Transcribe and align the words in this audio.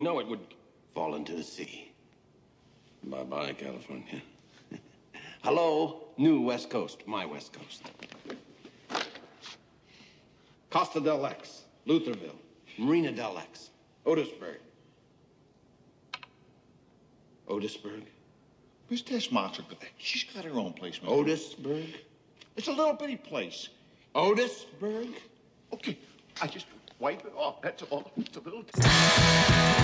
No, 0.00 0.18
it 0.18 0.26
would 0.26 0.40
fall 0.94 1.14
into 1.14 1.34
the 1.34 1.42
sea. 1.42 1.92
Bye 3.04 3.22
bye, 3.22 3.52
California. 3.52 4.20
Hello, 5.42 6.04
new 6.16 6.40
West 6.40 6.68
Coast, 6.70 7.06
my 7.06 7.24
West 7.24 7.52
Coast. 7.52 7.82
Costa 10.70 11.00
del 11.00 11.18
Lex, 11.18 11.62
Luthorville, 11.86 12.36
Marina 12.78 13.12
del 13.12 13.34
Lex, 13.34 13.70
Otisburg. 14.04 14.58
Otisburg? 17.48 18.02
Where's 18.88 19.02
Tess 19.02 19.30
Marshall? 19.30 19.64
She's 19.98 20.24
got 20.24 20.44
her 20.44 20.58
own 20.58 20.72
place, 20.72 21.00
man. 21.02 21.12
Otisburg? 21.12 21.86
It's 22.56 22.68
a 22.68 22.72
little 22.72 22.94
bitty 22.94 23.16
place. 23.16 23.68
Otisburg? 24.14 25.08
Okay, 25.72 25.96
I 26.42 26.46
just 26.48 26.66
wipe 26.98 27.24
it 27.24 27.32
off. 27.36 27.62
That's 27.62 27.82
all. 27.84 28.10
It's 28.16 28.36
a 28.36 28.40
little. 28.40 28.64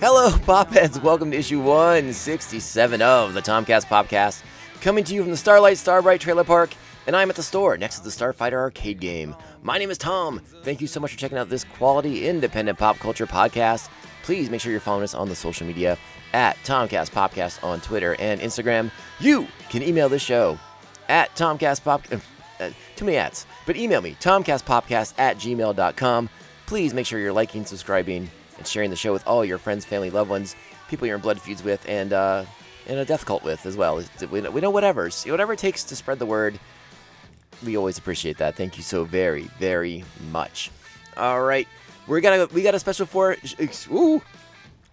Hello, 0.00 0.30
Popheads. 0.46 1.02
Welcome 1.02 1.32
to 1.32 1.36
issue 1.36 1.60
167 1.60 3.02
of 3.02 3.34
the 3.34 3.42
Tomcast 3.42 3.86
Popcast, 3.86 4.42
coming 4.80 5.02
to 5.02 5.12
you 5.12 5.22
from 5.22 5.32
the 5.32 5.36
Starlight 5.36 5.76
Starbright 5.76 6.20
Trailer 6.20 6.44
Park, 6.44 6.70
and 7.08 7.16
I'm 7.16 7.30
at 7.30 7.34
the 7.34 7.42
store 7.42 7.76
next 7.76 7.98
to 7.98 8.04
the 8.04 8.10
Starfighter 8.10 8.52
arcade 8.52 9.00
game. 9.00 9.34
My 9.62 9.76
name 9.76 9.90
is 9.90 9.98
Tom. 9.98 10.40
Thank 10.62 10.80
you 10.80 10.86
so 10.86 11.00
much 11.00 11.10
for 11.10 11.18
checking 11.18 11.36
out 11.36 11.48
this 11.48 11.64
quality, 11.64 12.28
independent 12.28 12.78
pop 12.78 12.98
culture 12.98 13.26
podcast. 13.26 13.88
Please 14.22 14.50
make 14.50 14.60
sure 14.60 14.70
you're 14.70 14.80
following 14.80 15.02
us 15.02 15.14
on 15.14 15.28
the 15.28 15.34
social 15.34 15.66
media 15.66 15.98
at 16.32 16.56
Tomcast 16.58 17.10
Popcast 17.10 17.64
on 17.64 17.80
Twitter 17.80 18.14
and 18.20 18.40
Instagram. 18.40 18.92
You 19.18 19.48
can 19.68 19.82
email 19.82 20.08
this 20.08 20.22
show 20.22 20.60
at 21.08 21.34
Tomcast 21.34 21.82
Pop. 21.82 22.04
Uh, 22.60 22.70
too 22.94 23.04
many 23.04 23.16
ads, 23.16 23.46
but 23.66 23.76
email 23.76 24.00
me, 24.00 24.16
tomcastpopcast 24.20 25.14
at 25.18 25.38
gmail.com. 25.38 26.30
Please 26.66 26.94
make 26.94 27.06
sure 27.06 27.18
you're 27.18 27.32
liking, 27.32 27.64
subscribing, 27.64 28.30
and 28.58 28.66
sharing 28.66 28.90
the 28.90 28.96
show 28.96 29.12
with 29.12 29.26
all 29.26 29.44
your 29.44 29.58
friends, 29.58 29.84
family, 29.84 30.10
loved 30.10 30.30
ones, 30.30 30.54
people 30.88 31.06
you're 31.06 31.16
in 31.16 31.22
blood 31.22 31.40
feuds 31.40 31.62
with, 31.62 31.84
and 31.88 32.12
uh, 32.12 32.44
in 32.86 32.98
a 32.98 33.04
death 33.04 33.24
cult 33.24 33.42
with 33.42 33.64
as 33.66 33.76
well. 33.76 34.02
We 34.30 34.40
know, 34.40 34.50
we 34.50 34.60
know 34.60 34.70
whatever, 34.70 35.08
whatever 35.26 35.52
it 35.52 35.58
takes 35.58 35.84
to 35.84 35.96
spread 35.96 36.18
the 36.18 36.26
word. 36.26 36.58
We 37.64 37.76
always 37.76 37.98
appreciate 37.98 38.38
that. 38.38 38.56
Thank 38.56 38.76
you 38.76 38.82
so 38.82 39.04
very, 39.04 39.42
very 39.58 40.04
much. 40.30 40.70
All 41.16 41.42
right, 41.42 41.66
we're 42.06 42.20
gonna 42.20 42.46
we 42.52 42.62
got 42.62 42.74
a 42.74 42.78
special 42.78 43.06
for 43.06 43.36
ooh, 43.90 44.22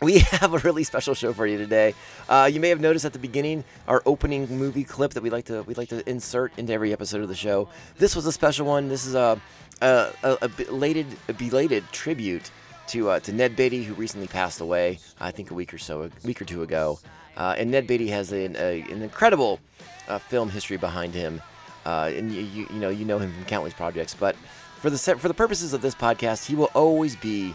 we 0.01 0.19
have 0.31 0.53
a 0.53 0.57
really 0.59 0.83
special 0.83 1.13
show 1.13 1.33
for 1.33 1.45
you 1.45 1.57
today. 1.57 1.93
Uh, 2.27 2.49
you 2.51 2.59
may 2.59 2.69
have 2.69 2.81
noticed 2.81 3.05
at 3.05 3.13
the 3.13 3.19
beginning 3.19 3.63
our 3.87 4.01
opening 4.05 4.47
movie 4.57 4.83
clip 4.83 5.13
that 5.13 5.23
we 5.23 5.29
like 5.29 5.45
to 5.45 5.63
we 5.63 5.73
like 5.75 5.89
to 5.89 6.07
insert 6.09 6.57
into 6.57 6.73
every 6.73 6.91
episode 6.91 7.21
of 7.21 7.27
the 7.27 7.35
show. 7.35 7.69
This 7.97 8.15
was 8.15 8.25
a 8.25 8.31
special 8.31 8.65
one. 8.65 8.89
This 8.89 9.05
is 9.05 9.15
a 9.15 9.39
a, 9.81 10.11
a, 10.23 10.37
a 10.43 10.49
belated 10.49 11.07
a 11.29 11.33
belated 11.33 11.83
tribute 11.91 12.51
to 12.87 13.09
uh, 13.09 13.19
to 13.21 13.33
Ned 13.33 13.55
Beatty, 13.55 13.83
who 13.83 13.93
recently 13.93 14.27
passed 14.27 14.61
away. 14.61 14.99
I 15.19 15.31
think 15.31 15.51
a 15.51 15.53
week 15.53 15.73
or 15.73 15.77
so, 15.77 16.03
a 16.03 16.09
week 16.25 16.41
or 16.41 16.45
two 16.45 16.63
ago. 16.63 16.99
Uh, 17.37 17.55
and 17.57 17.69
Ned 17.71 17.85
Beatty 17.85 18.07
has 18.09 18.31
an, 18.31 18.55
a, 18.55 18.81
an 18.83 19.01
incredible 19.01 19.59
uh, 20.07 20.19
film 20.19 20.49
history 20.49 20.77
behind 20.77 21.13
him, 21.13 21.41
uh, 21.85 22.09
and 22.13 22.31
you, 22.31 22.41
you 22.41 22.67
you 22.69 22.79
know 22.79 22.89
you 22.89 23.05
know 23.05 23.19
him 23.19 23.33
from 23.33 23.45
countless 23.45 23.73
projects. 23.73 24.13
But 24.13 24.35
for 24.79 24.89
the 24.89 24.97
for 24.97 25.27
the 25.27 25.33
purposes 25.33 25.73
of 25.73 25.81
this 25.81 25.95
podcast, 25.95 26.45
he 26.45 26.55
will 26.55 26.71
always 26.73 27.15
be 27.15 27.53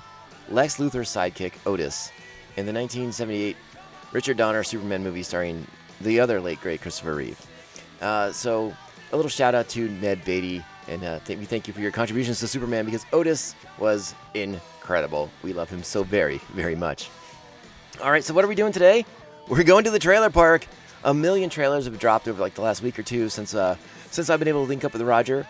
Lex 0.49 0.77
Luthor's 0.79 1.09
sidekick 1.09 1.53
Otis 1.67 2.11
in 2.57 2.67
the 2.67 2.73
1978 2.73 3.57
Richard 4.13 4.37
Donner 4.37 4.65
Superman 4.65 5.03
movie 5.03 5.23
starring 5.23 5.67
the 6.01 6.21
other 6.21 6.41
late 6.41 6.61
great 6.61 6.81
Christopher 6.81 7.15
Reeve. 7.15 7.41
Uh, 8.01 8.33
so 8.33 8.75
a 9.13 9.17
little 9.17 9.29
shout 9.31 9.55
out 9.55 9.69
to 9.71 9.89
Ned 9.89 10.25
Beatty, 10.25 10.65
and 10.91 11.05
uh, 11.05 11.21
we 11.29 11.45
thank 11.45 11.69
you 11.69 11.73
for 11.73 11.81
your 11.81 11.93
contributions 11.93 12.41
to 12.41 12.49
Superman 12.49 12.85
because 12.85 13.07
Otis 13.13 13.55
was 13.79 14.15
incredible. 14.35 15.31
We 15.43 15.53
love 15.53 15.71
him 15.71 15.83
so 15.83 16.03
very, 16.03 16.39
very 16.53 16.75
much. 16.75 17.09
All 18.03 18.11
right, 18.11 18.25
so 18.25 18.35
what 18.35 18.45
are 18.45 18.49
we 18.49 18.55
doing 18.55 18.73
today? 18.73 19.07
We're 19.49 19.63
going 19.63 19.85
to 19.85 19.91
the 19.91 19.99
trailer 19.99 20.31
park. 20.31 20.67
A 21.05 21.15
million 21.15 21.49
trailers 21.49 21.85
have 21.87 21.99
dropped 21.99 22.29
over 22.29 22.41
like 22.41 22.55
the 22.55 22.61
last 22.61 22.83
week 22.83 22.99
or 22.99 23.03
two 23.03 23.29
since 23.29 23.55
uh, 23.55 23.77
since 24.11 24.29
I've 24.29 24.39
been 24.39 24.49
able 24.49 24.65
to 24.65 24.69
link 24.69 24.85
up 24.85 24.93
with 24.93 25.03
Roger, 25.03 25.47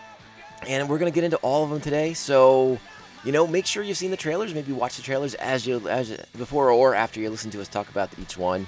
and 0.67 0.87
we're 0.87 0.99
gonna 0.99 1.11
get 1.11 1.23
into 1.23 1.37
all 1.37 1.63
of 1.63 1.71
them 1.71 1.81
today. 1.81 2.13
So, 2.13 2.79
you 3.23 3.31
know, 3.31 3.45
make 3.47 3.65
sure 3.65 3.83
you've 3.83 3.97
seen 3.97 4.11
the 4.11 4.17
trailers. 4.17 4.53
Maybe 4.53 4.71
watch 4.71 4.95
the 4.95 5.01
trailers 5.01 5.33
as 5.35 5.65
you 5.65 5.87
as 5.89 6.11
before 6.37 6.71
or 6.71 6.95
after 6.95 7.19
you 7.19 7.29
listen 7.29 7.51
to 7.51 7.61
us 7.61 7.67
talk 7.67 7.89
about 7.89 8.09
each 8.19 8.37
one, 8.37 8.67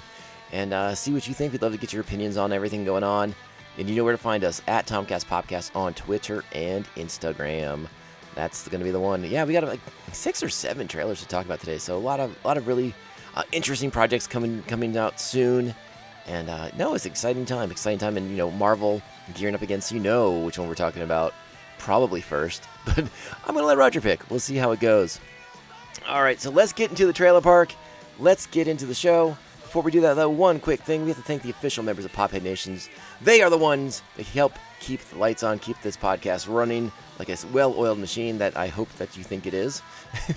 and 0.52 0.74
uh, 0.74 0.94
see 0.94 1.12
what 1.12 1.26
you 1.26 1.34
think. 1.34 1.52
We'd 1.52 1.62
love 1.62 1.72
to 1.72 1.78
get 1.78 1.92
your 1.92 2.02
opinions 2.02 2.36
on 2.36 2.52
everything 2.52 2.84
going 2.84 3.04
on. 3.04 3.34
And 3.78 3.88
you 3.88 3.96
know 3.96 4.04
where 4.04 4.12
to 4.12 4.18
find 4.18 4.44
us 4.44 4.62
at 4.68 4.86
Tomcast 4.86 5.26
Popcast 5.26 5.74
on 5.74 5.94
Twitter 5.94 6.44
and 6.52 6.86
Instagram. 6.96 7.88
That's 8.34 8.68
going 8.68 8.80
to 8.80 8.84
be 8.84 8.90
the 8.90 9.00
one. 9.00 9.24
Yeah, 9.24 9.44
we 9.44 9.52
got 9.52 9.64
like 9.64 9.80
six 10.12 10.42
or 10.42 10.48
seven 10.48 10.88
trailers 10.88 11.20
to 11.20 11.28
talk 11.28 11.44
about 11.44 11.60
today. 11.60 11.78
So 11.78 11.96
a 11.96 11.98
lot 11.98 12.20
of 12.20 12.36
a 12.44 12.46
lot 12.46 12.56
of 12.56 12.66
really 12.66 12.94
uh, 13.34 13.42
interesting 13.52 13.90
projects 13.90 14.26
coming 14.26 14.62
coming 14.64 14.96
out 14.96 15.20
soon. 15.20 15.74
And 16.26 16.48
uh, 16.48 16.70
no, 16.76 16.94
it's 16.94 17.06
exciting 17.06 17.44
time, 17.44 17.70
exciting 17.70 17.98
time, 17.98 18.16
and 18.16 18.30
you 18.30 18.36
know 18.36 18.50
Marvel 18.50 19.02
gearing 19.34 19.54
up 19.54 19.62
against. 19.62 19.92
You 19.92 20.00
know 20.00 20.40
which 20.40 20.58
one 20.58 20.68
we're 20.68 20.74
talking 20.74 21.02
about, 21.02 21.34
probably 21.78 22.20
first. 22.20 22.64
But 22.84 22.98
I'm 23.46 23.54
gonna 23.54 23.66
let 23.66 23.78
Roger 23.78 24.02
pick. 24.02 24.28
We'll 24.30 24.40
see 24.40 24.56
how 24.56 24.72
it 24.72 24.80
goes. 24.80 25.18
All 26.06 26.22
right, 26.22 26.38
so 26.38 26.50
let's 26.50 26.74
get 26.74 26.90
into 26.90 27.06
the 27.06 27.14
trailer 27.14 27.40
park. 27.40 27.74
Let's 28.18 28.46
get 28.46 28.68
into 28.68 28.84
the 28.84 28.94
show. 28.94 29.38
Before 29.74 29.82
we 29.82 29.90
do 29.90 30.02
that, 30.02 30.14
though, 30.14 30.30
one 30.30 30.60
quick 30.60 30.82
thing. 30.82 31.02
We 31.02 31.08
have 31.08 31.16
to 31.16 31.24
thank 31.24 31.42
the 31.42 31.50
official 31.50 31.82
members 31.82 32.04
of 32.04 32.12
Pophead 32.12 32.42
Nations. 32.42 32.88
They 33.20 33.42
are 33.42 33.50
the 33.50 33.58
ones 33.58 34.02
that 34.16 34.24
help 34.24 34.52
keep 34.78 35.00
the 35.00 35.18
lights 35.18 35.42
on, 35.42 35.58
keep 35.58 35.82
this 35.82 35.96
podcast 35.96 36.48
running 36.48 36.92
like 37.18 37.28
a 37.28 37.36
well-oiled 37.52 37.98
machine 37.98 38.38
that 38.38 38.56
I 38.56 38.68
hope 38.68 38.88
that 38.98 39.16
you 39.16 39.24
think 39.24 39.46
it 39.46 39.52
is. 39.52 39.82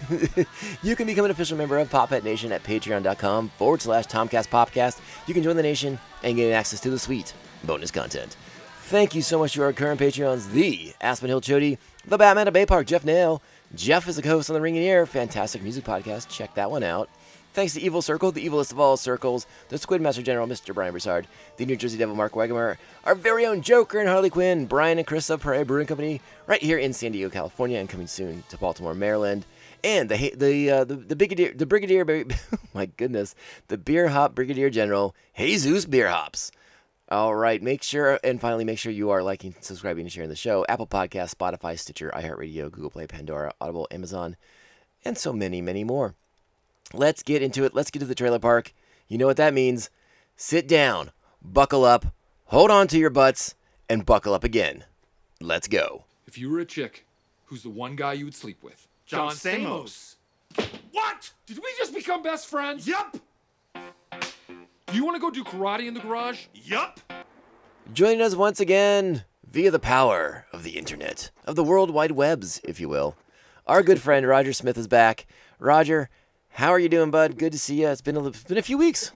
you 0.81 0.95
can 0.95 1.05
become 1.05 1.25
an 1.25 1.29
official 1.29 1.55
member 1.55 1.77
of 1.77 1.87
Pophead 1.87 2.23
Nation 2.23 2.51
at 2.51 2.63
patreon.com 2.63 3.49
forward 3.49 3.79
slash 3.79 4.07
Tomcast 4.07 4.47
Popcast. 4.47 4.99
You 5.27 5.35
can 5.35 5.43
join 5.43 5.55
the 5.55 5.61
nation 5.61 5.99
and 6.23 6.35
get 6.35 6.51
access 6.51 6.79
to 6.79 6.89
the 6.89 6.97
sweet 6.97 7.35
bonus 7.63 7.91
content. 7.91 8.37
Thank 8.85 9.13
you 9.13 9.21
so 9.21 9.37
much 9.37 9.53
to 9.53 9.61
our 9.61 9.71
current 9.71 9.99
Patreons, 9.99 10.49
the 10.49 10.95
Aspen 10.99 11.29
Hill 11.29 11.41
Chody, 11.41 11.77
the 12.07 12.17
Batman 12.17 12.47
of 12.47 12.55
Bay 12.55 12.65
Park, 12.65 12.87
Jeff 12.87 13.05
Nail. 13.05 13.43
Jeff 13.75 14.07
is 14.07 14.15
the 14.15 14.27
host 14.27 14.49
on 14.49 14.55
the 14.55 14.61
Ring 14.61 14.77
and 14.77 14.85
Ear, 14.85 15.05
fantastic 15.05 15.61
music 15.61 15.83
podcast. 15.83 16.27
Check 16.27 16.55
that 16.55 16.71
one 16.71 16.81
out. 16.81 17.07
Thanks 17.57 17.73
to 17.73 17.81
Evil 17.81 18.03
Circle, 18.03 18.33
the 18.33 18.47
evilest 18.47 18.71
of 18.71 18.79
all 18.79 18.97
circles, 18.97 19.47
the 19.69 19.79
Squid 19.79 19.99
Master 19.99 20.21
General, 20.21 20.45
Mr. 20.45 20.75
Brian 20.75 20.91
Broussard, 20.91 21.25
the 21.55 21.65
New 21.65 21.75
Jersey 21.75 21.97
Devil, 21.97 22.13
Mark 22.13 22.33
Wagamer, 22.33 22.77
our 23.03 23.15
very 23.15 23.47
own 23.47 23.63
Joker 23.63 23.97
and 23.97 24.07
Harley 24.07 24.29
Quinn, 24.29 24.67
Brian 24.67 24.99
and 24.99 25.07
Chris 25.07 25.27
of 25.31 25.41
Prairie 25.41 25.63
Brewing 25.63 25.87
Company, 25.87 26.21
right 26.45 26.61
here 26.61 26.77
in 26.77 26.93
San 26.93 27.13
Diego, 27.13 27.31
California, 27.31 27.79
and 27.79 27.89
coming 27.89 28.05
soon 28.05 28.43
to 28.49 28.59
Baltimore, 28.59 28.93
Maryland. 28.93 29.47
And 29.83 30.07
the 30.07 30.35
the 30.35 30.69
uh, 30.69 30.83
the, 30.83 30.97
the 30.97 31.15
brigadier 31.15 31.51
the 31.51 31.65
brigadier 31.65 32.05
oh 32.53 32.57
my 32.75 32.85
goodness 32.85 33.33
the 33.69 33.77
beer 33.79 34.09
hop 34.09 34.35
brigadier 34.35 34.69
general 34.69 35.15
Jesus 35.35 35.85
Beer 35.85 36.09
Hops. 36.09 36.51
All 37.09 37.33
right, 37.33 37.59
make 37.59 37.81
sure 37.81 38.19
and 38.23 38.39
finally 38.39 38.65
make 38.65 38.77
sure 38.77 38.91
you 38.91 39.09
are 39.09 39.23
liking, 39.23 39.55
subscribing, 39.61 40.03
and 40.03 40.11
sharing 40.11 40.29
the 40.29 40.35
show. 40.35 40.63
Apple 40.69 40.85
Podcast, 40.85 41.33
Spotify, 41.33 41.79
Stitcher, 41.79 42.11
iHeartRadio, 42.13 42.69
Google 42.69 42.91
Play, 42.91 43.07
Pandora, 43.07 43.51
Audible, 43.59 43.87
Amazon, 43.89 44.35
and 45.03 45.17
so 45.17 45.33
many, 45.33 45.59
many 45.59 45.83
more. 45.83 46.13
Let's 46.93 47.23
get 47.23 47.41
into 47.41 47.63
it. 47.63 47.73
Let's 47.73 47.91
get 47.91 47.99
to 47.99 48.05
the 48.05 48.15
trailer 48.15 48.39
park. 48.39 48.73
You 49.07 49.17
know 49.17 49.25
what 49.25 49.37
that 49.37 49.53
means. 49.53 49.89
Sit 50.35 50.67
down, 50.67 51.11
buckle 51.41 51.83
up, 51.83 52.05
hold 52.45 52.71
on 52.71 52.87
to 52.87 52.97
your 52.97 53.09
butts, 53.09 53.55
and 53.89 54.05
buckle 54.05 54.33
up 54.33 54.43
again. 54.43 54.85
Let's 55.41 55.67
go. 55.67 56.05
If 56.25 56.37
you 56.37 56.49
were 56.49 56.59
a 56.59 56.65
chick, 56.65 57.05
who's 57.45 57.63
the 57.63 57.69
one 57.69 57.95
guy 57.95 58.13
you 58.13 58.25
would 58.25 58.35
sleep 58.35 58.63
with? 58.63 58.87
John 59.05 59.31
Stamos. 59.31 60.15
What? 60.91 61.31
Did 61.45 61.57
we 61.57 61.69
just 61.77 61.93
become 61.93 62.21
best 62.21 62.47
friends? 62.47 62.87
Yup. 62.87 63.17
Do 63.73 64.93
you 64.93 65.05
want 65.05 65.15
to 65.15 65.21
go 65.21 65.29
do 65.29 65.43
karate 65.43 65.87
in 65.87 65.93
the 65.93 65.99
garage? 65.99 66.45
Yup. 66.53 66.99
Joining 67.93 68.21
us 68.21 68.35
once 68.35 68.59
again 68.59 69.23
via 69.49 69.71
the 69.71 69.79
power 69.79 70.45
of 70.51 70.63
the 70.63 70.77
internet, 70.77 71.31
of 71.45 71.55
the 71.55 71.63
World 71.63 71.91
Wide 71.91 72.11
Webs, 72.11 72.59
if 72.63 72.79
you 72.79 72.89
will. 72.89 73.15
Our 73.65 73.83
good 73.83 74.01
friend 74.01 74.27
Roger 74.27 74.53
Smith 74.53 74.77
is 74.77 74.87
back. 74.87 75.25
Roger, 75.59 76.09
how 76.57 76.71
are 76.71 76.79
you 76.79 76.89
doing, 76.89 77.11
bud? 77.11 77.37
Good 77.37 77.51
to 77.51 77.59
see 77.59 77.81
you. 77.81 77.87
It's 77.87 78.01
been 78.01 78.17
a, 78.17 78.25
it's 78.25 78.43
been 78.43 78.57
a 78.57 78.63
few 78.63 78.79
weeks. 78.79 79.11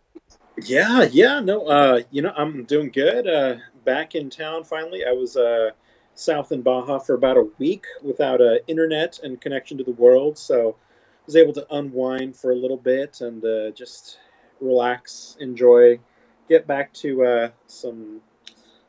Yeah, 0.64 1.08
yeah, 1.12 1.40
no, 1.40 1.66
uh, 1.66 2.02
you 2.12 2.22
know, 2.22 2.32
I'm 2.38 2.66
doing 2.66 2.92
good. 2.92 3.28
Uh, 3.28 3.56
back 3.84 4.14
in 4.14 4.30
town 4.30 4.64
finally. 4.64 5.04
I 5.08 5.12
was 5.12 5.36
uh, 5.36 5.72
south 6.14 6.52
in 6.52 6.62
Baja 6.62 7.00
for 7.00 7.16
about 7.16 7.38
a 7.38 7.48
week 7.58 7.86
without 8.04 8.42
uh, 8.42 8.58
internet 8.68 9.18
and 9.24 9.42
connection 9.42 9.76
to 9.80 9.84
the 9.84 9.94
world, 9.94 10.38
so 10.38 10.76
I 10.78 11.24
was 11.26 11.36
able 11.36 11.54
to 11.54 11.66
unwind 11.74 12.36
for 12.36 12.52
a 12.52 12.56
little 12.56 12.78
bit 12.78 13.22
and 13.22 13.44
uh, 13.44 13.72
just 13.72 14.20
relax, 14.60 15.36
enjoy 15.40 16.00
get 16.48 16.68
back 16.68 16.94
to 16.94 17.26
uh, 17.26 17.50
some 17.66 18.22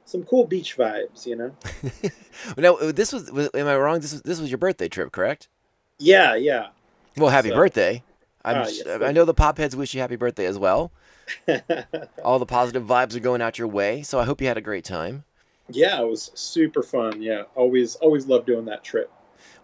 some 0.04 0.24
cool 0.24 0.46
beach 0.46 0.76
vibes. 0.76 1.24
You 1.24 1.36
know. 1.36 1.52
now, 2.58 2.74
uh, 2.74 2.92
this 2.92 3.14
was, 3.14 3.32
was 3.32 3.48
am 3.54 3.66
I 3.66 3.78
wrong? 3.78 4.00
This 4.00 4.12
was 4.12 4.20
this 4.20 4.38
was 4.38 4.50
your 4.50 4.58
birthday 4.58 4.90
trip, 4.90 5.10
correct? 5.10 5.48
Yeah, 5.98 6.34
yeah. 6.34 6.66
Well, 7.16 7.30
happy 7.30 7.48
So- 7.48 7.54
birthday. 7.54 8.02
I'm, 8.44 8.56
yes, 8.56 8.82
I 8.86 9.12
know 9.12 9.24
the 9.24 9.34
pop 9.34 9.58
heads 9.58 9.76
wish 9.76 9.94
you 9.94 10.00
happy 10.00 10.16
birthday 10.16 10.46
as 10.46 10.58
well. 10.58 10.92
All 12.24 12.38
the 12.38 12.46
positive 12.46 12.84
vibes 12.84 13.14
are 13.16 13.20
going 13.20 13.40
out 13.42 13.58
your 13.58 13.68
way, 13.68 14.02
so 14.02 14.18
I 14.18 14.24
hope 14.24 14.40
you 14.40 14.46
had 14.48 14.56
a 14.56 14.62
great 14.62 14.84
time. 14.84 15.24
yeah, 15.70 16.00
it 16.00 16.06
was 16.08 16.30
super 16.34 16.82
fun. 16.82 17.22
Yeah, 17.22 17.42
always 17.54 17.94
always 17.96 18.26
love 18.26 18.44
doing 18.46 18.64
that 18.66 18.82
trip. 18.84 19.10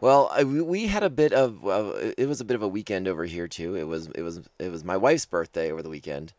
Well, 0.00 0.30
I, 0.32 0.44
we- 0.44 0.86
had 0.86 1.02
a 1.02 1.10
bit 1.10 1.32
of 1.32 1.64
it- 1.66 2.14
it 2.19 2.26
was 2.28 2.40
a 2.40 2.44
bit 2.44 2.54
of 2.54 2.62
a 2.62 2.69
weekend 2.69 3.08
over 3.08 3.25
here 3.25 3.48
too. 3.48 3.75
It 3.75 3.84
was 3.84 4.06
it 4.14 4.22
was 4.22 4.40
it 4.58 4.70
was 4.70 4.84
my 4.84 4.96
wife's 4.96 5.26
birthday 5.26 5.70
over 5.72 5.82
the 5.82 5.90
weekend, 5.90 6.32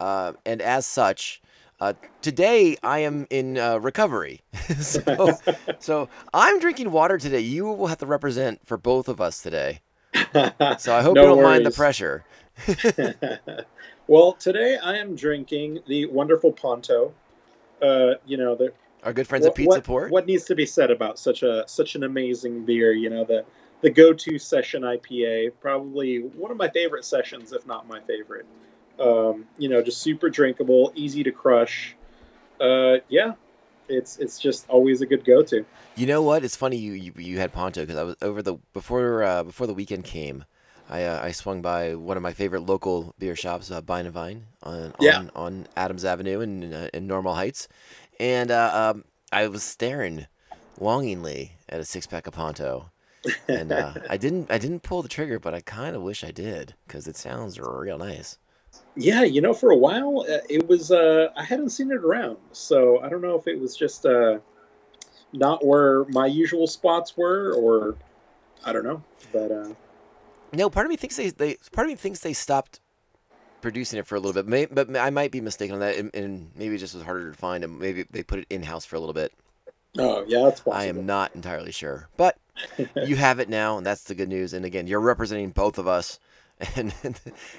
uh, 0.00 0.32
and 0.46 0.62
as 0.62 0.86
such, 0.86 1.42
uh, 1.80 1.92
today 2.22 2.76
I 2.82 3.00
am 3.00 3.26
in 3.30 3.58
uh, 3.58 3.78
recovery. 3.78 4.40
so, 4.80 5.38
so 5.78 6.08
I'm 6.32 6.58
drinking 6.58 6.90
water 6.90 7.18
today. 7.18 7.40
You 7.40 7.66
will 7.66 7.88
have 7.88 7.98
to 7.98 8.06
represent 8.06 8.66
for 8.66 8.76
both 8.78 9.08
of 9.08 9.20
us 9.20 9.42
today. 9.42 9.80
So 10.14 10.94
I 10.94 11.02
hope 11.02 11.14
No 11.14 11.22
you 11.22 11.28
don't 11.28 11.42
mind 11.42 11.66
the 11.66 11.70
pressure. 11.70 12.24
well, 14.06 14.32
today 14.34 14.78
I 14.82 14.96
am 14.96 15.16
drinking 15.16 15.80
the 15.86 16.06
wonderful 16.06 16.52
Ponto. 16.52 17.12
Uh, 17.80 18.14
you 18.26 18.36
know, 18.36 18.54
the 18.54 18.72
Our 19.02 19.12
good 19.12 19.26
friends 19.26 19.44
what, 19.44 19.50
at 19.50 19.56
Pizza 19.56 19.68
what, 19.68 19.84
Port. 19.84 20.10
what 20.10 20.26
needs 20.26 20.44
to 20.44 20.54
be 20.54 20.66
said 20.66 20.90
about 20.90 21.18
such 21.18 21.42
a 21.42 21.64
such 21.66 21.94
an 21.94 22.04
amazing 22.04 22.64
beer? 22.64 22.92
You 22.92 23.10
know, 23.10 23.24
the 23.24 23.44
the 23.80 23.90
go-to 23.90 24.38
session 24.38 24.82
IPA, 24.82 25.52
probably 25.60 26.18
one 26.18 26.50
of 26.52 26.56
my 26.56 26.68
favorite 26.68 27.04
sessions, 27.04 27.52
if 27.52 27.66
not 27.66 27.88
my 27.88 28.00
favorite. 28.00 28.46
Um, 29.00 29.46
you 29.58 29.68
know, 29.68 29.82
just 29.82 30.02
super 30.02 30.30
drinkable, 30.30 30.92
easy 30.94 31.24
to 31.24 31.32
crush. 31.32 31.96
Uh, 32.60 32.98
yeah, 33.08 33.32
it's 33.92 34.18
it's 34.18 34.38
just 34.40 34.68
always 34.68 35.00
a 35.00 35.06
good 35.06 35.24
go-to. 35.24 35.64
You 35.96 36.06
know 36.06 36.22
what? 36.22 36.44
It's 36.44 36.56
funny 36.56 36.76
you 36.76 36.92
you, 36.92 37.12
you 37.16 37.38
had 37.38 37.52
Ponto 37.52 37.82
because 37.82 37.96
I 37.96 38.02
was 38.02 38.16
over 38.22 38.42
the 38.42 38.56
before 38.72 39.22
uh, 39.22 39.42
before 39.44 39.66
the 39.66 39.74
weekend 39.74 40.04
came. 40.04 40.44
I 40.88 41.04
uh, 41.04 41.20
I 41.22 41.32
swung 41.32 41.62
by 41.62 41.94
one 41.94 42.16
of 42.16 42.22
my 42.22 42.32
favorite 42.32 42.62
local 42.66 43.14
beer 43.18 43.36
shops, 43.36 43.70
uh, 43.70 43.80
Vine 43.80 44.06
and 44.06 44.14
Vine, 44.14 44.46
on 44.62 44.92
Yeah. 45.00 45.18
on, 45.18 45.30
on 45.36 45.66
Adams 45.76 46.04
Avenue 46.04 46.40
in 46.40 46.72
uh, 46.72 46.88
in 46.92 47.06
Normal 47.06 47.34
Heights, 47.34 47.68
and 48.18 48.50
uh, 48.50 48.92
um, 48.94 49.04
I 49.30 49.46
was 49.48 49.62
staring 49.62 50.26
longingly 50.80 51.52
at 51.68 51.80
a 51.80 51.84
six 51.84 52.06
pack 52.06 52.26
of 52.26 52.34
Ponto, 52.34 52.90
and 53.48 53.70
uh, 53.72 53.92
I 54.08 54.16
didn't 54.16 54.50
I 54.50 54.58
didn't 54.58 54.82
pull 54.82 55.02
the 55.02 55.08
trigger, 55.08 55.38
but 55.38 55.54
I 55.54 55.60
kind 55.60 55.94
of 55.94 56.02
wish 56.02 56.24
I 56.24 56.30
did 56.30 56.74
because 56.86 57.06
it 57.06 57.16
sounds 57.16 57.60
real 57.60 57.98
nice. 57.98 58.38
Yeah, 58.94 59.22
you 59.22 59.40
know, 59.40 59.54
for 59.54 59.70
a 59.70 59.76
while 59.76 60.26
uh, 60.28 60.38
it 60.48 60.68
was. 60.68 60.92
Uh, 60.92 61.28
I 61.36 61.44
hadn't 61.44 61.70
seen 61.70 61.90
it 61.90 61.98
around, 62.04 62.36
so 62.52 63.00
I 63.00 63.08
don't 63.08 63.22
know 63.22 63.36
if 63.36 63.46
it 63.46 63.58
was 63.58 63.76
just 63.76 64.04
uh, 64.04 64.38
not 65.32 65.64
where 65.64 66.04
my 66.06 66.26
usual 66.26 66.66
spots 66.66 67.16
were, 67.16 67.54
or 67.54 67.96
I 68.64 68.72
don't 68.72 68.84
know. 68.84 69.02
But 69.32 69.50
uh, 69.50 69.74
No, 70.52 70.68
part 70.68 70.86
of 70.86 70.90
me 70.90 70.96
thinks 70.96 71.16
they, 71.16 71.30
they 71.30 71.56
part 71.72 71.86
of 71.86 71.90
me 71.90 71.96
thinks 71.96 72.20
they 72.20 72.34
stopped 72.34 72.80
producing 73.62 73.98
it 73.98 74.06
for 74.06 74.16
a 74.16 74.20
little 74.20 74.34
bit. 74.34 74.46
May, 74.46 74.66
but 74.66 74.94
I 74.96 75.08
might 75.08 75.30
be 75.30 75.40
mistaken 75.40 75.74
on 75.74 75.80
that, 75.80 75.96
and, 75.96 76.14
and 76.14 76.50
maybe 76.54 76.74
it 76.74 76.78
just 76.78 76.94
was 76.94 77.04
harder 77.04 77.30
to 77.30 77.36
find, 77.36 77.64
and 77.64 77.78
maybe 77.78 78.04
they 78.10 78.22
put 78.22 78.40
it 78.40 78.46
in 78.50 78.62
house 78.62 78.84
for 78.84 78.96
a 78.96 79.00
little 79.00 79.14
bit. 79.14 79.32
oh 79.98 80.24
yeah, 80.28 80.42
that's 80.42 80.60
possible. 80.60 80.74
I 80.74 80.84
am 80.84 81.06
not 81.06 81.34
entirely 81.34 81.72
sure, 81.72 82.08
but 82.18 82.36
you 83.06 83.16
have 83.16 83.38
it 83.40 83.48
now, 83.48 83.78
and 83.78 83.86
that's 83.86 84.04
the 84.04 84.14
good 84.14 84.28
news. 84.28 84.52
And 84.52 84.66
again, 84.66 84.86
you're 84.86 85.00
representing 85.00 85.50
both 85.50 85.78
of 85.78 85.88
us, 85.88 86.18
and 86.76 86.94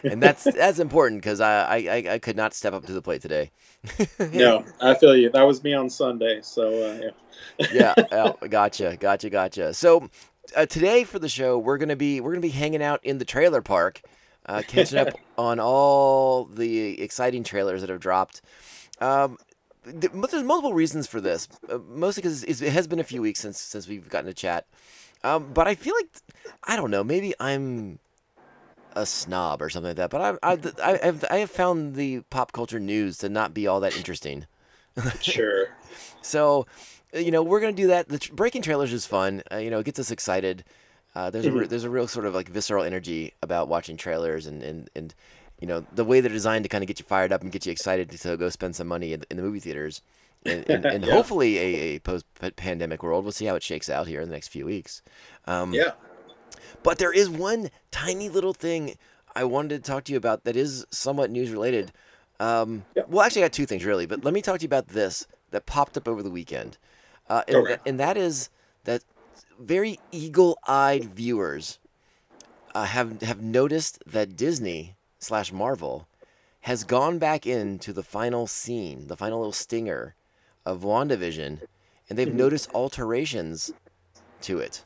and 0.04 0.22
that's 0.22 0.44
that's 0.44 0.80
important 0.80 1.22
because 1.22 1.42
I, 1.42 1.78
I 1.78 2.14
I- 2.14 2.20
could 2.20 2.38
not 2.38 2.54
step 2.54 2.74
up 2.74 2.86
to 2.86 2.94
the 2.94 3.02
plate 3.02 3.22
today. 3.22 3.52
no, 4.32 4.64
I 4.82 4.94
feel 4.96 5.16
you. 5.16 5.30
That 5.30 5.44
was 5.44 5.64
me 5.64 5.74
on 5.74 5.90
Sunday, 5.90 6.40
so 6.42 6.68
uh, 6.72 7.12
yeah. 7.60 7.68
yeah, 7.72 8.06
oh, 8.12 8.48
gotcha, 8.48 8.98
gotcha, 9.00 9.30
gotcha. 9.30 9.74
So 9.74 10.10
uh, 10.56 10.66
today 10.66 11.04
for 11.04 11.20
the 11.20 11.30
show, 11.30 11.58
we're 11.58 11.78
gonna 11.78 11.96
be 11.96 12.22
we're 12.22 12.32
gonna 12.32 12.42
be 12.42 12.50
hanging 12.50 12.82
out 12.82 13.04
in 13.04 13.18
the 13.18 13.26
trailer 13.26 13.62
park, 13.62 14.02
uh, 14.46 14.62
catching 14.68 15.00
up 15.00 15.10
on 15.38 15.60
all 15.60 16.46
the 16.46 17.02
exciting 17.02 17.44
trailers 17.44 17.82
that 17.82 17.90
have 17.90 18.00
dropped. 18.00 18.42
Um, 19.02 19.38
there's 19.86 20.44
multiple 20.44 20.74
reasons 20.74 21.08
for 21.08 21.20
this, 21.20 21.50
uh, 21.70 21.78
mostly 21.90 22.22
because 22.22 22.44
it 22.44 22.72
has 22.72 22.88
been 22.88 23.00
a 23.00 23.04
few 23.04 23.22
weeks 23.22 23.42
since 23.42 23.60
since 23.60 23.88
we've 23.88 24.08
gotten 24.08 24.28
to 24.28 24.34
chat. 24.34 24.66
Um, 25.26 25.52
but 25.54 25.68
I 25.68 25.76
feel 25.76 25.96
like 25.96 26.10
I 26.64 26.76
don't 26.76 26.92
know, 26.92 27.04
maybe 27.04 27.34
I'm 27.40 28.00
a 28.96 29.06
snob 29.06 29.62
or 29.62 29.70
something 29.70 29.90
like 29.90 29.98
that. 29.98 30.10
But 30.10 30.40
I 30.44 30.54
I 30.54 30.60
I 30.84 30.98
have 31.06 31.26
I 31.32 31.38
have 31.38 31.52
found 31.52 31.96
the 31.96 32.22
pop 32.30 32.52
culture 32.52 32.80
news 32.80 33.18
to 33.20 33.30
not 33.30 33.54
be 33.54 33.68
all 33.68 33.80
that 33.82 33.96
interesting. 33.98 34.46
Sure. 35.22 35.68
So, 36.22 36.68
you 37.14 37.32
know, 37.32 37.42
we're 37.44 37.60
gonna 37.60 37.74
do 37.74 37.88
that. 37.88 38.08
The 38.10 38.20
tr- 38.20 38.34
breaking 38.34 38.62
trailers 38.62 38.94
is 38.94 39.06
fun. 39.06 39.42
Uh, 39.52 39.58
you 39.58 39.70
know, 39.72 39.80
it 39.80 39.86
gets 39.86 40.00
us 40.00 40.12
excited. 40.12 40.64
Uh, 41.16 41.30
there's 41.30 41.46
a 41.46 41.52
re- 41.52 41.68
there's 41.68 41.84
a 41.84 41.90
real 41.90 42.08
sort 42.08 42.26
of 42.26 42.34
like 42.36 42.48
visceral 42.50 42.84
energy 42.84 43.34
about 43.42 43.68
watching 43.68 43.98
trailers 43.98 44.46
and 44.48 44.62
and 44.64 44.90
and 44.96 45.14
you 45.60 45.68
know 45.68 45.86
the 45.94 46.04
way 46.06 46.22
they're 46.22 46.32
designed 46.32 46.64
to 46.66 46.70
kind 46.70 46.84
of 46.84 46.88
get 46.88 47.00
you 47.00 47.06
fired 47.06 47.32
up 47.32 47.42
and 47.42 47.52
get 47.52 47.66
you 47.66 47.72
excited 47.72 48.10
to, 48.12 48.38
go 48.38 48.50
spend 48.50 48.76
some 48.76 48.88
money 48.88 49.14
in, 49.14 49.20
the- 49.22 49.28
in 49.32 49.38
the 49.38 49.44
movie 49.44 49.60
theaters. 49.60 50.02
And, 50.46 50.64
and, 50.70 50.86
and 50.86 51.06
Yeah. 51.06 51.14
hopefully 51.14 51.58
a, 51.58 51.64
a 51.96 52.00
post-pandemic 52.00 53.02
world. 53.02 53.24
We'll 53.26 53.32
see 53.32 53.46
how 53.46 53.56
it 53.56 53.64
shakes 53.64 53.90
out 53.90 54.08
here 54.08 54.22
in 54.22 54.28
the 54.30 54.34
next 54.36 54.50
few 54.50 54.66
weeks. 54.66 55.02
Um, 55.48 55.74
Yeah. 55.74 55.92
But 56.84 56.98
there 56.98 57.14
is 57.14 57.30
one 57.30 57.70
tiny 57.92 58.30
little 58.30 58.54
thing 58.54 58.98
I 59.36 59.44
wanted 59.46 59.84
to 59.84 59.92
talk 59.92 60.04
to 60.06 60.12
you 60.12 60.18
about 60.18 60.44
that 60.44 60.56
is 60.56 60.86
somewhat 60.92 61.32
news 61.32 61.50
related. 61.50 61.92
Um, 62.40 62.86
Yeah. 62.96 63.04
Well, 63.08 63.26
actually, 63.26 63.44
I 63.44 63.46
got 63.46 63.54
two 63.54 63.66
things 63.66 63.86
really, 63.86 64.06
but 64.06 64.24
let 64.24 64.34
me 64.34 64.42
talk 64.42 64.60
to 64.60 64.64
you 64.64 64.68
about 64.68 64.90
this 64.90 65.28
that 65.52 65.66
popped 65.66 65.98
up 65.98 66.08
over 66.08 66.22
the 66.24 66.32
weekend, 66.32 66.78
uh, 67.30 67.44
and, 67.48 67.58
Okay. 67.58 67.78
and 67.86 68.00
that 68.00 68.18
is 68.18 68.50
that 68.84 69.04
very 69.60 70.00
eagle-eyed 70.12 71.06
viewers 71.06 71.80
uh, 72.76 72.86
have 72.86 73.22
have 73.22 73.42
noticed 73.42 74.00
that 74.06 74.36
Disney 74.36 74.96
slash 75.20 75.52
Marvel 75.52 76.08
has 76.62 76.84
gone 76.84 77.20
back 77.20 77.46
into 77.46 77.94
the 77.94 78.04
final 78.04 78.48
scene, 78.48 79.08
the 79.08 79.18
final 79.18 79.40
little 79.40 79.52
stinger 79.54 80.16
of 80.66 80.82
WandaVision, 80.82 81.62
and 82.10 82.18
they've 82.18 82.28
Mhm. 82.28 82.34
noticed 82.34 82.70
alterations 82.74 83.72
to 84.42 84.60
it. 84.60 84.86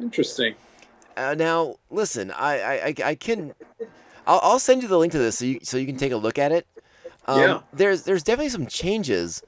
Interesting. 0.00 0.54
Uh, 1.18 1.34
now, 1.34 1.76
listen, 1.90 2.30
I, 2.30 2.60
I, 2.60 2.94
I, 3.04 3.14
can, 3.16 3.52
I'll, 4.24 4.40
I'll 4.40 4.58
send 4.60 4.82
you 4.82 4.88
the 4.88 4.96
link 4.96 5.10
to 5.12 5.18
this 5.18 5.38
so 5.38 5.44
you, 5.44 5.58
so 5.64 5.76
you 5.76 5.86
can 5.86 5.96
take 5.96 6.12
a 6.12 6.16
look 6.16 6.38
at 6.38 6.52
it. 6.52 6.66
Um, 7.26 7.40
Yeah. 7.40 7.60
There's, 7.72 8.04
there's 8.04 8.22
definitely 8.22 8.50
some 8.50 8.66
changes, 8.66 9.42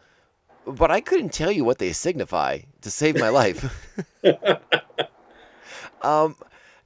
but 0.67 0.91
I 0.91 1.01
couldn't 1.01 1.33
tell 1.33 1.53
you 1.53 1.65
what 1.65 1.79
they 1.79 1.93
signify 1.93 2.61
to 2.81 2.91
save 2.91 3.19
my 3.19 3.29
life. 3.29 3.89
um, 6.03 6.35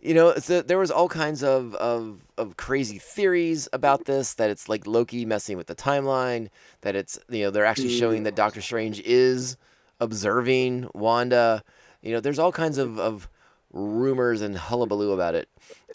you 0.01 0.13
know, 0.13 0.35
so 0.37 0.61
there 0.61 0.79
was 0.79 0.91
all 0.91 1.09
kinds 1.09 1.43
of, 1.43 1.75
of, 1.77 2.21
of 2.37 2.59
crazy 2.59 2.99
theories 2.99 3.69
about 3.73 4.05
this. 4.05 4.35
That 4.35 4.51
it's 4.51 4.69
like 4.69 4.87
Loki 4.87 5.25
messing 5.25 5.57
with 5.57 5.67
the 5.67 5.75
timeline. 5.75 6.49
That 6.83 6.95
it's 6.95 7.19
you 7.31 7.45
know 7.45 7.51
they're 7.51 7.65
actually 7.65 7.97
showing 7.99 8.25
that 8.25 8.37
Doctor 8.37 8.61
Strange 8.61 9.01
is 9.01 9.57
observing 10.01 10.91
Wanda. 10.93 11.65
You 12.03 12.13
know, 12.13 12.21
there's 12.21 12.39
all 12.39 12.53
kinds 12.53 12.77
of, 12.77 12.99
of 12.99 13.31
rumors 13.75 14.41
and 14.41 14.57
hullabaloo 14.57 15.13
about 15.13 15.35
it. 15.35 15.49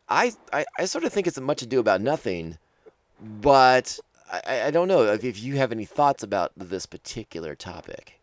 I, 0.07 0.33
I, 0.53 0.65
I 0.77 0.85
sort 0.85 1.03
of 1.03 1.13
think 1.13 1.25
it's 1.25 1.39
much 1.39 1.61
ado 1.61 1.79
about 1.79 2.01
nothing, 2.01 2.57
but 3.19 3.99
I- 4.31 4.63
I, 4.67 4.71
don't 4.71 4.87
know 4.87 5.03
if, 5.03 5.23
if 5.23 5.41
you 5.41 5.57
have 5.57 5.71
any 5.71 5.85
thoughts 5.85 6.21
about 6.21 6.51
this 6.55 6.85
particular 6.85 7.55
topic. 7.55 8.19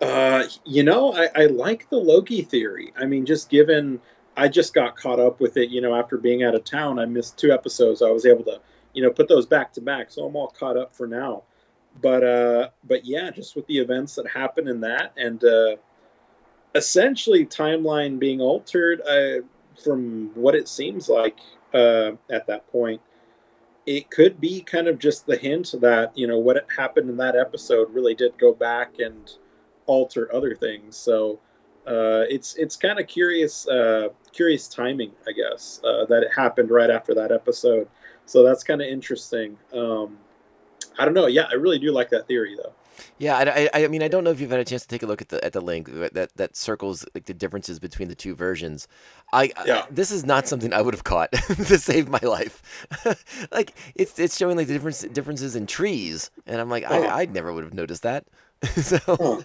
Uh, 0.00 0.44
you 0.64 0.84
know, 0.84 1.12
I, 1.14 1.28
I 1.34 1.46
like 1.46 1.90
the 1.90 1.96
Loki 1.96 2.42
theory. 2.42 2.92
I 2.96 3.04
mean, 3.04 3.26
just 3.26 3.50
given 3.50 4.00
I 4.38 4.46
just 4.46 4.72
got 4.72 4.94
caught 4.96 5.18
up 5.18 5.40
with 5.40 5.56
it, 5.56 5.68
you 5.68 5.80
know, 5.80 5.96
after 5.96 6.16
being 6.16 6.44
out 6.44 6.54
of 6.54 6.62
town, 6.62 7.00
I 7.00 7.06
missed 7.06 7.36
two 7.36 7.50
episodes. 7.50 8.02
I 8.02 8.10
was 8.10 8.24
able 8.24 8.44
to, 8.44 8.60
you 8.92 9.02
know, 9.02 9.10
put 9.10 9.28
those 9.28 9.46
back 9.46 9.72
to 9.72 9.80
back, 9.80 10.12
so 10.12 10.24
I'm 10.24 10.36
all 10.36 10.54
caught 10.56 10.76
up 10.76 10.94
for 10.94 11.08
now. 11.08 11.42
But 12.00 12.22
uh, 12.22 12.68
but 12.84 13.04
yeah, 13.04 13.32
just 13.32 13.56
with 13.56 13.66
the 13.66 13.78
events 13.78 14.14
that 14.14 14.28
happened 14.28 14.68
in 14.68 14.80
that, 14.82 15.12
and 15.16 15.42
uh, 15.42 15.76
essentially 16.74 17.46
timeline 17.46 18.18
being 18.18 18.40
altered, 18.40 19.00
uh, 19.02 19.44
from 19.82 20.30
what 20.34 20.54
it 20.54 20.68
seems 20.68 21.08
like 21.08 21.38
uh, 21.74 22.12
at 22.30 22.46
that 22.46 22.66
point, 22.70 23.00
it 23.86 24.10
could 24.10 24.40
be 24.40 24.60
kind 24.60 24.88
of 24.88 24.98
just 24.98 25.26
the 25.26 25.36
hint 25.36 25.74
that 25.80 26.16
you 26.16 26.26
know 26.26 26.38
what 26.38 26.66
happened 26.76 27.08
in 27.08 27.16
that 27.16 27.36
episode 27.36 27.92
really 27.92 28.14
did 28.14 28.36
go 28.38 28.52
back 28.52 28.98
and 28.98 29.32
alter 29.86 30.34
other 30.34 30.54
things. 30.54 30.96
So 30.96 31.40
uh, 31.86 32.28
it's 32.28 32.54
it's 32.56 32.76
kind 32.76 32.98
of 33.00 33.06
curious 33.06 33.66
uh, 33.68 34.08
curious 34.32 34.68
timing, 34.68 35.12
I 35.26 35.32
guess, 35.32 35.80
uh, 35.84 36.04
that 36.06 36.22
it 36.22 36.30
happened 36.36 36.70
right 36.70 36.90
after 36.90 37.14
that 37.14 37.32
episode. 37.32 37.88
So 38.26 38.42
that's 38.42 38.62
kind 38.62 38.82
of 38.82 38.88
interesting. 38.88 39.56
Um, 39.72 40.18
I 40.98 41.04
don't 41.04 41.14
know. 41.14 41.26
Yeah, 41.26 41.46
I 41.50 41.54
really 41.54 41.78
do 41.78 41.92
like 41.92 42.10
that 42.10 42.26
theory, 42.26 42.56
though. 42.62 42.72
Yeah, 43.18 43.36
I, 43.36 43.68
I, 43.74 43.84
I 43.84 43.88
mean, 43.88 44.02
I 44.02 44.08
don't 44.08 44.24
know 44.24 44.30
if 44.30 44.40
you've 44.40 44.50
had 44.50 44.60
a 44.60 44.64
chance 44.64 44.82
to 44.82 44.88
take 44.88 45.02
a 45.02 45.06
look 45.06 45.20
at 45.22 45.28
the 45.28 45.44
at 45.44 45.52
the 45.52 45.60
link 45.60 45.88
that 46.12 46.30
that 46.36 46.56
circles 46.56 47.04
like 47.14 47.26
the 47.26 47.34
differences 47.34 47.78
between 47.78 48.08
the 48.08 48.14
two 48.14 48.34
versions. 48.34 48.88
I, 49.32 49.50
Yeah. 49.64 49.82
I 49.82 49.86
this 49.90 50.10
is 50.10 50.24
not 50.24 50.46
something 50.48 50.72
I 50.72 50.82
would 50.82 50.94
have 50.94 51.04
caught 51.04 51.32
to 51.32 51.78
save 51.78 52.08
my 52.08 52.20
life. 52.22 52.62
like 53.52 53.74
it's 53.94 54.18
it's 54.18 54.36
showing 54.36 54.56
like 54.56 54.66
the 54.66 54.74
difference 54.74 55.00
differences 55.02 55.56
in 55.56 55.66
trees, 55.66 56.30
and 56.46 56.60
I'm 56.60 56.70
like, 56.70 56.84
Uh-huh. 56.84 57.08
I 57.12 57.22
I 57.22 57.26
never 57.26 57.52
would 57.52 57.64
have 57.64 57.74
noticed 57.74 58.02
that. 58.02 58.24
so 58.76 58.98
Huh. 59.08 59.42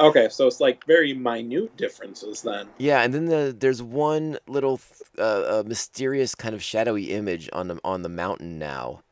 Okay, 0.00 0.28
so 0.30 0.46
it's 0.46 0.58
like 0.60 0.84
very 0.86 1.12
minute 1.12 1.76
differences 1.76 2.42
then. 2.42 2.68
yeah, 2.78 3.02
and 3.02 3.14
then 3.14 3.26
the 3.26 3.54
there's 3.56 3.82
one 3.82 4.38
little 4.48 4.80
uh, 5.18 5.22
uh, 5.60 5.62
mysterious 5.66 6.34
kind 6.34 6.54
of 6.54 6.62
shadowy 6.62 7.10
image 7.12 7.48
on 7.52 7.68
the 7.68 7.78
on 7.84 8.02
the 8.02 8.08
mountain 8.08 8.58
now 8.58 9.02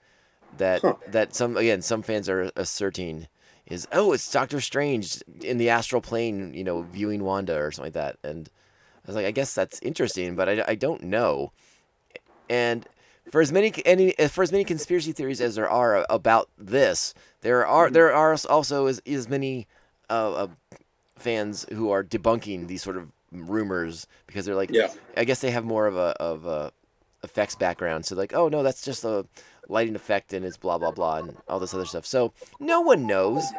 that 0.59 0.83
Huh. 0.83 0.95
that 1.07 1.35
some 1.35 1.57
again 1.57 1.83
some 1.83 2.03
fans 2.03 2.29
are 2.29 2.51
asserting 2.57 3.29
is 3.71 3.89
oh 3.93 4.13
it's 4.13 4.31
Doctor 4.31 4.61
Strange 4.61 5.23
in 5.43 5.59
the 5.59 5.71
astral 5.71 6.03
plane 6.03 6.53
you 6.53 6.65
know 6.65 6.83
viewing 6.83 7.25
Wanda 7.25 7.57
or 7.57 7.71
something 7.71 7.87
like 7.87 7.95
that 7.95 8.17
and 8.29 8.49
I 9.05 9.07
was 9.07 9.17
like 9.17 9.27
I 9.27 9.31
guess 9.31 9.55
that's 9.55 9.81
interesting 9.81 10.37
but 10.37 10.49
I, 10.49 10.65
I 10.69 10.75
don't 10.75 11.05
know 11.05 11.53
and 12.49 12.87
for 13.31 13.41
as 13.41 13.53
many 13.53 13.73
any 13.87 14.13
for 14.29 14.43
as 14.43 14.53
many 14.53 14.65
conspiracy 14.65 15.13
theories 15.13 15.41
as 15.41 15.55
there 15.55 15.71
are 15.71 16.05
about 16.11 16.49
this 16.59 17.15
there 17.41 17.67
are 17.67 17.91
there 17.91 18.13
are 18.13 18.37
also 18.49 18.87
as, 18.87 19.01
as 19.07 19.29
many 19.29 19.67
uh, 20.11 20.33
uh, 20.33 20.47
fans 21.17 21.65
who 21.73 21.91
are 21.91 22.03
debunking 22.03 22.67
these 22.67 22.83
sort 22.83 22.97
of 22.97 23.09
rumors 23.33 24.07
because 24.27 24.45
they're 24.45 24.57
like 24.57 24.71
Yeah. 24.71 24.89
I 25.17 25.25
guess 25.25 25.41
they 25.41 25.53
have 25.53 25.65
more 25.65 25.87
of 25.87 25.97
a 25.97 26.17
of 26.21 26.47
a 26.47 26.73
effects 27.23 27.55
background. 27.55 28.07
So 28.07 28.17
like, 28.17 28.35
oh 28.35 28.49
no, 28.49 28.63
that's 28.63 28.83
just 28.83 29.05
a 29.05 29.27
lighting 29.69 29.95
effect 29.97 30.33
and 30.33 30.45
it's 30.45 30.57
blah 30.57 30.79
blah 30.79 30.91
blah 30.91 31.17
and 31.17 31.37
all 31.49 31.61
this 31.61 31.75
other 31.75 31.85
stuff. 31.85 32.07
So 32.07 32.33
no 32.59 32.81
one 32.81 33.07
knows. 33.07 33.53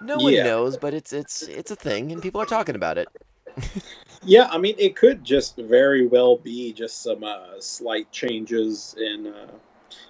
No 0.00 0.20
one 0.20 0.34
Yeah. 0.34 0.42
knows, 0.44 0.76
but 0.76 0.94
it's 0.94 1.12
it's 1.12 1.42
it's 1.42 1.70
a 1.70 1.76
thing 1.76 2.12
and 2.12 2.22
people 2.22 2.40
are 2.40 2.46
talking 2.46 2.74
about 2.74 2.98
it. 2.98 3.08
Yeah, 4.24 4.48
I 4.50 4.58
mean, 4.58 4.74
it 4.78 4.96
could 4.96 5.24
just 5.24 5.56
very 5.56 6.06
well 6.06 6.36
be 6.36 6.72
just 6.72 7.02
some 7.02 7.24
uh, 7.24 7.60
slight 7.60 8.10
changes 8.10 8.94
in. 8.98 9.28
Uh, 9.28 9.52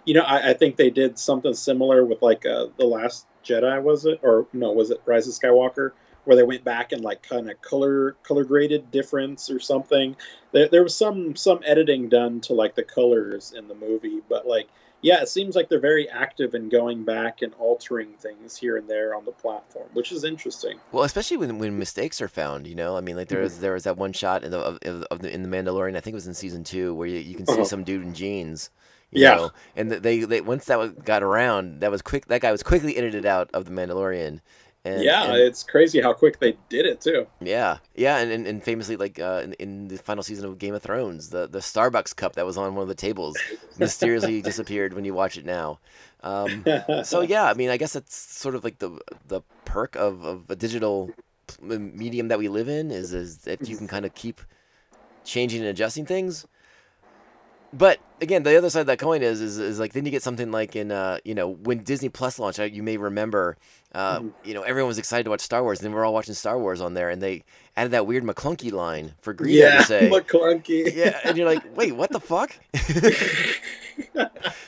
you 0.05 0.15
know, 0.15 0.23
I, 0.23 0.50
I 0.50 0.53
think 0.55 0.77
they 0.77 0.91
did 0.91 1.19
something 1.19 1.55
similar 1.55 2.05
with 2.05 2.23
like 2.23 2.47
uh, 2.47 2.67
the 2.79 2.87
Last 2.87 3.27
Jedi, 3.45 3.83
was 3.83 4.07
it, 4.07 4.19
or 4.23 4.47
no, 4.53 4.73
was 4.73 4.91
it 4.91 5.03
Rise 5.05 5.29
of 5.29 5.35
Skywalker, 5.35 5.93
where 6.25 6.37
they 6.37 6.43
went 6.43 6.65
back 6.65 6.93
and 6.93 7.03
like 7.03 7.23
kind 7.23 7.50
of 7.50 7.61
color 7.62 8.12
color 8.23 8.45
graded 8.45 8.91
difference 8.91 9.50
or 9.50 9.61
something. 9.61 10.17
There, 10.53 10.69
there 10.69 10.83
was 10.83 10.95
some 10.95 11.37
some 11.37 11.61
editing 11.65 12.09
done 12.09 12.41
to 12.43 12.55
like 12.55 12.75
the 12.75 12.83
colors 12.83 13.53
in 13.57 13.69
the 13.69 13.75
movie, 13.75 14.21
but 14.29 14.47
like 14.47 14.69
yeah, 15.02 15.21
it 15.23 15.28
seems 15.28 15.55
like 15.55 15.69
they're 15.69 15.78
very 15.81 16.09
active 16.09 16.55
in 16.55 16.69
going 16.69 17.05
back 17.05 17.43
and 17.43 17.55
altering 17.59 18.09
things 18.14 18.57
here 18.57 18.76
and 18.76 18.88
there 18.88 19.14
on 19.14 19.25
the 19.25 19.33
platform, 19.33 19.88
which 19.93 20.11
is 20.12 20.25
interesting. 20.25 20.78
Well, 20.93 21.05
especially 21.05 21.37
when 21.37 21.59
when 21.59 21.78
mistakes 21.78 22.21
are 22.21 22.28
found, 22.28 22.67
you 22.67 22.75
know. 22.75 22.97
I 22.97 23.00
mean, 23.00 23.17
like 23.17 23.28
there 23.28 23.43
was 23.43 23.61
there 23.61 23.75
was 23.75 23.85
that 23.85 23.97
one 23.97 24.12
shot 24.12 24.43
in 24.45 24.50
the 24.50 24.59
of, 24.59 24.78
of, 25.11 25.21
the, 25.21 25.33
in 25.33 25.43
the 25.49 25.49
Mandalorian. 25.57 25.97
I 25.97 26.00
think 26.00 26.12
it 26.12 26.17
was 26.17 26.26
in 26.26 26.35
season 26.35 26.64
two 26.64 26.95
where 26.95 27.07
you, 27.09 27.19
you 27.19 27.35
can 27.37 27.47
see 27.47 27.52
Uh-huh. 27.52 27.64
some 27.64 27.85
dude 27.85 28.02
in 28.02 28.14
jeans. 28.14 28.71
You 29.11 29.23
Yeah. 29.23 29.35
know? 29.37 29.50
and 29.76 29.90
they 29.90 30.21
they 30.25 30.40
once 30.40 30.64
that 30.67 31.05
got 31.05 31.23
around, 31.23 31.81
that 31.81 31.90
was 31.90 32.02
quick. 32.02 32.26
That 32.26 32.40
guy 32.43 32.52
was 32.52 32.62
quickly 32.62 32.97
edited 32.97 33.25
out 33.25 33.50
of 33.55 33.64
the 33.64 33.71
Mandalorian. 33.71 34.40
And, 34.85 35.02
yeah, 35.02 35.25
and- 35.25 35.37
it's 35.37 35.62
crazy 35.62 36.00
how 36.00 36.12
quick 36.12 36.38
they 36.38 36.56
did 36.68 36.87
it 36.87 37.00
too. 37.00 37.26
Yeah, 37.40 37.78
yeah, 37.94 38.18
and, 38.18 38.30
and, 38.30 38.47
and 38.47 38.62
famously, 38.62 38.97
like 38.97 39.18
uh, 39.18 39.42
in, 39.44 39.52
in 39.54 39.88
the 39.88 39.99
final 39.99 40.23
season 40.23 40.47
of 40.47 40.58
Game 40.58 40.75
of 40.75 40.82
Thrones, 40.82 41.30
the, 41.30 41.47
the 41.47 41.58
Starbucks 41.58 42.14
cup 42.14 42.35
that 42.35 42.47
was 42.47 42.56
on 42.56 42.75
one 42.75 42.82
of 42.82 42.88
the 42.88 42.94
tables 42.94 43.37
mysteriously 43.78 44.40
disappeared 44.40 44.94
when 44.94 45.04
you 45.04 45.14
watch 45.14 45.37
it 45.37 45.44
now. 45.44 45.78
Um, 46.23 46.64
so 47.04 47.20
yeah, 47.23 47.44
I 47.44 47.54
mean, 47.54 47.70
I 47.70 47.76
guess 47.76 47.92
that's 47.92 48.16
sort 48.16 48.54
of 48.54 48.64
like 48.64 48.78
the 48.78 48.99
the 49.26 49.42
perk 49.64 49.97
of, 49.97 50.25
of 50.25 50.50
a 50.50 50.56
digital 50.56 51.11
medium 51.61 52.28
that 52.28 52.38
we 52.38 52.49
live 52.49 52.68
in 52.68 52.90
is 52.90 53.12
is 53.12 53.38
that 53.38 53.68
you 53.68 53.76
can 53.76 53.87
kind 53.88 54.04
of 54.04 54.14
keep 54.14 54.40
changing 55.25 55.61
and 55.61 55.68
adjusting 55.68 56.06
things. 56.06 56.47
But 57.73 58.01
again, 58.23 58.43
the 58.45 58.57
other 58.57 58.71
side 58.71 58.81
of 58.81 58.87
that 58.87 58.99
coin 58.99 59.23
is, 59.23 59.43
is, 59.43 59.59
is 59.59 59.79
like 59.79 59.93
then 59.93 60.05
you 60.07 60.11
get 60.11 60.23
something 60.23 60.51
like 60.51 60.75
in 60.75 60.91
uh, 60.91 61.19
you 61.25 61.35
know 61.35 61.49
when 61.51 61.83
Disney 61.85 62.09
Plus 62.09 62.39
launched, 62.39 62.59
you 62.59 62.83
may 62.83 62.97
remember, 62.97 63.57
uh, 63.95 64.21
Mhm. 64.21 64.33
you 64.45 64.55
know 64.55 64.63
everyone 64.63 64.89
was 64.89 64.99
excited 64.99 65.25
to 65.25 65.31
watch 65.31 65.41
Star 65.43 65.63
Wars, 65.63 65.79
and 65.81 65.85
then 65.87 65.93
we're 65.93 66.05
all 66.05 66.15
watching 66.15 66.35
Star 66.35 66.59
Wars 66.59 66.81
on 66.81 66.95
there, 66.95 67.11
and 67.11 67.23
they 67.23 67.45
added 67.77 67.93
that 67.93 68.07
weird 68.07 68.25
Maclunkey 68.25 68.73
line 68.73 69.13
for 69.21 69.35
Greedo 69.35 69.53
yeah, 69.53 69.77
to 69.79 69.83
say, 69.85 70.11
Maclunkey. 70.11 70.95
yeah, 70.95 71.21
and 71.25 71.37
you're 71.37 71.47
like, 71.47 71.63
wait, 71.77 71.95
what 71.95 72.11
the 72.11 72.21
fuck? 72.21 72.59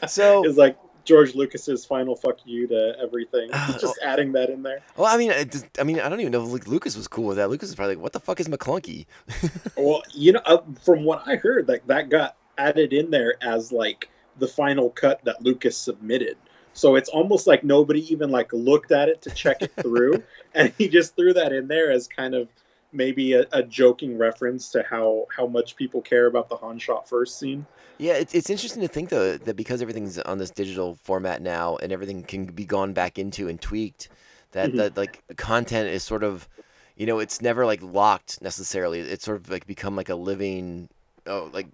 so 0.07 0.45
it's 0.45 0.59
like 0.59 0.76
George 1.04 1.35
Lucas's 1.35 1.85
final 1.85 2.14
fuck 2.14 2.38
you 2.45 2.66
to 2.69 2.95
everything. 3.02 3.49
Just 3.80 3.99
adding 4.04 4.33
that 4.33 4.50
in 4.50 4.62
there. 4.62 4.80
Well, 4.97 5.07
I 5.12 5.16
mean, 5.16 5.30
it 5.30 5.50
just- 5.52 5.66
I 5.78 5.85
mean, 5.85 6.00
I 6.00 6.09
don't 6.09 6.21
even 6.21 6.33
know 6.33 6.54
if 6.54 6.66
Lucas 6.66 6.97
was 6.97 7.09
cool 7.09 7.26
with 7.26 7.37
that. 7.38 7.50
Lucas 7.50 7.71
is 7.71 7.75
probably 7.75 7.97
like, 7.97 8.02
"What 8.02 8.12
the 8.12 8.21
fuck 8.21 8.40
is 8.40 8.49
Maclunkey?" 8.49 9.07
Well, 9.76 10.02
you 10.12 10.33
know, 10.33 10.40
uh, 10.45 10.59
from 10.85 11.04
what 11.04 11.23
I 11.26 11.37
heard, 11.37 11.69
like 11.69 11.87
that 11.87 12.11
got 12.11 12.37
added 12.68 12.92
in 12.92 13.10
there 13.10 13.34
as 13.40 13.72
like 13.72 14.08
the 14.38 14.46
final 14.46 14.90
cut 14.90 15.24
that 15.24 15.42
Lucas 15.42 15.76
submitted. 15.76 16.36
So 16.72 16.94
it's 16.94 17.08
almost 17.08 17.46
like 17.46 17.64
nobody 17.64 18.00
even 18.12 18.30
like 18.30 18.52
looked 18.52 18.92
at 18.92 19.08
it 19.08 19.20
to 19.22 19.30
check 19.30 19.60
it 19.62 19.72
through, 19.82 20.22
and 20.54 20.72
he 20.78 20.88
just 20.88 21.16
threw 21.16 21.32
that 21.34 21.52
in 21.52 21.66
there 21.68 21.90
as 21.90 22.06
kind 22.06 22.34
of 22.34 22.48
maybe 22.92 23.32
a, 23.34 23.44
a 23.52 23.62
joking 23.62 24.18
reference 24.18 24.70
to 24.70 24.82
how 24.88 25.26
how 25.36 25.46
much 25.46 25.76
people 25.76 26.00
care 26.00 26.26
about 26.26 26.48
the 26.48 26.56
Han 26.56 26.78
shot 26.78 27.08
first 27.08 27.38
scene. 27.38 27.66
Yeah, 27.98 28.14
it's 28.14 28.34
it's 28.34 28.50
interesting 28.50 28.82
to 28.82 28.88
think 28.88 29.08
though 29.10 29.36
that 29.36 29.56
because 29.56 29.82
everything's 29.82 30.18
on 30.20 30.38
this 30.38 30.50
digital 30.50 30.94
format 31.02 31.42
now 31.42 31.76
and 31.76 31.92
everything 31.92 32.22
can 32.22 32.46
be 32.46 32.64
gone 32.64 32.92
back 32.92 33.18
into 33.18 33.48
and 33.48 33.60
tweaked, 33.60 34.08
that 34.52 34.70
Mhm. 34.70 34.76
that 34.76 34.96
like 34.96 35.22
content 35.36 35.88
is 35.88 36.02
sort 36.02 36.22
of, 36.24 36.48
you 36.96 37.04
know, 37.06 37.18
it's 37.18 37.42
never 37.42 37.66
like 37.66 37.82
locked 37.82 38.40
necessarily. 38.40 39.00
It's 39.00 39.24
sort 39.24 39.38
of 39.38 39.50
like 39.50 39.66
become 39.66 39.96
like 39.96 40.08
a 40.08 40.14
living, 40.14 40.88
oh, 41.26 41.50
like 41.52 41.66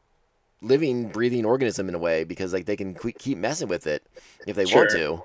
living, 0.63 1.09
breathing 1.09 1.45
organism 1.45 1.89
in 1.89 1.95
a 1.95 1.99
way 1.99 2.25
because 2.25 2.53
like 2.53 2.67
they 2.67 2.77
can 2.77 2.95
keep 3.19 3.39
messing 3.39 3.69
with 3.69 3.87
it 3.87 4.03
if 4.47 4.57
they 4.57 4.65
want 4.65 4.91
Sure. 4.91 5.17
to. 5.19 5.23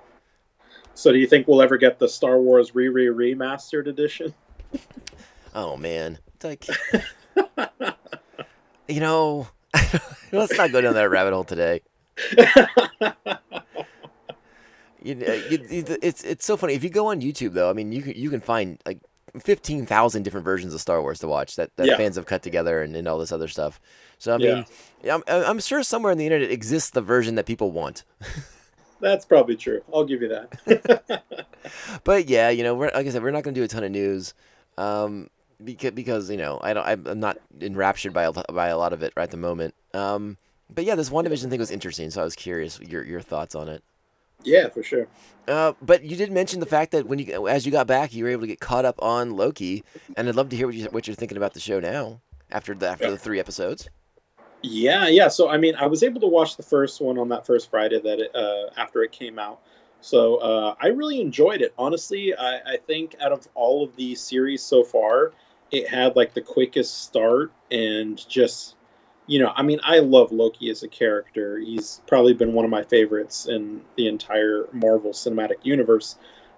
So 0.94 1.12
do 1.12 1.18
you 1.18 1.28
think 1.28 1.48
we'll 1.48 1.62
ever 1.62 1.78
get 1.78 2.00
the 2.00 2.08
Star 2.10 2.40
Wars 2.40 2.76
re 2.76 2.90
re 2.90 3.06
remastered 3.08 3.88
edition? 3.88 4.34
Oh 5.56 5.78
man, 5.78 6.20
it's 6.36 6.46
like, 6.46 6.68
you 8.88 9.00
know, 9.00 9.48
let's 10.32 10.58
not 10.58 10.72
go 10.72 10.82
down 10.82 10.94
that 10.96 11.10
rabbit 11.10 11.34
hole 11.34 11.44
today. 11.44 11.82
You, 15.04 15.16
know, 15.16 15.34
you, 15.34 15.58
you- 15.68 15.98
it's 16.04 16.24
it's 16.24 16.46
so 16.46 16.56
funny 16.56 16.76
if 16.76 16.84
you 16.84 16.92
go 16.92 17.08
on 17.08 17.22
YouTube 17.22 17.54
though. 17.54 17.72
I 17.72 17.74
mean, 17.74 17.92
you 17.92 18.04
can 18.04 18.14
you 18.16 18.30
can 18.30 18.40
find 18.40 18.80
like 18.86 19.00
fifteen 19.40 19.86
thousand 19.86 20.24
different 20.24 20.44
versions 20.46 20.74
of 20.74 20.82
Star 20.82 21.02
Wars 21.02 21.20
to 21.20 21.28
watch 21.28 21.56
that, 21.56 21.70
that 21.78 21.88
Yeah. 21.88 21.98
fans 21.98 22.16
have 22.16 22.26
cut 22.26 22.42
together 22.44 22.82
and, 22.82 22.96
and 22.96 23.08
all 23.08 23.18
this 23.18 23.32
other 23.32 23.48
stuff. 23.48 23.80
So 24.18 24.34
I 24.36 24.38
mean, 24.38 24.66
yeah. 25.04 25.16
I'm, 25.16 25.24
I'm 25.28 25.60
sure 25.60 25.82
somewhere 25.84 26.12
on 26.12 26.18
the 26.18 26.26
internet 26.26 26.52
exists 26.52 26.90
the 26.92 27.02
version 27.02 27.36
that 27.36 27.46
people 27.46 27.72
want. 27.72 28.04
That's 29.00 29.26
probably 29.26 29.56
true. 29.56 29.82
I'll 29.92 30.06
give 30.06 30.22
you 30.22 30.28
that. 30.30 31.24
But 32.04 32.28
yeah, 32.28 32.50
you 32.50 32.64
know, 32.64 32.74
we're 32.76 32.92
like 32.94 33.06
I 33.06 33.10
said, 33.10 33.24
we're 33.24 33.32
not 33.32 33.44
going 33.44 33.54
to 33.54 33.60
do 33.62 33.64
a 33.66 33.68
ton 33.68 33.84
of 33.84 33.92
news, 33.92 34.34
um, 34.78 35.30
because 35.64 35.92
because 35.92 36.30
you 36.30 36.38
know 36.38 36.60
I 36.62 36.74
don't 36.74 36.86
I'm 36.86 37.08
I'm 37.08 37.20
not 37.20 37.38
enraptured 37.60 38.14
by 38.14 38.24
a, 38.24 38.32
by 38.32 38.68
a 38.68 38.78
lot 38.78 38.94
of 38.94 39.04
it 39.04 39.14
right 39.16 39.24
at 39.24 39.32
the 39.32 39.38
moment. 39.38 39.76
Um, 39.94 40.38
but 40.74 40.86
yeah, 40.86 40.96
this 40.96 41.10
WandaVision 41.10 41.50
thing 41.50 41.60
was 41.60 41.72
interesting, 41.72 42.10
so 42.10 42.22
I 42.22 42.24
was 42.24 42.36
curious 42.36 42.80
your 42.80 43.04
your 43.04 43.22
thoughts 43.22 43.54
on 43.56 43.68
it. 43.70 43.84
Yeah, 44.44 44.70
for 44.70 44.84
sure. 44.84 45.08
Uh, 45.48 45.74
but 45.82 46.04
you 46.04 46.16
did 46.16 46.32
mention 46.32 46.60
the 46.60 46.66
fact 46.66 46.92
that 46.92 47.08
when 47.08 47.20
you 47.20 47.48
as 47.48 47.66
you 47.66 47.72
got 47.72 47.88
back, 47.88 48.14
you 48.14 48.24
were 48.24 48.30
able 48.30 48.42
to 48.42 48.48
get 48.48 48.60
caught 48.60 48.86
up 48.86 49.02
on 49.02 49.32
Loki, 49.32 49.84
and 50.16 50.30
I'd 50.30 50.36
love 50.36 50.50
to 50.50 50.56
hear 50.56 50.68
what 50.68 50.76
you 50.76 50.86
what 50.86 51.08
you're 51.08 51.16
thinking 51.16 51.38
about 51.38 51.54
the 51.54 51.60
show 51.60 51.80
now 51.80 52.22
after 52.52 52.74
the 52.74 52.88
after 52.88 53.06
Yeah. 53.06 53.12
the 53.12 53.18
three 53.18 53.40
episodes. 53.40 53.90
Yeah, 54.62 55.08
yeah. 55.08 55.28
So 55.28 55.50
I 55.50 55.58
mean, 55.58 55.76
I 55.76 55.88
was 55.88 56.04
able 56.04 56.22
to 56.22 56.28
watch 56.28 56.58
the 56.58 56.64
first 56.64 57.02
one 57.02 57.18
on 57.18 57.30
that 57.30 57.46
first 57.46 57.70
Friday 57.72 58.00
that 58.00 58.20
it, 58.20 58.36
uh, 58.36 58.70
after 58.78 59.02
it 59.04 59.12
came 59.12 59.40
out. 59.40 59.60
So 60.02 60.38
uh, 60.38 60.76
I 60.80 60.88
really 60.88 61.22
enjoyed 61.22 61.62
it. 61.62 61.74
Honestly, 61.78 62.34
I, 62.36 62.58
I 62.74 62.78
think 62.88 63.16
out 63.22 63.32
of 63.32 63.48
all 63.56 63.84
of 63.84 63.96
the 63.96 64.16
series 64.16 64.62
so 64.64 64.84
far, 64.84 65.32
it 65.72 65.88
had 65.88 66.16
like 66.16 66.34
the 66.34 66.42
quickest 66.42 67.04
start 67.04 67.52
and 67.70 68.28
just, 68.28 68.76
you 69.32 69.40
know, 69.40 69.54
I 69.56 69.64
mean, 69.64 69.80
I 69.82 70.00
love 70.00 70.34
Loki 70.34 70.70
as 70.70 70.84
a 70.84 70.90
character. 70.90 71.58
He's 71.58 72.02
probably 72.06 72.34
been 72.34 72.52
one 72.52 72.66
of 72.66 72.72
my 72.72 72.84
favorites 72.84 73.48
in 73.48 73.80
the 73.96 74.10
entire 74.10 74.68
Marvel 74.74 75.12
Cinematic 75.12 75.64
Universe. 75.64 76.18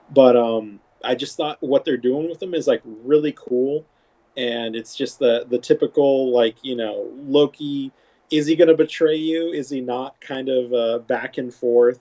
But 0.10 0.36
um, 0.36 0.80
I 1.03 1.13
just 1.13 1.38
thought 1.38 1.62
what 1.62 1.86
they're 1.86 1.98
doing 1.98 2.27
with 2.27 2.42
him 2.42 2.56
is 2.56 2.65
like 2.65 2.82
really 2.84 3.32
cool. 3.38 3.86
And 4.38 4.75
it's 4.75 4.96
just 4.96 5.20
the 5.20 5.46
the 5.48 5.60
typical 5.60 6.32
like 6.32 6.56
you 6.63 6.75
know 6.75 7.12
Loki 7.27 7.92
is 8.32 8.48
he 8.48 8.56
going 8.56 8.70
to 8.70 8.75
betray 8.75 9.18
you? 9.18 9.51
Is 9.51 9.70
he 9.70 9.80
not? 9.80 10.20
Kind 10.20 10.50
of 10.50 10.74
uh, 10.74 10.98
back 10.98 11.38
and 11.38 11.53
forth. 11.53 12.00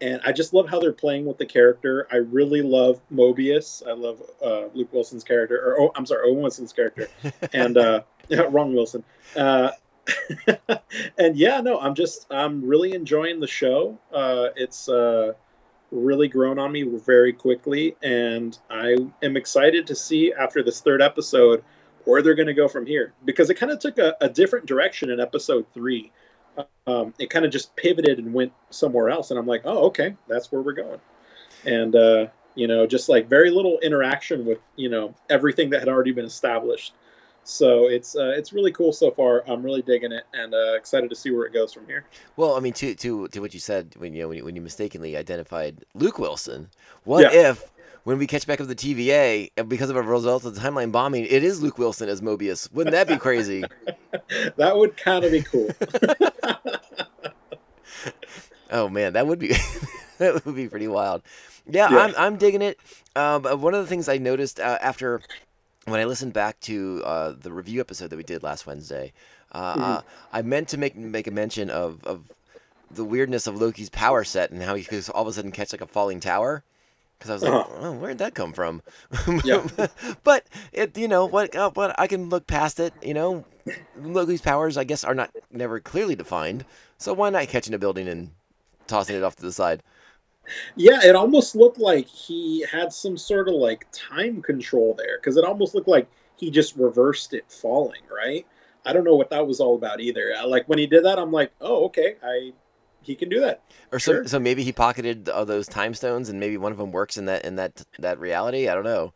And 0.00 0.22
I 0.24 0.32
just 0.32 0.54
love 0.54 0.66
how 0.66 0.80
they're 0.80 0.94
playing 0.94 1.26
with 1.26 1.36
the 1.36 1.44
character. 1.44 2.08
I 2.10 2.16
really 2.16 2.62
love 2.62 3.02
Mobius. 3.12 3.86
I 3.86 3.92
love 3.92 4.22
uh, 4.42 4.68
Luke 4.72 4.94
Wilson's 4.94 5.24
character 5.24 5.56
or 5.62 5.78
oh 5.78 5.92
I'm 5.94 6.06
sorry 6.06 6.26
Owen 6.30 6.40
Wilson's 6.40 6.72
character. 6.72 7.08
And 7.52 7.76
uh, 7.76 8.00
wrong 8.48 8.72
Wilson. 8.72 9.04
Uh, 9.36 9.72
and 11.18 11.36
yeah 11.36 11.60
no 11.60 11.78
I'm 11.80 11.94
just 11.94 12.26
I'm 12.30 12.64
really 12.64 12.94
enjoying 12.94 13.40
the 13.40 13.46
show 13.46 13.98
uh, 14.12 14.48
it's 14.56 14.88
uh, 14.88 15.32
really 15.90 16.28
grown 16.28 16.58
on 16.58 16.72
me 16.72 16.82
very 16.82 17.32
quickly, 17.32 17.96
and 18.02 18.58
I 18.70 18.96
am 19.22 19.36
excited 19.36 19.86
to 19.86 19.94
see 19.94 20.32
after 20.32 20.62
this 20.62 20.80
third 20.80 21.00
episode 21.00 21.62
where 22.04 22.22
they're 22.22 22.34
going 22.34 22.46
to 22.46 22.54
go 22.54 22.68
from 22.68 22.86
here 22.86 23.12
because 23.24 23.50
it 23.50 23.54
kind 23.54 23.72
of 23.72 23.78
took 23.78 23.98
a, 23.98 24.16
a, 24.20 24.28
different 24.28 24.64
direction 24.66 25.10
in 25.10 25.18
episode 25.18 25.66
three. 25.74 26.12
Um, 26.86 27.12
it 27.18 27.30
kind 27.30 27.44
of 27.44 27.50
just 27.50 27.74
pivoted 27.74 28.18
and 28.18 28.32
went 28.32 28.52
somewhere 28.70 29.10
else, 29.10 29.30
and 29.30 29.38
I'm 29.38 29.46
like, 29.46 29.62
oh, 29.64 29.86
okay, 29.86 30.16
that's 30.28 30.52
where 30.52 30.62
we're 30.62 30.72
going. 30.72 31.00
And 31.64 31.94
uh, 31.94 32.26
you 32.54 32.68
know, 32.68 32.86
just 32.86 33.08
like 33.08 33.28
very 33.28 33.50
little 33.50 33.78
interaction 33.80 34.44
with 34.44 34.58
you 34.76 34.88
know 34.88 35.14
everything 35.30 35.70
that 35.70 35.80
had 35.80 35.88
already 35.88 36.12
been 36.12 36.24
established. 36.24 36.94
So 37.46 37.86
it's 37.86 38.16
uh, 38.16 38.32
it's 38.36 38.52
really 38.52 38.72
cool 38.72 38.92
so 38.92 39.12
far. 39.12 39.44
I'm 39.48 39.62
really 39.62 39.80
digging 39.80 40.10
it 40.10 40.24
and 40.34 40.52
uh, 40.52 40.74
excited 40.74 41.08
to 41.10 41.16
see 41.16 41.30
where 41.30 41.46
it 41.46 41.52
goes 41.52 41.72
from 41.72 41.86
here. 41.86 42.04
Well, 42.36 42.56
I 42.56 42.60
mean, 42.60 42.72
to 42.74 42.96
to 42.96 43.28
to 43.28 43.40
what 43.40 43.54
you 43.54 43.60
said 43.60 43.94
when 43.98 44.14
you 44.14 44.22
know 44.22 44.28
when 44.28 44.38
you, 44.38 44.44
when 44.44 44.56
you 44.56 44.62
mistakenly 44.62 45.16
identified 45.16 45.84
Luke 45.94 46.18
Wilson, 46.18 46.68
what 47.04 47.32
yeah. 47.32 47.50
if 47.50 47.70
when 48.02 48.18
we 48.18 48.26
catch 48.26 48.48
back 48.48 48.60
up 48.60 48.66
the 48.66 48.74
TVA 48.74 49.52
and 49.56 49.68
because 49.68 49.90
of 49.90 49.96
a 49.96 50.02
result 50.02 50.44
of 50.44 50.56
the 50.56 50.60
timeline 50.60 50.90
bombing, 50.90 51.24
it 51.24 51.44
is 51.44 51.62
Luke 51.62 51.78
Wilson 51.78 52.08
as 52.08 52.20
Mobius? 52.20 52.72
Wouldn't 52.72 52.92
that 52.92 53.06
be 53.06 53.16
crazy? 53.16 53.62
that 54.56 54.76
would 54.76 54.96
kind 54.96 55.24
of 55.24 55.30
be 55.30 55.42
cool. 55.42 55.70
oh 58.72 58.88
man, 58.88 59.12
that 59.12 59.24
would 59.28 59.38
be 59.38 59.48
that 60.18 60.44
would 60.44 60.56
be 60.56 60.68
pretty 60.68 60.88
wild. 60.88 61.22
Yeah, 61.68 61.90
yeah. 61.92 61.98
I'm 61.98 62.14
I'm 62.18 62.36
digging 62.38 62.62
it. 62.62 62.80
Um, 63.14 63.44
one 63.60 63.72
of 63.72 63.82
the 63.82 63.88
things 63.88 64.08
I 64.08 64.18
noticed 64.18 64.58
uh, 64.58 64.78
after 64.80 65.20
when 65.86 66.00
I 66.00 66.04
listened 66.04 66.32
back 66.32 66.60
to 66.60 67.02
uh, 67.04 67.32
the 67.32 67.52
review 67.52 67.80
episode 67.80 68.10
that 68.10 68.16
we 68.16 68.22
did 68.22 68.42
last 68.42 68.66
Wednesday, 68.66 69.12
uh, 69.52 69.72
mm-hmm. 69.72 69.82
uh, 69.82 70.00
I 70.32 70.42
meant 70.42 70.68
to 70.68 70.78
make 70.78 70.96
make 70.96 71.26
a 71.26 71.30
mention 71.30 71.70
of, 71.70 72.04
of 72.04 72.24
the 72.90 73.04
weirdness 73.04 73.46
of 73.46 73.60
Loki's 73.60 73.88
power 73.88 74.24
set 74.24 74.50
and 74.50 74.62
how 74.62 74.74
he 74.74 74.84
could 74.84 75.08
all 75.10 75.22
of 75.22 75.28
a 75.28 75.32
sudden 75.32 75.52
catch 75.52 75.72
like 75.72 75.80
a 75.80 75.86
falling 75.86 76.20
tower. 76.20 76.62
Because 77.18 77.30
I 77.30 77.34
was 77.34 77.42
like, 77.44 77.52
uh-huh. 77.52 77.74
oh, 77.80 77.92
where'd 77.92 78.18
that 78.18 78.34
come 78.34 78.52
from? 78.52 78.82
Yeah. 79.44 79.66
but 80.22 80.44
it, 80.72 80.98
you 80.98 81.08
know, 81.08 81.24
what? 81.24 81.54
Uh, 81.56 81.70
what 81.70 81.98
I 81.98 82.06
can 82.06 82.28
look 82.28 82.46
past 82.46 82.78
it. 82.78 82.92
You 83.00 83.14
know, 83.14 83.44
Loki's 83.98 84.42
powers, 84.42 84.76
I 84.76 84.84
guess, 84.84 85.02
are 85.04 85.14
not 85.14 85.30
never 85.50 85.80
clearly 85.80 86.14
defined. 86.14 86.64
So 86.98 87.14
why 87.14 87.30
not 87.30 87.48
catching 87.48 87.74
a 87.74 87.78
building 87.78 88.08
and 88.08 88.30
tossing 88.86 89.16
it 89.16 89.22
off 89.22 89.36
to 89.36 89.42
the 89.42 89.52
side? 89.52 89.82
Yeah, 90.76 91.00
it 91.02 91.14
almost 91.14 91.56
looked 91.56 91.78
like 91.78 92.06
he 92.06 92.64
had 92.70 92.92
some 92.92 93.16
sort 93.16 93.48
of 93.48 93.54
like 93.54 93.86
time 93.92 94.42
control 94.42 94.94
there 94.94 95.18
because 95.18 95.36
it 95.36 95.44
almost 95.44 95.74
looked 95.74 95.88
like 95.88 96.08
he 96.36 96.50
just 96.50 96.76
reversed 96.76 97.34
it 97.34 97.44
falling, 97.50 98.02
right? 98.14 98.46
I 98.84 98.92
don't 98.92 99.04
know 99.04 99.16
what 99.16 99.30
that 99.30 99.46
was 99.46 99.60
all 99.60 99.74
about 99.74 100.00
either. 100.00 100.34
Like 100.46 100.68
when 100.68 100.78
he 100.78 100.86
did 100.86 101.04
that, 101.04 101.18
I'm 101.18 101.32
like, 101.32 101.50
oh, 101.60 101.86
okay, 101.86 102.16
I 102.22 102.52
he 103.02 103.14
can 103.14 103.28
do 103.28 103.40
that. 103.40 103.62
Or 103.92 103.98
sure. 103.98 104.24
so, 104.24 104.28
so 104.30 104.38
maybe 104.38 104.62
he 104.62 104.72
pocketed 104.72 105.28
all 105.28 105.44
those 105.44 105.66
time 105.66 105.94
stones, 105.94 106.28
and 106.28 106.40
maybe 106.40 106.56
one 106.56 106.72
of 106.72 106.78
them 106.78 106.92
works 106.92 107.16
in 107.16 107.26
that 107.26 107.44
in 107.44 107.56
that 107.56 107.84
that 107.98 108.18
reality. 108.18 108.68
I 108.68 108.74
don't 108.74 108.84
know. 108.84 109.12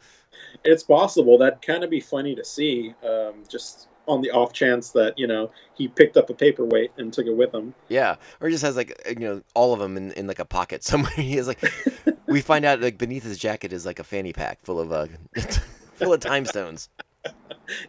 It's 0.64 0.82
possible. 0.82 1.38
That 1.38 1.60
kind 1.62 1.84
of 1.84 1.90
be 1.90 2.00
funny 2.00 2.34
to 2.34 2.44
see. 2.44 2.94
Um, 3.04 3.42
just 3.49 3.88
on 4.11 4.21
the 4.21 4.31
off 4.31 4.52
chance 4.52 4.90
that 4.90 5.19
you 5.19 5.26
know 5.26 5.50
he 5.75 5.88
picked 5.88 6.17
up 6.17 6.29
a 6.31 6.35
paperweight 6.35 6.93
and 6.97 7.12
took 7.12 7.26
it 7.26 7.37
with 7.37 7.55
him. 7.55 7.75
Yeah, 7.88 8.17
or 8.40 8.49
he 8.49 8.52
just 8.55 8.64
has 8.64 8.76
like 8.76 9.00
you 9.09 9.21
know 9.21 9.43
all 9.55 9.73
of 9.73 9.79
them 9.79 9.97
in, 9.97 10.12
in 10.12 10.26
like 10.26 10.38
a 10.38 10.45
pocket 10.45 10.83
somewhere. 10.90 11.12
He 11.12 11.37
has 11.37 11.47
like 11.47 11.62
we 12.26 12.40
find 12.40 12.64
out 12.64 12.81
like 12.81 12.99
beneath 12.99 13.23
his 13.23 13.38
jacket 13.38 13.73
is 13.73 13.87
like 13.87 13.99
a 13.99 14.05
fanny 14.05 14.33
pack 14.33 14.61
full 14.62 14.81
of 14.81 14.93
uh 14.93 15.07
full 15.95 16.12
of 16.12 16.21
time 16.21 16.45
stones. 16.45 16.88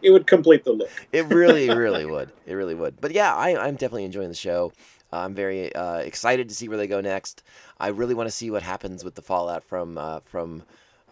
It 0.00 0.12
would 0.12 0.28
complete 0.28 0.62
the 0.62 0.72
look. 0.72 0.90
it 1.10 1.26
really, 1.26 1.68
really 1.68 2.06
would. 2.06 2.30
It 2.46 2.54
really 2.54 2.76
would. 2.76 3.00
But 3.00 3.10
yeah, 3.10 3.34
I, 3.34 3.56
I'm 3.66 3.74
definitely 3.74 4.04
enjoying 4.04 4.28
the 4.28 4.34
show. 4.34 4.72
Uh, 5.12 5.16
I'm 5.16 5.34
very 5.34 5.74
uh, 5.74 5.96
excited 5.96 6.48
to 6.48 6.54
see 6.54 6.68
where 6.68 6.78
they 6.78 6.86
go 6.86 7.00
next. 7.00 7.42
I 7.80 7.88
really 7.88 8.14
want 8.14 8.28
to 8.28 8.30
see 8.30 8.48
what 8.48 8.62
happens 8.62 9.02
with 9.02 9.16
the 9.16 9.22
fallout 9.22 9.64
from 9.64 9.98
uh, 9.98 10.20
from 10.20 10.62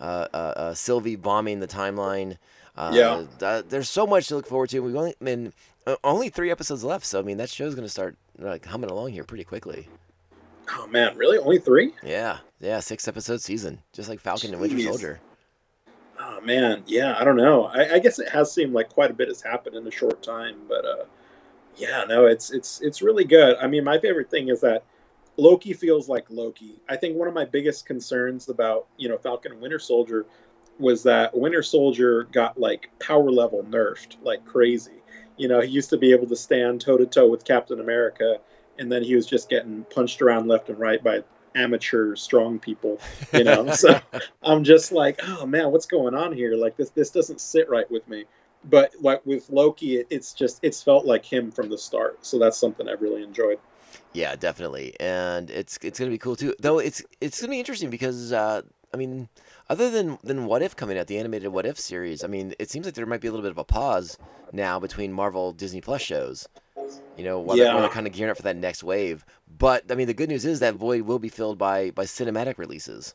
uh, 0.00 0.28
uh, 0.32 0.36
uh, 0.36 0.74
Sylvie 0.74 1.16
bombing 1.16 1.60
the 1.60 1.68
timeline. 1.68 2.38
Uh, 2.76 2.90
yeah, 2.94 3.24
uh, 3.46 3.62
there's 3.68 3.88
so 3.88 4.06
much 4.06 4.28
to 4.28 4.36
look 4.36 4.46
forward 4.46 4.70
to. 4.70 4.80
We've 4.80 4.94
only, 4.94 5.14
mean, 5.20 5.52
uh, 5.86 5.96
only 6.04 6.28
three 6.28 6.50
episodes 6.50 6.84
left, 6.84 7.04
so 7.04 7.18
I 7.18 7.22
mean 7.22 7.36
that 7.38 7.50
show's 7.50 7.74
gonna 7.74 7.88
start 7.88 8.16
like 8.38 8.64
humming 8.64 8.90
along 8.90 9.10
here 9.12 9.24
pretty 9.24 9.44
quickly. 9.44 9.88
Oh 10.76 10.86
man, 10.86 11.16
really? 11.16 11.38
Only 11.38 11.58
three? 11.58 11.94
Yeah, 12.02 12.38
yeah, 12.60 12.80
six 12.80 13.08
episode 13.08 13.40
season, 13.40 13.80
just 13.92 14.08
like 14.08 14.20
Falcon 14.20 14.50
Jeez. 14.50 14.52
and 14.52 14.60
Winter 14.60 14.80
Soldier. 14.80 15.20
Oh 16.18 16.40
man, 16.42 16.82
yeah, 16.86 17.16
I 17.18 17.24
don't 17.24 17.36
know. 17.36 17.64
I, 17.64 17.94
I, 17.94 17.98
guess 17.98 18.18
it 18.18 18.28
has 18.28 18.52
seemed 18.52 18.74
like 18.74 18.90
quite 18.90 19.10
a 19.10 19.14
bit 19.14 19.28
has 19.28 19.40
happened 19.40 19.74
in 19.74 19.86
a 19.86 19.90
short 19.90 20.22
time, 20.22 20.56
but 20.68 20.84
uh, 20.84 21.04
yeah, 21.76 22.04
no, 22.08 22.26
it's 22.26 22.50
it's 22.50 22.80
it's 22.82 23.02
really 23.02 23.24
good. 23.24 23.56
I 23.56 23.66
mean, 23.66 23.84
my 23.84 23.98
favorite 23.98 24.30
thing 24.30 24.48
is 24.48 24.60
that 24.60 24.84
Loki 25.38 25.72
feels 25.72 26.08
like 26.08 26.26
Loki. 26.28 26.74
I 26.88 26.96
think 26.96 27.16
one 27.16 27.26
of 27.26 27.34
my 27.34 27.46
biggest 27.46 27.86
concerns 27.86 28.48
about 28.48 28.86
you 28.98 29.08
know 29.08 29.16
Falcon 29.16 29.52
and 29.52 29.60
Winter 29.60 29.78
Soldier 29.78 30.26
was 30.80 31.02
that 31.04 31.36
Winter 31.36 31.62
Soldier 31.62 32.24
got 32.32 32.58
like 32.58 32.90
power 32.98 33.30
level 33.30 33.62
nerfed 33.64 34.16
like 34.22 34.44
crazy. 34.44 35.02
You 35.36 35.48
know, 35.48 35.60
he 35.60 35.68
used 35.68 35.90
to 35.90 35.96
be 35.96 36.12
able 36.12 36.26
to 36.26 36.36
stand 36.36 36.80
toe 36.80 36.96
to 36.96 37.06
toe 37.06 37.28
with 37.28 37.44
Captain 37.44 37.80
America, 37.80 38.38
and 38.78 38.90
then 38.90 39.02
he 39.02 39.14
was 39.14 39.26
just 39.26 39.48
getting 39.48 39.84
punched 39.84 40.20
around 40.20 40.48
left 40.48 40.68
and 40.68 40.78
right 40.78 41.02
by 41.02 41.22
amateur 41.54 42.14
strong 42.16 42.58
people. 42.58 43.00
You 43.32 43.44
know, 43.44 43.70
so 43.74 44.00
I'm 44.42 44.64
just 44.64 44.92
like, 44.92 45.20
oh 45.24 45.46
man, 45.46 45.70
what's 45.70 45.86
going 45.86 46.14
on 46.14 46.32
here? 46.32 46.54
Like 46.56 46.76
this, 46.76 46.90
this 46.90 47.10
doesn't 47.10 47.40
sit 47.40 47.68
right 47.68 47.90
with 47.90 48.06
me. 48.08 48.24
But 48.64 48.92
like 49.00 49.24
with 49.24 49.48
Loki, 49.48 49.96
it, 49.96 50.06
it's 50.10 50.32
just 50.34 50.60
it's 50.62 50.82
felt 50.82 51.06
like 51.06 51.24
him 51.24 51.50
from 51.50 51.70
the 51.70 51.78
start. 51.78 52.24
So 52.24 52.38
that's 52.38 52.58
something 52.58 52.88
I 52.88 52.92
really 52.92 53.22
enjoyed. 53.22 53.58
Yeah, 54.12 54.36
definitely, 54.36 54.94
and 55.00 55.50
it's 55.50 55.78
it's 55.82 55.98
gonna 55.98 56.10
be 56.10 56.18
cool 56.18 56.36
too. 56.36 56.54
Though 56.58 56.78
it's 56.78 57.02
it's 57.20 57.40
gonna 57.40 57.52
be 57.52 57.58
interesting 57.58 57.90
because 57.90 58.32
uh, 58.32 58.62
I 58.92 58.96
mean, 58.96 59.28
other 59.70 59.88
than 59.88 60.18
than 60.22 60.44
What 60.44 60.60
If 60.60 60.76
coming 60.76 60.98
out, 60.98 61.06
the 61.06 61.18
animated 61.18 61.50
What 61.50 61.64
If 61.64 61.78
series, 61.78 62.22
I 62.22 62.26
mean, 62.26 62.54
it 62.58 62.70
seems 62.70 62.84
like 62.84 62.94
there 62.94 63.06
might 63.06 63.20
be 63.20 63.28
a 63.28 63.30
little 63.30 63.44
bit 63.44 63.52
of 63.52 63.58
a 63.58 63.64
pause 63.64 64.18
now 64.52 64.78
between 64.80 65.12
Marvel 65.12 65.52
Disney 65.52 65.80
Plus 65.80 66.02
shows. 66.02 66.48
You 67.16 67.24
know, 67.24 67.38
while, 67.38 67.56
yeah. 67.56 67.64
they're, 67.64 67.72
while 67.74 67.82
they're 67.82 67.90
kind 67.92 68.06
of 68.06 68.12
gearing 68.12 68.30
up 68.30 68.36
for 68.36 68.42
that 68.42 68.56
next 68.56 68.82
wave. 68.82 69.24
But 69.58 69.84
I 69.90 69.94
mean, 69.94 70.08
the 70.08 70.14
good 70.14 70.28
news 70.28 70.44
is 70.44 70.58
that 70.60 70.74
void 70.74 71.02
will 71.02 71.20
be 71.20 71.28
filled 71.28 71.56
by 71.56 71.92
by 71.92 72.04
cinematic 72.04 72.58
releases. 72.58 73.14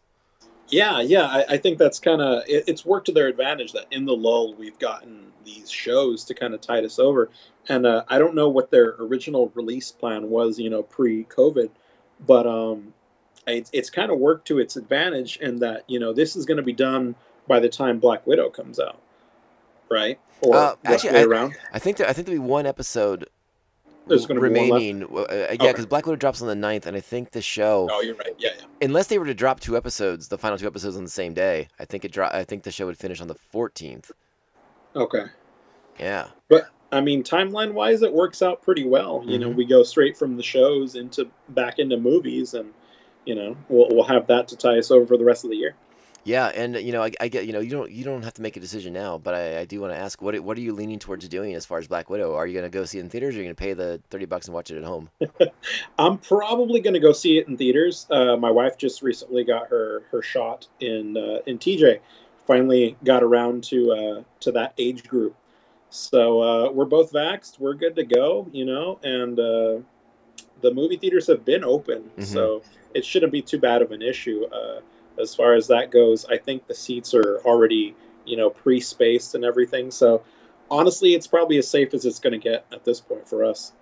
Yeah, 0.69 1.01
yeah, 1.01 1.25
I, 1.25 1.45
I 1.49 1.57
think 1.57 1.77
that's 1.77 1.99
kind 1.99 2.21
of 2.21 2.43
it, 2.47 2.63
it's 2.67 2.85
worked 2.85 3.07
to 3.07 3.11
their 3.11 3.27
advantage 3.27 3.73
that 3.73 3.85
in 3.91 4.05
the 4.05 4.15
lull 4.15 4.55
we've 4.55 4.79
gotten 4.79 5.31
these 5.43 5.69
shows 5.69 6.23
to 6.23 6.33
kind 6.33 6.53
of 6.53 6.61
tide 6.61 6.85
us 6.85 6.97
over. 6.97 7.29
And 7.67 7.85
uh, 7.85 8.03
I 8.07 8.17
don't 8.17 8.33
know 8.33 8.49
what 8.49 8.71
their 8.71 8.95
original 8.99 9.51
release 9.55 9.91
plan 9.91 10.29
was, 10.29 10.57
you 10.57 10.69
know, 10.69 10.83
pre-COVID, 10.83 11.69
but 12.25 12.47
um, 12.47 12.93
it's, 13.47 13.69
it's 13.73 13.89
kind 13.89 14.11
of 14.11 14.19
worked 14.19 14.47
to 14.47 14.59
its 14.59 14.75
advantage 14.75 15.37
in 15.37 15.59
that 15.59 15.83
you 15.87 15.99
know 15.99 16.13
this 16.13 16.35
is 16.35 16.45
going 16.45 16.57
to 16.57 16.63
be 16.63 16.73
done 16.73 17.15
by 17.47 17.59
the 17.59 17.69
time 17.69 17.99
Black 17.99 18.25
Widow 18.25 18.49
comes 18.49 18.79
out, 18.79 18.99
right? 19.89 20.19
Or 20.41 20.55
uh, 20.55 20.75
actually, 20.83 21.17
I, 21.17 21.23
around. 21.23 21.55
I 21.73 21.79
think 21.79 21.97
there, 21.97 22.07
I 22.07 22.13
think 22.13 22.27
there'll 22.27 22.41
be 22.41 22.47
one 22.47 22.65
episode 22.65 23.27
there's 24.07 24.25
going 24.25 24.35
to 24.35 24.41
remaining. 24.41 24.99
Be 24.99 25.05
one 25.05 25.25
uh, 25.29 25.33
yeah, 25.33 25.51
because 25.51 25.73
okay. 25.73 25.85
Black 25.85 26.05
Widow 26.05 26.15
drops 26.17 26.41
on 26.41 26.47
the 26.47 26.67
9th, 26.67 26.85
and 26.85 26.95
I 26.95 26.99
think 26.99 27.31
the 27.31 27.41
show. 27.41 27.87
Oh, 27.91 28.01
you're 28.01 28.15
right. 28.15 28.35
Yeah, 28.37 28.51
yeah. 28.57 28.65
Unless 28.81 29.07
they 29.07 29.17
were 29.17 29.25
to 29.25 29.33
drop 29.33 29.59
two 29.59 29.75
episodes, 29.75 30.27
the 30.27 30.37
final 30.37 30.57
two 30.57 30.67
episodes 30.67 30.95
on 30.95 31.03
the 31.03 31.09
same 31.09 31.33
day, 31.33 31.67
I 31.79 31.85
think 31.85 32.05
it 32.05 32.11
dro- 32.11 32.29
I 32.31 32.43
think 32.43 32.63
the 32.63 32.71
show 32.71 32.85
would 32.85 32.97
finish 32.97 33.21
on 33.21 33.27
the 33.27 33.35
14th. 33.53 34.11
Okay. 34.95 35.25
Yeah. 35.99 36.27
But 36.49 36.67
I 36.91 37.01
mean, 37.01 37.23
timeline 37.23 37.73
wise, 37.73 38.01
it 38.01 38.13
works 38.13 38.41
out 38.41 38.61
pretty 38.61 38.85
well. 38.87 39.23
You 39.25 39.39
mm-hmm. 39.39 39.41
know, 39.41 39.49
we 39.49 39.65
go 39.65 39.83
straight 39.83 40.17
from 40.17 40.37
the 40.37 40.43
shows 40.43 40.95
into 40.95 41.27
back 41.49 41.79
into 41.79 41.97
movies, 41.97 42.53
and 42.53 42.73
you 43.25 43.35
know, 43.35 43.57
we'll, 43.69 43.87
we'll 43.89 44.05
have 44.05 44.27
that 44.27 44.47
to 44.49 44.57
tie 44.57 44.77
us 44.77 44.91
over 44.91 45.05
for 45.05 45.17
the 45.17 45.25
rest 45.25 45.43
of 45.43 45.49
the 45.49 45.57
year. 45.57 45.75
Yeah, 46.25 46.47
and 46.47 46.75
you 46.75 46.91
know, 46.91 47.03
I, 47.03 47.11
I, 47.21 47.27
get 47.27 47.45
you 47.45 47.53
know 47.53 47.59
you 47.59 47.69
don't 47.69 47.91
you 47.91 48.03
don't 48.03 48.23
have 48.23 48.33
to 48.33 48.41
make 48.41 48.57
a 48.57 48.59
decision 48.59 48.93
now, 48.93 49.19
but 49.19 49.35
I, 49.35 49.59
I 49.59 49.65
do 49.65 49.79
want 49.79 49.93
to 49.93 49.97
ask 49.97 50.23
what 50.23 50.37
what 50.39 50.57
are 50.57 50.61
you 50.61 50.73
leaning 50.73 50.97
towards 50.97 51.29
doing 51.29 51.53
as 51.53 51.67
far 51.67 51.77
as 51.77 51.87
Black 51.87 52.09
Widow? 52.09 52.33
Are 52.33 52.47
you 52.47 52.53
going 52.53 52.63
to 52.63 52.75
go 52.75 52.83
see 52.83 52.97
it 52.97 53.01
in 53.01 53.11
theaters, 53.11 53.35
or 53.35 53.37
are 53.37 53.41
you 53.41 53.45
going 53.45 53.55
to 53.55 53.61
pay 53.61 53.73
the 53.73 54.01
thirty 54.09 54.25
bucks 54.25 54.47
and 54.47 54.55
watch 54.55 54.71
it 54.71 54.77
at 54.77 54.83
home? 54.83 55.11
I'm 55.99 56.17
probably 56.17 56.79
going 56.79 56.95
to 56.95 56.99
go 56.99 57.11
see 57.11 57.37
it 57.37 57.47
in 57.47 57.57
theaters. 57.57 58.07
Uh, 58.09 58.37
my 58.37 58.49
wife 58.49 58.75
just 58.75 59.03
recently 59.03 59.43
got 59.43 59.69
her 59.69 60.01
her 60.09 60.23
shot 60.23 60.67
in 60.79 61.15
uh, 61.15 61.41
in 61.45 61.59
TJ. 61.59 61.99
Finally 62.47 62.97
got 63.03 63.21
around 63.21 63.63
to 63.65 63.91
uh, 63.91 64.23
to 64.39 64.51
that 64.53 64.73
age 64.79 65.03
group, 65.03 65.35
so 65.91 66.41
uh, 66.41 66.71
we're 66.71 66.85
both 66.85 67.13
vaxxed. 67.13 67.59
We're 67.59 67.75
good 67.75 67.95
to 67.97 68.03
go, 68.03 68.47
you 68.51 68.65
know, 68.65 68.99
and 69.03 69.39
uh, 69.39 69.77
the 70.61 70.73
movie 70.73 70.97
theaters 70.97 71.27
have 71.27 71.45
been 71.45 71.63
open, 71.63 72.01
mm-hmm. 72.17 72.23
so 72.23 72.63
it 72.95 73.05
shouldn't 73.05 73.31
be 73.31 73.41
too 73.41 73.59
bad 73.59 73.81
of 73.81 73.91
an 73.91 74.01
issue 74.01 74.45
uh, 74.45 74.79
as 75.21 75.35
far 75.35 75.53
as 75.53 75.67
that 75.67 75.91
goes. 75.91 76.25
I 76.25 76.37
think 76.37 76.65
the 76.67 76.73
seats 76.73 77.13
are 77.13 77.39
already 77.45 77.95
you 78.25 78.37
know 78.37 78.49
pre-spaced 78.49 79.35
and 79.35 79.45
everything, 79.45 79.91
so 79.91 80.23
honestly, 80.71 81.13
it's 81.13 81.27
probably 81.27 81.57
as 81.57 81.67
safe 81.67 81.93
as 81.93 82.05
it's 82.05 82.19
going 82.19 82.33
to 82.33 82.39
get 82.39 82.65
at 82.71 82.83
this 82.83 82.99
point 82.99 83.27
for 83.27 83.43
us. 83.43 83.73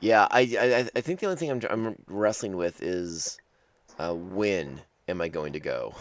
Yeah, 0.00 0.26
I, 0.30 0.40
I, 0.40 0.88
I 0.96 1.00
think 1.00 1.20
the 1.20 1.26
only 1.26 1.36
thing 1.36 1.50
I'm 1.50 1.60
I'm 1.70 1.96
wrestling 2.06 2.56
with 2.56 2.82
is 2.82 3.38
uh, 3.98 4.14
when 4.14 4.80
am 5.08 5.20
I 5.20 5.28
going 5.28 5.52
to 5.52 5.60
go? 5.60 5.94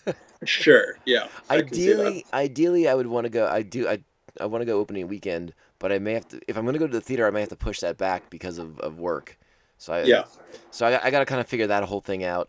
sure. 0.44 0.98
Yeah. 1.04 1.28
ideally, 1.50 2.26
I 2.32 2.42
ideally, 2.42 2.88
I 2.88 2.94
would 2.94 3.06
want 3.06 3.24
to 3.24 3.30
go. 3.30 3.46
I 3.46 3.62
do. 3.62 3.88
I 3.88 4.00
I 4.40 4.46
want 4.46 4.62
to 4.62 4.66
go 4.66 4.78
opening 4.78 5.08
weekend, 5.08 5.54
but 5.78 5.92
I 5.92 5.98
may 5.98 6.12
have 6.14 6.28
to. 6.28 6.40
If 6.48 6.56
I'm 6.56 6.64
going 6.64 6.74
to 6.74 6.78
go 6.78 6.86
to 6.86 6.92
the 6.92 7.00
theater, 7.00 7.26
I 7.26 7.30
may 7.30 7.40
have 7.40 7.48
to 7.50 7.56
push 7.56 7.80
that 7.80 7.96
back 7.96 8.28
because 8.30 8.58
of, 8.58 8.78
of 8.80 9.00
work. 9.00 9.38
So 9.78 9.92
I, 9.92 10.02
yeah. 10.04 10.24
So 10.70 10.86
I, 10.86 11.06
I 11.06 11.10
got 11.10 11.20
to 11.20 11.26
kind 11.26 11.40
of 11.40 11.46
figure 11.46 11.66
that 11.68 11.84
whole 11.84 12.00
thing 12.00 12.24
out. 12.24 12.48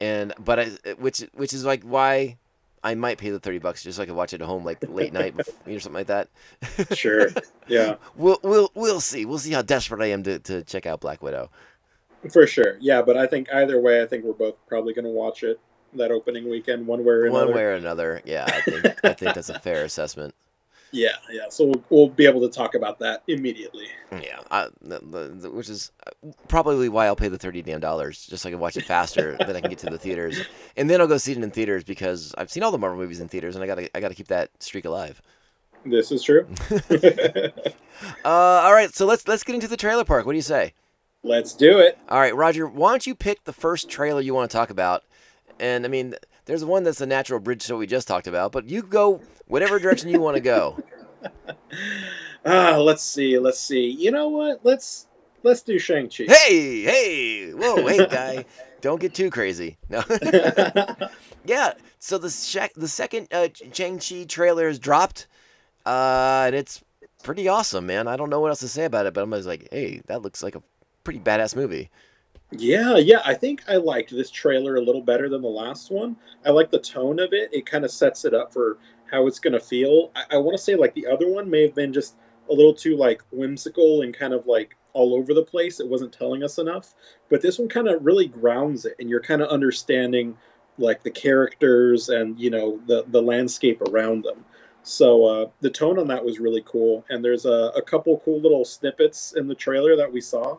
and 0.00 0.32
but 0.38 0.58
I, 0.60 0.64
which 0.98 1.20
which 1.34 1.52
is 1.52 1.64
like 1.64 1.82
why 1.82 2.36
I 2.82 2.94
might 2.94 3.18
pay 3.18 3.30
the 3.30 3.38
thirty 3.40 3.58
bucks 3.58 3.82
just 3.82 3.96
so 3.96 4.02
I 4.02 4.06
can 4.06 4.14
watch 4.14 4.32
it 4.32 4.40
at 4.40 4.46
home 4.46 4.64
like 4.64 4.78
late 4.88 5.12
night 5.12 5.34
or 5.66 5.80
something 5.80 5.92
like 5.94 6.06
that. 6.08 6.28
Sure. 6.96 7.28
Yeah, 7.68 7.96
We'll 8.16 8.38
we'll 8.42 8.70
we'll 8.74 9.00
see. 9.00 9.24
We'll 9.26 9.38
see 9.38 9.52
how 9.52 9.62
desperate 9.62 10.02
I 10.02 10.06
am 10.06 10.22
to, 10.24 10.38
to 10.40 10.62
check 10.64 10.86
out 10.86 11.00
Black 11.00 11.22
Widow. 11.22 11.50
for 12.32 12.46
sure. 12.46 12.76
Yeah, 12.80 13.02
but 13.02 13.16
I 13.16 13.26
think 13.26 13.52
either 13.52 13.80
way, 13.80 14.02
I 14.02 14.06
think 14.06 14.24
we're 14.24 14.32
both 14.32 14.56
probably 14.66 14.92
going 14.94 15.04
to 15.06 15.10
watch 15.10 15.42
it 15.42 15.60
that 15.94 16.10
opening 16.10 16.48
weekend, 16.48 16.86
one 16.86 17.04
way 17.04 17.12
or 17.14 17.24
another. 17.26 17.46
One 17.46 17.54
way 17.54 17.62
or 17.64 17.72
another, 17.72 18.22
yeah, 18.24 18.44
I 18.46 18.60
think 18.60 19.04
I 19.04 19.12
think 19.12 19.34
that's 19.34 19.48
a 19.50 19.58
fair 19.58 19.84
assessment. 19.84 20.34
Yeah, 20.92 21.10
yeah. 21.30 21.48
So 21.50 21.66
we'll, 21.66 21.84
we'll 21.90 22.08
be 22.08 22.26
able 22.26 22.40
to 22.40 22.48
talk 22.48 22.74
about 22.74 22.98
that 22.98 23.22
immediately. 23.28 23.86
Yeah, 24.12 24.40
I, 24.50 24.68
the, 24.80 24.98
the, 24.98 25.28
the- 25.28 25.50
which 25.50 25.68
is 25.68 25.92
uh, 26.06 26.30
probably 26.48 26.88
why 26.88 27.06
I'll 27.06 27.16
pay 27.16 27.28
the 27.28 27.38
thirty 27.38 27.62
damn 27.62 27.80
dollars 27.80 28.26
just 28.26 28.42
so 28.42 28.48
I 28.48 28.52
can 28.52 28.60
watch 28.60 28.76
it 28.76 28.84
faster 28.84 29.36
than 29.46 29.54
I 29.54 29.60
can 29.60 29.70
get 29.70 29.78
to 29.80 29.86
the 29.90 29.98
theaters, 29.98 30.40
and 30.76 30.90
then 30.90 31.00
I'll 31.00 31.06
go 31.06 31.16
see 31.18 31.32
it 31.32 31.38
in 31.38 31.50
theaters 31.50 31.84
because 31.84 32.34
I've 32.36 32.50
seen 32.50 32.62
all 32.62 32.72
the 32.72 32.78
Marvel 32.78 32.98
movies 32.98 33.20
in 33.20 33.28
theaters, 33.28 33.54
and 33.54 33.62
I 33.62 33.66
gotta 33.66 33.96
I 33.96 34.00
gotta 34.00 34.14
keep 34.14 34.28
that 34.28 34.50
streak 34.60 34.84
alive. 34.84 35.22
This 35.84 36.10
is 36.12 36.22
true. 36.22 36.46
Uh, 38.24 38.28
all 38.28 38.72
right, 38.72 38.94
so 38.94 39.04
let's 39.04 39.28
let's 39.28 39.42
get 39.44 39.54
into 39.54 39.68
the 39.68 39.76
trailer 39.76 40.04
park. 40.04 40.24
What 40.24 40.32
do 40.32 40.36
you 40.36 40.42
say? 40.42 40.72
Let's 41.22 41.52
do 41.52 41.78
it. 41.80 41.98
All 42.08 42.18
right, 42.18 42.34
Roger, 42.34 42.66
why 42.66 42.92
don't 42.92 43.06
you 43.06 43.14
pick 43.14 43.44
the 43.44 43.52
first 43.52 43.90
trailer 43.90 44.22
you 44.22 44.32
want 44.32 44.50
to 44.50 44.56
talk 44.56 44.70
about? 44.70 45.04
And 45.58 45.84
I 45.84 45.88
mean, 45.88 46.14
there's 46.46 46.64
one 46.64 46.82
that's 46.82 47.02
a 47.02 47.06
natural 47.06 47.40
bridge 47.40 47.66
to 47.66 47.74
what 47.74 47.80
we 47.80 47.86
just 47.86 48.08
talked 48.08 48.26
about, 48.26 48.52
but 48.52 48.64
you 48.64 48.80
go 48.82 49.20
whatever 49.50 49.78
direction 49.78 50.08
you 50.08 50.20
want 50.20 50.36
to 50.36 50.40
go. 50.40 50.82
Ah, 52.44 52.78
let's 52.78 53.02
see. 53.02 53.38
Let's 53.38 53.60
see. 53.60 53.86
You 53.86 54.10
know 54.10 54.28
what? 54.28 54.60
Let's 54.62 55.06
let's 55.42 55.62
do 55.62 55.78
Shang 55.78 56.08
Chi. 56.08 56.24
Hey, 56.26 56.82
hey, 56.82 57.50
whoa, 57.52 57.86
hey, 57.86 58.06
guy, 58.06 58.44
don't 58.80 59.00
get 59.00 59.14
too 59.14 59.30
crazy. 59.30 59.76
No. 59.88 60.02
yeah. 61.44 61.74
So 61.98 62.16
the 62.16 62.28
Shaq, 62.28 62.70
the 62.74 62.88
second 62.88 63.28
uh, 63.30 63.48
Shang 63.72 63.98
Chi 63.98 64.24
trailer 64.24 64.68
is 64.68 64.78
dropped, 64.78 65.26
uh, 65.84 66.44
and 66.46 66.54
it's 66.54 66.82
pretty 67.22 67.46
awesome, 67.46 67.86
man. 67.86 68.08
I 68.08 68.16
don't 68.16 68.30
know 68.30 68.40
what 68.40 68.48
else 68.48 68.60
to 68.60 68.68
say 68.68 68.86
about 68.86 69.04
it, 69.04 69.12
but 69.12 69.22
I'm 69.22 69.30
just 69.32 69.46
like, 69.46 69.68
hey, 69.70 70.00
that 70.06 70.22
looks 70.22 70.42
like 70.42 70.54
a 70.54 70.62
pretty 71.04 71.20
badass 71.20 71.54
movie. 71.54 71.90
Yeah, 72.52 72.96
yeah. 72.96 73.20
I 73.24 73.34
think 73.34 73.62
I 73.68 73.76
liked 73.76 74.10
this 74.10 74.30
trailer 74.30 74.76
a 74.76 74.80
little 74.80 75.02
better 75.02 75.28
than 75.28 75.42
the 75.42 75.48
last 75.48 75.90
one. 75.90 76.16
I 76.44 76.50
like 76.50 76.70
the 76.70 76.80
tone 76.80 77.20
of 77.20 77.32
it. 77.32 77.50
It 77.52 77.66
kind 77.66 77.84
of 77.84 77.90
sets 77.90 78.24
it 78.24 78.34
up 78.34 78.52
for 78.52 78.78
how 79.10 79.26
it's 79.26 79.38
going 79.38 79.52
to 79.52 79.60
feel. 79.60 80.10
I, 80.14 80.36
I 80.36 80.36
want 80.38 80.56
to 80.56 80.62
say 80.62 80.74
like 80.74 80.94
the 80.94 81.06
other 81.06 81.28
one 81.28 81.50
may 81.50 81.62
have 81.62 81.74
been 81.74 81.92
just 81.92 82.16
a 82.50 82.54
little 82.54 82.74
too 82.74 82.96
like 82.96 83.22
whimsical 83.30 84.02
and 84.02 84.14
kind 84.14 84.34
of 84.34 84.46
like 84.46 84.76
all 84.92 85.14
over 85.14 85.34
the 85.34 85.44
place. 85.44 85.80
It 85.80 85.88
wasn't 85.88 86.12
telling 86.12 86.42
us 86.42 86.58
enough. 86.58 86.94
But 87.28 87.42
this 87.42 87.58
one 87.58 87.68
kind 87.68 87.88
of 87.88 88.04
really 88.04 88.26
grounds 88.26 88.84
it, 88.84 88.96
and 88.98 89.08
you're 89.08 89.20
kind 89.20 89.42
of 89.42 89.48
understanding 89.48 90.36
like 90.78 91.02
the 91.02 91.10
characters 91.10 92.08
and 92.08 92.38
you 92.38 92.50
know 92.50 92.80
the 92.86 93.04
the 93.08 93.22
landscape 93.22 93.80
around 93.82 94.24
them. 94.24 94.44
So 94.82 95.24
uh, 95.26 95.46
the 95.60 95.70
tone 95.70 95.98
on 95.98 96.08
that 96.08 96.24
was 96.24 96.40
really 96.40 96.62
cool, 96.64 97.04
and 97.10 97.24
there's 97.24 97.44
a, 97.44 97.72
a 97.76 97.82
couple 97.82 98.20
cool 98.24 98.40
little 98.40 98.64
snippets 98.64 99.34
in 99.36 99.46
the 99.46 99.54
trailer 99.54 99.94
that 99.96 100.10
we 100.10 100.20
saw. 100.20 100.56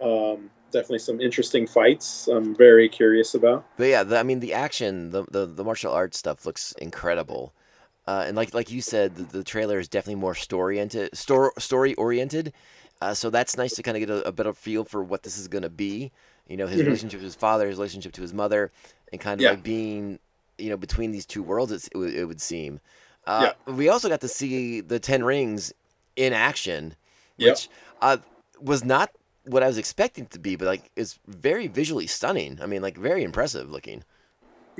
Um, 0.00 0.50
definitely 0.70 1.00
some 1.00 1.20
interesting 1.20 1.66
fights. 1.66 2.28
I'm 2.28 2.54
very 2.56 2.88
curious 2.88 3.34
about. 3.34 3.66
But 3.76 3.88
yeah, 3.88 4.02
the, 4.04 4.18
I 4.18 4.22
mean, 4.22 4.40
the 4.40 4.54
action, 4.54 5.10
the, 5.10 5.24
the 5.30 5.46
the 5.46 5.64
martial 5.64 5.92
arts 5.92 6.18
stuff 6.18 6.46
looks 6.46 6.72
incredible. 6.78 7.52
Uh, 8.08 8.24
and 8.26 8.34
like 8.40 8.54
like 8.54 8.70
you 8.70 8.80
said, 8.80 9.14
the, 9.16 9.24
the 9.38 9.44
trailer 9.44 9.78
is 9.78 9.86
definitely 9.86 10.20
more 10.26 10.34
story 10.34 10.76
oriented, 10.76 11.14
story 11.14 11.50
story 11.58 11.94
oriented. 11.96 12.52
Uh, 13.02 13.12
so 13.12 13.28
that's 13.30 13.56
nice 13.62 13.74
to 13.74 13.82
kind 13.82 13.96
of 13.96 14.00
get 14.00 14.10
a, 14.10 14.26
a 14.28 14.32
better 14.32 14.54
feel 14.54 14.82
for 14.92 15.00
what 15.04 15.22
this 15.24 15.36
is 15.38 15.46
going 15.46 15.62
to 15.62 15.68
be. 15.86 16.10
You 16.48 16.56
know, 16.56 16.66
his 16.66 16.80
Mhm. 16.80 16.86
relationship 16.86 17.20
to 17.20 17.24
his 17.24 17.34
father, 17.34 17.68
his 17.68 17.76
relationship 17.76 18.12
to 18.12 18.22
his 18.22 18.32
mother, 18.32 18.62
and 19.12 19.20
kind 19.20 19.38
of 19.40 19.44
Yeah. 19.44 19.50
like 19.50 19.62
being, 19.62 20.18
you 20.56 20.70
know, 20.70 20.76
between 20.78 21.12
these 21.12 21.26
two 21.26 21.42
worlds. 21.42 21.70
It's, 21.70 21.88
it, 21.88 21.96
would- 21.98 22.14
it 22.14 22.24
would 22.24 22.40
seem. 22.40 22.80
Uh, 23.26 23.52
We 23.66 23.90
also 23.90 24.08
got 24.08 24.22
to 24.22 24.28
see 24.40 24.80
the 24.80 24.98
Ten 24.98 25.22
Rings 25.22 25.72
in 26.16 26.32
action, 26.32 26.96
Yep. 27.36 27.50
which 27.50 27.68
uh, 28.00 28.16
was 28.58 28.82
not 28.84 29.10
what 29.44 29.62
I 29.62 29.66
was 29.66 29.76
expecting 29.78 30.24
it 30.24 30.30
to 30.30 30.38
be, 30.38 30.56
but 30.56 30.66
like 30.66 30.90
it's 30.96 31.18
very 31.26 31.66
visually 31.68 32.06
stunning. 32.06 32.58
I 32.62 32.66
mean, 32.66 32.80
like 32.80 32.96
very 32.96 33.22
impressive 33.22 33.70
looking. 33.70 34.02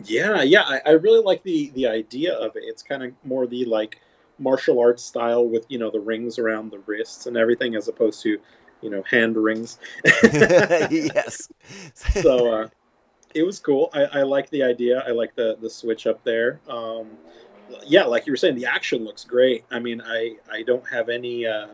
Yeah, 0.05 0.43
yeah, 0.43 0.63
I, 0.63 0.81
I 0.87 0.91
really 0.93 1.23
like 1.23 1.43
the 1.43 1.71
the 1.75 1.87
idea 1.87 2.35
of 2.35 2.57
it. 2.57 2.63
It's 2.65 2.83
kind 2.83 3.03
of 3.03 3.13
more 3.25 3.47
the 3.47 3.65
like 3.65 4.01
martial 4.39 4.79
arts 4.79 5.03
style 5.03 5.47
with 5.47 5.67
you 5.69 5.79
know 5.79 5.91
the 5.91 6.01
rings 6.01 6.39
around 6.39 6.71
the 6.71 6.79
wrists 6.81 7.27
and 7.27 7.37
everything, 7.37 7.75
as 7.75 7.89
opposed 7.89 8.23
to 8.23 8.39
you 8.83 8.91
know 8.91 9.03
hand 9.03 9.37
rings. 9.37 9.79
yes. 10.23 11.49
so 11.95 12.53
uh, 12.53 12.69
it 13.35 13.43
was 13.43 13.59
cool. 13.59 13.91
I, 13.93 14.05
I 14.05 14.23
like 14.23 14.51
the 14.51 14.63
idea. 14.63 15.03
I 15.07 15.11
like 15.11 15.35
the 15.35 15.57
the 15.61 15.71
switch 15.71 16.07
up 16.07 16.23
there. 16.25 16.61
Um, 16.69 17.09
yeah, 17.87 18.05
like 18.05 18.27
you 18.27 18.33
were 18.33 18.37
saying, 18.37 18.55
the 18.55 18.67
action 18.67 19.05
looks 19.05 19.25
great. 19.25 19.65
I 19.71 19.79
mean, 19.79 20.01
I 20.05 20.37
I 20.51 20.63
don't 20.63 20.87
have 20.89 21.09
any 21.09 21.47
uh, 21.47 21.69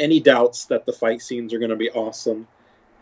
any 0.00 0.20
doubts 0.20 0.64
that 0.66 0.86
the 0.86 0.92
fight 0.92 1.22
scenes 1.22 1.52
are 1.54 1.58
going 1.58 1.70
to 1.70 1.76
be 1.76 1.90
awesome. 1.90 2.46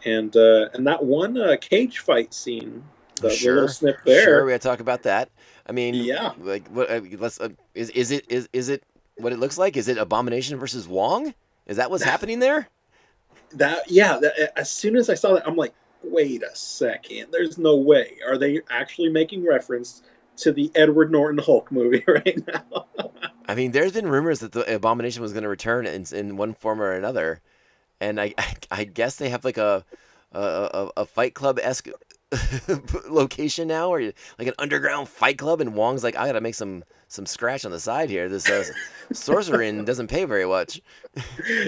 And 0.05 0.35
uh, 0.37 0.69
and 0.75 0.87
that 0.87 1.05
one 1.05 1.37
uh, 1.39 1.57
cage 1.61 1.99
fight 1.99 2.33
scene, 2.33 2.83
the, 3.21 3.29
the 3.29 3.35
Sure, 3.35 3.55
little 3.55 3.69
snip 3.69 3.97
there. 4.05 4.23
Sure, 4.25 4.45
we 4.45 4.53
gotta 4.53 4.59
talk 4.61 4.81
about 4.81 5.03
that. 5.05 5.31
I 5.67 5.73
mean, 5.73 5.95
Yeah. 5.95 6.33
like 6.39 6.67
what? 6.69 6.91
Uh, 6.91 7.01
let's. 7.19 7.41
Uh, 7.41 7.51
is 7.75 7.91
is 7.91 8.11
it 8.11 8.27
is 8.29 8.49
is 8.53 8.69
it 8.69 8.83
what 9.17 9.33
it 9.33 9.39
looks 9.39 9.59
like? 9.59 9.77
Is 9.77 9.89
it 9.89 9.99
Abomination 9.99 10.59
versus 10.59 10.89
Wong? 10.89 11.35
Is 11.67 11.77
that 11.77 11.91
what's 11.91 12.03
happening 12.03 12.39
there? 12.41 12.69
That 13.53 13.91
yeah. 13.91 14.19
That, 14.19 14.59
as 14.59 14.71
soon 14.71 14.97
as 14.97 15.09
I 15.11 15.15
saw 15.15 15.35
that, 15.35 15.47
I'm 15.47 15.57
like, 15.57 15.75
wait 16.03 16.43
a 16.43 16.55
second. 16.57 17.27
There's 17.31 17.59
no 17.59 17.77
way. 17.77 18.17
Are 18.27 18.39
they 18.39 18.61
actually 18.71 19.11
making 19.11 19.47
reference 19.47 20.03
to 20.39 20.53
the 20.53 20.71
Edward 20.75 21.13
Norton 21.13 21.39
Hulk 21.39 21.71
movie 21.71 22.03
right 22.09 22.39
now? 22.47 22.87
I 23.47 23.55
mean, 23.55 23.73
there's 23.73 23.93
been 23.93 24.09
rumors 24.09 24.39
that 24.41 24.53
the 24.53 24.75
Abomination 24.75 25.23
was 25.23 25.33
going 25.33 25.43
to 25.43 25.49
return 25.49 25.85
in, 25.87 26.07
in 26.13 26.37
one 26.37 26.55
form 26.55 26.81
or 26.81 26.93
another, 26.93 27.41
and 28.01 28.21
I, 28.21 28.33
I, 28.39 28.55
I 28.71 28.85
guess 28.85 29.17
they 29.17 29.29
have 29.29 29.45
like 29.45 29.59
a 29.59 29.85
a, 30.33 30.41
a, 30.41 30.91
a 30.99 31.05
Fight 31.07 31.35
Club 31.35 31.59
esque 31.61 31.89
location 33.09 33.69
now, 33.69 33.93
or 33.93 34.01
like 34.01 34.49
an 34.49 34.55
underground 34.59 35.09
Fight 35.09 35.39
Club, 35.39 35.61
and 35.61 35.75
Wong's 35.75 36.05
like, 36.05 36.17
I 36.17 36.27
gotta 36.27 36.41
make 36.41 36.55
some 36.55 36.85
some 37.09 37.27
scratch 37.27 37.65
on 37.65 37.73
the 37.73 37.81
side 37.81 38.09
here. 38.09 38.29
This 38.29 38.49
uh, 38.49 38.65
sorcering 39.13 39.85
doesn't 39.87 40.07
pay 40.07 40.25
very 40.25 40.47
much. 40.47 40.81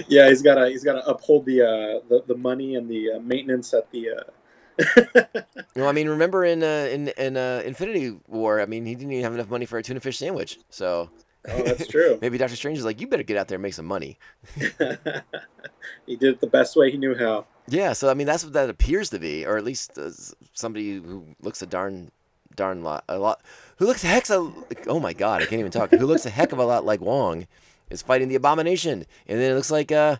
yeah, 0.07 0.29
he's 0.29 0.41
got 0.41 0.55
to 0.55 0.69
he's 0.69 0.83
got 0.83 0.93
to 0.93 1.05
uphold 1.05 1.45
the 1.45 1.61
uh, 1.61 2.07
the 2.07 2.23
the 2.27 2.35
money 2.35 2.75
and 2.75 2.89
the 2.89 3.13
uh, 3.13 3.19
maintenance 3.19 3.73
at 3.73 3.91
the. 3.91 4.09
Uh... 4.09 5.41
Well, 5.75 5.87
I 5.87 5.91
mean, 5.91 6.07
remember 6.07 6.45
in 6.45 6.61
uh, 6.61 6.87
in 6.91 7.07
in 7.09 7.35
uh, 7.35 7.63
Infinity 7.65 8.15
War, 8.27 8.61
I 8.61 8.67
mean, 8.67 8.85
he 8.85 8.93
didn't 8.93 9.11
even 9.11 9.23
have 9.23 9.33
enough 9.33 9.49
money 9.49 9.65
for 9.65 9.79
a 9.79 9.83
tuna 9.83 9.99
fish 9.99 10.19
sandwich, 10.19 10.59
so. 10.69 11.09
Oh, 11.49 11.63
that's 11.63 11.87
true. 11.87 12.17
Maybe 12.21 12.37
Doctor 12.37 12.55
Strange 12.55 12.77
is 12.77 12.85
like, 12.85 13.01
you 13.01 13.07
better 13.07 13.23
get 13.23 13.37
out 13.37 13.47
there 13.47 13.57
and 13.57 13.63
make 13.63 13.73
some 13.73 13.85
money. 13.85 14.17
he 14.55 16.15
did 16.15 16.33
it 16.35 16.41
the 16.41 16.47
best 16.47 16.75
way 16.75 16.91
he 16.91 16.97
knew 16.97 17.15
how. 17.15 17.45
Yeah, 17.67 17.93
so 17.93 18.09
I 18.09 18.13
mean 18.13 18.27
that's 18.27 18.43
what 18.43 18.53
that 18.53 18.69
appears 18.69 19.09
to 19.11 19.19
be, 19.19 19.45
or 19.45 19.57
at 19.57 19.63
least 19.63 19.97
uh, 19.97 20.11
somebody 20.53 20.95
who 20.95 21.25
looks 21.41 21.61
a 21.61 21.65
darn, 21.65 22.11
darn 22.55 22.83
lot, 22.83 23.05
a 23.07 23.17
lot, 23.17 23.41
who 23.77 23.85
looks 23.85 24.03
a 24.03 24.07
heck 24.07 24.29
of, 24.29 24.53
oh 24.87 24.99
my 24.99 25.13
god, 25.13 25.41
I 25.41 25.45
can't 25.45 25.59
even 25.59 25.71
talk. 25.71 25.91
Who 25.91 26.05
looks 26.05 26.25
a 26.25 26.29
heck 26.29 26.51
of 26.51 26.59
a 26.59 26.65
lot 26.65 26.85
like 26.85 26.99
Wong, 26.99 27.47
is 27.89 28.01
fighting 28.01 28.27
the 28.27 28.35
Abomination, 28.35 29.05
and 29.27 29.39
then 29.39 29.51
it 29.51 29.55
looks 29.55 29.71
like 29.71 29.93
uh, 29.93 30.17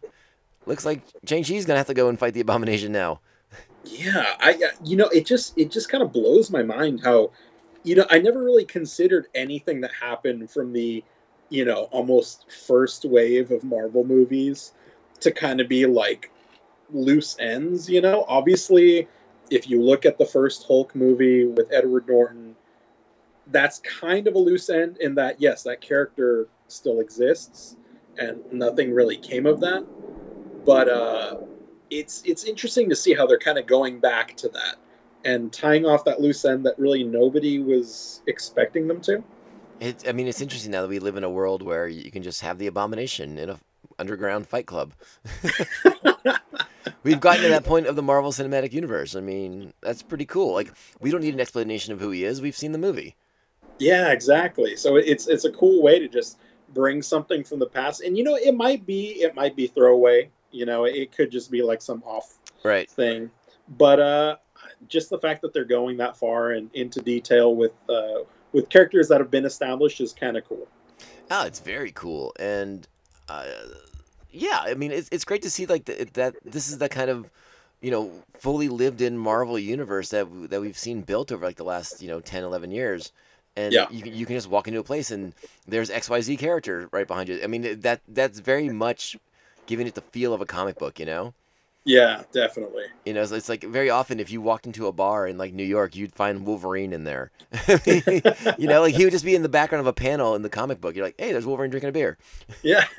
looks 0.66 0.86
like 0.86 1.02
Shang 1.26 1.44
Chi's 1.44 1.66
gonna 1.66 1.80
have 1.80 1.88
to 1.88 1.94
go 1.94 2.08
and 2.08 2.18
fight 2.18 2.34
the 2.34 2.42
Abomination 2.42 2.94
now. 2.94 3.20
Yeah, 3.84 4.36
I 4.40 4.58
you 4.84 4.96
know 4.96 5.08
it 5.10 5.26
just 5.26 5.58
it 5.58 5.70
just 5.70 5.90
kind 5.90 6.02
of 6.02 6.14
blows 6.14 6.50
my 6.50 6.64
mind 6.64 7.02
how 7.04 7.32
you 7.84 7.96
know 7.96 8.06
I 8.10 8.20
never 8.20 8.42
really 8.42 8.66
considered 8.66 9.28
anything 9.36 9.82
that 9.82 9.92
happened 9.94 10.50
from 10.50 10.72
the 10.72 11.04
you 11.50 11.66
know 11.66 11.84
almost 11.92 12.52
first 12.52 13.06
wave 13.06 13.52
of 13.52 13.64
Marvel 13.64 14.04
movies 14.04 14.74
to 15.20 15.32
kind 15.32 15.62
of 15.62 15.68
be 15.70 15.86
like 15.86 16.32
loose 16.92 17.38
ends, 17.40 17.90
you 17.90 18.02
know? 18.02 18.26
Obviously, 18.28 19.08
if 19.50 19.70
you 19.70 19.82
look 19.82 20.06
at 20.06 20.18
the 20.18 20.26
first 20.26 20.66
Hulk 20.68 20.96
movie 20.96 21.46
with 21.46 21.72
Edward 21.72 22.08
Norton, 22.08 22.56
that's 23.48 23.80
kind 23.80 24.28
of 24.28 24.36
a 24.36 24.40
loose 24.40 24.70
end 24.70 24.98
in 24.98 25.16
that 25.16 25.42
yes, 25.42 25.64
that 25.64 25.82
character 25.82 26.48
still 26.68 27.00
exists 27.00 27.78
and 28.18 28.40
nothing 28.52 28.94
really 28.94 29.18
came 29.18 29.46
of 29.46 29.60
that. 29.60 29.86
But 30.66 30.90
uh 30.90 31.38
it's 31.90 32.24
it's 32.26 32.44
interesting 32.46 32.90
to 32.90 32.96
see 32.96 33.14
how 33.14 33.28
they're 33.28 33.38
kind 33.38 33.58
of 33.58 33.68
going 33.68 34.00
back 34.00 34.36
to 34.38 34.50
that 34.50 34.78
and 35.26 35.52
tying 35.54 35.86
off 35.86 36.04
that 36.06 36.20
loose 36.22 36.44
end 36.46 36.66
that 36.66 36.78
really 36.80 37.04
nobody 37.04 37.60
was 37.60 38.22
expecting 38.28 38.88
them 38.88 39.00
to. 39.02 39.24
It, 39.84 40.08
I 40.08 40.14
mean, 40.14 40.28
it's 40.30 40.40
interesting 40.40 40.72
now 40.72 40.82
that 40.82 40.88
we 40.88 41.00
live 41.00 41.18
in 41.18 41.26
a 41.26 41.30
world 41.30 41.62
where 41.62 41.90
you 41.90 42.10
can 42.10 42.24
just 42.24 42.40
have 42.40 42.58
the 42.58 42.68
Abomination 42.68 43.38
in 43.38 43.50
a 43.50 43.60
underground 44.00 44.48
fight 44.48 44.66
club. 44.66 44.94
We've 47.04 47.20
gotten 47.20 47.44
to 47.44 47.50
that 47.50 47.66
point 47.66 47.88
of 47.88 47.98
the 47.98 48.02
Marvel 48.02 48.32
Cinematic 48.32 48.72
Universe. 48.72 49.14
I 49.14 49.20
mean, 49.20 49.74
that's 49.82 50.02
pretty 50.02 50.26
cool. 50.26 50.54
Like, 50.54 50.72
we 51.02 51.12
don't 51.12 51.20
need 51.20 51.34
an 51.34 51.42
explanation 51.42 51.92
of 51.92 52.00
who 52.00 52.12
he 52.12 52.24
is. 52.24 52.42
We've 52.42 52.56
seen 52.56 52.72
the 52.72 52.78
movie. 52.78 53.18
Yeah, 53.78 54.14
exactly. 54.14 54.78
So 54.78 54.96
it's 54.96 55.28
it's 55.28 55.44
a 55.44 55.52
cool 55.52 55.84
way 55.84 56.00
to 56.00 56.08
just 56.08 56.38
bring 56.74 57.02
something 57.02 57.44
from 57.44 57.60
the 57.60 57.66
past, 57.66 58.02
and 58.02 58.18
you 58.18 58.24
know, 58.24 58.36
it 58.36 58.56
might 58.56 58.86
be 58.86 59.22
it 59.22 59.36
might 59.36 59.54
be 59.54 59.68
throwaway. 59.68 60.30
You 60.52 60.66
know, 60.66 60.86
it 60.86 61.12
could 61.12 61.30
just 61.30 61.52
be 61.52 61.62
like 61.62 61.82
some 61.82 62.02
off 62.06 62.38
Right. 62.64 62.90
thing, 62.90 63.30
but 63.78 64.00
uh, 64.00 64.38
just 64.88 65.10
the 65.10 65.20
fact 65.20 65.42
that 65.42 65.54
they're 65.54 65.66
going 65.66 65.98
that 65.98 66.16
far 66.16 66.52
and 66.52 66.70
into 66.74 67.02
detail 67.02 67.54
with 67.54 67.74
uh, 67.90 68.20
with 68.54 68.70
characters 68.70 69.08
that 69.10 69.20
have 69.20 69.32
been 69.32 69.46
established 69.46 70.00
is 70.00 70.14
kind 70.14 70.38
of 70.38 70.48
cool. 70.48 70.68
Oh, 71.32 71.46
it's 71.46 71.60
very 71.60 71.92
cool, 71.92 72.34
and 72.40 72.88
uh, 73.28 73.46
yeah, 74.32 74.62
I 74.64 74.74
mean, 74.76 74.92
it's 74.92 75.10
it's 75.12 75.26
great 75.26 75.42
to 75.44 75.50
see 75.50 75.66
like 75.66 75.86
the, 75.86 76.08
that. 76.14 76.36
This 76.46 76.70
is 76.70 76.78
the 76.78 76.90
kind 76.90 77.10
of 77.10 77.30
you 77.82 77.92
know 77.92 78.12
fully 78.38 78.70
lived 78.70 79.02
in 79.02 79.18
Marvel 79.18 79.58
universe 79.58 80.10
that 80.10 80.28
that 80.50 80.62
we've 80.62 80.78
seen 80.78 81.02
built 81.02 81.32
over 81.32 81.46
like 81.46 81.58
the 81.58 81.64
last 81.64 82.02
you 82.02 82.08
know 82.08 82.20
10, 82.20 82.44
11 82.44 82.72
years. 82.72 83.12
And 83.56 83.72
Yeah. 83.74 83.86
you, 83.92 84.02
can- 84.02 84.14
you 84.16 84.26
can 84.26 84.36
just 84.36 84.50
walk 84.50 84.68
into 84.68 84.80
a 84.80 84.84
place 84.84 85.12
and 85.12 85.34
there's 85.68 85.92
XYZ 85.92 86.40
character 86.40 86.90
right 86.92 87.06
behind 87.08 87.30
you. 87.30 87.40
I 87.44 87.48
mean, 87.48 87.82
that 87.82 88.02
that's 88.08 88.40
very 88.40 88.70
much 88.70 89.16
giving 89.68 89.86
it 89.86 89.94
the 89.94 90.02
feel 90.02 90.34
of 90.34 90.42
a 90.42 90.46
comic 90.46 90.78
book, 90.80 91.00
you 91.00 91.06
know? 91.06 91.34
Yeah, 91.86 92.24
definitely. 92.32 92.86
You 93.06 93.14
know, 93.14 93.22
it's, 93.22 93.32
it's 93.32 93.50
like 93.50 93.64
very 93.64 93.90
often 93.90 94.22
if 94.22 94.32
you 94.32 94.42
walked 94.42 94.66
into 94.66 94.88
a 94.88 94.94
bar 94.94 95.28
in 95.28 95.38
like 95.38 95.54
New 95.54 95.66
York, 95.66 95.96
you'd 95.96 96.14
find 96.14 96.46
Wolverine 96.46 96.94
in 96.94 97.04
there. 97.04 97.32
you 97.86 98.68
know, 98.68 98.82
like 98.82 98.96
he 98.96 99.04
would 99.04 99.12
just 99.12 99.26
be 99.26 99.36
in 99.36 99.44
the 99.44 99.50
background 99.50 99.82
of 99.82 99.88
a 99.88 99.94
panel 99.94 100.34
in 100.36 100.44
the 100.44 100.50
comic 100.50 100.80
book. 100.80 100.96
You're 100.96 101.06
like, 101.06 101.16
hey, 101.18 101.34
there's 101.34 101.46
Wolverine 101.46 101.72
drinking 101.72 101.90
a 101.90 101.92
beer. 101.92 102.18
Yeah, 102.62 102.86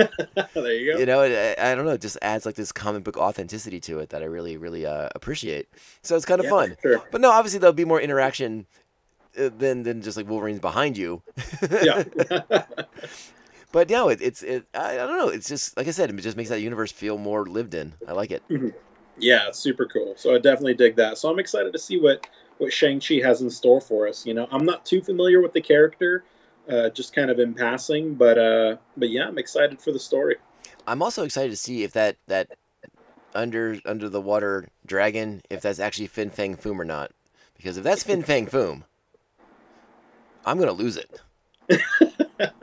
there 0.55 0.75
you 0.75 0.93
go. 0.93 0.99
You 0.99 1.07
know, 1.07 1.23
it, 1.23 1.59
I, 1.59 1.73
I 1.73 1.75
don't 1.75 1.87
know, 1.87 1.93
it 1.93 2.03
just 2.03 2.19
adds 2.21 2.45
like 2.45 2.57
this 2.57 2.73
comic 2.73 3.05
book 3.05 3.17
authenticity 3.17 3.81
to 3.81 4.01
it 4.01 4.11
that 4.11 4.23
I 4.23 4.27
really, 4.27 4.59
really 4.59 4.85
uh, 4.85 5.09
appreciate. 5.15 5.69
So 6.03 6.15
it's 6.15 6.27
kind 6.27 6.41
of 6.41 6.45
Yeah, 6.45 6.51
fun. 6.51 6.77
Sure. 6.83 7.03
But 7.11 7.23
no, 7.23 7.31
obviously 7.31 7.61
there'll 7.61 7.73
be 7.73 7.87
more 7.87 8.01
interaction 8.01 8.67
uh, 9.39 9.49
than 9.57 9.83
than 9.83 10.03
just 10.03 10.19
like 10.19 10.29
Wolverine's 10.29 10.61
behind 10.61 10.99
you. 10.99 11.23
Yeah. 11.83 12.05
But 13.75 13.91
yeah, 13.91 14.07
it, 14.07 14.23
it's 14.23 14.45
it. 14.45 14.67
I, 14.73 14.93
I 14.93 14.97
don't 14.99 15.19
know. 15.19 15.29
It's 15.31 15.49
just 15.49 15.77
like 15.77 15.89
I 15.89 15.91
said, 15.91 16.09
it 16.09 16.17
just 16.19 16.37
makes 16.37 16.49
that 16.49 16.61
universe 16.61 16.93
feel 16.93 17.19
more 17.19 17.45
lived 17.45 17.75
in. 17.75 17.93
I 18.07 18.13
like 18.13 18.31
it. 18.31 18.41
yeah, 19.19 19.49
it's 19.49 19.59
super 19.59 19.85
cool. 19.87 20.15
So 20.17 20.33
I 20.33 20.39
definitely 20.39 20.75
dig 20.75 20.95
that. 20.95 21.19
So 21.19 21.29
I'm 21.29 21.41
excited 21.41 21.73
to 21.73 21.79
see 21.81 21.99
what 21.99 22.25
what 22.59 22.73
Shang 22.73 23.01
Chi 23.01 23.15
has 23.15 23.43
in 23.43 23.51
store 23.51 23.81
for 23.81 24.07
us. 24.07 24.25
You 24.25 24.33
know, 24.33 24.47
I'm 24.53 24.65
not 24.65 24.87
too 24.87 25.03
familiar 25.03 25.43
with 25.43 25.55
the 25.55 25.61
character, 25.61 26.23
uh, 26.69 26.91
just 26.91 27.13
kind 27.13 27.33
of 27.33 27.41
in 27.41 27.53
passing, 27.53 28.15
but 28.15 28.39
uh, 28.39 28.77
but 28.97 29.11
yeah, 29.11 29.27
I'm 29.27 29.39
excited 29.39 29.83
for 29.83 29.91
the 29.91 29.99
story. 29.99 30.37
I'm 30.87 31.03
also 31.03 31.25
excited 31.25 31.51
to 31.51 31.57
see 31.57 31.83
if 31.83 31.91
that 31.95 32.17
that 32.29 32.57
under 33.35 33.81
under 33.85 34.09
the 34.09 34.21
water 34.21 34.69
dragon, 34.87 35.43
if 35.51 35.63
that's 35.63 35.81
actually 35.81 36.07
Fin 36.07 36.31
Fang 36.31 36.57
Foom 36.57 36.79
or 36.79 36.85
not. 36.85 37.11
Because 37.57 37.77
if 37.77 37.83
that's 37.83 38.05
Fin 38.05 38.23
Fang 38.23 38.47
Foom, 38.47 38.85
I'm 40.47 40.61
gonna 40.61 40.71
lose 40.71 40.97
it. 40.97 41.21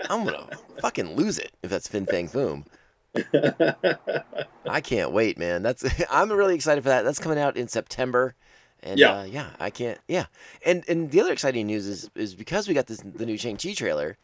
I'm 0.09 0.25
gonna 0.25 0.47
fucking 0.81 1.15
lose 1.15 1.37
it 1.39 1.51
if 1.63 1.69
that's 1.69 1.87
Fin 1.87 2.05
Fang 2.05 2.27
Foom. 2.29 2.65
I 4.65 4.81
can't 4.81 5.11
wait, 5.11 5.37
man. 5.37 5.63
That's 5.63 5.83
I'm 6.09 6.31
really 6.31 6.55
excited 6.55 6.81
for 6.83 6.89
that. 6.89 7.03
That's 7.03 7.19
coming 7.19 7.39
out 7.39 7.57
in 7.57 7.67
September. 7.67 8.35
And 8.83 8.99
Yeah. 8.99 9.19
uh, 9.19 9.23
yeah, 9.23 9.49
I 9.59 9.69
can't. 9.69 9.99
Yeah, 10.07 10.25
and 10.65 10.83
and 10.87 11.11
the 11.11 11.21
other 11.21 11.31
exciting 11.33 11.67
news 11.67 11.87
is 11.87 12.09
is 12.15 12.33
because 12.35 12.67
we 12.67 12.73
got 12.73 12.87
this 12.87 13.01
the 13.03 13.25
new 13.25 13.37
Shang 13.37 13.57
Chi 13.57 13.73
trailer. 13.73 14.17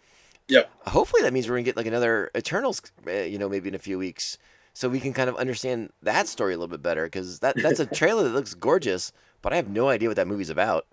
Yep. 0.48 0.70
Hopefully 0.88 1.22
that 1.24 1.34
means 1.34 1.48
we're 1.48 1.56
gonna 1.56 1.64
get 1.64 1.78
like 1.78 1.86
another 1.86 2.32
Eternals, 2.36 2.82
uh, 3.08 3.12
you 3.12 3.38
know, 3.38 3.50
maybe 3.50 3.68
in 3.70 3.76
a 3.76 3.80
few 3.80 3.98
weeks, 4.00 4.38
so 4.74 4.88
we 4.90 5.00
can 5.00 5.14
kind 5.14 5.30
of 5.30 5.36
understand 5.36 5.92
that 6.02 6.28
story 6.28 6.54
a 6.54 6.58
little 6.58 6.70
bit 6.70 6.82
better. 6.82 7.04
Because 7.06 7.40
that 7.40 7.56
that's 7.58 7.80
a 7.80 7.86
trailer 7.96 8.24
that 8.24 8.30
looks 8.34 8.54
gorgeous, 8.56 9.12
but 9.42 9.54
I 9.54 9.58
have 9.58 9.70
no 9.70 9.90
idea 9.90 10.08
what 10.10 10.16
that 10.16 10.28
movie's 10.28 10.50
about. 10.50 10.88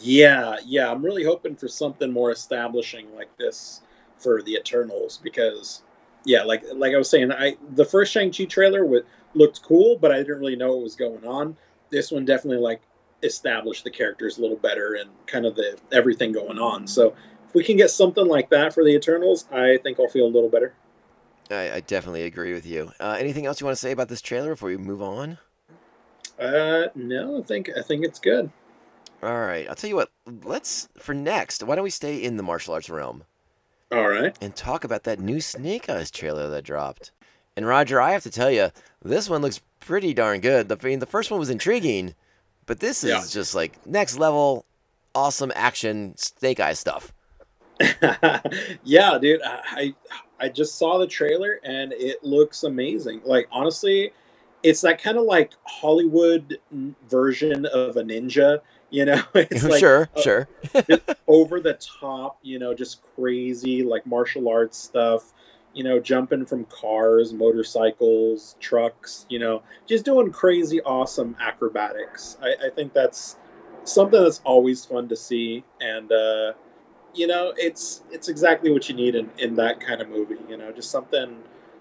Yeah, 0.00 0.56
yeah, 0.64 0.90
I'm 0.90 1.04
really 1.04 1.24
hoping 1.24 1.56
for 1.56 1.68
something 1.68 2.10
more 2.10 2.30
establishing 2.30 3.14
like 3.14 3.36
this 3.36 3.82
for 4.18 4.42
the 4.42 4.54
Eternals 4.54 5.20
because, 5.22 5.82
yeah, 6.24 6.42
like 6.42 6.64
like 6.74 6.94
I 6.94 6.98
was 6.98 7.10
saying, 7.10 7.32
I 7.32 7.56
the 7.74 7.84
first 7.84 8.12
Shang 8.12 8.32
Chi 8.32 8.44
trailer 8.44 8.86
would, 8.86 9.04
looked 9.34 9.62
cool, 9.62 9.98
but 9.98 10.10
I 10.10 10.18
didn't 10.18 10.38
really 10.38 10.56
know 10.56 10.74
what 10.74 10.82
was 10.82 10.96
going 10.96 11.26
on. 11.26 11.56
This 11.90 12.10
one 12.10 12.24
definitely 12.24 12.62
like 12.62 12.80
established 13.22 13.84
the 13.84 13.90
characters 13.90 14.38
a 14.38 14.42
little 14.42 14.56
better 14.56 14.94
and 14.94 15.10
kind 15.26 15.44
of 15.44 15.54
the 15.54 15.78
everything 15.92 16.32
going 16.32 16.58
on. 16.58 16.86
So 16.86 17.14
if 17.46 17.54
we 17.54 17.62
can 17.62 17.76
get 17.76 17.90
something 17.90 18.26
like 18.26 18.48
that 18.50 18.72
for 18.72 18.84
the 18.84 18.94
Eternals, 18.94 19.46
I 19.52 19.78
think 19.82 20.00
I'll 20.00 20.08
feel 20.08 20.26
a 20.26 20.28
little 20.32 20.48
better. 20.48 20.74
I, 21.50 21.72
I 21.72 21.80
definitely 21.80 22.22
agree 22.22 22.54
with 22.54 22.64
you. 22.64 22.90
Uh, 22.98 23.16
anything 23.18 23.44
else 23.44 23.60
you 23.60 23.66
want 23.66 23.76
to 23.76 23.80
say 23.80 23.92
about 23.92 24.08
this 24.08 24.22
trailer 24.22 24.50
before 24.50 24.70
we 24.70 24.78
move 24.78 25.02
on? 25.02 25.38
Uh, 26.38 26.86
no, 26.94 27.38
I 27.38 27.42
think 27.42 27.70
I 27.76 27.82
think 27.82 28.04
it's 28.04 28.18
good. 28.18 28.50
All 29.24 29.40
right, 29.40 29.66
I'll 29.68 29.74
tell 29.74 29.88
you 29.88 29.96
what. 29.96 30.10
Let's 30.44 30.88
for 30.98 31.14
next. 31.14 31.62
Why 31.62 31.74
don't 31.76 31.84
we 31.84 31.90
stay 31.90 32.22
in 32.22 32.36
the 32.36 32.42
martial 32.42 32.74
arts 32.74 32.90
realm? 32.90 33.24
All 33.90 34.08
right. 34.08 34.36
and 34.40 34.54
talk 34.56 34.82
about 34.84 35.04
that 35.04 35.20
new 35.20 35.40
Snake 35.40 35.88
Eyes 35.88 36.10
trailer 36.10 36.50
that 36.50 36.64
dropped. 36.64 37.12
And 37.56 37.66
Roger, 37.66 38.00
I 38.00 38.10
have 38.12 38.24
to 38.24 38.30
tell 38.30 38.50
you, 38.50 38.70
this 39.02 39.30
one 39.30 39.40
looks 39.40 39.60
pretty 39.80 40.12
darn 40.12 40.40
good. 40.40 40.68
The, 40.68 40.76
I 40.82 40.84
mean, 40.84 40.98
the 40.98 41.06
first 41.06 41.30
one 41.30 41.38
was 41.38 41.48
intriguing, 41.50 42.14
but 42.66 42.80
this 42.80 43.04
is 43.04 43.10
Yeah. 43.10 43.24
just 43.30 43.54
like 43.54 43.86
next 43.86 44.18
level, 44.18 44.64
awesome 45.14 45.52
action 45.54 46.14
Snake 46.16 46.58
Eyes 46.60 46.78
stuff. 46.80 47.12
yeah, 48.84 49.18
dude, 49.20 49.40
I 49.44 49.94
I 50.40 50.48
just 50.48 50.76
saw 50.76 50.98
the 50.98 51.06
trailer 51.06 51.60
and 51.64 51.92
it 51.92 52.22
looks 52.22 52.64
amazing. 52.64 53.20
Like 53.24 53.48
honestly, 53.52 54.12
it's 54.64 54.80
that 54.80 55.00
kind 55.00 55.18
of 55.18 55.24
like 55.24 55.52
Hollywood 55.64 56.58
version 57.08 57.66
of 57.66 57.96
a 57.96 58.02
ninja. 58.02 58.60
You 58.90 59.04
know, 59.04 59.22
it's 59.34 59.62
like 59.68 59.78
sure, 59.78 60.08
uh, 60.16 60.20
sure. 60.20 60.48
over 61.28 61.60
the 61.60 61.78
top. 62.00 62.38
You 62.42 62.58
know, 62.58 62.74
just 62.74 63.02
crazy 63.14 63.84
like 63.84 64.04
martial 64.06 64.48
arts 64.48 64.78
stuff. 64.78 65.32
You 65.74 65.84
know, 65.84 66.00
jumping 66.00 66.46
from 66.46 66.64
cars, 66.66 67.32
motorcycles, 67.32 68.56
trucks. 68.58 69.26
You 69.28 69.38
know, 69.38 69.62
just 69.86 70.04
doing 70.04 70.32
crazy, 70.32 70.80
awesome 70.82 71.36
acrobatics. 71.40 72.38
I, 72.42 72.66
I 72.66 72.70
think 72.74 72.94
that's 72.94 73.36
something 73.84 74.22
that's 74.22 74.40
always 74.44 74.84
fun 74.84 75.08
to 75.08 75.16
see, 75.16 75.62
and 75.80 76.10
uh, 76.10 76.52
you 77.12 77.26
know, 77.26 77.52
it's 77.56 78.02
it's 78.10 78.28
exactly 78.28 78.70
what 78.70 78.88
you 78.88 78.94
need 78.94 79.14
in, 79.14 79.30
in 79.38 79.54
that 79.56 79.80
kind 79.80 80.00
of 80.00 80.08
movie. 80.08 80.38
You 80.48 80.56
know, 80.56 80.72
just 80.72 80.90
something 80.90 81.36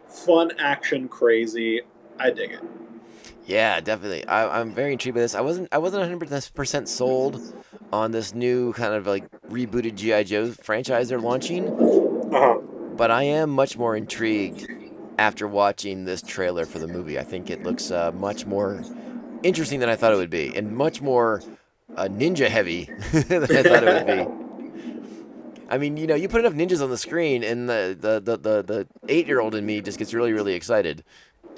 fun, 0.08 0.52
action, 0.60 1.08
crazy. 1.08 1.82
I 2.20 2.32
dig 2.32 2.52
it. 2.52 2.60
Yeah, 3.46 3.80
definitely. 3.82 4.26
I, 4.26 4.60
I'm 4.60 4.74
very 4.74 4.94
intrigued 4.94 5.16
by 5.16 5.22
this. 5.22 5.36
I 5.36 5.42
wasn't 5.42 5.68
I 5.72 5.78
wasn't 5.78 6.02
100 6.02 6.52
percent 6.54 6.88
sold 6.90 7.42
on 7.92 8.12
this 8.12 8.34
new 8.34 8.74
kind 8.74 8.94
of 8.94 9.06
like 9.06 9.30
rebooted 9.50 9.96
GI 9.96 10.24
Joe 10.26 10.52
franchise 10.52 11.10
they're 11.10 11.20
launching. 11.20 11.68
Uh-huh. 12.34 12.58
but 12.98 13.12
I 13.12 13.24
am 13.24 13.52
much 13.52 13.78
more 13.78 13.96
intrigued 13.96 14.68
after 15.20 15.48
watching 15.48 16.06
this 16.06 16.22
trailer 16.24 16.66
for 16.66 16.80
the 16.80 16.88
movie. 16.88 17.20
I 17.20 17.24
think 17.24 17.52
it 17.52 17.62
looks 17.62 17.92
uh, 17.92 18.12
much 18.12 18.48
more 18.48 18.84
interesting 19.44 19.80
than 19.80 19.90
I 19.90 19.96
thought 19.96 20.14
it 20.14 20.16
would 20.16 20.32
be, 20.32 20.56
and 20.56 20.76
much 20.76 21.00
more 21.02 21.44
uh, 21.96 22.08
ninja 22.10 22.48
heavy 22.48 22.86
than 23.12 23.44
I 23.44 23.62
thought 23.62 23.84
it 23.84 24.08
would 24.08 24.08
be. 24.08 24.44
I 25.70 25.78
mean, 25.78 25.98
you 25.98 26.08
know, 26.08 26.16
you 26.16 26.28
put 26.28 26.40
enough 26.44 26.54
ninjas 26.54 26.82
on 26.84 26.90
the 26.90 26.98
screen, 26.98 27.44
and 27.44 27.70
the 27.70 27.96
the 28.00 28.20
the 28.20 28.38
the, 28.38 28.64
the 28.64 28.88
eight 29.10 29.28
year 29.28 29.40
old 29.42 29.54
in 29.54 29.66
me 29.66 29.82
just 29.82 30.00
gets 30.00 30.14
really 30.14 30.34
really 30.34 30.54
excited. 30.54 31.04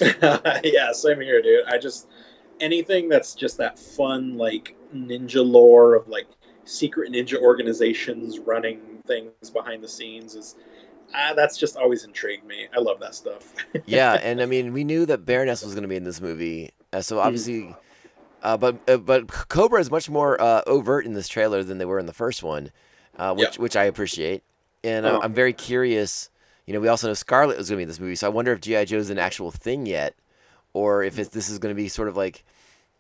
yeah, 0.64 0.92
same 0.92 1.22
here, 1.22 1.42
dude. 1.42 1.66
I 1.66 1.78
just 1.78 2.08
anything 2.60 3.10
that's 3.10 3.34
just 3.34 3.58
that 3.58 3.78
fun, 3.78 4.38
like 4.38 4.76
ninja 4.94 5.46
lore 5.46 5.96
of 5.96 6.08
like 6.08 6.28
secret 6.64 7.12
ninja 7.12 7.40
organizations 7.40 8.40
running 8.40 8.80
things 9.06 9.50
behind 9.52 9.84
the 9.84 9.88
scenes 9.88 10.36
is. 10.36 10.56
Ah, 11.14 11.34
that's 11.36 11.56
just 11.58 11.78
always 11.78 12.04
intrigued 12.04 12.46
me. 12.46 12.68
I 12.76 12.80
love 12.80 13.00
that 13.00 13.14
stuff. 13.16 13.54
yeah, 13.86 14.14
and 14.14 14.42
I 14.42 14.48
mean, 14.48 14.74
we 14.74 14.84
knew 14.84 15.06
that 15.06 15.20
Baroness 15.20 15.64
was 15.64 15.74
going 15.74 15.84
to 15.84 15.88
be 15.88 15.96
in 15.96 16.04
this 16.04 16.20
movie, 16.20 16.72
uh, 16.92 17.02
so 17.02 17.20
obviously, 17.20 17.74
uh, 18.42 18.58
but 18.58 18.78
uh, 18.90 18.98
but 18.98 19.28
Cobra 19.28 19.80
is 19.80 19.92
much 19.92 20.10
more 20.10 20.42
uh, 20.42 20.64
overt 20.66 21.06
in 21.06 21.14
this 21.14 21.28
trailer 21.28 21.64
than 21.64 21.78
they 21.78 21.86
were 21.86 22.00
in 22.00 22.08
the 22.08 22.14
first 22.14 22.44
one, 22.44 22.72
uh, 23.18 23.34
which 23.36 23.60
which 23.60 23.76
I 23.76 23.86
appreciate, 23.86 24.44
and. 24.84 25.08
I 25.08 25.20
I'm 25.20 25.34
very 25.34 25.54
curious. 25.54 26.32
You 26.66 26.74
know, 26.74 26.80
we 26.80 26.88
also 26.88 27.08
know 27.08 27.14
Scarlett 27.14 27.58
was 27.58 27.70
going 27.70 27.76
to 27.76 27.80
be 27.80 27.84
in 27.84 27.90
this 27.90 28.00
movie, 28.00 28.16
so 28.16 28.28
I 28.28 28.32
wonder 28.32 28.52
if 28.52 28.62
GI 28.62 28.86
Joe 28.86 28.98
is 28.98 29.10
an 29.10 29.20
actual 29.20 29.52
thing 29.52 29.86
yet, 29.86 30.16
or 30.74 31.04
if 31.04 31.20
it's, 31.20 31.30
this 31.30 31.50
is 31.50 31.60
going 31.60 31.76
to 31.76 31.80
be 31.80 31.88
sort 31.88 32.08
of 32.08 32.18
like 32.18 32.44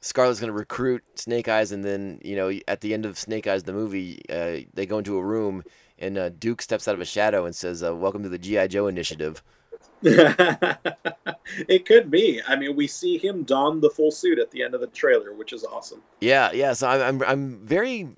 Scarlett's 0.01 0.39
going 0.39 0.51
to 0.51 0.58
recruit 0.58 1.04
Snake 1.15 1.47
Eyes, 1.47 1.71
and 1.71 1.84
then 1.84 2.19
you 2.23 2.36
know, 2.36 2.51
at 2.67 2.82
the 2.82 2.93
end 2.93 3.06
of 3.06 3.17
Snake 3.17 3.47
Eyes 3.47 3.63
the 3.63 3.73
movie, 3.73 4.21
uh, 4.30 4.67
they 4.73 4.86
go 4.86 4.99
into 4.99 5.17
a 5.17 5.23
room. 5.23 5.63
And 5.97 6.17
uh, 6.17 6.30
Duke 6.30 6.62
steps 6.62 6.89
out 6.89 6.95
of 6.95 6.99
a 7.01 7.06
shadow 7.06 7.45
and 7.45 7.56
says, 7.56 7.82
uh, 7.82 7.95
"Welcome 7.95 8.21
to 8.23 8.30
the 8.30 8.38
GI 8.38 8.67
Joe 8.67 8.88
Initiative." 8.88 9.41
it 10.01 11.86
could 11.86 12.12
be. 12.12 12.41
I 12.47 12.56
mean, 12.56 12.75
we 12.75 12.86
see 12.86 13.17
him 13.17 13.43
don 13.43 13.80
the 13.80 13.89
full 13.89 14.12
suit 14.12 14.38
at 14.38 14.51
the 14.51 14.62
end 14.62 14.75
of 14.75 14.82
the 14.82 14.88
trailer, 14.88 15.34
which 15.34 15.54
is 15.54 15.63
awesome. 15.63 16.01
Yeah, 16.19 16.51
yeah. 16.51 16.73
So 16.73 16.88
I'm 16.88 17.01
I'm, 17.01 17.23
I'm 17.23 17.65
very 17.65 18.10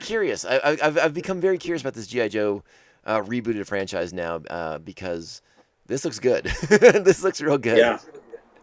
curious. 0.00 0.44
I, 0.44 0.78
I've 0.82 0.98
I've 0.98 1.14
become 1.14 1.40
very 1.40 1.58
curious 1.58 1.82
about 1.82 1.94
this 1.94 2.06
GI 2.06 2.30
Joe 2.30 2.64
uh, 3.06 3.22
rebooted 3.22 3.66
franchise 3.66 4.12
now 4.12 4.42
uh, 4.50 4.78
because 4.78 5.40
this 5.86 6.04
looks 6.04 6.18
good. 6.18 6.44
this 6.68 7.22
looks 7.22 7.40
real 7.40 7.56
good. 7.56 7.78
Yeah, 7.78 7.98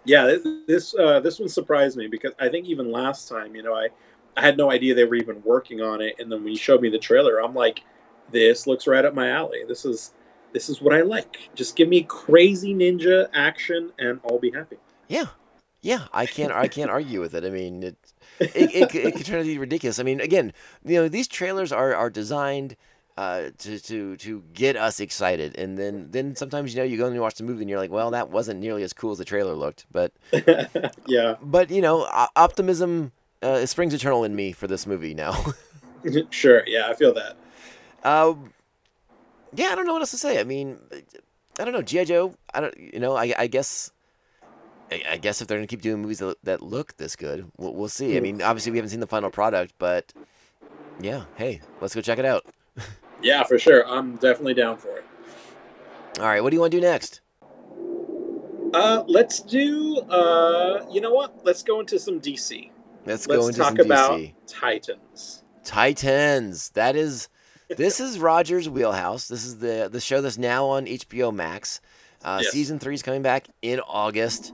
yeah. 0.06 0.26
This 0.26 0.48
this, 0.68 0.96
uh, 0.96 1.20
this 1.22 1.40
one 1.40 1.50
surprised 1.50 1.98
me 1.98 2.08
because 2.08 2.34
I 2.40 2.50
think 2.50 2.68
even 2.68 2.92
last 2.92 3.28
time, 3.28 3.56
you 3.56 3.64
know, 3.64 3.74
I 3.74 3.88
I 4.38 4.42
had 4.42 4.58
no 4.58 4.70
idea 4.70 4.94
they 4.94 5.06
were 5.06 5.16
even 5.16 5.42
working 5.44 5.82
on 5.82 6.02
it, 6.02 6.16
and 6.20 6.32
then 6.32 6.44
when 6.44 6.52
you 6.52 6.60
showed 6.60 6.82
me 6.82 6.90
the 6.90 7.00
trailer, 7.00 7.42
I'm 7.42 7.56
like, 7.56 7.82
this 8.32 8.68
looks 8.68 8.86
right 8.86 9.06
up 9.06 9.16
my 9.16 9.30
alley. 9.30 9.60
This 9.68 9.86
is 9.86 10.14
this 10.52 10.70
is 10.70 10.82
what 10.82 10.94
I 10.94 11.02
like. 11.02 11.50
Just 11.56 11.76
give 11.76 11.88
me 11.88 12.04
crazy 12.04 12.76
ninja 12.76 13.28
action, 13.34 13.92
and 13.98 14.20
I'll 14.30 14.40
be 14.40 14.52
happy. 14.52 14.78
Yeah, 15.08 15.28
Yeah, 15.82 16.06
I 16.12 16.26
can't 16.26 16.52
I 16.52 16.68
can't 16.68 16.92
argue 16.92 17.22
with 17.22 17.34
it. 17.34 17.46
I 17.46 17.50
mean, 17.50 17.84
it 17.84 17.96
it, 18.40 18.56
it, 18.56 18.96
it 18.96 19.16
could 19.16 19.26
turn 19.26 19.40
out 19.40 19.44
to 19.44 19.48
be 19.48 19.58
ridiculous. 19.58 20.00
I 20.00 20.04
mean, 20.04 20.20
again, 20.20 20.52
you 20.84 20.96
know, 20.96 21.08
these 21.08 21.30
trailers 21.30 21.72
are 21.72 21.96
are 21.96 22.10
designed 22.10 22.76
uh, 23.18 23.50
to 23.60 23.80
to 23.80 24.18
to 24.18 24.44
get 24.54 24.76
us 24.76 25.00
excited, 25.00 25.58
and 25.58 25.78
then 25.78 26.08
then 26.12 26.36
sometimes 26.36 26.74
you 26.74 26.80
know 26.80 26.86
you 26.86 26.98
go 26.98 27.06
and 27.06 27.16
you 27.16 27.22
watch 27.22 27.36
the 27.36 27.44
movie 27.44 27.62
and 27.62 27.70
you're 27.70 27.80
like, 27.80 27.92
well, 27.92 28.12
that 28.12 28.30
wasn't 28.30 28.60
nearly 28.60 28.84
as 28.84 28.94
cool 28.94 29.12
as 29.12 29.18
the 29.18 29.26
trailer 29.26 29.54
looked, 29.54 29.86
but 29.92 30.12
yeah, 31.06 31.36
but 31.42 31.70
you 31.70 31.82
know, 31.82 32.08
optimism 32.36 33.12
uh, 33.44 33.66
springs 33.66 33.94
eternal 33.94 34.24
in 34.24 34.36
me 34.36 34.52
for 34.52 34.68
this 34.68 34.88
movie 34.88 35.14
now. 35.14 35.54
sure. 36.32 36.64
Yeah, 36.66 36.88
I 36.88 36.96
feel 36.96 37.14
that. 37.14 37.38
Um, 38.04 38.54
yeah, 39.54 39.68
I 39.68 39.76
don't 39.76 39.86
know 39.86 39.94
what 39.94 40.02
else 40.02 40.12
to 40.12 40.18
say. 40.18 40.40
I 40.40 40.44
mean, 40.44 40.80
I 41.60 41.66
don't 41.66 41.74
know. 41.74 41.82
GI 41.82 42.06
Joe. 42.06 42.36
I 42.54 42.62
don't. 42.62 42.78
You 42.78 43.00
know, 43.00 43.16
I, 43.16 43.34
I 43.38 43.48
guess. 43.48 43.92
I 44.92 45.18
guess 45.18 45.42
if 45.42 45.48
they're 45.48 45.58
gonna 45.58 45.66
keep 45.66 45.82
doing 45.82 46.02
movies 46.04 46.20
that, 46.20 46.38
that 46.44 46.62
look 46.62 46.98
this 46.98 47.16
good, 47.16 47.52
we'll, 47.58 47.74
we'll 47.74 47.90
see. 47.90 48.16
I 48.16 48.20
mean, 48.20 48.44
obviously 48.44 48.72
we 48.72 48.78
haven't 48.78 48.92
seen 48.92 49.00
the 49.00 49.08
final 49.08 49.32
product, 49.32 49.74
but 49.80 50.14
yeah, 51.02 51.24
hey, 51.36 51.62
let's 51.82 51.96
go 51.96 52.02
check 52.02 52.20
it 52.20 52.26
out. 52.26 52.46
Yeah, 53.22 53.44
for 53.44 53.58
sure. 53.58 53.88
I'm 53.88 54.16
definitely 54.18 54.54
down 54.54 54.78
for 54.78 54.98
it. 54.98 55.06
All 56.20 56.26
right, 56.26 56.42
what 56.44 56.50
do 56.50 56.56
you 56.56 56.60
want 56.62 56.72
to 56.72 56.78
do 56.78 56.82
next? 56.86 57.22
Uh, 58.74 59.04
let's 59.08 59.40
do. 59.40 59.98
Uh, 60.10 60.86
you 60.92 61.00
know 61.00 61.14
what? 61.14 61.46
Let's 61.46 61.64
go 61.64 61.80
into 61.80 62.00
some 62.00 62.20
DC. 62.20 62.70
Let's, 63.06 63.28
go 63.28 63.36
Let's 63.36 63.48
into 63.50 63.60
talk 63.60 63.78
some 63.78 63.80
about 63.86 64.12
DC. 64.20 64.34
Titans. 64.48 65.44
Titans. 65.64 66.70
That 66.72 66.96
is, 66.96 67.30
this 67.70 68.00
is 68.00 68.20
Roger's 68.20 68.68
wheelhouse. 68.68 69.28
This 69.28 69.46
is 69.46 69.60
the 69.60 69.90
the 69.92 70.00
show 70.02 70.22
that's 70.22 70.38
now 70.38 70.66
on 70.66 70.86
HBO 70.86 71.34
Max. 71.34 71.82
Uh, 72.24 72.40
Yes. 72.42 72.52
Season 72.52 72.80
three 72.80 72.94
is 72.96 73.04
coming 73.04 73.22
back 73.22 73.48
in 73.62 73.80
August, 73.82 74.54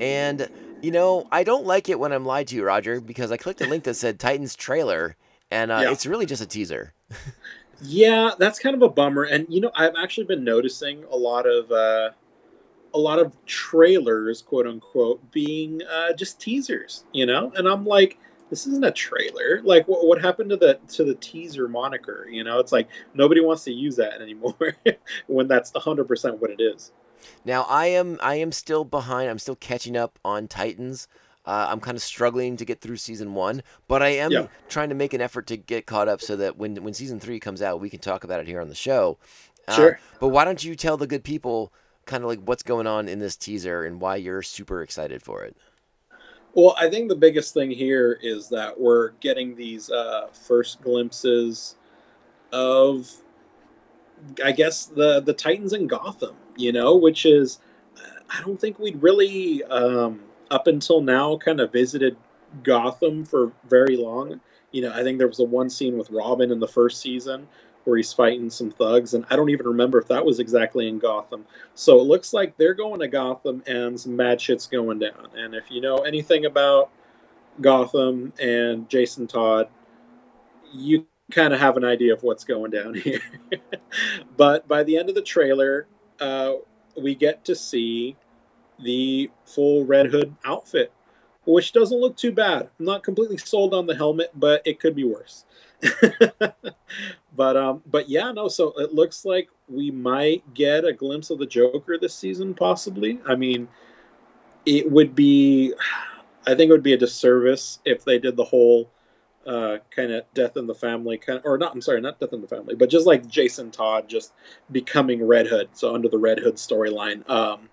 and 0.00 0.48
you 0.82 0.90
know 0.90 1.26
I 1.30 1.44
don't 1.44 1.64
like 1.66 1.88
it 1.88 1.98
when 1.98 2.12
I'm 2.12 2.24
lied 2.26 2.48
to, 2.48 2.62
Roger, 2.62 3.00
because 3.00 3.30
I 3.30 3.36
clicked 3.36 3.60
a 3.60 3.66
link 3.66 3.84
that 3.84 3.94
said 3.94 4.18
Titans 4.18 4.56
trailer, 4.56 5.16
and 5.50 5.70
uh, 5.70 5.80
Yeah. 5.84 5.92
it's 5.92 6.06
really 6.06 6.26
just 6.26 6.42
a 6.42 6.46
teaser. 6.46 6.92
Yeah, 7.82 8.32
that's 8.38 8.58
kind 8.58 8.74
of 8.74 8.82
a 8.82 8.88
bummer. 8.88 9.24
And 9.24 9.46
you 9.48 9.60
know, 9.60 9.70
I've 9.74 9.94
actually 9.96 10.26
been 10.26 10.44
noticing 10.44 11.04
a 11.10 11.16
lot 11.16 11.46
of 11.46 11.70
uh, 11.70 12.10
a 12.94 12.98
lot 12.98 13.18
of 13.18 13.34
trailers, 13.46 14.42
quote 14.42 14.66
unquote, 14.66 15.30
being 15.30 15.82
uh, 15.82 16.12
just 16.12 16.40
teasers. 16.40 17.04
You 17.12 17.26
know, 17.26 17.52
and 17.56 17.66
I'm 17.68 17.86
like, 17.86 18.18
this 18.50 18.66
isn't 18.66 18.84
a 18.84 18.90
trailer. 18.90 19.60
Like, 19.62 19.86
what, 19.88 20.04
what 20.06 20.20
happened 20.20 20.50
to 20.50 20.56
the 20.56 20.78
to 20.94 21.04
the 21.04 21.14
teaser 21.14 21.68
moniker? 21.68 22.26
You 22.30 22.44
know, 22.44 22.58
it's 22.58 22.72
like 22.72 22.88
nobody 23.14 23.40
wants 23.40 23.64
to 23.64 23.72
use 23.72 23.96
that 23.96 24.20
anymore 24.20 24.76
when 25.26 25.48
that's 25.48 25.72
100 25.72 26.06
percent 26.06 26.40
what 26.40 26.50
it 26.50 26.60
is. 26.60 26.92
Now 27.44 27.62
I 27.68 27.86
am 27.86 28.18
I 28.22 28.36
am 28.36 28.52
still 28.52 28.84
behind. 28.84 29.30
I'm 29.30 29.38
still 29.38 29.56
catching 29.56 29.96
up 29.96 30.18
on 30.24 30.48
Titans. 30.48 31.08
Uh, 31.46 31.68
I'm 31.70 31.80
kind 31.80 31.96
of 31.96 32.02
struggling 32.02 32.56
to 32.58 32.64
get 32.64 32.80
through 32.80 32.96
season 32.98 33.34
one, 33.34 33.62
but 33.88 34.02
I 34.02 34.08
am 34.08 34.30
Yeah. 34.30 34.46
trying 34.68 34.90
to 34.90 34.94
make 34.94 35.14
an 35.14 35.20
effort 35.22 35.46
to 35.48 35.56
get 35.56 35.86
caught 35.86 36.06
up 36.06 36.20
so 36.20 36.36
that 36.36 36.58
when 36.58 36.76
when 36.84 36.92
season 36.92 37.18
three 37.18 37.40
comes 37.40 37.62
out, 37.62 37.80
we 37.80 37.88
can 37.88 38.00
talk 38.00 38.24
about 38.24 38.40
it 38.40 38.46
here 38.46 38.60
on 38.60 38.68
the 38.68 38.74
show. 38.74 39.18
Uh, 39.66 39.74
Sure. 39.74 40.00
But 40.18 40.28
why 40.28 40.44
don't 40.44 40.62
you 40.62 40.74
tell 40.76 40.96
the 40.96 41.06
good 41.06 41.24
people 41.24 41.72
kind 42.04 42.22
of 42.22 42.28
like 42.28 42.40
what's 42.40 42.62
going 42.62 42.86
on 42.86 43.08
in 43.08 43.20
this 43.20 43.36
teaser 43.36 43.84
and 43.84 44.00
why 44.00 44.16
you're 44.16 44.42
super 44.42 44.82
excited 44.82 45.22
for 45.22 45.42
it? 45.42 45.56
Well, 46.52 46.74
I 46.78 46.90
think 46.90 47.08
the 47.08 47.16
biggest 47.16 47.54
thing 47.54 47.70
here 47.70 48.18
is 48.20 48.48
that 48.48 48.78
we're 48.78 49.10
getting 49.20 49.54
these 49.54 49.90
uh, 49.90 50.26
first 50.32 50.82
glimpses 50.82 51.76
of, 52.52 53.10
I 54.44 54.52
guess 54.52 54.86
the 54.86 55.20
the 55.20 55.32
Titans 55.32 55.72
in 55.72 55.86
Gotham. 55.86 56.36
You 56.56 56.72
know, 56.72 56.96
which 56.96 57.24
is, 57.24 57.60
I 58.28 58.42
don't 58.42 58.60
think 58.60 58.78
we'd 58.78 59.00
really 59.02 59.62
um, 59.64 60.20
up 60.50 60.66
until 60.66 61.00
now 61.00 61.36
kind 61.36 61.60
of 61.60 61.72
visited 61.72 62.16
Gotham 62.62 63.24
for 63.24 63.52
very 63.68 63.96
long. 63.96 64.40
You 64.72 64.82
know, 64.82 64.92
I 64.92 65.02
think 65.02 65.18
there 65.18 65.28
was 65.28 65.40
a 65.40 65.44
one 65.44 65.70
scene 65.70 65.96
with 65.96 66.10
Robin 66.10 66.50
in 66.50 66.60
the 66.60 66.68
first 66.68 67.00
season 67.00 67.46
where 67.84 67.96
he's 67.96 68.12
fighting 68.12 68.50
some 68.50 68.70
thugs, 68.70 69.14
and 69.14 69.24
I 69.30 69.36
don't 69.36 69.50
even 69.50 69.66
remember 69.66 69.98
if 69.98 70.08
that 70.08 70.24
was 70.24 70.38
exactly 70.38 70.88
in 70.88 70.98
Gotham. 70.98 71.46
So 71.74 71.98
it 71.98 72.04
looks 72.04 72.32
like 72.32 72.56
they're 72.56 72.74
going 72.74 73.00
to 73.00 73.08
Gotham 73.08 73.62
and 73.66 73.98
some 73.98 74.14
mad 74.14 74.40
shit's 74.40 74.66
going 74.66 74.98
down. 74.98 75.28
And 75.34 75.54
if 75.54 75.70
you 75.70 75.80
know 75.80 75.98
anything 75.98 76.44
about 76.44 76.90
Gotham 77.60 78.32
and 78.38 78.88
Jason 78.88 79.26
Todd, 79.26 79.68
you 80.72 81.06
kind 81.30 81.54
of 81.54 81.60
have 81.60 81.76
an 81.76 81.84
idea 81.84 82.12
of 82.12 82.22
what's 82.22 82.44
going 82.44 82.70
down 82.70 82.94
here. 82.94 83.22
but 84.36 84.68
by 84.68 84.82
the 84.82 84.98
end 84.98 85.08
of 85.08 85.14
the 85.14 85.22
trailer, 85.22 85.86
uh, 86.20 86.54
we 87.00 87.14
get 87.14 87.44
to 87.46 87.54
see 87.54 88.16
the 88.82 89.30
full 89.44 89.84
Red 89.84 90.06
Hood 90.06 90.34
outfit, 90.44 90.92
which 91.44 91.72
doesn't 91.72 92.00
look 92.00 92.16
too 92.16 92.32
bad. 92.32 92.68
I'm 92.78 92.86
not 92.86 93.02
completely 93.02 93.36
sold 93.36 93.74
on 93.74 93.86
the 93.86 93.94
helmet, 93.94 94.30
but 94.34 94.62
it 94.64 94.80
could 94.80 94.94
be 94.94 95.04
worse. 95.04 95.44
but 97.36 97.56
um, 97.56 97.82
but 97.86 98.08
yeah, 98.08 98.32
no. 98.32 98.48
So 98.48 98.72
it 98.78 98.94
looks 98.94 99.24
like 99.24 99.48
we 99.68 99.90
might 99.90 100.42
get 100.54 100.84
a 100.84 100.92
glimpse 100.92 101.30
of 101.30 101.38
the 101.38 101.46
Joker 101.46 101.98
this 101.98 102.14
season, 102.14 102.54
possibly. 102.54 103.18
I 103.26 103.34
mean, 103.34 103.68
it 104.66 104.90
would 104.90 105.14
be, 105.14 105.74
I 106.46 106.54
think 106.54 106.68
it 106.68 106.72
would 106.72 106.82
be 106.82 106.92
a 106.92 106.98
disservice 106.98 107.78
if 107.84 108.04
they 108.04 108.18
did 108.18 108.36
the 108.36 108.44
whole 108.44 108.90
uh, 109.46 109.78
kind 109.90 110.12
of 110.12 110.24
death 110.34 110.56
in 110.56 110.66
the 110.66 110.74
family 110.74 111.16
kind 111.16 111.38
of, 111.38 111.46
or 111.46 111.56
not. 111.56 111.74
I'm 111.74 111.80
sorry, 111.80 112.00
not 112.00 112.20
death 112.20 112.32
in 112.32 112.42
the 112.42 112.48
family, 112.48 112.74
but 112.74 112.90
just 112.90 113.06
like 113.06 113.26
Jason 113.26 113.70
Todd 113.70 114.08
just 114.08 114.32
becoming 114.70 115.26
Red 115.26 115.46
Hood. 115.46 115.70
So 115.72 115.94
under 115.94 116.08
the 116.08 116.18
Red 116.18 116.38
Hood 116.38 116.56
storyline, 116.56 117.28
um, 117.28 117.68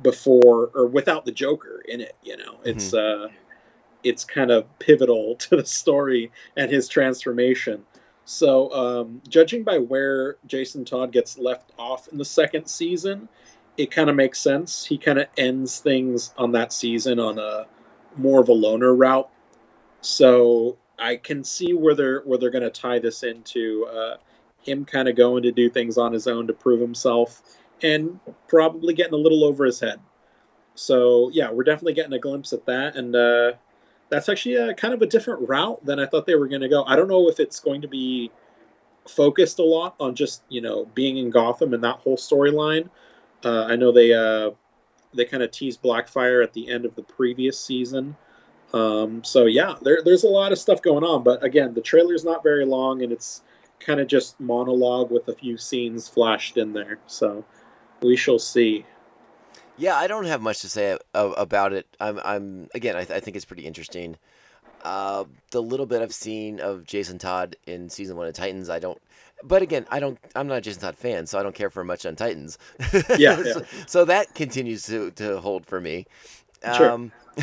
before 0.00 0.70
or 0.74 0.86
without 0.86 1.24
the 1.24 1.32
Joker 1.32 1.82
in 1.86 2.00
it, 2.00 2.16
you 2.22 2.36
know, 2.36 2.58
it's 2.64 2.94
uh, 2.94 3.28
it's 4.02 4.24
kind 4.24 4.50
of 4.50 4.66
pivotal 4.78 5.34
to 5.40 5.56
the 5.56 5.66
story 5.66 6.30
and 6.56 6.70
his 6.70 6.88
transformation. 6.88 7.84
So, 8.24 8.72
um, 8.72 9.20
judging 9.28 9.64
by 9.64 9.78
where 9.78 10.36
Jason 10.46 10.84
Todd 10.84 11.12
gets 11.12 11.38
left 11.38 11.72
off 11.76 12.08
in 12.08 12.18
the 12.18 12.24
second 12.24 12.66
season, 12.66 13.28
it 13.76 13.90
kind 13.90 14.08
of 14.08 14.16
makes 14.16 14.38
sense. 14.38 14.84
He 14.84 14.96
kind 14.96 15.18
of 15.18 15.26
ends 15.36 15.80
things 15.80 16.32
on 16.38 16.52
that 16.52 16.72
season 16.72 17.18
on 17.18 17.38
a 17.38 17.66
more 18.16 18.40
of 18.40 18.48
a 18.48 18.52
loner 18.52 18.94
route. 18.94 19.28
So 20.02 20.76
I 20.98 21.16
can 21.16 21.42
see 21.42 21.74
where 21.74 21.94
they're 21.94 22.20
where 22.20 22.38
they're 22.38 22.50
going 22.50 22.62
to 22.62 22.70
tie 22.70 22.98
this 22.98 23.22
into 23.22 23.86
uh, 23.86 24.16
him 24.62 24.84
kind 24.84 25.08
of 25.08 25.16
going 25.16 25.42
to 25.42 25.52
do 25.52 25.68
things 25.68 25.98
on 25.98 26.12
his 26.12 26.26
own 26.26 26.46
to 26.46 26.52
prove 26.52 26.80
himself, 26.80 27.42
and 27.82 28.18
probably 28.48 28.94
getting 28.94 29.14
a 29.14 29.18
little 29.18 29.44
over 29.44 29.64
his 29.64 29.80
head. 29.80 30.00
So 30.74 31.30
yeah, 31.32 31.50
we're 31.50 31.64
definitely 31.64 31.94
getting 31.94 32.12
a 32.12 32.18
glimpse 32.18 32.52
at 32.52 32.64
that, 32.66 32.96
and 32.96 33.14
uh, 33.14 33.52
that's 34.08 34.28
actually 34.28 34.56
a, 34.56 34.74
kind 34.74 34.94
of 34.94 35.02
a 35.02 35.06
different 35.06 35.48
route 35.48 35.84
than 35.84 35.98
I 35.98 36.06
thought 36.06 36.26
they 36.26 36.34
were 36.34 36.48
going 36.48 36.62
to 36.62 36.68
go. 36.68 36.84
I 36.84 36.96
don't 36.96 37.08
know 37.08 37.28
if 37.28 37.40
it's 37.40 37.60
going 37.60 37.82
to 37.82 37.88
be 37.88 38.30
focused 39.08 39.58
a 39.58 39.64
lot 39.64 39.96
on 39.98 40.14
just 40.14 40.42
you 40.48 40.60
know 40.60 40.86
being 40.94 41.18
in 41.18 41.30
Gotham 41.30 41.74
and 41.74 41.84
that 41.84 41.96
whole 41.96 42.16
storyline. 42.16 42.88
Uh, 43.44 43.64
I 43.64 43.76
know 43.76 43.92
they 43.92 44.12
uh, 44.12 44.50
they 45.14 45.24
kind 45.24 45.42
of 45.42 45.50
teased 45.50 45.82
Blackfire 45.82 46.42
at 46.42 46.52
the 46.52 46.70
end 46.70 46.84
of 46.84 46.94
the 46.94 47.02
previous 47.02 47.58
season. 47.58 48.16
Um, 48.72 49.22
so 49.22 49.44
yeah, 49.44 49.74
there, 49.82 50.00
there's 50.02 50.24
a 50.24 50.28
lot 50.28 50.52
of 50.52 50.58
stuff 50.58 50.80
going 50.80 51.04
on. 51.04 51.22
But 51.22 51.44
again, 51.44 51.74
the 51.74 51.80
trailer's 51.80 52.24
not 52.24 52.42
very 52.42 52.64
long, 52.64 53.02
and 53.02 53.12
it's 53.12 53.42
kind 53.80 54.00
of 54.00 54.06
just 54.06 54.38
monologue 54.40 55.10
with 55.10 55.28
a 55.28 55.34
few 55.34 55.58
scenes 55.58 56.08
flashed 56.08 56.56
in 56.56 56.72
there. 56.72 56.98
So 57.06 57.44
we 58.02 58.16
shall 58.16 58.38
see. 58.38 58.84
Yeah, 59.78 59.96
I 59.96 60.06
don't 60.06 60.26
have 60.26 60.42
much 60.42 60.60
to 60.60 60.68
say 60.68 60.98
about 61.14 61.72
it. 61.72 61.86
I'm, 61.98 62.20
I'm 62.24 62.68
again, 62.74 62.94
I, 62.94 63.04
th- 63.04 63.16
I 63.16 63.20
think 63.20 63.36
it's 63.36 63.44
pretty 63.44 63.64
interesting. 63.64 64.16
Uh, 64.84 65.24
the 65.50 65.62
little 65.62 65.86
bit 65.86 66.02
I've 66.02 66.12
seen 66.14 66.60
of 66.60 66.84
Jason 66.84 67.18
Todd 67.18 67.56
in 67.66 67.88
season 67.88 68.16
one 68.16 68.26
of 68.26 68.34
Titans, 68.34 68.68
I 68.68 68.78
don't. 68.78 69.00
But 69.44 69.62
again, 69.62 69.86
I 69.90 69.98
don't. 69.98 70.18
I'm 70.36 70.46
not 70.46 70.58
a 70.58 70.60
Jason 70.60 70.82
Todd 70.82 70.96
fan, 70.96 71.26
so 71.26 71.38
I 71.38 71.42
don't 71.42 71.54
care 71.54 71.70
for 71.70 71.84
much 71.84 72.04
on 72.04 72.16
Titans. 72.16 72.58
Yeah, 73.18 73.42
so, 73.42 73.64
so 73.86 74.04
that 74.04 74.34
continues 74.34 74.84
to, 74.86 75.10
to 75.12 75.40
hold 75.40 75.66
for 75.66 75.80
me. 75.80 76.06
Sure. 76.76 76.90
Um, 76.90 77.12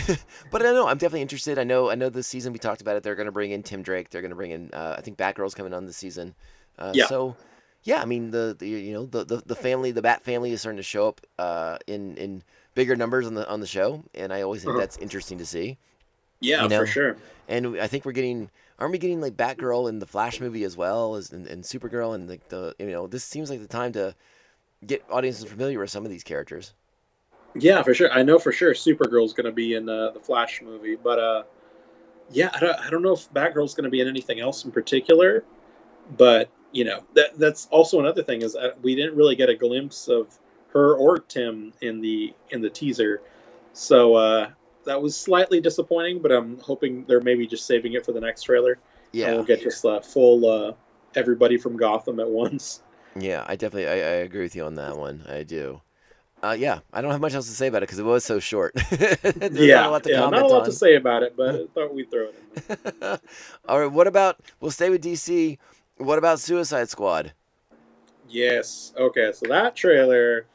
but 0.51 0.61
I 0.61 0.65
don't 0.65 0.75
know. 0.75 0.87
I'm 0.87 0.97
definitely 0.97 1.23
interested. 1.23 1.57
I 1.57 1.63
know. 1.63 1.89
I 1.89 1.95
know 1.95 2.09
this 2.09 2.27
season 2.27 2.53
we 2.53 2.59
talked 2.59 2.81
about 2.81 2.95
it. 2.95 3.03
They're 3.03 3.15
going 3.15 3.25
to 3.25 3.31
bring 3.31 3.51
in 3.51 3.63
Tim 3.63 3.81
Drake. 3.81 4.11
They're 4.11 4.21
going 4.21 4.29
to 4.29 4.35
bring 4.35 4.51
in. 4.51 4.69
Uh, 4.71 4.95
I 4.97 5.01
think 5.01 5.17
Batgirl's 5.17 5.55
coming 5.55 5.73
on 5.73 5.85
this 5.85 5.97
season. 5.97 6.35
Uh, 6.77 6.91
Yeah. 6.93 7.07
So 7.07 7.35
yeah, 7.83 8.01
I 8.01 8.05
mean 8.05 8.31
the, 8.31 8.55
the 8.57 8.67
you 8.67 8.93
know 8.93 9.05
the, 9.05 9.23
the 9.25 9.37
the 9.45 9.55
family, 9.55 9.91
the 9.91 10.01
Bat 10.01 10.23
family 10.23 10.51
is 10.51 10.61
starting 10.61 10.77
to 10.77 10.83
show 10.83 11.07
up 11.07 11.21
uh, 11.37 11.77
in 11.87 12.17
in 12.17 12.43
bigger 12.75 12.95
numbers 12.95 13.25
on 13.27 13.33
the 13.35 13.47
on 13.49 13.59
the 13.59 13.67
show, 13.67 14.03
and 14.13 14.33
I 14.33 14.41
always 14.41 14.61
think 14.61 14.71
Uh-huh. 14.71 14.79
that's 14.81 14.97
interesting 14.97 15.37
to 15.39 15.45
see. 15.45 15.77
Yeah, 16.41 16.61
You 16.61 16.69
know, 16.69 16.77
for 16.77 16.85
sure. 16.85 17.17
And 17.47 17.79
I 17.79 17.87
think 17.87 18.05
we're 18.05 18.13
getting 18.13 18.51
aren't 18.79 18.93
we 18.93 18.99
getting 18.99 19.21
like 19.21 19.37
Batgirl 19.37 19.89
in 19.89 19.99
the 19.99 20.07
Flash 20.07 20.41
movie 20.41 20.63
as 20.65 20.77
well 20.77 21.15
as 21.15 21.31
and, 21.33 21.47
and 21.47 21.63
Supergirl 21.63 22.15
and 22.15 22.29
like 22.29 22.47
the 22.49 22.75
you 22.79 22.87
know 22.87 23.07
this 23.07 23.23
seems 23.25 23.49
like 23.49 23.61
the 23.61 23.67
time 23.67 23.93
to 23.93 24.15
get 24.85 25.03
audiences 25.09 25.45
familiar 25.45 25.79
with 25.79 25.91
some 25.91 26.05
of 26.05 26.11
these 26.11 26.23
characters. 26.23 26.73
Yeah, 27.55 27.81
for 27.81 27.93
sure. 27.93 28.11
I 28.11 28.23
know 28.23 28.37
for 28.39 28.51
sure 28.51 28.73
Supergirl's 28.73 29.33
going 29.33 29.45
to 29.45 29.51
be 29.51 29.73
in 29.73 29.89
uh, 29.89 30.11
the 30.11 30.19
Flash 30.19 30.61
movie, 30.61 30.95
but 30.95 31.19
uh, 31.19 31.43
yeah, 32.31 32.51
I 32.53 32.59
don't, 32.59 32.79
I 32.79 32.89
don't 32.89 33.01
know 33.03 33.13
if 33.13 33.31
Batgirl's 33.33 33.75
going 33.75 33.85
to 33.85 33.89
be 33.89 34.01
in 34.01 34.07
anything 34.07 34.39
else 34.39 34.65
in 34.65 34.71
particular. 34.71 35.43
But 36.17 36.49
you 36.71 36.83
know, 36.83 37.03
that 37.15 37.37
that's 37.39 37.67
also 37.71 37.99
another 37.99 38.23
thing 38.23 38.41
is 38.41 38.53
that 38.53 38.81
we 38.81 38.95
didn't 38.95 39.15
really 39.15 39.35
get 39.35 39.49
a 39.49 39.55
glimpse 39.55 40.07
of 40.07 40.37
her 40.73 40.95
or 40.95 41.19
Tim 41.19 41.73
in 41.81 41.99
the 42.01 42.33
in 42.51 42.61
the 42.61 42.69
teaser, 42.69 43.21
so 43.73 44.15
uh, 44.15 44.49
that 44.85 45.01
was 45.01 45.15
slightly 45.17 45.59
disappointing, 45.61 46.19
but 46.21 46.31
I'm 46.31 46.59
hoping 46.59 47.05
they're 47.07 47.21
maybe 47.21 47.45
just 47.47 47.65
saving 47.65 47.93
it 47.93 48.05
for 48.05 48.11
the 48.11 48.21
next 48.21 48.43
trailer. 48.43 48.73
And 48.73 48.81
Yeah, 49.13 49.31
we'll 49.33 49.43
get 49.43 49.61
just 49.61 49.83
uh, 49.85 49.99
full 50.01 50.47
uh, 50.47 50.73
everybody 51.15 51.57
from 51.57 51.75
Gotham 51.77 52.19
at 52.19 52.29
once. 52.43 52.83
yeah, 53.19 53.43
I 53.47 53.55
definitely 53.55 53.87
I, 53.87 53.93
I 53.93 54.15
agree 54.21 54.41
with 54.43 54.55
you 54.55 54.65
on 54.65 54.75
that 54.75 54.97
one. 54.97 55.23
I 55.27 55.43
do. 55.43 55.81
Uh, 56.41 56.55
yeah, 56.57 56.79
I 56.93 57.01
don't 57.01 57.11
have 57.11 57.19
much 57.19 57.33
else 57.33 57.47
to 57.47 57.53
say 57.53 57.67
about 57.67 57.83
it 57.83 57.87
because 57.87 57.99
it 57.99 58.05
was 58.05 58.23
so 58.23 58.39
short. 58.39 58.73
Yeah, 59.51 59.81
not 59.81 59.87
a 59.87 59.89
lot, 59.91 60.03
to, 60.03 60.09
yeah, 60.09 60.19
not 60.29 60.41
a 60.41 60.47
lot 60.47 60.59
on. 60.61 60.65
to 60.65 60.71
say 60.71 60.95
about 60.95 61.21
it, 61.23 61.35
but 61.35 61.55
I 61.55 61.65
thought 61.73 61.93
we'd 61.93 62.09
throw 62.09 62.27
it 62.29 62.35
in. 62.69 62.75
There. 62.99 63.19
All 63.67 63.79
right, 63.81 63.91
what 63.91 64.07
about 64.07 64.39
we'll 64.61 64.71
stay 64.71 64.89
with 64.89 65.03
DC. 65.03 65.57
What 65.99 66.17
about 66.17 66.39
Suicide 66.39 66.89
Squad? 66.89 67.33
Yes. 68.27 68.93
Okay. 68.97 69.31
So 69.33 69.45
that 69.47 69.75
trailer 69.75 70.45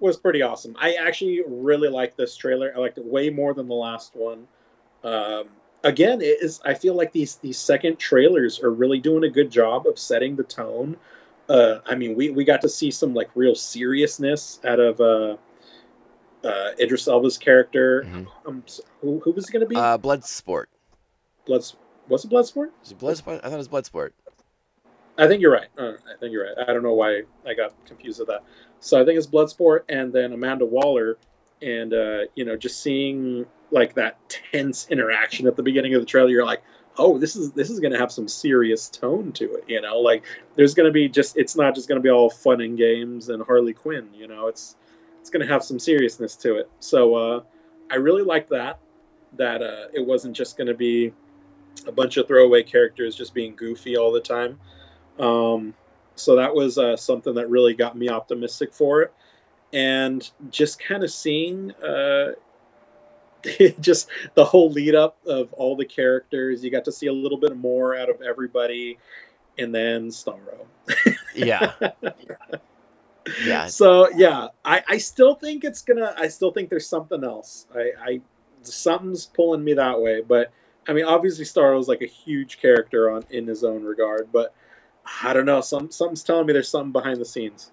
was 0.00 0.16
pretty 0.16 0.42
awesome. 0.42 0.76
I 0.78 0.94
actually 0.94 1.42
really 1.46 1.88
liked 1.88 2.16
this 2.16 2.36
trailer. 2.36 2.72
I 2.76 2.80
liked 2.80 2.98
it 2.98 3.04
way 3.04 3.30
more 3.30 3.54
than 3.54 3.68
the 3.68 3.74
last 3.74 4.14
one. 4.16 4.46
Um, 5.04 5.48
again, 5.84 6.20
it 6.20 6.42
is. 6.42 6.60
I 6.64 6.74
feel 6.74 6.94
like 6.94 7.12
these 7.12 7.36
these 7.36 7.58
second 7.58 7.98
trailers 7.98 8.60
are 8.60 8.70
really 8.70 8.98
doing 8.98 9.24
a 9.24 9.28
good 9.30 9.50
job 9.50 9.86
of 9.86 9.98
setting 9.98 10.34
the 10.34 10.42
tone. 10.42 10.96
Uh, 11.48 11.78
I 11.86 11.94
mean, 11.94 12.14
we, 12.14 12.30
we 12.30 12.44
got 12.44 12.60
to 12.62 12.68
see 12.68 12.90
some 12.90 13.14
like 13.14 13.30
real 13.34 13.54
seriousness 13.54 14.60
out 14.64 14.80
of 14.80 15.00
uh, 15.00 15.36
uh, 16.44 16.70
Idris 16.78 17.06
Elba's 17.06 17.38
character. 17.38 18.04
Mhm. 18.04 18.26
Um, 18.46 18.64
who, 19.00 19.20
who 19.20 19.30
was 19.30 19.48
it 19.48 19.52
going 19.52 19.60
to 19.60 19.66
be? 19.66 19.76
Uh, 19.76 19.96
Bloodsport. 19.96 20.66
Bloods. 21.46 21.76
Was 22.08 22.24
it 22.24 22.30
Bloodsport? 22.30 22.70
Is 22.84 22.92
it 22.92 22.98
Bloodsport? 22.98 23.38
I 23.38 23.48
thought 23.48 23.52
it 23.52 23.56
was 23.56 23.68
Bloodsport. 23.68 24.10
I 25.18 25.26
think 25.26 25.42
you're 25.42 25.52
right. 25.52 25.68
Uh, 25.76 25.92
I 26.08 26.16
think 26.18 26.32
you're 26.32 26.44
right. 26.44 26.68
I 26.68 26.72
don't 26.72 26.82
know 26.82 26.94
why 26.94 27.22
I 27.44 27.54
got 27.54 27.74
confused 27.84 28.20
with 28.20 28.28
that. 28.28 28.44
So 28.80 29.00
I 29.00 29.04
think 29.04 29.18
it's 29.18 29.26
Bloodsport 29.26 29.80
and 29.88 30.12
then 30.12 30.32
Amanda 30.32 30.64
Waller, 30.64 31.18
and 31.60 31.92
uh, 31.92 32.20
you 32.36 32.44
know, 32.44 32.56
just 32.56 32.80
seeing 32.82 33.44
like 33.72 33.94
that 33.94 34.16
tense 34.28 34.86
interaction 34.90 35.46
at 35.46 35.56
the 35.56 35.62
beginning 35.62 35.94
of 35.94 36.00
the 36.00 36.06
trailer, 36.06 36.28
you're 36.28 36.46
like, 36.46 36.62
oh, 36.98 37.18
this 37.18 37.34
is 37.34 37.52
this 37.52 37.68
is 37.68 37.80
going 37.80 37.92
to 37.92 37.98
have 37.98 38.12
some 38.12 38.28
serious 38.28 38.88
tone 38.88 39.32
to 39.32 39.54
it. 39.54 39.64
You 39.66 39.80
know, 39.80 39.98
like 39.98 40.24
there's 40.54 40.74
going 40.74 40.86
to 40.86 40.92
be 40.92 41.08
just 41.08 41.36
it's 41.36 41.56
not 41.56 41.74
just 41.74 41.88
going 41.88 42.00
to 42.00 42.02
be 42.02 42.10
all 42.10 42.30
fun 42.30 42.60
and 42.60 42.78
games 42.78 43.28
and 43.28 43.42
Harley 43.42 43.72
Quinn. 43.72 44.08
You 44.14 44.28
know, 44.28 44.46
it's 44.46 44.76
it's 45.20 45.30
going 45.30 45.44
to 45.44 45.52
have 45.52 45.64
some 45.64 45.80
seriousness 45.80 46.36
to 46.36 46.56
it. 46.56 46.70
So 46.78 47.14
uh, 47.16 47.42
I 47.90 47.96
really 47.96 48.22
like 48.22 48.48
that. 48.50 48.78
That 49.36 49.62
uh, 49.62 49.88
it 49.92 50.06
wasn't 50.06 50.36
just 50.36 50.56
going 50.56 50.68
to 50.68 50.74
be 50.74 51.12
a 51.86 51.92
bunch 51.92 52.16
of 52.16 52.26
throwaway 52.26 52.62
characters 52.62 53.16
just 53.16 53.34
being 53.34 53.54
goofy 53.56 53.96
all 53.96 54.12
the 54.12 54.20
time. 54.20 54.58
Um, 55.18 55.74
so 56.14 56.36
that 56.36 56.54
was 56.54 56.78
uh, 56.78 56.96
something 56.96 57.34
that 57.34 57.48
really 57.48 57.74
got 57.74 57.96
me 57.96 58.08
optimistic 58.08 58.72
for 58.72 59.02
it. 59.02 59.12
And 59.72 60.28
just 60.50 60.80
kind 60.80 61.04
of 61.04 61.10
seeing 61.10 61.72
uh, 61.74 62.32
just 63.80 64.08
the 64.34 64.44
whole 64.44 64.70
lead 64.70 64.94
up 64.94 65.16
of 65.26 65.52
all 65.52 65.76
the 65.76 65.84
characters, 65.84 66.64
you 66.64 66.70
got 66.70 66.84
to 66.86 66.92
see 66.92 67.06
a 67.06 67.12
little 67.12 67.38
bit 67.38 67.56
more 67.56 67.96
out 67.96 68.08
of 68.10 68.20
everybody. 68.22 68.98
And 69.58 69.74
then 69.74 70.08
Starro. 70.08 70.66
Yeah, 71.34 71.72
yeah, 73.44 73.66
So 73.66 74.08
yeah, 74.10 74.48
I, 74.64 74.82
I 74.88 74.98
still 74.98 75.34
think 75.34 75.64
it's 75.64 75.82
gonna. 75.82 76.14
I 76.16 76.28
still 76.28 76.52
think 76.52 76.70
there's 76.70 76.88
something 76.88 77.24
else. 77.24 77.66
I, 77.74 77.90
I 78.00 78.20
something's 78.62 79.26
pulling 79.26 79.64
me 79.64 79.74
that 79.74 80.00
way. 80.00 80.20
But 80.20 80.52
I 80.88 80.92
mean, 80.92 81.04
obviously 81.04 81.44
Starro's 81.44 81.88
like 81.88 82.02
a 82.02 82.06
huge 82.06 82.60
character 82.60 83.10
on 83.10 83.24
in 83.30 83.46
his 83.46 83.64
own 83.64 83.82
regard. 83.82 84.28
But 84.32 84.54
I 85.22 85.32
don't 85.32 85.46
know. 85.46 85.60
Some 85.60 85.90
something's 85.90 86.22
telling 86.22 86.46
me 86.46 86.52
there's 86.52 86.68
something 86.68 86.92
behind 86.92 87.20
the 87.20 87.24
scenes. 87.24 87.70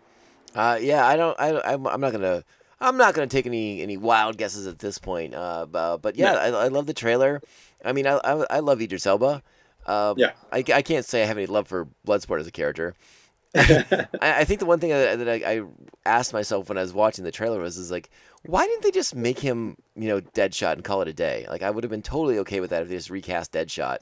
uh, 0.55 0.77
yeah. 0.81 1.05
I 1.05 1.15
don't. 1.15 1.39
I, 1.39 1.73
I'm, 1.73 1.85
I'm 1.87 2.01
not 2.01 2.11
gonna. 2.11 2.43
I'm 2.79 2.97
not 2.97 3.13
gonna 3.13 3.27
take 3.27 3.45
any 3.45 3.81
any 3.81 3.97
wild 3.97 4.37
guesses 4.37 4.67
at 4.67 4.79
this 4.79 4.97
point. 4.97 5.33
Uh, 5.33 5.65
but, 5.65 5.97
but 5.97 6.15
yeah, 6.15 6.33
I, 6.33 6.47
I 6.47 6.67
love 6.67 6.85
the 6.85 6.93
trailer. 6.93 7.41
I 7.83 7.93
mean, 7.93 8.07
I 8.07 8.19
I, 8.23 8.45
I 8.49 8.59
love 8.59 8.81
Idris 8.81 9.05
Elba. 9.05 9.41
Um, 9.85 10.15
Yeah. 10.17 10.31
I, 10.51 10.63
I 10.73 10.81
can't 10.81 11.05
say 11.05 11.21
I 11.23 11.25
have 11.25 11.37
any 11.37 11.45
love 11.45 11.67
for 11.67 11.87
Bloodsport 12.07 12.39
as 12.39 12.47
a 12.47 12.51
character. 12.51 12.95
I, 13.55 14.07
I 14.21 14.43
think 14.43 14.59
the 14.59 14.65
one 14.65 14.79
thing 14.79 14.89
that, 14.89 15.19
that 15.19 15.29
I, 15.29 15.51
I 15.53 15.61
asked 16.05 16.33
myself 16.33 16.67
when 16.67 16.77
I 16.77 16.81
was 16.81 16.93
watching 16.93 17.23
the 17.23 17.31
trailer 17.31 17.59
was, 17.59 17.77
is 17.77 17.91
like, 17.91 18.09
why 18.45 18.65
didn't 18.65 18.83
they 18.83 18.91
just 18.91 19.15
make 19.15 19.39
him, 19.39 19.77
you 19.95 20.09
know, 20.09 20.19
Deadshot 20.19 20.73
and 20.73 20.83
call 20.83 21.01
it 21.01 21.07
a 21.07 21.13
day? 21.13 21.45
Like, 21.49 21.61
I 21.61 21.69
would 21.69 21.83
have 21.83 21.91
been 21.91 22.01
totally 22.01 22.39
okay 22.39 22.59
with 22.59 22.71
that 22.71 22.81
if 22.81 22.89
they 22.89 22.95
just 22.95 23.09
recast 23.09 23.53
Deadshot. 23.53 23.99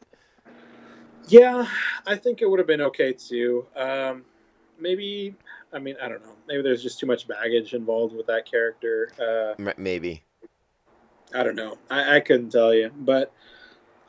Yeah, 1.27 1.67
I 2.05 2.15
think 2.15 2.41
it 2.41 2.49
would 2.49 2.59
have 2.59 2.67
been 2.67 2.81
okay 2.81 3.13
too. 3.13 3.65
Um, 3.75 4.23
maybe. 4.79 5.35
I 5.71 5.79
mean, 5.79 5.95
I 6.01 6.07
don't 6.07 6.23
know. 6.23 6.35
Maybe 6.47 6.61
there's 6.61 6.83
just 6.83 6.99
too 6.99 7.07
much 7.07 7.27
baggage 7.27 7.73
involved 7.73 8.15
with 8.15 8.27
that 8.27 8.45
character. 8.49 9.09
Uh, 9.19 9.71
Maybe. 9.75 10.23
I 11.33 11.41
don't 11.41 11.55
know. 11.55 11.77
I, 11.89 12.17
I 12.17 12.19
couldn't 12.19 12.51
tell 12.51 12.75
you, 12.75 12.91
but 12.95 13.33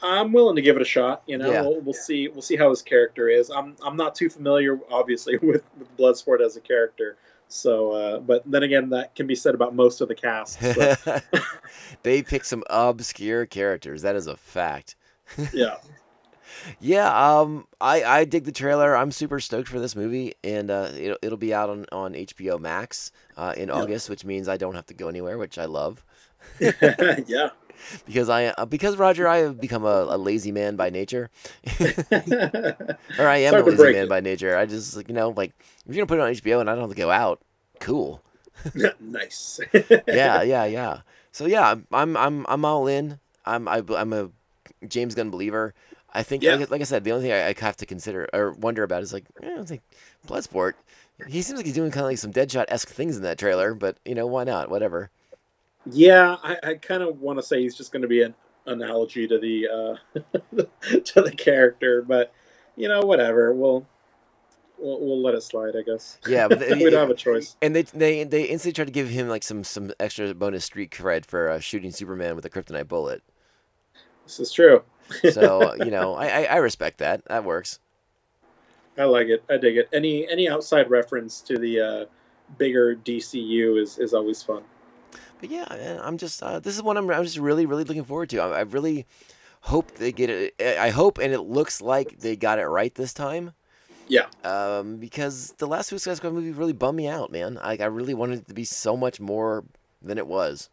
I'm 0.02 0.32
willing 0.32 0.56
to 0.56 0.62
give 0.62 0.76
it 0.76 0.82
a 0.82 0.86
shot. 0.86 1.22
You 1.26 1.38
know, 1.38 1.50
Yeah. 1.50 1.62
we'll, 1.62 1.80
we'll 1.80 1.94
see. 1.94 2.28
We'll 2.28 2.42
see 2.42 2.56
how 2.56 2.68
his 2.68 2.82
character 2.82 3.28
is. 3.30 3.48
I'm 3.50 3.76
I'm 3.82 3.96
not 3.96 4.14
too 4.14 4.28
familiar, 4.28 4.78
obviously, 4.90 5.36
with, 5.42 5.64
with 5.78 5.96
Bloodsport 5.96 6.44
as 6.44 6.56
a 6.56 6.60
character. 6.60 7.16
So, 7.48 7.92
uh, 7.92 8.18
but 8.20 8.42
then 8.44 8.62
again, 8.62 8.90
that 8.90 9.14
can 9.14 9.26
be 9.26 9.34
said 9.34 9.54
about 9.54 9.74
most 9.74 10.00
of 10.00 10.08
the 10.08 10.14
cast. 10.14 10.60
So, 10.60 11.20
they 12.02 12.22
pick 12.22 12.44
some 12.44 12.64
obscure 12.68 13.46
characters. 13.46 14.02
That 14.02 14.16
is 14.16 14.26
a 14.26 14.36
fact. 14.36 14.96
yeah, 15.52 15.76
Yeah, 16.80 17.40
um, 17.40 17.66
I, 17.80 18.04
I 18.04 18.24
dig 18.24 18.44
the 18.44 18.52
trailer. 18.52 18.96
I'm 18.96 19.10
super 19.10 19.40
stoked 19.40 19.68
for 19.68 19.80
this 19.80 19.96
movie, 19.96 20.34
and 20.42 20.70
uh, 20.70 20.90
it'll, 20.96 21.18
it'll 21.22 21.38
be 21.38 21.54
out 21.54 21.70
on, 21.70 21.86
on 21.92 22.14
HBO 22.14 22.58
Max 22.60 23.12
uh, 23.36 23.54
in 23.56 23.70
August, 23.70 24.08
which 24.10 24.24
means 24.24 24.48
I 24.48 24.56
don't 24.56 24.74
have 24.74 24.86
to 24.86 24.94
go 24.94 25.08
anywhere, 25.08 25.38
which 25.38 25.58
I 25.58 25.66
love. 25.66 26.04
yeah. 26.60 27.50
Because 28.06 28.28
I 28.28 28.46
uh, 28.46 28.64
because 28.64 28.96
Roger, 28.96 29.26
I 29.26 29.38
have 29.38 29.60
become 29.60 29.84
a, 29.84 30.06
a 30.08 30.16
lazy 30.16 30.52
man 30.52 30.76
by 30.76 30.90
nature, 30.90 31.28
or 31.80 33.26
I 33.26 33.38
am 33.38 33.54
a 33.54 33.58
Sorry 33.58 33.62
lazy 33.62 33.92
man 33.92 34.04
it. 34.04 34.08
by 34.08 34.20
nature. 34.20 34.56
I 34.56 34.64
just 34.64 34.96
like, 34.96 35.08
you 35.08 35.14
know 35.14 35.30
like 35.36 35.52
if 35.86 35.94
you're 35.94 36.06
gonna 36.06 36.06
put 36.06 36.18
it 36.18 36.22
on 36.22 36.32
HBO 36.32 36.60
and 36.60 36.70
I 36.70 36.74
don't 36.74 36.82
have 36.82 36.90
to 36.90 36.96
go 36.96 37.10
out, 37.10 37.42
cool. 37.80 38.22
nice. 39.00 39.60
yeah, 40.06 40.42
yeah, 40.42 40.64
yeah. 40.64 41.00
So 41.32 41.46
yeah, 41.46 41.68
I'm 41.68 41.86
I'm 41.92 42.16
I'm, 42.16 42.46
I'm 42.48 42.64
all 42.64 42.86
in. 42.86 43.18
I'm 43.44 43.68
I, 43.68 43.82
I'm 43.96 44.12
a 44.12 44.30
James 44.86 45.14
Gunn 45.14 45.30
believer. 45.30 45.74
I 46.14 46.22
think, 46.22 46.42
Yeah. 46.42 46.56
like, 46.56 46.70
like 46.70 46.80
I 46.80 46.84
said, 46.84 47.04
the 47.04 47.12
only 47.12 47.24
thing 47.24 47.32
I, 47.32 47.48
I 47.48 47.54
have 47.58 47.76
to 47.78 47.86
consider 47.86 48.28
or 48.32 48.52
wonder 48.52 48.82
about 48.82 49.02
is 49.02 49.12
like, 49.12 49.26
eh, 49.42 49.62
think 49.64 49.82
Bloodsport. 50.26 50.74
He 51.28 51.42
seems 51.42 51.56
like 51.56 51.66
he's 51.66 51.74
doing 51.74 51.90
kind 51.90 52.04
of 52.04 52.10
like 52.10 52.18
some 52.18 52.32
Deadshot 52.32 52.66
esque 52.68 52.88
things 52.88 53.16
in 53.16 53.22
that 53.22 53.38
trailer, 53.38 53.74
but 53.74 53.98
you 54.04 54.14
know 54.14 54.26
why 54.26 54.44
not? 54.44 54.70
Whatever. 54.70 55.10
Yeah, 55.86 56.36
I, 56.42 56.56
I 56.62 56.74
kind 56.74 57.02
of 57.02 57.20
want 57.20 57.38
to 57.38 57.42
say 57.42 57.60
he's 57.60 57.76
just 57.76 57.92
going 57.92 58.02
to 58.02 58.08
be 58.08 58.22
an 58.22 58.34
analogy 58.66 59.28
to 59.28 59.38
the 59.38 59.68
uh, 59.68 60.20
to 61.04 61.22
the 61.22 61.32
character, 61.32 62.02
but 62.02 62.32
you 62.76 62.88
know, 62.88 63.00
whatever. 63.02 63.52
We'll 63.52 63.86
we'll, 64.78 65.00
we'll 65.00 65.22
let 65.22 65.34
it 65.34 65.42
slide, 65.42 65.76
I 65.76 65.82
guess. 65.82 66.18
Yeah, 66.26 66.48
but 66.48 66.60
we 66.70 66.90
don't 66.90 67.00
have 67.00 67.10
a 67.10 67.14
choice. 67.14 67.56
And 67.60 67.76
they 67.76 67.82
they 67.82 68.24
they 68.24 68.44
instantly 68.44 68.72
tried 68.72 68.86
to 68.86 68.92
give 68.92 69.08
him 69.08 69.28
like 69.28 69.42
some 69.42 69.64
some 69.64 69.92
extra 70.00 70.34
bonus 70.34 70.64
street 70.64 70.90
cred 70.90 71.26
for 71.26 71.50
uh, 71.50 71.60
shooting 71.60 71.90
Superman 71.90 72.34
with 72.36 72.44
a 72.44 72.50
kryptonite 72.50 72.88
bullet. 72.88 73.22
This 74.24 74.40
is 74.40 74.52
true. 74.52 74.82
So 75.32 75.74
you 75.76 75.90
know, 75.90 76.14
I, 76.14 76.26
I 76.26 76.42
I 76.44 76.56
respect 76.56 76.98
that. 76.98 77.24
That 77.26 77.44
works. 77.44 77.78
I 78.96 79.04
like 79.04 79.28
it. 79.28 79.42
I 79.50 79.56
dig 79.56 79.76
it. 79.76 79.88
Any 79.92 80.28
any 80.28 80.48
outside 80.48 80.90
reference 80.90 81.40
to 81.42 81.58
the 81.58 81.80
uh, 81.80 82.04
bigger 82.58 82.94
DCU 82.96 83.80
is 83.80 83.98
is 83.98 84.14
always 84.14 84.42
fun. 84.42 84.62
But 85.40 85.50
yeah, 85.50 86.00
I'm 86.02 86.16
just 86.16 86.42
uh, 86.42 86.60
this 86.60 86.76
is 86.76 86.82
one 86.82 86.96
I'm, 86.96 87.10
I'm 87.10 87.24
just 87.24 87.38
really 87.38 87.66
really 87.66 87.84
looking 87.84 88.04
forward 88.04 88.30
to. 88.30 88.38
I, 88.38 88.58
I 88.58 88.60
really 88.60 89.06
hope 89.62 89.92
they 89.92 90.12
get 90.12 90.30
it. 90.30 90.54
I 90.60 90.86
I 90.86 90.90
hope, 90.90 91.18
and 91.18 91.32
it 91.32 91.40
looks 91.40 91.80
like 91.80 92.20
they 92.20 92.36
got 92.36 92.58
it 92.58 92.66
right 92.66 92.94
this 92.94 93.12
time. 93.12 93.52
Yeah. 94.06 94.26
Um, 94.44 94.96
because 94.96 95.54
the 95.58 95.66
last 95.66 95.88
Suicide 95.88 96.18
Squad 96.18 96.34
movie 96.34 96.50
really 96.50 96.74
bummed 96.74 96.96
me 96.96 97.08
out, 97.08 97.32
man. 97.32 97.58
I 97.58 97.76
I 97.76 97.86
really 97.86 98.14
wanted 98.14 98.40
it 98.40 98.48
to 98.48 98.54
be 98.54 98.64
so 98.64 98.96
much 98.96 99.20
more 99.20 99.64
than 100.02 100.18
it 100.18 100.26
was. 100.26 100.70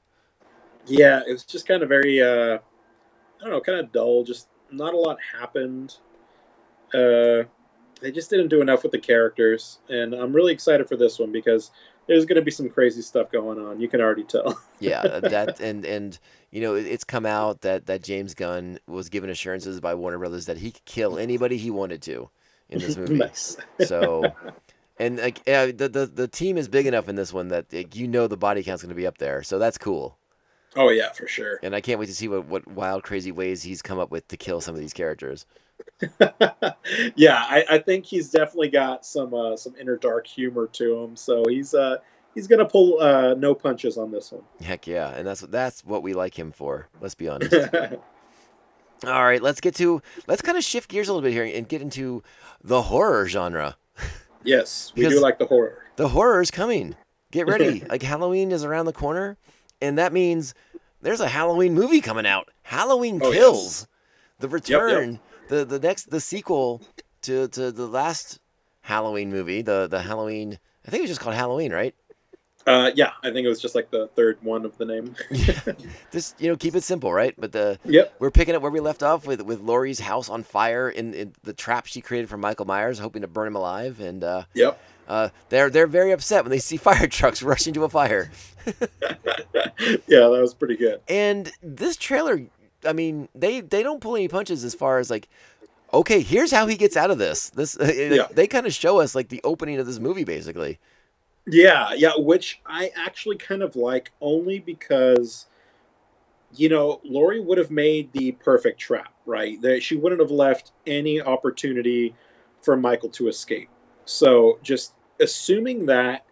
Yeah, 0.88 1.21
it 1.27 1.32
was 1.32 1.43
just 1.43 1.67
kind 1.67 1.84
of 1.84 1.89
very 1.89 2.21
uh, 2.21 2.59
I 3.42 3.46
don't 3.46 3.54
know, 3.54 3.62
kind 3.62 3.80
of 3.80 3.92
dull. 3.92 4.24
Just 4.24 4.48
not 4.72 4.94
a 4.94 4.98
lot 4.98 5.18
happened. 5.22 5.98
Uh, 6.94 7.44
they 8.02 8.12
just 8.12 8.30
didn't 8.30 8.50
do 8.50 8.62
enough 8.62 8.84
with 8.84 8.92
the 8.92 9.00
characters, 9.00 9.80
and 9.89 10.14
I'm 10.14 10.34
really 10.34 10.54
excited 10.54 10.88
for 10.88 10.96
this 10.96 11.20
one 11.20 11.32
because 11.32 11.72
there's 12.08 12.26
going 12.26 12.36
to 12.36 12.42
be 12.42 12.52
some 12.52 12.70
crazy 12.70 13.02
stuff 13.02 13.32
going 13.32 13.60
on. 13.60 13.80
You 13.80 13.88
can 13.88 14.02
already 14.02 14.24
tell. 14.24 14.60
Yeah, 14.82 15.20
that 15.20 15.60
and 15.60 15.86
and 15.86 16.18
you 16.50 16.60
know 16.60 16.74
it's 16.74 17.04
come 17.04 17.28
out 17.28 17.62
that 17.62 17.86
that 17.86 18.02
James 18.02 18.34
Gunn 18.34 18.80
was 18.88 19.10
given 19.10 19.30
assurances 19.30 19.80
by 19.80 19.94
Warner 19.94 20.18
Brothers 20.18 20.48
that 20.48 20.58
he 20.58 20.72
could 20.72 20.84
kill 20.86 21.20
anybody 21.20 21.58
he 21.58 21.70
wanted 21.70 22.02
to 22.02 22.32
in 22.68 22.80
this 22.80 22.98
movie. 22.98 23.14
nice. 23.14 23.58
So, 23.86 24.34
and 24.98 25.20
like 25.20 25.44
yeah, 25.46 25.68
the, 25.68 25.88
the 25.88 26.08
the 26.08 26.28
team 26.28 26.58
is 26.58 26.68
big 26.68 26.88
enough 26.88 27.08
in 27.08 27.16
this 27.16 27.32
one 27.32 27.50
that 27.50 27.72
like, 27.72 27.96
you 27.96 28.08
know 28.08 28.26
the 28.26 28.38
body 28.38 28.64
count's 28.64 28.82
going 28.82 28.89
to 28.89 28.96
be 28.96 29.06
up 29.06 29.20
there. 29.20 29.44
So 29.44 29.60
that's 29.60 29.78
cool. 29.78 30.18
Oh 30.76 30.89
yeah, 30.89 31.11
for 31.11 31.28
sure. 31.28 31.59
And 31.63 31.76
I 31.76 31.82
can't 31.82 31.99
wait 31.99 32.05
to 32.07 32.15
see 32.15 32.28
what 32.28 32.45
what 32.45 32.67
wild 32.67 33.03
crazy 33.03 33.32
ways 33.32 33.63
he's 33.63 33.82
come 33.82 33.99
up 33.99 34.11
with 34.11 34.28
to 34.30 34.38
kill 34.38 34.61
some 34.61 34.74
of 34.76 34.82
these 34.82 34.93
characters. 34.93 35.45
yeah, 37.15 37.45
I, 37.49 37.65
I 37.69 37.78
think 37.80 38.05
he's 38.05 38.30
definitely 38.30 38.69
got 38.69 39.05
some 39.05 39.34
uh, 39.34 39.57
some 39.57 39.76
inner 39.80 39.97
dark 39.97 40.28
humor 40.28 40.67
to 40.74 40.97
him. 40.99 41.15
So 41.15 41.43
he's 41.49 41.74
uh 41.74 41.97
he's 42.36 42.47
gonna 42.47 42.65
pull 42.65 42.99
uh, 43.01 43.34
no 43.36 43.53
punches 43.53 43.97
on 43.97 44.11
this 44.11 44.32
one. 44.32 44.43
Heck 44.63 44.88
yeah, 44.88 45.09
and 45.15 45.28
that's 45.28 45.41
that's 45.41 45.86
what 45.86 46.03
we 46.03 46.13
like 46.13 46.38
him 46.38 46.51
for. 46.51 46.88
Let's 47.01 47.15
be 47.15 47.28
honest. 47.28 47.53
All 49.03 49.24
right, 49.24 49.41
let's 49.41 49.61
get 49.61 49.76
to 49.76 50.01
let's 50.28 50.41
kind 50.41 50.57
of 50.57 50.63
shift 50.63 50.89
gears 50.89 51.07
a 51.09 51.13
little 51.13 51.28
bit 51.28 51.34
here 51.34 51.43
and 51.43 51.67
get 51.67 51.82
into 51.82 52.22
the 52.63 52.84
horror 52.84 53.28
genre. 53.28 53.76
yes, 54.43 54.91
we 54.95 55.01
Because- 55.01 55.15
do 55.15 55.22
like 55.22 55.39
the 55.39 55.45
horror. 55.47 55.78
The 55.95 56.09
horror 56.09 56.41
is 56.41 56.51
coming. 56.51 56.95
Get 57.32 57.47
ready. 57.47 57.84
like 57.89 58.01
Halloween 58.03 58.51
is 58.51 58.63
around 58.63 58.86
the 58.86 58.93
corner, 58.93 59.38
and 59.82 59.97
that 59.97 60.13
means 60.13 60.53
there's 61.01 61.19
a 61.21 61.27
Halloween 61.27 61.73
movie 61.73 62.01
coming 62.01 62.25
out. 62.25 62.49
Halloween 62.63 63.19
Oh, 63.23 63.32
yes. 63.32 63.39
Kills. 63.39 63.88
The 64.39 64.47
yep. 64.47 64.53
return, 64.53 65.19
the 65.49 65.65
the 65.65 65.79
next 65.79 66.09
the 66.09 66.19
sequel 66.19 66.82
to 67.23 67.47
to 67.49 67.71
the 67.71 67.88
last 67.88 68.39
Halloween 68.82 69.29
movie, 69.32 69.61
the 69.61 69.88
the 69.88 70.01
Halloween 70.01 70.57
I 70.88 70.89
think 70.91 70.99
it 70.99 71.03
was 71.03 71.11
just 71.11 71.21
called 71.21 71.36
Halloween, 71.36 71.71
right? 71.71 71.93
Uh, 72.67 72.91
yeah, 72.93 73.11
I 73.23 73.32
think 73.32 73.43
it 73.43 73.49
was 73.49 73.59
just 73.59 73.73
like 73.73 73.89
the 73.89 74.07
third 74.15 74.38
one 74.43 74.65
of 74.65 74.77
the 74.77 74.86
name. 74.86 75.15
Just 76.11 76.39
you 76.39 76.47
know, 76.47 76.55
keep 76.55 76.75
it 76.75 76.84
simple, 76.84 77.11
right? 77.11 77.34
But 77.36 77.51
the 77.51 77.79
yep. 77.86 78.13
we're 78.19 78.29
picking 78.29 78.53
up 78.53 78.61
where 78.61 78.69
we 78.69 78.79
left 78.79 79.01
off 79.01 79.25
with 79.25 79.41
with 79.41 79.61
Laurie's 79.61 79.99
house 79.99 80.29
on 80.29 80.43
fire 80.43 80.88
in, 80.88 81.13
in 81.15 81.34
the 81.43 81.53
trap 81.53 81.88
she 81.88 82.01
created 82.01 82.29
for 82.29 82.38
Michael 82.38 82.65
Myers, 82.67 82.99
hoping 82.99 83.23
to 83.23 83.27
burn 83.27 83.47
him 83.47 83.55
alive, 83.55 83.99
and 83.99 84.23
uh, 84.23 84.43
Yep. 84.53 84.79
uh, 85.07 85.29
they're 85.49 85.71
they're 85.71 85.88
very 85.88 86.11
upset 86.11 86.43
when 86.43 86.51
they 86.51 86.59
see 86.59 86.77
fire 86.89 87.07
trucks 87.07 87.41
rush 87.41 87.65
into 87.65 87.84
a 87.84 87.89
fire. 87.89 88.29
yeah, 90.07 90.28
that 90.28 90.39
was 90.41 90.53
pretty 90.53 90.76
good. 90.76 91.01
And 91.07 91.51
this 91.62 91.97
trailer, 91.97 92.41
I 92.86 92.93
mean, 92.93 93.30
they 93.36 93.62
they 93.62 93.84
don't 93.84 94.01
pull 94.01 94.16
any 94.16 94.28
punches 94.28 94.64
as 94.64 94.74
far 94.76 94.99
as 94.99 95.09
like, 95.09 95.28
okay, 95.93 96.22
here's 96.22 96.51
how 96.51 96.68
he 96.68 96.76
gets 96.76 96.95
out 96.97 97.12
of 97.12 97.18
this. 97.18 97.49
This 97.51 97.78
Yeah. 97.82 98.28
they 98.32 98.47
kind 98.47 98.66
of 98.66 98.74
show 98.74 98.99
us 98.99 99.16
like 99.16 99.30
the 99.30 99.41
opening 99.43 99.80
of 99.80 99.86
this 99.86 99.99
movie, 99.99 100.24
basically. 100.24 100.80
Yeah, 101.47 101.93
yeah, 101.93 102.12
which 102.18 102.62
I 102.66 102.91
actually 102.95 103.38
kind 103.38 103.64
of 103.64 103.76
like 103.76 104.12
only 104.22 104.59
because, 104.59 105.47
you 106.53 106.70
know, 106.70 107.01
Laurie 107.03 107.39
would 107.39 107.57
have 107.57 107.72
made 107.72 108.14
the 108.14 108.34
perfect 108.34 108.80
trap, 108.80 109.14
right? 109.26 109.59
That 109.62 109.82
she 109.82 109.95
wouldn't 109.95 110.22
have 110.22 110.32
left 110.32 110.72
any 110.86 111.20
opportunity 111.20 112.14
for 112.62 112.78
Michael 112.78 113.09
to 113.09 113.28
escape. 113.28 113.70
So 114.05 114.59
just 114.62 114.93
assuming 115.20 115.86
that 115.88 116.26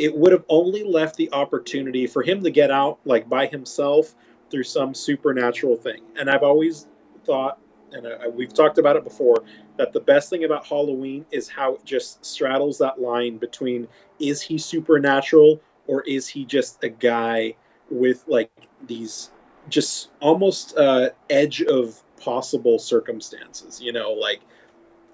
it 0.00 0.16
would 0.16 0.32
have 0.32 0.44
only 0.48 0.82
left 0.82 1.16
the 1.16 1.30
opportunity 1.32 2.06
for 2.06 2.22
him 2.22 2.42
to 2.42 2.50
get 2.50 2.70
out 2.70 2.98
like 3.04 3.28
by 3.28 3.46
himself 3.46 4.14
through 4.50 4.62
some 4.62 4.94
supernatural 4.94 5.76
thing. 5.76 6.00
And 6.18 6.30
I've 6.30 6.42
always 6.42 6.86
thought, 7.26 7.58
and 7.92 8.06
I, 8.06 8.26
we've 8.26 8.54
talked 8.54 8.78
about 8.78 8.96
it 8.96 9.04
before, 9.04 9.44
that 9.76 9.92
the 9.92 10.00
best 10.00 10.30
thing 10.30 10.44
about 10.44 10.66
Halloween 10.66 11.26
is 11.30 11.50
how 11.50 11.74
it 11.74 11.84
just 11.84 12.24
straddles 12.24 12.78
that 12.78 12.98
line 12.98 13.36
between 13.36 13.86
is 14.18 14.40
he 14.40 14.56
supernatural 14.56 15.60
or 15.86 16.00
is 16.04 16.26
he 16.26 16.46
just 16.46 16.82
a 16.82 16.88
guy 16.88 17.54
with 17.90 18.24
like 18.26 18.50
these 18.86 19.30
just 19.68 20.08
almost 20.20 20.78
uh, 20.78 21.10
edge 21.28 21.60
of 21.62 22.02
possible 22.18 22.78
circumstances 22.78 23.80
you 23.80 23.92
know 23.92 24.12
like 24.12 24.42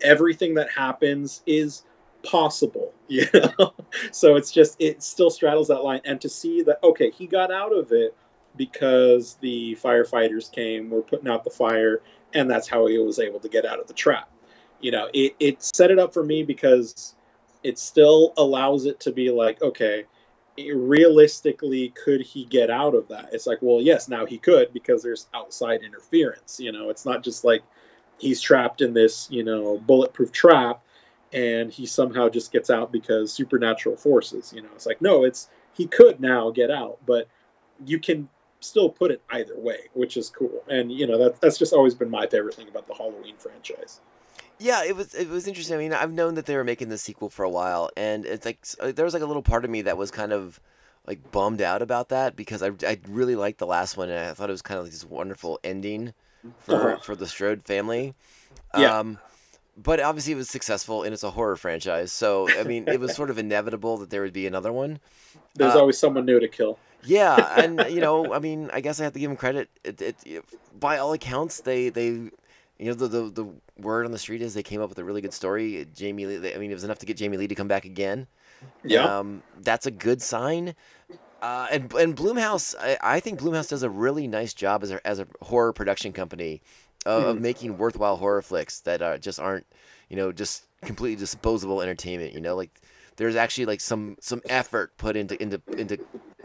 everything 0.02 0.54
that 0.54 0.68
happens 0.68 1.42
is 1.46 1.84
possible. 2.26 2.92
You 3.08 3.24
know 3.32 3.72
so 4.10 4.34
it's 4.34 4.50
just 4.50 4.74
it 4.80 5.00
still 5.00 5.30
straddles 5.30 5.68
that 5.68 5.84
line. 5.84 6.00
And 6.04 6.20
to 6.20 6.28
see 6.28 6.62
that 6.62 6.80
okay 6.82 7.12
he 7.12 7.28
got 7.28 7.52
out 7.52 7.72
of 7.72 7.92
it 7.92 8.16
because 8.56 9.36
the 9.40 9.78
firefighters 9.80 10.50
came 10.50 10.90
were 10.90 11.02
putting 11.02 11.28
out 11.28 11.44
the 11.44 11.50
fire 11.50 12.02
and 12.34 12.50
that's 12.50 12.66
how 12.66 12.86
he 12.86 12.98
was 12.98 13.20
able 13.20 13.38
to 13.38 13.48
get 13.48 13.64
out 13.64 13.78
of 13.78 13.86
the 13.86 13.94
trap. 13.94 14.28
You 14.80 14.90
know 14.90 15.08
it, 15.14 15.36
it 15.38 15.62
set 15.62 15.92
it 15.92 16.00
up 16.00 16.12
for 16.12 16.24
me 16.24 16.42
because 16.42 17.14
it 17.62 17.78
still 17.78 18.32
allows 18.36 18.86
it 18.86 18.98
to 19.00 19.12
be 19.12 19.30
like 19.30 19.62
okay 19.62 20.04
realistically 20.58 21.90
could 21.90 22.22
he 22.22 22.44
get 22.46 22.70
out 22.70 22.96
of 22.96 23.06
that? 23.06 23.28
It's 23.32 23.46
like 23.46 23.58
well 23.60 23.80
yes 23.80 24.08
now 24.08 24.26
he 24.26 24.36
could 24.36 24.72
because 24.72 25.00
there's 25.00 25.28
outside 25.32 25.82
interference. 25.84 26.58
You 26.58 26.72
know 26.72 26.90
it's 26.90 27.06
not 27.06 27.22
just 27.22 27.44
like 27.44 27.62
he's 28.18 28.40
trapped 28.40 28.80
in 28.80 28.94
this 28.94 29.28
you 29.30 29.44
know 29.44 29.78
bulletproof 29.78 30.32
trap 30.32 30.82
and 31.32 31.72
he 31.72 31.86
somehow 31.86 32.28
just 32.28 32.52
gets 32.52 32.70
out 32.70 32.92
because 32.92 33.32
supernatural 33.32 33.96
forces 33.96 34.52
you 34.54 34.62
know 34.62 34.68
it's 34.74 34.86
like 34.86 35.00
no 35.02 35.24
it's 35.24 35.48
he 35.72 35.86
could 35.86 36.20
now 36.20 36.50
get 36.50 36.70
out 36.70 36.98
but 37.06 37.28
you 37.84 37.98
can 37.98 38.28
still 38.60 38.88
put 38.88 39.10
it 39.10 39.22
either 39.30 39.58
way 39.58 39.80
which 39.94 40.16
is 40.16 40.30
cool 40.30 40.62
and 40.68 40.90
you 40.92 41.06
know 41.06 41.18
that, 41.18 41.40
that's 41.40 41.58
just 41.58 41.72
always 41.72 41.94
been 41.94 42.10
my 42.10 42.26
favorite 42.26 42.54
thing 42.54 42.68
about 42.68 42.86
the 42.86 42.94
halloween 42.94 43.36
franchise 43.38 44.00
Yeah, 44.58 44.84
it 44.84 44.96
was 44.96 45.14
it 45.14 45.28
was 45.28 45.46
interesting. 45.46 45.74
I 45.76 45.78
mean, 45.78 45.92
I've 45.92 46.12
known 46.12 46.34
that 46.34 46.46
they 46.46 46.56
were 46.56 46.64
making 46.64 46.88
the 46.88 46.98
sequel 46.98 47.28
for 47.28 47.44
a 47.44 47.50
while, 47.50 47.90
and 47.96 48.24
it's 48.24 48.46
like 48.46 48.66
uh, 48.80 48.92
there 48.92 49.04
was 49.04 49.14
like 49.14 49.22
a 49.22 49.26
little 49.26 49.42
part 49.42 49.64
of 49.64 49.70
me 49.70 49.82
that 49.82 49.98
was 49.98 50.10
kind 50.10 50.32
of 50.32 50.60
like 51.06 51.30
bummed 51.30 51.60
out 51.60 51.82
about 51.82 52.08
that 52.08 52.36
because 52.36 52.62
I 52.62 52.70
I 52.86 52.98
really 53.08 53.36
liked 53.36 53.58
the 53.58 53.66
last 53.66 53.96
one, 53.96 54.08
and 54.10 54.18
I 54.18 54.32
thought 54.34 54.48
it 54.48 54.52
was 54.52 54.62
kind 54.62 54.78
of 54.78 54.84
like 54.86 54.92
this 54.92 55.04
wonderful 55.04 55.60
ending 55.62 56.14
for 56.56 56.74
Uh-huh. 56.74 56.98
for 57.00 57.14
the 57.16 57.26
Strode 57.26 57.64
family. 57.64 58.14
Yeah. 58.74 58.94
Um, 58.98 59.20
but 59.76 60.00
obviously, 60.00 60.32
it 60.32 60.36
was 60.36 60.48
successful, 60.50 61.02
and 61.02 61.12
it's 61.14 61.22
a 61.24 61.30
horror 61.32 61.56
franchise, 61.56 62.12
so 62.12 62.58
I 62.58 62.64
mean, 62.64 62.88
it 62.88 63.00
was 63.00 63.12
sort 63.12 63.30
of 63.30 63.38
inevitable 63.38 63.98
that 63.98 64.10
there 64.10 64.22
would 64.22 64.32
be 64.32 64.46
another 64.46 64.72
one. 64.72 65.00
there's 65.54 65.74
Uh, 65.74 65.76
always 65.76 65.98
someone 65.98 66.24
new 66.24 66.40
to 66.40 66.48
kill 66.48 66.78
Yeah, 67.02 67.48
and 67.62 67.82
you 67.92 68.00
know, 68.00 68.32
I 68.32 68.38
mean, 68.38 68.70
I 68.72 68.80
guess 68.80 69.00
I 69.00 69.04
have 69.04 69.12
to 69.14 69.18
give 69.18 69.30
them 69.30 69.36
credit. 69.36 69.70
It, 69.84 70.00
it, 70.02 70.16
it- 70.24 70.44
by 70.78 70.98
all 70.98 71.12
accounts, 71.14 71.60
they 71.60 71.88
they, 71.88 72.06
you 72.08 72.30
know, 72.80 72.94
the, 72.94 73.08
the 73.08 73.22
the 73.30 73.46
word 73.78 74.04
on 74.04 74.12
the 74.12 74.18
street 74.18 74.42
is 74.42 74.52
they 74.54 74.62
came 74.62 74.80
up 74.82 74.88
with 74.90 74.98
a 74.98 75.04
really 75.04 75.20
good 75.22 75.32
story. 75.32 75.86
Jamie 75.94 76.26
Lee, 76.26 76.54
I 76.54 76.58
mean, 76.58 76.70
it 76.70 76.74
was 76.74 76.84
enough 76.84 76.98
to 76.98 77.06
get 77.06 77.16
Jamie 77.16 77.36
Lee 77.38 77.48
to 77.48 77.54
come 77.54 77.68
back 77.68 77.84
again. 77.86 78.26
yeah 78.84 79.10
Um, 79.18 79.44
that's 79.56 79.86
a 79.86 79.90
good 79.92 80.22
sign. 80.22 80.74
Uh, 81.42 81.68
and 81.70 81.92
and 81.94 82.16
Blumhouse, 82.16 82.74
I, 82.80 82.98
I 83.02 83.20
think 83.20 83.40
Blumhouse 83.40 83.68
does 83.70 83.82
a 83.82 83.90
really 83.90 84.26
nice 84.28 84.54
job 84.54 84.82
as 84.82 84.90
a 84.92 85.06
as 85.06 85.20
a 85.20 85.28
horror 85.42 85.72
production 85.72 86.12
company 86.12 86.62
of, 87.06 87.24
of 87.24 87.38
Mhm. 87.38 87.40
making 87.40 87.78
worthwhile 87.78 88.16
horror 88.16 88.42
flicks 88.42 88.80
that 88.82 89.02
uh, 89.02 89.18
just 89.18 89.40
aren't, 89.40 89.66
you 90.10 90.16
know, 90.16 90.32
just 90.32 90.66
completely 90.84 91.16
disposable 91.16 91.82
entertainment. 91.82 92.34
You 92.34 92.40
know, 92.40 92.56
like 92.56 92.80
there's 93.16 93.36
actually 93.36 93.66
like 93.66 93.80
some 93.80 94.16
some 94.20 94.42
effort 94.48 94.96
put 94.98 95.16
into 95.16 95.40
into 95.42 95.62
into 95.76 95.98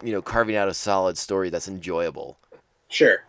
you 0.04 0.14
know 0.14 0.22
carving 0.22 0.56
out 0.56 0.70
a 0.70 0.74
solid 0.74 1.18
story 1.18 1.50
that's 1.50 1.68
enjoyable. 1.68 2.40
sure 2.90 3.24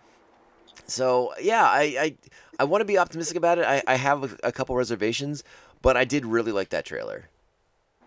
So 0.86 1.32
yeah, 1.40 1.64
I 1.64 1.82
I, 2.00 2.16
I 2.60 2.64
want 2.64 2.80
to 2.80 2.84
be 2.86 2.98
optimistic 2.98 3.36
about 3.36 3.58
it. 3.58 3.64
I, 3.64 3.82
I 3.86 3.96
have 3.96 4.24
a, 4.32 4.48
a 4.48 4.52
couple 4.52 4.76
reservations, 4.76 5.42
but 5.80 5.96
I 5.96 6.04
did 6.04 6.24
really 6.26 6.52
like 6.52 6.70
that 6.70 6.84
trailer. 6.84 7.28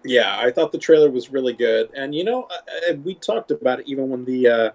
Yeah, 0.04 0.38
I 0.38 0.52
thought 0.52 0.72
the 0.72 0.78
trailer 0.78 1.10
was 1.10 1.32
really 1.32 1.54
good, 1.54 1.90
and 1.96 2.14
you 2.14 2.24
know, 2.24 2.48
I, 2.50 2.92
I, 2.92 2.94
we 2.94 3.16
talked 3.16 3.50
about 3.50 3.80
it 3.80 3.88
even 3.88 4.10
when 4.10 4.24
the 4.24 4.48
uh, 4.48 4.72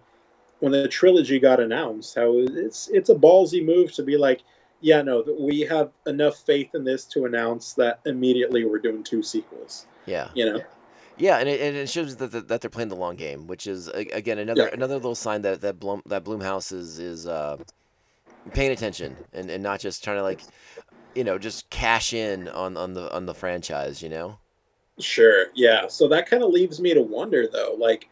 when 0.61 0.73
the 0.73 0.89
trilogy 0.89 1.39
got 1.39 1.61
announced. 1.61 2.15
How 2.15 2.39
it's 2.39 2.89
it's 2.89 3.11
a 3.11 3.15
ballsy 3.15 3.65
move 3.65 3.93
to 3.93 4.03
be 4.03 4.17
like, 4.17 4.43
yeah, 4.81 5.03
no, 5.03 5.25
we 5.39 5.61
have 5.63 5.91
enough 6.07 6.39
faith 6.39 6.75
in 6.75 6.85
this 6.85 7.05
to 7.07 7.25
announce 7.27 7.75
that 7.75 8.01
immediately 8.07 8.65
we're 8.65 8.79
doing 8.79 9.03
two 9.03 9.23
sequels. 9.23 9.87
Yeah. 10.07 10.29
You 10.35 10.53
know, 10.53 10.61
Yeah, 11.19 11.39
and 11.39 11.49
it, 11.49 11.61
and 11.61 11.77
it 11.77 11.89
shows 11.89 12.17
that, 12.17 12.49
that 12.49 12.61
they're 12.61 12.71
playing 12.71 12.89
the 12.89 12.97
long 12.97 13.17
game, 13.17 13.47
which 13.47 13.67
is 13.67 13.89
again 13.89 14.39
another 14.39 14.63
Yeah. 14.63 14.71
another 14.73 14.95
little 14.95 15.15
sign 15.15 15.43
that 15.43 15.61
that 15.61 15.79
Bloom 15.79 16.03
that 16.07 16.25
Blumhouse 16.25 16.73
is 16.73 16.99
is 16.99 17.27
uh, 17.27 17.59
paying 18.55 18.73
attention 18.73 19.17
and, 19.33 19.51
and 19.51 19.63
not 19.63 19.81
just 19.81 20.03
trying 20.03 20.17
to 20.17 20.23
like, 20.23 20.41
you 21.15 21.25
know, 21.25 21.37
just 21.37 21.69
cash 21.69 22.15
in 22.15 22.49
on, 22.49 22.77
on 22.77 22.95
the 22.95 23.13
on 23.15 23.27
the 23.27 23.35
franchise. 23.35 24.01
You 24.01 24.09
know. 24.09 24.39
sure, 24.99 25.47
yeah. 25.55 25.89
So 25.89 26.09
that 26.09 26.29
kind 26.29 26.43
of 26.43 26.51
leaves 26.51 26.81
me 26.81 26.95
to 26.95 27.03
wonder, 27.03 27.47
though, 27.51 27.77
like, 27.79 28.09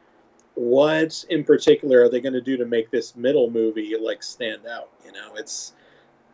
what 0.58 1.24
in 1.30 1.44
particular 1.44 2.02
are 2.02 2.08
they 2.08 2.20
going 2.20 2.32
to 2.32 2.40
do 2.40 2.56
to 2.56 2.66
make 2.66 2.90
this 2.90 3.14
middle 3.14 3.48
movie 3.48 3.94
like 3.96 4.24
stand 4.24 4.66
out? 4.66 4.90
You 5.04 5.12
know, 5.12 5.34
it's 5.36 5.72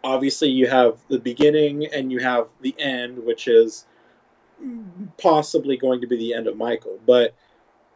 obviously 0.02 0.48
you 0.48 0.66
have 0.66 0.98
the 1.08 1.18
beginning 1.18 1.86
and 1.86 2.10
you 2.10 2.20
have 2.20 2.48
the 2.62 2.74
end, 2.78 3.22
which 3.22 3.48
is 3.48 3.84
possibly 5.18 5.76
going 5.76 6.00
to 6.00 6.06
be 6.06 6.16
the 6.16 6.32
end 6.32 6.46
of 6.46 6.56
Michael. 6.56 6.98
But 7.04 7.34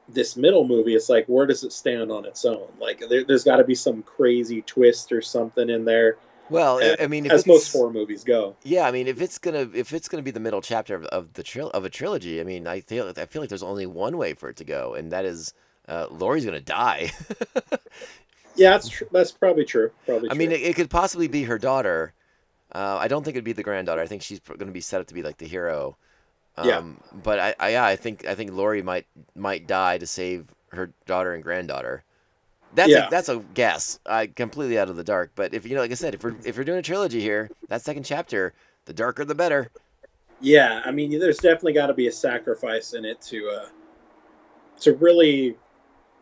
this 0.06 0.36
middle 0.36 0.66
movie, 0.66 0.94
it's 0.94 1.08
like, 1.08 1.26
where 1.26 1.46
does 1.46 1.64
it 1.64 1.72
stand 1.72 2.12
on 2.12 2.26
its 2.26 2.44
own? 2.44 2.68
Like, 2.78 3.02
there, 3.08 3.24
there's 3.24 3.44
got 3.44 3.56
to 3.56 3.64
be 3.64 3.74
some 3.74 4.02
crazy 4.02 4.62
twist 4.62 5.12
or 5.12 5.22
something 5.22 5.70
in 5.70 5.86
there, 5.86 6.18
Well, 6.50 6.78
I 6.78 6.84
eh, 6.84 6.96
I 7.00 7.06
mean, 7.06 7.26
if 7.26 7.32
as 7.32 7.46
most 7.46 7.72
horror 7.72 7.92
movies 7.92 8.24
go. 8.24 8.56
Yeah, 8.64 8.86
I 8.86 8.90
mean, 8.90 9.06
if 9.06 9.20
it's 9.20 9.38
gonna 9.38 9.68
if 9.74 9.92
it's 9.92 10.08
gonna 10.08 10.22
be 10.22 10.30
the 10.30 10.40
middle 10.40 10.60
chapter 10.62 10.94
of, 10.94 11.04
of 11.06 11.32
the 11.34 11.42
tril- 11.42 11.70
of 11.70 11.84
a 11.84 11.90
trilogy, 11.90 12.40
I 12.40 12.44
mean, 12.44 12.66
I 12.66 12.80
feel 12.80 13.12
I 13.16 13.26
feel 13.26 13.42
like 13.42 13.48
there's 13.48 13.62
only 13.62 13.86
one 13.86 14.16
way 14.16 14.34
for 14.34 14.48
it 14.48 14.56
to 14.56 14.64
go, 14.64 14.94
and 14.94 15.12
that 15.12 15.24
is 15.24 15.52
uh, 15.88 16.06
Laurie's 16.10 16.44
gonna 16.44 16.60
die. 16.60 17.10
Yeah, 18.58 18.70
that's 18.70 18.88
tr- 18.88 19.04
that's 19.12 19.30
probably 19.30 19.64
true. 19.64 19.92
Probably. 20.04 20.28
I 20.28 20.32
True. 20.32 20.38
mean, 20.38 20.50
it, 20.50 20.60
it 20.60 20.74
could 20.74 20.90
possibly 20.90 21.28
be 21.28 21.44
her 21.44 21.58
daughter. 21.58 22.12
Uh, 22.74 22.98
I 23.00 23.06
don't 23.06 23.22
think 23.22 23.36
it'd 23.36 23.44
be 23.44 23.52
the 23.52 23.62
granddaughter. 23.62 24.02
I 24.02 24.06
think 24.06 24.20
she's 24.20 24.40
going 24.40 24.58
to 24.58 24.66
be 24.72 24.80
set 24.80 25.00
up 25.00 25.06
to 25.06 25.14
be 25.14 25.22
like 25.22 25.38
the 25.38 25.46
hero. 25.46 25.96
Um, 26.56 26.68
Yeah. 26.68 26.82
But 27.22 27.38
I, 27.38 27.54
I, 27.60 27.68
yeah, 27.70 27.84
I 27.84 27.94
think 27.94 28.26
I 28.26 28.34
think 28.34 28.50
Laurie 28.52 28.82
might 28.82 29.06
might 29.36 29.68
die 29.68 29.98
to 29.98 30.06
save 30.08 30.46
her 30.72 30.90
daughter 31.06 31.34
and 31.34 31.42
granddaughter. 31.42 32.02
That's 32.74 32.90
Yeah. 32.90 33.06
a, 33.06 33.10
that's 33.10 33.28
a 33.28 33.38
guess. 33.54 34.00
I 34.04 34.26
completely 34.26 34.76
out 34.76 34.90
of 34.90 34.96
the 34.96 35.04
dark. 35.04 35.30
But 35.36 35.54
if 35.54 35.64
you 35.64 35.76
know, 35.76 35.80
like 35.82 35.92
I 35.92 35.94
said, 35.94 36.14
if 36.14 36.24
we're 36.24 36.34
if 36.44 36.58
we're 36.58 36.64
doing 36.64 36.80
a 36.80 36.82
trilogy 36.82 37.20
here, 37.20 37.48
that 37.68 37.82
second 37.82 38.02
chapter, 38.02 38.54
the 38.86 38.92
darker 38.92 39.24
the 39.24 39.36
better. 39.36 39.70
Yeah, 40.40 40.82
I 40.84 40.90
mean, 40.90 41.16
there's 41.20 41.38
definitely 41.38 41.74
got 41.74 41.86
to 41.86 41.94
be 41.94 42.08
a 42.08 42.12
sacrifice 42.12 42.94
in 42.94 43.04
it 43.04 43.20
to 43.22 43.48
uh, 43.50 43.68
to 44.80 44.94
really 44.94 45.56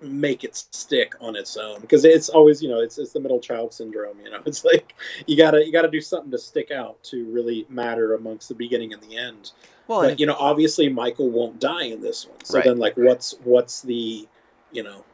make 0.01 0.45
it 0.45 0.57
stick 0.57 1.15
on 1.21 1.37
its 1.37 1.57
own. 1.57 1.81
Because 1.81 2.05
it's 2.05 2.29
always 2.29 2.63
you 2.63 2.69
know 2.69 2.81
it's, 2.81 2.99
it's 2.99 3.13
the 3.13 3.21
middle 3.21 3.41
child 3.41 3.73
syndrome 3.73 4.19
you 4.23 4.31
know? 4.31 4.41
It's 4.47 4.65
like 4.65 4.95
you 5.27 5.37
gotta 5.37 5.65
you 5.65 5.73
gotta 5.73 5.91
do 5.91 6.01
something 6.01 6.31
to 6.31 6.39
stick 6.39 6.71
out 6.71 7.03
to 7.05 7.25
really 7.27 7.67
matter 7.69 8.15
amongst 8.15 8.49
the 8.49 8.55
beginning 8.55 8.93
and 8.93 9.03
the 9.03 9.17
end. 9.17 9.53
Well, 9.89 10.03
but 10.03 10.21
you 10.21 10.27
know 10.27 10.37
obviously 10.39 10.89
michael 10.89 11.31
won't 11.31 11.61
die 11.61 11.85
in 11.85 12.01
this 12.01 12.27
one. 12.27 12.45
So 12.45 12.59
Right. 12.59 12.65
then 12.65 12.79
like 12.79 12.97
what's 12.97 13.35
what's 13.45 13.83
the 13.83 14.27
you 14.73 14.83
know 14.83 15.05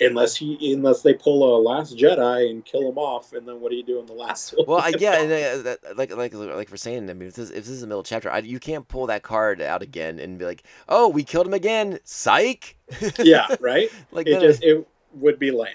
unless 0.00 0.36
he 0.36 0.72
unless 0.72 1.02
they 1.02 1.14
pull 1.14 1.56
a 1.56 1.60
last 1.60 1.96
jedi 1.96 2.50
and 2.50 2.64
kill 2.64 2.88
him 2.88 2.98
off 2.98 3.32
and 3.32 3.46
then 3.46 3.60
what 3.60 3.70
do 3.70 3.76
you 3.76 3.82
do 3.82 3.98
in 3.98 4.06
the 4.06 4.12
last 4.12 4.54
one 4.56 4.64
Well, 4.68 4.78
I, 4.78 4.92
yeah, 4.98 5.22
and, 5.22 5.32
uh, 5.32 5.62
that, 5.62 5.96
like 5.96 6.14
like 6.14 6.34
like 6.34 6.70
we're 6.70 6.76
saying, 6.76 7.08
I 7.08 7.14
mean, 7.14 7.28
if 7.28 7.34
this, 7.34 7.50
if 7.50 7.64
this 7.64 7.68
is 7.68 7.80
the 7.80 7.86
middle 7.86 8.02
chapter, 8.02 8.30
I, 8.30 8.38
you 8.38 8.60
can't 8.60 8.86
pull 8.86 9.06
that 9.06 9.22
card 9.22 9.60
out 9.60 9.82
again 9.82 10.18
and 10.18 10.38
be 10.38 10.44
like, 10.44 10.62
"Oh, 10.88 11.08
we 11.08 11.24
killed 11.24 11.46
him 11.46 11.54
again." 11.54 11.98
Psych. 12.04 12.76
yeah 13.18 13.46
right 13.60 13.90
like 14.12 14.26
it 14.26 14.40
just 14.40 14.62
it 14.62 14.88
would 15.12 15.38
be 15.38 15.50
lame 15.50 15.68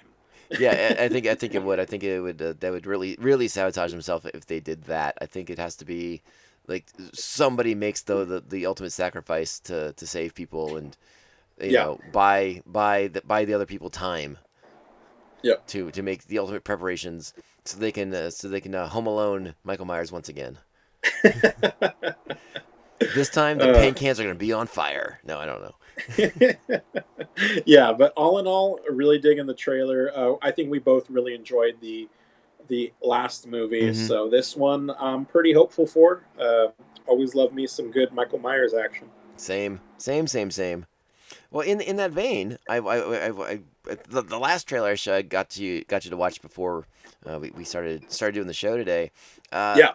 yeah, 0.60 0.96
I, 1.00 1.06
I 1.06 1.10
think 1.10 1.28
I 1.28 1.36
think 1.36 1.56
it 1.56 1.64
would. 1.64 1.80
I 1.80 1.86
think 1.86 2.04
it 2.04 2.20
would. 2.20 2.42
Uh, 2.42 2.54
that 2.60 2.72
would 2.72 2.86
really 2.86 3.18
really 3.20 3.48
sabotage 3.48 3.92
himself 3.92 4.26
if 4.34 4.46
they 4.46 4.60
did 4.60 4.84
that. 4.84 5.18
I 5.22 5.26
think 5.26 5.50
it 5.50 5.58
has 5.58 5.76
to 5.78 5.86
be 5.86 6.22
like 6.68 6.86
somebody 7.14 7.76
makes 7.76 8.02
the 8.02 8.26
the, 8.26 8.40
the 8.42 8.66
ultimate 8.66 8.92
sacrifice 8.92 9.60
to 9.62 9.94
to 9.94 10.08
save 10.08 10.36
people 10.36 10.78
and 10.78 10.96
you 11.62 11.72
Yeah. 11.72 11.84
know 11.86 12.00
buy 12.12 12.62
buy 12.66 13.08
the 13.08 13.22
buy 13.22 13.46
the 13.46 13.54
other 13.54 13.66
people 13.66 13.90
time. 13.90 14.38
Yeah. 15.42 15.56
To 15.68 15.92
to 15.92 16.02
make 16.02 16.26
the 16.28 16.40
ultimate 16.40 16.64
preparations 16.64 17.34
so 17.66 17.78
they 17.78 17.92
can 17.92 18.14
uh, 18.14 18.30
so 18.30 18.48
they 18.48 18.62
can 18.62 18.74
uh, 18.76 18.88
home 18.88 19.08
alone 19.08 19.56
Michael 19.64 19.86
Myers 19.86 20.12
once 20.12 20.30
again. 20.30 20.58
This 23.16 23.30
time 23.30 23.58
the 23.58 23.72
Uh. 23.72 23.74
paint 23.74 23.98
cans 23.98 24.18
are 24.20 24.24
gonna 24.24 24.36
be 24.36 24.54
on 24.54 24.66
fire. 24.66 25.20
No, 25.26 25.38
I 25.38 25.46
don't 25.46 25.62
know. 25.62 25.76
yeah, 27.66 27.92
but 27.92 28.14
all 28.16 28.40
in 28.40 28.48
all, 28.48 28.80
really 28.90 29.20
digging 29.20 29.46
the 29.46 29.54
trailer. 29.54 30.10
Uh, 30.16 30.36
I 30.42 30.52
think 30.52 30.72
we 30.72 30.80
both 30.80 31.10
really 31.10 31.36
enjoyed 31.36 31.76
the 31.82 32.08
the 32.70 32.94
last 33.02 33.46
movie, 33.46 33.90
Mhm. 33.92 34.08
so 34.08 34.30
this 34.30 34.56
one 34.56 34.90
I'm 34.98 35.26
pretty 35.26 35.52
hopeful 35.52 35.86
for. 35.86 36.24
Uh, 36.40 36.68
always 37.08 37.36
love 37.36 37.54
me 37.54 37.68
some 37.68 37.92
good 37.92 38.14
Michael 38.14 38.40
Myers 38.40 38.74
action. 38.74 39.10
Same, 39.36 39.82
same, 39.98 40.26
same, 40.26 40.50
same. 40.50 40.86
Well, 41.54 41.62
in 41.66 41.80
in 41.82 41.96
that 41.98 42.12
vein, 42.12 42.58
I, 42.68 42.78
I, 42.78 43.28
I, 43.30 43.52
I 43.52 43.60
the, 44.10 44.24
the 44.24 44.40
last 44.40 44.68
trailer 44.68 44.90
I 44.90 44.96
showed- 44.96 45.30
got 45.30 45.52
to 45.52 45.84
got 45.86 46.04
you 46.04 46.10
to 46.12 46.18
watch 46.18 46.42
before 46.42 46.88
uh, 47.30 47.40
we, 47.40 47.52
we 47.52 47.64
started 47.64 48.12
started 48.12 48.34
doing 48.34 48.48
the 48.48 48.54
show 48.56 48.76
today. 48.76 49.12
Uh, 49.52 49.76
Yeah. 49.78 49.92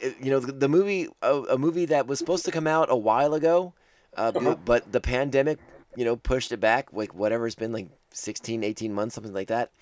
it- 0.00 0.16
you 0.20 0.30
know 0.30 0.38
the, 0.38 0.52
the 0.52 0.68
movie 0.68 1.08
a, 1.20 1.34
a 1.42 1.58
movie 1.58 1.86
that 1.86 2.06
was 2.06 2.18
supposed 2.20 2.44
to 2.44 2.52
come 2.52 2.68
out 2.68 2.86
a 2.88 2.96
while 2.96 3.34
ago, 3.34 3.74
uh, 4.16 4.30
Uh-huh. 4.34 4.54
but 4.64 4.92
the 4.92 5.00
pandemic 5.00 5.58
you 5.96 6.04
know 6.04 6.14
pushed 6.16 6.52
it 6.52 6.60
back 6.60 6.92
like 6.92 7.12
whatever 7.14 7.46
it's 7.48 7.56
been 7.56 7.72
like 7.72 7.88
16, 8.12 8.62
18 8.62 8.94
months 8.94 9.16
something 9.16 9.34
like 9.34 9.48
that. 9.48 9.72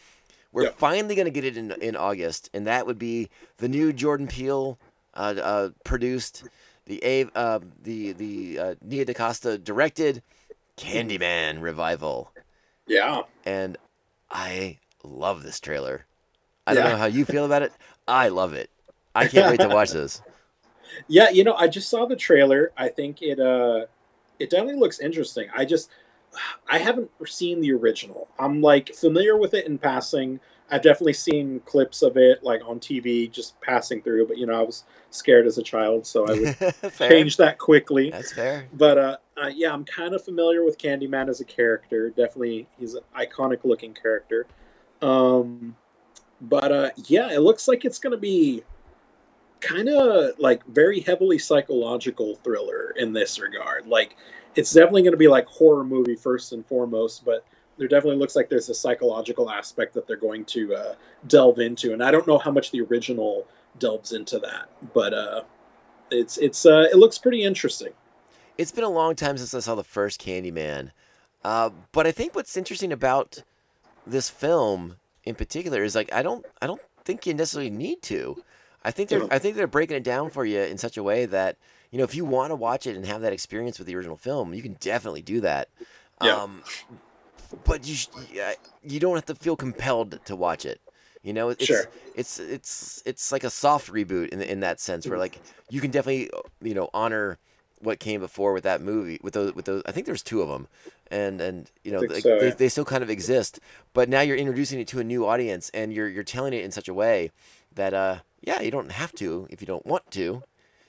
We're 0.53 0.65
Yeah. 0.65 0.71
finally 0.79 1.15
gonna 1.15 1.31
get 1.31 1.45
it 1.45 1.57
in 1.59 1.71
in 1.83 1.97
August, 1.97 2.49
and 2.55 2.67
that 2.67 2.87
would 2.87 2.99
be 2.99 3.29
the 3.59 3.69
new 3.69 3.93
Jordan 3.93 4.27
Peele 4.27 4.79
uh, 5.13 5.35
uh, 5.43 5.69
produced 5.85 6.45
the 6.87 6.99
A 7.05 7.27
uh, 7.35 7.61
the 7.83 8.13
the 8.13 8.59
uh, 8.59 8.75
Nia 8.81 9.05
DaCosta 9.05 9.59
directed 9.59 10.23
Candyman 10.81 11.63
revival, 11.63 12.35
Yeah, 12.87 13.23
and 13.45 13.77
I 14.31 14.79
love 15.05 15.43
this 15.43 15.61
trailer. 15.61 16.07
I 16.67 16.75
don't 16.75 16.85
know 16.85 16.97
how 16.97 17.07
you 17.07 17.25
feel 17.27 17.45
about 17.47 17.63
it. 17.63 17.75
I 18.09 18.29
love 18.29 18.55
it. 18.55 18.71
I 19.15 19.27
can't 19.27 19.49
wait 19.49 19.61
to 19.63 19.69
watch 19.71 19.93
this. 19.93 20.23
yeah. 21.09 21.31
You 21.31 21.45
know, 21.45 21.55
I 21.55 21.69
just 21.69 21.89
saw 21.89 22.07
the 22.07 22.17
trailer. 22.17 22.73
I 22.77 22.89
think 22.89 23.23
it 23.23 23.41
uh, 23.41 23.87
it 24.39 24.51
definitely 24.51 24.81
looks 24.81 25.01
interesting. 25.01 25.49
I 25.55 25.65
just 25.65 25.91
I 26.69 26.79
haven't 26.79 27.11
seen 27.27 27.61
the 27.61 27.73
original. 27.73 28.29
I'm 28.39 28.61
like 28.63 28.95
familiar 28.95 29.37
with 29.37 29.55
it 29.55 29.67
in 29.67 29.79
passing. 29.79 30.41
I've 30.71 30.83
definitely 30.83 31.15
seen 31.15 31.61
clips 31.61 32.03
of 32.03 32.17
it 32.17 32.43
like 32.45 32.63
on 32.65 32.79
TV, 32.79 33.31
just 33.31 33.61
passing 33.61 34.03
through. 34.03 34.27
But 34.29 34.39
you 34.39 34.47
know, 34.47 34.59
I 34.59 34.63
was 34.63 34.85
scared 35.11 35.47
as 35.47 35.59
a 35.59 35.63
child, 35.63 36.07
so 36.07 36.27
I 36.27 36.39
would 36.39 36.93
change 36.99 37.37
that 37.39 37.59
quickly. 37.59 38.11
That's 38.11 38.33
fair. 38.33 38.67
But 38.75 38.99
uh, 38.99 39.17
uh, 39.37 39.51
yeah, 39.55 39.73
I'm 39.73 39.85
kind 39.85 40.15
of 40.15 40.25
familiar 40.25 40.65
with 40.65 40.79
Candyman 40.79 41.29
as 41.29 41.41
a 41.41 41.45
character. 41.45 42.11
Definitely, 42.11 42.69
he's 42.79 42.95
an 42.95 43.03
iconic 43.17 43.65
looking 43.65 43.95
character. 43.95 44.47
Um, 45.03 45.77
but 46.41 46.73
uh, 46.73 46.91
yeah, 47.07 47.33
it 47.33 47.41
looks 47.41 47.69
like 47.69 47.85
it's 47.85 47.99
going 47.99 48.13
to 48.13 48.21
be 48.21 48.63
kind 49.61 49.89
of 49.89 50.39
like 50.39 50.65
very 50.67 51.01
heavily 51.01 51.39
psychological 51.39 52.37
thriller 52.37 52.95
in 52.97 53.13
this 53.13 53.39
regard. 53.39 53.87
Like, 53.87 54.17
it's 54.57 54.73
definitely 54.73 55.03
going 55.03 55.13
to 55.13 55.19
be 55.19 55.29
like 55.29 55.47
horror 55.47 55.85
movie 55.85 56.17
first 56.17 56.53
and 56.53 56.65
foremost, 56.67 57.25
but 57.25 57.45
there 57.81 57.89
definitely 57.89 58.19
looks 58.19 58.37
like 58.37 58.51
there's 58.51 58.69
a 58.69 58.75
psychological 58.75 59.51
aspect 59.51 59.95
that 59.95 60.07
they're 60.07 60.19
going 60.19 60.45
to 60.45 60.75
uh, 60.75 60.95
delve 61.27 61.61
into, 61.61 61.95
and 61.95 62.05
I 62.05 62.11
don't 62.11 62.27
know 62.27 62.37
how 62.37 62.51
much 62.51 62.71
the 62.73 62.83
original 62.83 63.49
delves 63.79 64.13
into 64.13 64.39
that, 64.41 64.69
but 64.93 65.15
uh, 65.15 65.43
it's 66.11 66.37
it's 66.37 66.67
uh, 66.67 66.85
it 66.93 66.97
looks 66.97 67.17
pretty 67.17 67.43
interesting. 67.43 67.95
It's 68.59 68.71
been 68.71 68.85
a 68.85 68.91
long 68.91 69.17
time 69.17 69.39
since 69.39 69.55
I 69.55 69.61
saw 69.61 69.75
the 69.77 69.83
first 69.83 70.21
Candyman, 70.21 70.91
uh, 71.43 71.71
but 71.93 72.07
I 72.07 72.13
think 72.13 72.35
what's 72.35 72.55
interesting 72.55 72.93
about 72.93 73.43
this 74.07 74.29
film 74.29 74.97
in 75.25 75.35
particular 75.35 75.83
is 75.83 75.95
like 75.95 76.13
I 76.13 76.23
don't 76.23 76.45
I 76.61 76.67
don't 76.67 76.83
think 77.07 77.27
you 77.27 77.33
necessarily 77.33 77.71
need 77.71 78.03
to. 78.03 78.45
I 78.85 78.91
think 78.91 79.09
they're. 79.09 79.27
I 79.33 79.39
think 79.39 79.57
they're 79.57 79.67
breaking 79.67 79.97
it 79.97 80.05
down 80.05 80.29
for 80.29 80.45
you 80.45 80.61
in 80.61 80.77
such 80.77 80.99
a 80.99 81.03
way 81.03 81.25
that 81.25 81.57
you 81.91 81.97
know 81.97 82.05
if 82.05 82.15
you 82.15 82.27
want 82.27 82.51
to 82.51 82.57
watch 82.57 82.87
it 82.87 82.95
and 82.95 83.07
have 83.07 83.23
that 83.23 83.33
experience 83.33 83.79
with 83.79 83.87
the 83.87 83.97
original 83.97 84.19
film, 84.19 84.53
you 84.53 84.61
can 84.61 84.77
definitely 84.81 85.23
do 85.23 85.41
that. 85.41 85.71
Yeah. 86.23 86.37
Um, 86.37 86.63
but 87.65 87.87
you 87.87 87.97
you 88.83 89.01
don't 89.01 89.15
have 89.17 89.27
to 89.27 89.35
feel 89.35 89.57
compelled 89.57 90.25
to 90.25 90.37
watch 90.37 90.65
it. 90.65 90.81
You 91.23 91.35
know, 91.35 91.51
it's 91.51 91.65
Sure. 91.65 91.85
it's 92.15 92.39
it's 92.39 93.03
it's 93.05 93.31
like 93.31 93.45
a 93.45 93.51
soft 93.51 93.93
reboot 93.93 94.29
in 94.31 94.41
in 94.41 94.61
that 94.61 94.81
sense 94.81 95.07
where 95.07 95.19
like 95.19 95.41
you 95.69 95.81
can 95.81 95.91
definitely 95.91 96.31
you 96.63 96.75
know 96.75 96.89
honor 96.95 97.39
what 97.81 97.99
came 97.99 98.21
before 98.21 98.53
with 98.53 98.65
that 98.65 98.81
movie 98.81 99.19
with 99.23 99.35
those 99.35 99.55
with 99.55 99.65
those 99.65 99.83
I 99.87 99.93
think 99.93 100.07
there's 100.07 100.23
two 100.23 100.43
of 100.43 100.49
them 100.49 100.69
and 101.11 101.41
and 101.41 101.71
you 101.83 101.93
know 101.93 102.01
like, 102.01 102.23
so, 102.23 102.39
they, 102.39 102.49
yeah. 102.49 102.55
they 102.55 102.69
still 102.69 102.85
kind 102.85 103.03
of 103.03 103.11
exist 103.11 103.59
but 103.95 104.09
now 104.09 104.21
you're 104.21 104.37
introducing 104.37 104.79
it 104.81 104.89
to 104.89 105.01
a 105.01 105.05
new 105.05 105.27
audience 105.27 105.71
and 105.73 105.93
you're 105.93 106.09
you're 106.09 106.23
telling 106.23 106.53
it 106.53 106.63
in 106.63 106.71
such 106.71 106.89
a 106.89 106.95
way 106.95 107.31
that 107.75 107.95
uh 107.95 108.19
yeah 108.43 108.61
you 108.61 108.71
don't 108.71 108.93
have 108.93 109.13
to 109.13 109.47
if 109.51 109.61
you 109.63 109.67
don't 109.67 109.87
want 109.87 110.11
to 110.11 110.43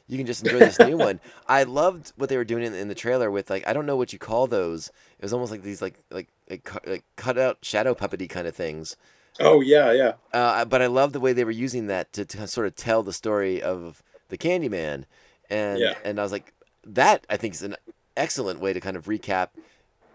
you 0.08 0.18
can 0.18 0.28
just 0.28 0.46
enjoy 0.46 0.60
this 0.60 0.80
new 0.80 0.98
one 1.08 1.22
I 1.48 1.64
loved 1.64 2.12
what 2.18 2.28
they 2.28 2.36
were 2.36 2.44
doing 2.44 2.64
in, 2.64 2.74
in 2.74 2.90
the 2.90 2.96
trailer 2.96 3.32
with 3.32 3.50
like 3.50 3.66
I 3.66 3.74
don't 3.74 3.86
know 3.86 3.96
what 3.96 4.12
you 4.12 4.20
call 4.20 4.48
those 4.48 4.88
it 4.88 5.24
was 5.24 5.34
almost 5.34 5.52
like 5.52 5.64
these 5.64 5.82
like 5.82 5.98
like 6.12 6.28
like, 6.52 6.88
like 6.88 7.04
cut 7.16 7.38
out 7.38 7.58
shadow 7.64 7.96
puppety 7.96 8.30
kind 8.30 8.46
of 8.48 8.56
things 8.56 8.96
Oh 9.40 9.62
yeah, 9.62 9.92
yeah. 9.92 10.14
uh, 10.34 10.66
but 10.66 10.82
I 10.82 10.88
love 10.88 11.14
the 11.14 11.20
way 11.20 11.34
they 11.34 11.44
were 11.44 11.52
using 11.52 11.88
that 11.88 12.14
to, 12.14 12.26
to 12.26 12.48
sort 12.48 12.68
of 12.68 12.76
tell 12.76 13.02
the 13.02 13.14
story 13.14 13.62
of 13.62 14.04
the 14.30 14.38
Candyman, 14.38 15.06
and 15.50 15.80
Yeah. 15.82 15.96
and 16.06 16.20
I 16.20 16.24
was 16.24 16.32
like, 16.32 16.54
that 16.86 17.26
I 17.30 17.38
think 17.38 17.54
is 17.56 17.64
an 17.64 17.76
excellent 18.16 18.60
way 18.60 18.74
to 18.74 18.80
kind 18.80 18.96
of 18.98 19.06
recap 19.06 19.50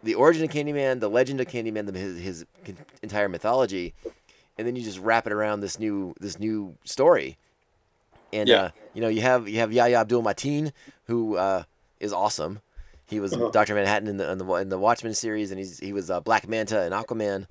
the 0.03 0.15
origin 0.15 0.45
of 0.45 0.51
Candyman, 0.51 1.01
the 1.01 1.11
legend 1.11 1.41
of 1.41 1.49
Candyman, 1.49 1.93
the, 1.93 1.99
his, 1.99 2.19
his 2.21 2.47
entire 3.03 3.29
mythology, 3.29 3.95
and 4.57 4.67
then 4.67 4.77
you 4.77 4.83
just 4.83 5.01
wrap 5.01 5.27
it 5.27 5.33
around 5.33 5.61
this 5.61 5.79
new 5.79 6.15
this 6.21 6.39
new 6.39 6.77
story. 6.85 7.37
And 8.33 8.49
Yeah. 8.49 8.57
uh, 8.57 8.71
you 8.95 9.01
know, 9.01 9.09
you 9.09 9.23
have 9.23 9.49
you 9.49 9.59
have 9.59 9.73
Yahya 9.73 9.99
Abdul 10.01 10.23
Mateen, 10.23 10.73
who 11.07 11.37
uh, 11.37 11.65
is 12.01 12.13
awesome. 12.13 12.61
He 13.07 13.21
was 13.21 13.33
Uh-huh. 13.33 13.51
Doctor 13.51 13.75
Manhattan 13.75 14.09
in 14.09 14.17
the 14.17 14.31
in 14.31 14.39
the 14.39 14.47
in 14.55 14.69
the 14.69 14.79
Watchmen 14.79 15.15
series, 15.15 15.51
and 15.51 15.59
he's 15.59 15.79
he 15.79 15.93
was 15.93 16.11
uh, 16.11 16.21
Black 16.21 16.49
Manta 16.49 16.83
and 16.83 16.93
Aquaman. 16.93 17.47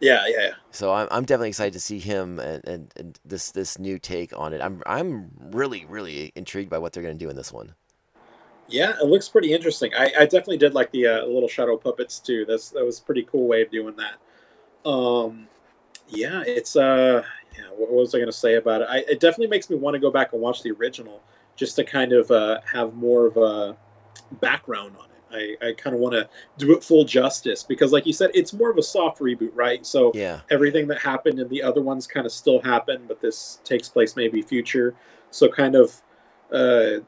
Yeah, 0.00 0.26
yeah, 0.26 0.40
yeah. 0.40 0.50
So 0.70 0.92
I'm, 0.92 1.08
I'm 1.10 1.24
definitely 1.24 1.50
excited 1.50 1.72
to 1.74 1.80
see 1.80 1.98
him 1.98 2.38
and, 2.40 2.66
and, 2.66 2.92
and 2.96 3.20
this 3.24 3.52
this 3.52 3.78
new 3.78 3.98
take 3.98 4.36
on 4.36 4.52
it. 4.52 4.60
I'm 4.60 4.82
I'm 4.86 5.30
really 5.52 5.84
really 5.86 6.32
intrigued 6.34 6.70
by 6.70 6.78
what 6.78 6.92
they're 6.92 7.02
going 7.02 7.16
to 7.16 7.24
do 7.24 7.30
in 7.30 7.36
this 7.36 7.52
one. 7.52 7.74
Yeah, 8.66 8.94
it 8.98 9.04
looks 9.06 9.28
pretty 9.28 9.52
interesting. 9.52 9.92
I, 9.94 10.10
I 10.20 10.24
definitely 10.24 10.56
did 10.56 10.72
like 10.74 10.90
the 10.90 11.06
uh, 11.06 11.26
little 11.26 11.48
shadow 11.48 11.76
puppets 11.76 12.18
too. 12.18 12.44
That's 12.46 12.70
that 12.70 12.84
was 12.84 12.98
a 12.98 13.02
pretty 13.02 13.24
cool 13.30 13.46
way 13.46 13.62
of 13.62 13.70
doing 13.70 13.94
that. 13.96 14.88
Um, 14.88 15.46
yeah, 16.08 16.42
it's 16.46 16.74
uh, 16.74 17.22
yeah. 17.56 17.64
What, 17.76 17.90
what 17.90 18.00
was 18.00 18.14
I 18.14 18.18
going 18.18 18.30
to 18.30 18.32
say 18.32 18.54
about 18.54 18.82
it? 18.82 18.88
I, 18.90 18.98
it 19.00 19.20
definitely 19.20 19.48
makes 19.48 19.68
me 19.68 19.76
want 19.76 19.94
to 19.94 20.00
go 20.00 20.10
back 20.10 20.32
and 20.32 20.40
watch 20.40 20.62
the 20.62 20.70
original 20.72 21.22
just 21.56 21.76
to 21.76 21.84
kind 21.84 22.12
of 22.12 22.30
uh, 22.30 22.60
have 22.70 22.94
more 22.94 23.26
of 23.26 23.36
a 23.36 23.76
background 24.40 24.96
on 24.98 25.04
it. 25.04 25.10
I, 25.62 25.68
I 25.68 25.72
kind 25.72 25.94
of 25.94 26.00
want 26.00 26.14
to 26.14 26.28
do 26.58 26.76
it 26.76 26.84
full 26.84 27.04
justice 27.04 27.64
because, 27.64 27.92
like 27.92 28.06
you 28.06 28.12
said, 28.12 28.30
it's 28.34 28.52
more 28.52 28.70
of 28.70 28.78
a 28.78 28.82
soft 28.82 29.20
reboot, 29.20 29.50
right? 29.54 29.84
So 29.84 30.12
Yeah, 30.14 30.40
everything 30.50 30.86
that 30.88 30.98
happened 30.98 31.40
in 31.40 31.48
the 31.48 31.62
other 31.62 31.82
ones 31.82 32.06
kind 32.06 32.24
of 32.24 32.32
still 32.32 32.60
happened, 32.62 33.08
but 33.08 33.20
this 33.20 33.60
takes 33.64 33.88
place 33.88 34.16
maybe 34.16 34.42
future. 34.42 34.94
So 35.30 35.48
kind 35.48 35.74
of 35.74 36.00
uh, 36.52 37.00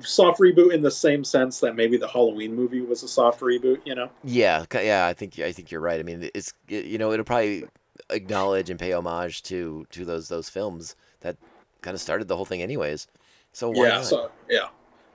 soft 0.00 0.40
reboot 0.40 0.72
in 0.72 0.82
the 0.82 0.90
same 0.90 1.24
sense 1.24 1.60
that 1.60 1.74
maybe 1.74 1.96
the 1.96 2.08
Halloween 2.08 2.54
movie 2.54 2.80
was 2.80 3.02
a 3.02 3.08
soft 3.08 3.40
reboot. 3.40 3.80
You 3.84 3.94
know? 3.94 4.10
yeah, 4.24 4.64
yeah. 4.72 5.06
I 5.06 5.12
think 5.12 5.38
I 5.38 5.52
think 5.52 5.70
you're 5.70 5.80
right. 5.80 5.98
I 5.98 6.02
mean, 6.02 6.30
it's 6.34 6.52
you 6.68 6.98
know 6.98 7.12
it'll 7.12 7.24
probably 7.24 7.64
acknowledge 8.10 8.70
and 8.70 8.78
pay 8.78 8.92
homage 8.92 9.42
to 9.44 9.86
to 9.90 10.04
those 10.04 10.28
those 10.28 10.48
films 10.48 10.96
that 11.20 11.36
kind 11.82 11.94
of 11.94 12.00
started 12.00 12.28
the 12.28 12.36
whole 12.36 12.44
thing, 12.44 12.62
anyways. 12.62 13.06
So 13.52 13.70
why 13.70 13.88
yeah. 13.88 13.94
not? 13.96 14.04
So 14.04 14.30
yeah, 14.48 14.68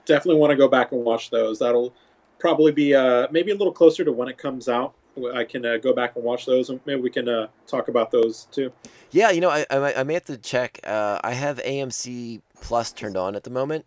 definitely 0.06 0.40
want 0.40 0.50
to 0.52 0.56
go 0.56 0.68
back 0.68 0.92
and 0.92 1.04
watch 1.04 1.30
those. 1.30 1.58
That'll 1.58 1.92
probably 2.38 2.72
be 2.72 2.94
uh, 2.94 3.26
maybe 3.30 3.50
a 3.50 3.54
little 3.54 3.72
closer 3.72 4.04
to 4.04 4.12
when 4.12 4.28
it 4.28 4.38
comes 4.38 4.68
out. 4.68 4.94
I 5.34 5.44
can 5.44 5.64
uh, 5.64 5.78
go 5.78 5.94
back 5.94 6.16
and 6.16 6.24
watch 6.24 6.44
those, 6.44 6.68
and 6.70 6.78
maybe 6.84 7.00
we 7.00 7.08
can 7.10 7.26
uh, 7.28 7.46
talk 7.66 7.88
about 7.88 8.10
those 8.10 8.48
too. 8.52 8.70
Yeah, 9.12 9.30
you 9.30 9.40
know, 9.40 9.48
I, 9.50 9.64
I, 9.70 10.00
I 10.00 10.02
may 10.02 10.14
have 10.14 10.26
to 10.26 10.36
check. 10.36 10.78
Uh, 10.84 11.18
I 11.24 11.32
have 11.32 11.58
AMC 11.58 12.42
Plus 12.60 12.92
turned 12.92 13.16
on 13.16 13.34
at 13.34 13.44
the 13.44 13.50
moment, 13.50 13.86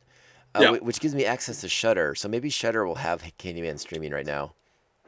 uh, 0.56 0.62
Yeah. 0.62 0.72
which 0.80 1.00
gives 1.00 1.14
me 1.14 1.26
access 1.26 1.62
to 1.62 1.70
Shudder. 1.70 2.16
So 2.16 2.28
maybe 2.28 2.50
Shudder 2.50 2.86
will 2.86 2.96
have 2.96 3.22
Candyman 3.38 3.78
streaming 3.78 4.12
right 4.12 4.26
now. 4.26 4.54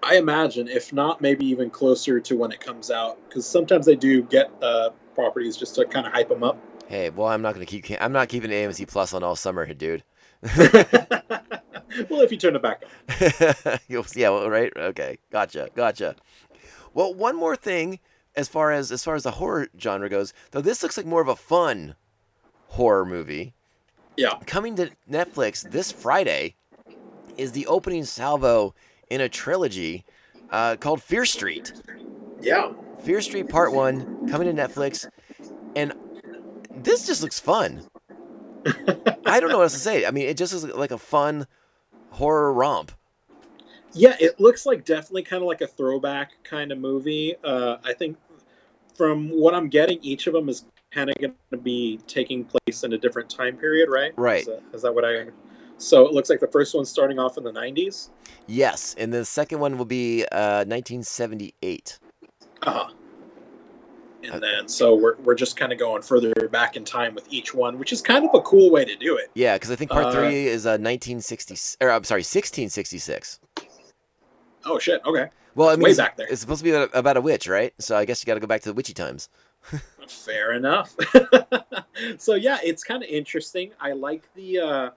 I 0.03 0.18
imagine, 0.18 0.68
if 0.68 0.93
not, 0.93 1.22
maybe 1.22 1.45
even 1.45 1.70
closer 1.72 2.20
to 2.20 2.36
when 2.38 2.51
it 2.51 2.59
comes 2.59 2.91
out, 2.91 3.18
because 3.28 3.45
sometimes 3.47 3.86
they 3.88 3.95
do 3.95 4.22
get 4.24 4.51
uh, 4.62 4.89
properties 5.16 5.57
just 5.57 5.74
to 5.76 5.86
kind 5.86 6.05
of 6.05 6.14
hype 6.14 6.30
them 6.30 6.43
up. 6.43 6.57
Hey, 6.88 7.09
well, 7.09 7.28
I'm 7.30 7.41
not 7.41 7.53
gonna 7.53 7.66
keep. 7.66 7.86
I'm 7.99 8.12
not 8.12 8.28
keeping 8.30 8.51
AMC 8.51 8.88
Plus 8.88 9.14
on 9.14 9.24
all 9.24 9.36
summer, 9.36 9.66
dude. 9.74 10.03
well, 12.09 12.21
if 12.21 12.31
you 12.31 12.37
turn 12.37 12.55
it 12.55 12.61
back 12.61 12.83
on. 12.83 13.79
You'll- 13.87 14.05
yeah, 14.15 14.29
well, 14.29 14.49
right. 14.49 14.71
Okay, 14.75 15.17
gotcha, 15.31 15.69
gotcha. 15.75 16.15
Well, 16.93 17.13
one 17.13 17.35
more 17.35 17.55
thing, 17.55 17.99
as 18.35 18.47
far 18.47 18.71
as 18.71 18.91
as 18.91 19.03
far 19.03 19.15
as 19.15 19.23
the 19.23 19.31
horror 19.31 19.67
genre 19.79 20.09
goes, 20.09 20.33
though, 20.51 20.61
this 20.61 20.81
looks 20.83 20.97
like 20.97 21.05
more 21.05 21.21
of 21.21 21.27
a 21.27 21.35
fun 21.35 21.95
horror 22.67 23.05
movie. 23.05 23.53
Yeah. 24.17 24.39
Coming 24.45 24.75
to 24.77 24.91
Netflix 25.09 25.69
this 25.69 25.91
Friday 25.91 26.55
is 27.37 27.53
the 27.53 27.65
opening 27.67 28.03
salvo 28.03 28.73
in 29.09 29.21
a 29.21 29.29
trilogy 29.29 30.03
uh, 30.49 30.75
called 30.77 31.01
Fear 31.01 31.25
Street. 31.25 31.71
Yeah. 32.41 32.71
Fear 33.03 33.21
Street 33.21 33.49
Part 33.49 33.73
One 33.73 34.27
coming 34.29 34.53
to 34.53 34.61
Netflix, 34.61 35.09
and 35.75 35.93
this 36.75 37.07
just 37.07 37.21
looks 37.21 37.39
fun. 37.39 37.83
I 38.66 39.39
don't 39.39 39.49
know 39.49 39.57
what 39.57 39.64
else 39.64 39.74
to 39.74 39.80
say. 39.80 40.05
I 40.05 40.12
mean, 40.12 40.28
it 40.28 40.38
just 40.38 40.53
is 40.53 40.64
like 40.66 40.91
a 40.91 40.97
fun 40.97 41.47
horror 42.12 42.53
romp. 42.53 42.91
Yeah, 43.93 44.16
it 44.20 44.39
looks 44.39 44.66
like 44.66 44.86
definitely 44.86 45.24
kind 45.24 45.41
of 45.41 45.47
like 45.47 45.62
a 45.62 45.68
throwback 45.68 46.32
kind 46.43 46.72
of 46.72 46.80
movie. 46.80 47.36
Uh, 47.43 47.78
I 47.84 47.93
think 47.93 48.18
from 48.95 49.30
what 49.30 49.53
I'm 49.53 49.68
getting, 49.68 49.99
each 50.01 50.28
of 50.28 50.34
them 50.34 50.47
is 50.47 50.66
kind 50.91 51.09
of 51.09 51.16
going 51.20 51.34
to 51.51 51.57
be 51.57 51.99
taking 52.07 52.45
place 52.45 52.84
in 52.84 52.93
a 52.93 52.97
different 52.97 53.30
time 53.30 53.57
period, 53.57 53.89
right? 53.89 54.12
Right. 54.18 54.41
Is 54.41 54.47
that, 54.47 54.62
is 54.74 54.82
that 54.84 54.93
what 54.93 55.05
I? 55.05 55.28
So 55.78 56.05
it 56.07 56.14
looks 56.14 56.30
like 56.30 56.39
the 56.39 56.47
first 56.47 56.76
one's 56.76 56.89
starting 56.89 57.20
off 57.20 57.38
in 57.38 57.43
the 57.43 57.51
90s. 57.51 58.09
Yes, 58.47 58.95
and 58.97 59.12
the 59.12 59.26
second 59.26 59.59
one 59.59 59.78
will 59.78 59.86
be 59.86 60.24
uh, 60.32 60.64
1978. 60.66 61.99
Uh-huh. 62.64 62.91
And 64.24 64.41
then 64.41 64.67
so 64.67 64.95
we're 64.95 65.15
we're 65.17 65.36
just 65.36 65.57
kind 65.57 65.72
of 65.72 65.80
going 65.80 66.01
further 66.01 66.32
back 66.51 66.76
in 66.78 66.86
time 66.86 67.15
with 67.15 67.26
each 67.32 67.53
one, 67.53 67.80
which 67.80 67.91
is 67.91 68.01
kind 68.01 68.24
of 68.24 68.32
a 68.34 68.41
cool 68.41 68.69
way 68.72 68.86
to 68.86 68.95
do 68.95 69.17
it. 69.17 69.32
Yeah, 69.34 69.55
because 69.55 69.72
I 69.72 69.76
think 69.76 69.91
part 69.91 70.05
Uh, 70.05 70.11
three 70.11 70.47
is 70.47 70.65
uh, 70.65 70.78
1960. 70.78 71.55
Or 71.84 71.89
I'm 71.91 72.03
sorry, 72.03 72.19
1666. 72.19 73.39
Oh 74.65 74.78
shit! 74.78 75.01
Okay, 75.05 75.28
Well, 75.55 75.69
I 75.69 75.74
mean, 75.76 75.84
way 75.84 75.89
it's, 75.89 75.97
back 75.97 76.17
there. 76.17 76.28
it's 76.30 76.39
supposed 76.41 76.59
to 76.59 76.63
be 76.63 76.72
about, 76.72 76.91
about 76.93 77.17
a 77.17 77.22
witch, 77.22 77.47
right? 77.47 77.74
So 77.80 77.97
I 77.97 78.05
guess 78.05 78.22
you 78.22 78.28
got 78.28 78.36
to 78.36 78.39
go 78.39 78.47
back 78.47 78.61
to 78.61 78.69
the 78.69 78.74
witchy 78.76 78.93
times. 78.93 79.28
fair 80.07 80.53
enough. 80.53 80.95
so 82.17 82.36
yeah, 82.36 82.57
it's 82.63 82.84
kind 82.84 83.03
of 83.03 83.09
interesting. 83.09 83.72
I 83.80 83.93
like 83.93 84.24
the 84.36 84.59
uh, 84.59 84.89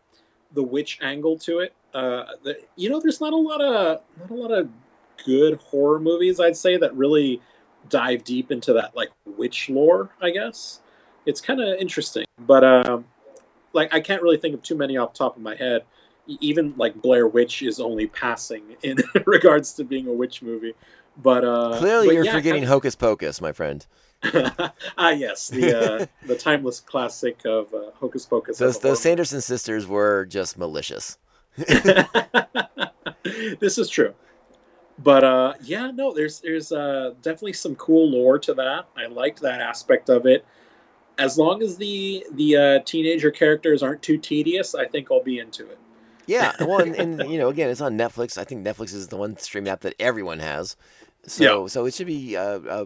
the 0.53 0.63
witch 0.63 0.99
angle 1.03 1.39
to 1.39 1.61
it. 1.61 1.73
Uh, 1.95 2.25
the, 2.43 2.59
you 2.77 2.91
know, 2.91 3.01
there's 3.01 3.21
not 3.21 3.33
a 3.33 3.37
lot 3.37 3.61
of 3.63 4.01
not 4.21 4.31
a 4.31 4.35
lot 4.35 4.51
of 4.53 4.69
good 5.25 5.55
horror 5.61 6.01
movies. 6.01 6.41
I'd 6.41 6.57
say 6.57 6.77
that 6.77 6.95
really 6.95 7.41
dive 7.89 8.25
deep 8.25 8.51
into 8.51 8.73
that 8.75 8.97
like 8.97 9.11
witch 9.27 9.69
lore. 9.69 10.11
I 10.21 10.31
guess 10.31 10.81
it's 11.27 11.41
kind 11.41 11.61
of 11.61 11.79
interesting, 11.79 12.25
but 12.41 12.65
um, 12.65 13.05
like 13.73 13.93
I 13.95 14.01
can't 14.01 14.23
really 14.23 14.37
think 14.37 14.55
of 14.55 14.63
too 14.63 14.77
many 14.77 14.97
off 14.97 15.13
the 15.13 15.19
top 15.19 15.37
of 15.37 15.43
my 15.43 15.55
head. 15.55 15.83
Even 16.41 16.73
like 16.79 16.95
Blair 17.03 17.27
Witch 17.27 17.61
is 17.63 17.81
only 17.81 18.07
passing 18.07 18.77
in 18.83 18.97
regards 19.27 19.75
to 19.75 19.85
being 19.85 20.09
a 20.09 20.13
witch 20.13 20.43
movie. 20.43 20.75
But 21.23 21.45
uh, 21.45 21.77
Clearly, 21.79 22.09
but 22.09 22.15
you're 22.15 22.25
yeah, 22.25 22.33
forgetting 22.33 22.63
kinda- 22.63 22.73
Hocus 22.73 22.97
Pocus, 22.97 23.41
my 23.41 23.53
friend. 23.53 23.87
ah, 24.97 25.11
yes, 25.11 25.49
the 25.49 25.79
uh, 25.79 26.07
the 26.27 26.35
timeless 26.35 26.81
classic 26.81 27.45
of 27.45 27.73
uh, 27.75 27.91
Hocus 27.95 28.25
Pocus. 28.25 28.59
Those 28.59 28.79
those 28.79 29.01
Sanderson 29.01 29.43
sisters 29.43 29.87
were 29.87 30.25
just 30.25 30.59
malicious. 30.59 31.19
this 31.57 32.09
is 33.79 33.89
true, 33.89 34.13
but 34.99 35.25
uh, 35.25 35.55
yeah, 35.63 35.91
no, 35.91 36.13
there's 36.13 36.41
there's 36.41 36.73
uh, 36.73 37.15
definitely 37.23 37.55
some 37.55 37.75
cool 37.77 38.11
lore 38.11 38.39
to 38.41 38.55
that. 38.55 38.87
I 38.97 39.07
liked 39.07 39.41
that 39.41 39.61
aspect 39.61 40.09
of 40.09 40.27
it. 40.27 40.45
As 41.19 41.39
long 41.39 41.63
as 41.63 41.77
the 41.77 42.25
the 42.33 42.57
uh, 42.57 42.79
teenager 42.85 43.31
characters 43.31 43.83
aren't 43.83 44.03
too 44.03 44.19
tedious, 44.19 44.75
I 44.75 44.87
think 44.87 45.09
I'll 45.11 45.23
be 45.23 45.39
into 45.39 45.69
it. 45.69 45.79
Yeah, 46.27 46.53
well, 46.61 46.81
and, 46.81 46.95
and 46.95 47.31
you 47.31 47.39
know, 47.39 47.49
again, 47.49 47.71
it's 47.71 47.81
on 47.81 47.99
Netflix. 47.99 48.39
I 48.39 48.45
think 48.45 48.67
Netflix 48.67 48.95
is 48.95 49.09
the 49.09 49.17
one 49.17 49.37
streaming 49.37 49.71
app 49.71 49.81
that 49.81 49.95
everyone 49.99 50.39
has. 50.39 50.77
So, 51.27 51.67
so 51.69 51.87
it 51.87 51.95
should 51.95 52.07
be. 52.07 52.37
Uh, 52.37 52.61
uh, 52.61 52.85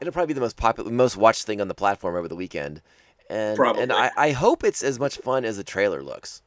it'll 0.00 0.12
probably 0.12 0.28
be 0.28 0.34
the 0.34 0.40
most 0.40 0.56
popular, 0.56 0.90
most 0.90 1.16
watched 1.16 1.44
thing 1.44 1.60
on 1.60 1.68
the 1.68 1.74
platform 1.74 2.14
over 2.16 2.28
the 2.28 2.36
weekend. 2.36 2.80
And 3.30 3.56
Probably. 3.56 3.82
and 3.82 3.92
I, 3.92 4.10
I 4.16 4.30
hope 4.32 4.64
it's 4.64 4.82
as 4.82 4.98
much 4.98 5.16
fun 5.16 5.44
as 5.44 5.56
the 5.56 5.64
trailer 5.64 6.02
looks. 6.02 6.42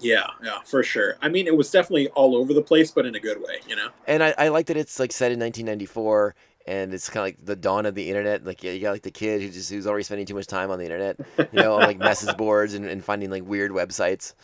Yeah, 0.00 0.26
yeah, 0.42 0.60
for 0.64 0.82
sure. 0.82 1.16
I 1.22 1.28
mean, 1.28 1.46
it 1.46 1.56
was 1.56 1.70
definitely 1.70 2.08
all 2.08 2.36
over 2.36 2.52
the 2.52 2.62
place, 2.62 2.90
but 2.90 3.06
in 3.06 3.14
a 3.14 3.20
good 3.20 3.40
way, 3.40 3.58
you 3.68 3.76
know. 3.76 3.88
And 4.06 4.22
I, 4.22 4.34
I 4.36 4.48
like 4.48 4.66
that 4.66 4.76
it's 4.76 4.98
like 4.98 5.12
set 5.12 5.32
in 5.32 5.38
1994, 5.38 6.34
and 6.66 6.92
it's 6.92 7.08
kind 7.08 7.18
of 7.18 7.24
like 7.26 7.44
the 7.44 7.56
dawn 7.56 7.86
of 7.86 7.94
the 7.94 8.08
internet. 8.08 8.44
Like 8.44 8.62
yeah, 8.62 8.72
you 8.72 8.80
got 8.80 8.90
like 8.92 9.02
the 9.02 9.10
kid 9.10 9.40
who 9.42 9.48
just 9.50 9.70
who's 9.70 9.86
already 9.86 10.04
spending 10.04 10.26
too 10.26 10.34
much 10.34 10.46
time 10.46 10.70
on 10.70 10.78
the 10.78 10.84
internet, 10.84 11.18
you 11.38 11.60
know, 11.60 11.74
on 11.74 11.82
like 11.82 11.98
message 12.10 12.36
boards 12.36 12.74
and, 12.74 12.84
and 12.86 13.04
finding 13.04 13.30
like 13.30 13.44
weird 13.44 13.70
websites. 13.70 14.34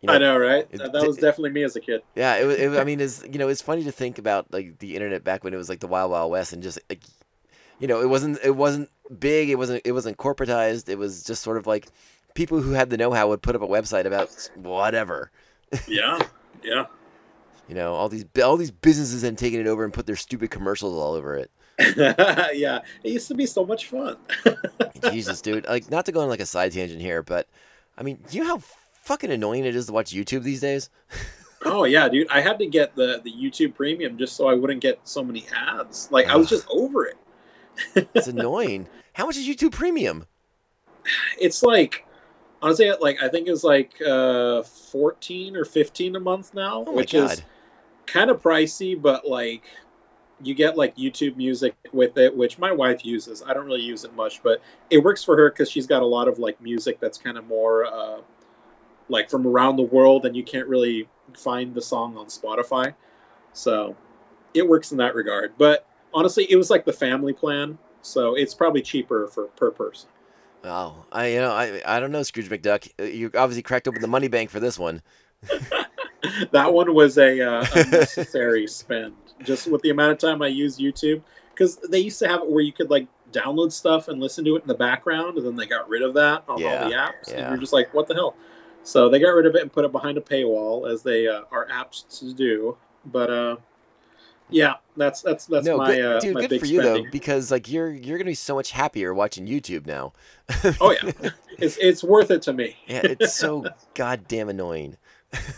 You 0.00 0.06
know, 0.06 0.14
I 0.14 0.18
know, 0.18 0.38
right? 0.38 0.66
it- 0.70 0.78
That, 0.78 1.06
was 1.06 1.18
definitely 1.18 1.50
me 1.50 1.62
as 1.64 1.76
a 1.76 1.80
kid. 1.80 2.00
Yeah, 2.14 2.36
it, 2.36 2.46
wa- 2.46 2.52
it, 2.76 2.80
I 2.80 2.84
mean, 2.84 3.00
it's 3.00 3.22
you 3.24 3.38
know, 3.38 3.48
it's 3.48 3.60
funny 3.60 3.84
to 3.84 3.92
think 3.92 4.18
about 4.18 4.50
like 4.52 4.78
the 4.78 4.94
internet 4.94 5.24
back 5.24 5.44
when 5.44 5.52
it 5.52 5.58
was 5.58 5.68
like 5.68 5.80
the 5.80 5.86
Wild 5.88 6.10
Wild 6.10 6.30
West, 6.30 6.54
and 6.54 6.62
just 6.62 6.78
like, 6.88 7.02
you 7.78 7.86
know, 7.86 8.00
it 8.00 8.08
wasn't 8.08 8.38
it 8.42 8.56
wasn't 8.56 8.88
big, 9.18 9.50
it 9.50 9.56
wasn't 9.56 9.82
it 9.84 9.92
wasn't 9.92 10.16
corporatized. 10.16 10.88
It 10.88 10.96
was 10.98 11.24
just 11.24 11.42
sort 11.42 11.58
of 11.58 11.66
like 11.66 11.88
people 12.34 12.60
who 12.60 12.72
had 12.72 12.90
the 12.90 12.96
know-how 12.96 13.28
would 13.28 13.42
put 13.42 13.54
up 13.54 13.62
a 13.62 13.66
website 13.66 14.04
about 14.04 14.30
whatever. 14.56 15.30
Yeah, 15.86 16.18
yeah. 16.62 16.86
You 17.68 17.76
know, 17.76 17.94
all 17.94 18.08
these 18.08 18.24
all 18.42 18.56
these 18.56 18.72
businesses 18.72 19.22
then 19.22 19.36
taking 19.36 19.60
it 19.60 19.68
over 19.68 19.84
and 19.84 19.92
put 19.92 20.06
their 20.06 20.16
stupid 20.16 20.50
commercials 20.50 20.94
all 20.94 21.14
over 21.14 21.36
it. 21.36 21.50
yeah, 21.96 22.80
it 23.04 23.12
used 23.12 23.28
to 23.28 23.34
be 23.34 23.46
so 23.46 23.64
much 23.64 23.86
fun. 23.86 24.16
Jesus, 25.10 25.40
dude. 25.40 25.66
Like, 25.66 25.90
not 25.90 26.04
to 26.06 26.12
go 26.12 26.20
on 26.20 26.28
like 26.28 26.40
a 26.40 26.46
side 26.46 26.72
tangent 26.72 27.00
here, 27.00 27.22
but 27.22 27.48
I 27.96 28.02
mean, 28.02 28.18
you 28.30 28.42
know 28.42 28.48
how 28.48 28.62
fucking 29.02 29.30
annoying 29.30 29.64
it 29.64 29.76
is 29.76 29.86
to 29.86 29.92
watch 29.92 30.12
YouTube 30.12 30.42
these 30.42 30.60
days. 30.60 30.90
oh 31.64 31.84
yeah, 31.84 32.08
dude. 32.08 32.28
I 32.28 32.40
had 32.40 32.58
to 32.58 32.66
get 32.66 32.96
the 32.96 33.20
the 33.22 33.32
YouTube 33.32 33.74
Premium 33.74 34.18
just 34.18 34.36
so 34.36 34.48
I 34.48 34.54
wouldn't 34.54 34.80
get 34.80 34.98
so 35.04 35.22
many 35.22 35.46
ads. 35.56 36.10
Like 36.10 36.26
I 36.26 36.36
was 36.36 36.48
just 36.48 36.66
over 36.70 37.06
it. 37.06 37.16
It's 38.14 38.26
annoying. 38.26 38.88
how 39.12 39.26
much 39.26 39.36
is 39.36 39.46
YouTube 39.46 39.72
Premium? 39.72 40.26
It's 41.38 41.62
like 41.62 42.04
honestly, 42.62 42.92
like 43.00 43.22
I 43.22 43.28
think 43.28 43.48
it's 43.48 43.64
like 43.64 44.00
uh, 44.02 44.62
fourteen 44.62 45.56
or 45.56 45.64
fifteen 45.64 46.16
a 46.16 46.20
month 46.20 46.54
now, 46.54 46.84
Oh 46.86 46.92
which 46.94 47.12
god. 47.12 47.32
is 47.32 47.42
kind 48.06 48.30
of 48.30 48.42
pricey, 48.42 49.00
but 49.00 49.28
like 49.28 49.64
you 50.42 50.54
get 50.54 50.76
like 50.76 50.96
YouTube 50.96 51.36
Music 51.36 51.74
with 51.92 52.16
it, 52.16 52.34
which 52.34 52.58
my 52.58 52.72
wife 52.72 53.04
uses. 53.04 53.42
I 53.46 53.52
don't 53.52 53.66
really 53.66 53.82
use 53.82 54.04
it 54.04 54.14
much, 54.14 54.42
but 54.42 54.62
it 54.88 54.98
works 54.98 55.22
for 55.22 55.36
her 55.36 55.50
because 55.50 55.70
she's 55.70 55.86
got 55.86 56.02
a 56.02 56.06
lot 56.06 56.28
of 56.28 56.38
like 56.38 56.60
music 56.60 56.98
that's 57.00 57.18
kind 57.18 57.36
of 57.36 57.46
more 57.46 57.84
uh, 57.86 58.20
like 59.08 59.30
from 59.30 59.46
around 59.46 59.76
the 59.76 59.82
world, 59.82 60.26
and 60.26 60.36
you 60.36 60.42
can't 60.42 60.66
really 60.66 61.08
find 61.36 61.74
the 61.74 61.82
song 61.82 62.16
on 62.16 62.26
Spotify. 62.26 62.94
So 63.52 63.96
it 64.54 64.66
works 64.66 64.92
in 64.92 64.98
that 64.98 65.14
regard. 65.14 65.52
But 65.58 65.86
honestly, 66.14 66.50
it 66.50 66.56
was 66.56 66.70
like 66.70 66.84
the 66.84 66.92
family 66.92 67.32
plan, 67.32 67.78
so 68.02 68.34
it's 68.34 68.54
probably 68.54 68.82
cheaper 68.82 69.28
for 69.28 69.46
per 69.48 69.70
person. 69.70 70.08
Oh, 70.64 71.04
I 71.10 71.28
you 71.28 71.40
know 71.40 71.52
I 71.52 71.80
I 71.86 72.00
don't 72.00 72.12
know 72.12 72.22
Scrooge 72.22 72.48
McDuck. 72.48 72.90
Uh, 73.00 73.04
You 73.04 73.30
obviously 73.34 73.62
cracked 73.62 73.88
open 73.88 74.02
the 74.02 74.08
money 74.08 74.28
bank 74.28 74.50
for 74.50 74.60
this 74.60 74.78
one. 74.78 75.02
that 76.52 76.72
one 76.72 76.94
was 76.94 77.18
a 77.18 77.40
uh, 77.40 77.66
unnecessary 77.74 78.66
spend. 78.66 79.14
Just 79.42 79.68
with 79.70 79.80
the 79.82 79.90
amount 79.90 80.12
of 80.12 80.18
time 80.18 80.42
I 80.42 80.48
use 80.48 80.76
YouTube, 80.78 81.22
because 81.54 81.76
they 81.76 82.00
used 82.00 82.18
to 82.18 82.28
have 82.28 82.42
it 82.42 82.50
where 82.50 82.62
you 82.62 82.72
could 82.72 82.90
like 82.90 83.06
download 83.32 83.72
stuff 83.72 84.08
and 84.08 84.20
listen 84.20 84.44
to 84.44 84.56
it 84.56 84.62
in 84.62 84.68
the 84.68 84.74
background, 84.74 85.38
and 85.38 85.46
then 85.46 85.56
they 85.56 85.66
got 85.66 85.88
rid 85.88 86.02
of 86.02 86.14
that 86.14 86.44
on 86.48 86.58
Yeah, 86.58 86.82
all 86.82 86.88
the 86.90 86.94
apps. 86.94 87.28
And 87.28 87.38
yeah. 87.38 87.48
you're 87.48 87.58
just 87.58 87.72
like, 87.72 87.92
what 87.94 88.06
the 88.06 88.14
hell? 88.14 88.36
So 88.82 89.08
they 89.08 89.18
got 89.18 89.30
rid 89.30 89.46
of 89.46 89.54
it 89.54 89.62
and 89.62 89.72
put 89.72 89.84
it 89.84 89.92
behind 89.92 90.18
a 90.18 90.20
paywall, 90.20 90.90
as 90.90 91.02
they 91.02 91.26
uh, 91.26 91.42
are 91.50 91.66
apt 91.70 92.10
to 92.18 92.34
do. 92.34 92.76
But 93.06 93.30
uh, 93.30 93.56
yeah, 94.50 94.74
that's 94.96 95.22
that's 95.22 95.46
that's 95.46 95.66
no, 95.66 95.78
my 95.78 95.94
good, 95.94 96.04
uh, 96.04 96.20
dude, 96.20 96.34
my 96.34 96.46
good 96.46 96.60
for 96.60 96.66
you 96.66 96.80
spending. 96.80 97.04
though, 97.04 97.10
because 97.10 97.50
like 97.50 97.70
you're 97.70 97.90
you're 97.90 98.18
gonna 98.18 98.30
be 98.30 98.34
so 98.34 98.54
much 98.54 98.70
happier 98.70 99.14
watching 99.14 99.46
YouTube 99.46 99.86
now. 99.86 100.12
Oh 100.80 100.92
yeah, 100.92 101.30
it's 101.58 101.76
it's 101.78 102.04
worth 102.04 102.30
it 102.30 102.42
to 102.42 102.52
me. 102.52 102.76
yeah, 102.86 103.00
it's 103.04 103.34
so 103.34 103.64
goddamn 103.94 104.48
annoying. 104.48 104.96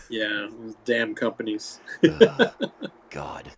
Yeah, 0.09 0.47
damn 0.85 1.15
companies. 1.15 1.79
Ugh, 2.03 2.51
God. 3.09 3.51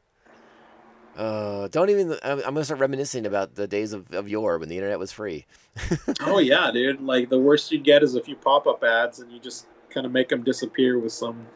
Uh, 1.18 1.70
don't 1.70 1.90
even. 1.90 2.12
I'm, 2.24 2.40
I'm 2.40 2.54
gonna 2.54 2.66
start 2.66 2.80
reminiscing 2.80 3.26
about 3.26 3.56
the 3.56 3.68
days 3.68 3.94
of, 3.94 4.12
of 4.14 4.28
yore 4.28 4.58
when 4.58 4.70
the 4.70 4.76
internet 4.76 5.00
was 5.00 5.12
free. 5.12 5.46
Oh 6.22 6.40
yeah, 6.40 6.72
dude. 6.72 7.02
Like 7.02 7.30
the 7.30 7.40
worst 7.40 7.72
you'd 7.72 7.84
get 7.84 8.04
is 8.04 8.16
a 8.16 8.22
few 8.22 8.36
pop-up 8.36 8.84
ads, 8.84 9.20
and 9.20 9.32
you 9.32 9.40
just 9.40 9.68
kind 9.90 10.06
of 10.06 10.12
make 10.12 10.30
them 10.30 10.44
disappear 10.44 11.00
with 11.00 11.14
some 11.14 11.48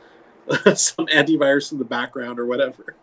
some 0.76 1.06
antivirus 1.08 1.72
in 1.72 1.78
the 1.78 1.86
background 1.86 2.40
or 2.40 2.46
whatever. 2.46 2.96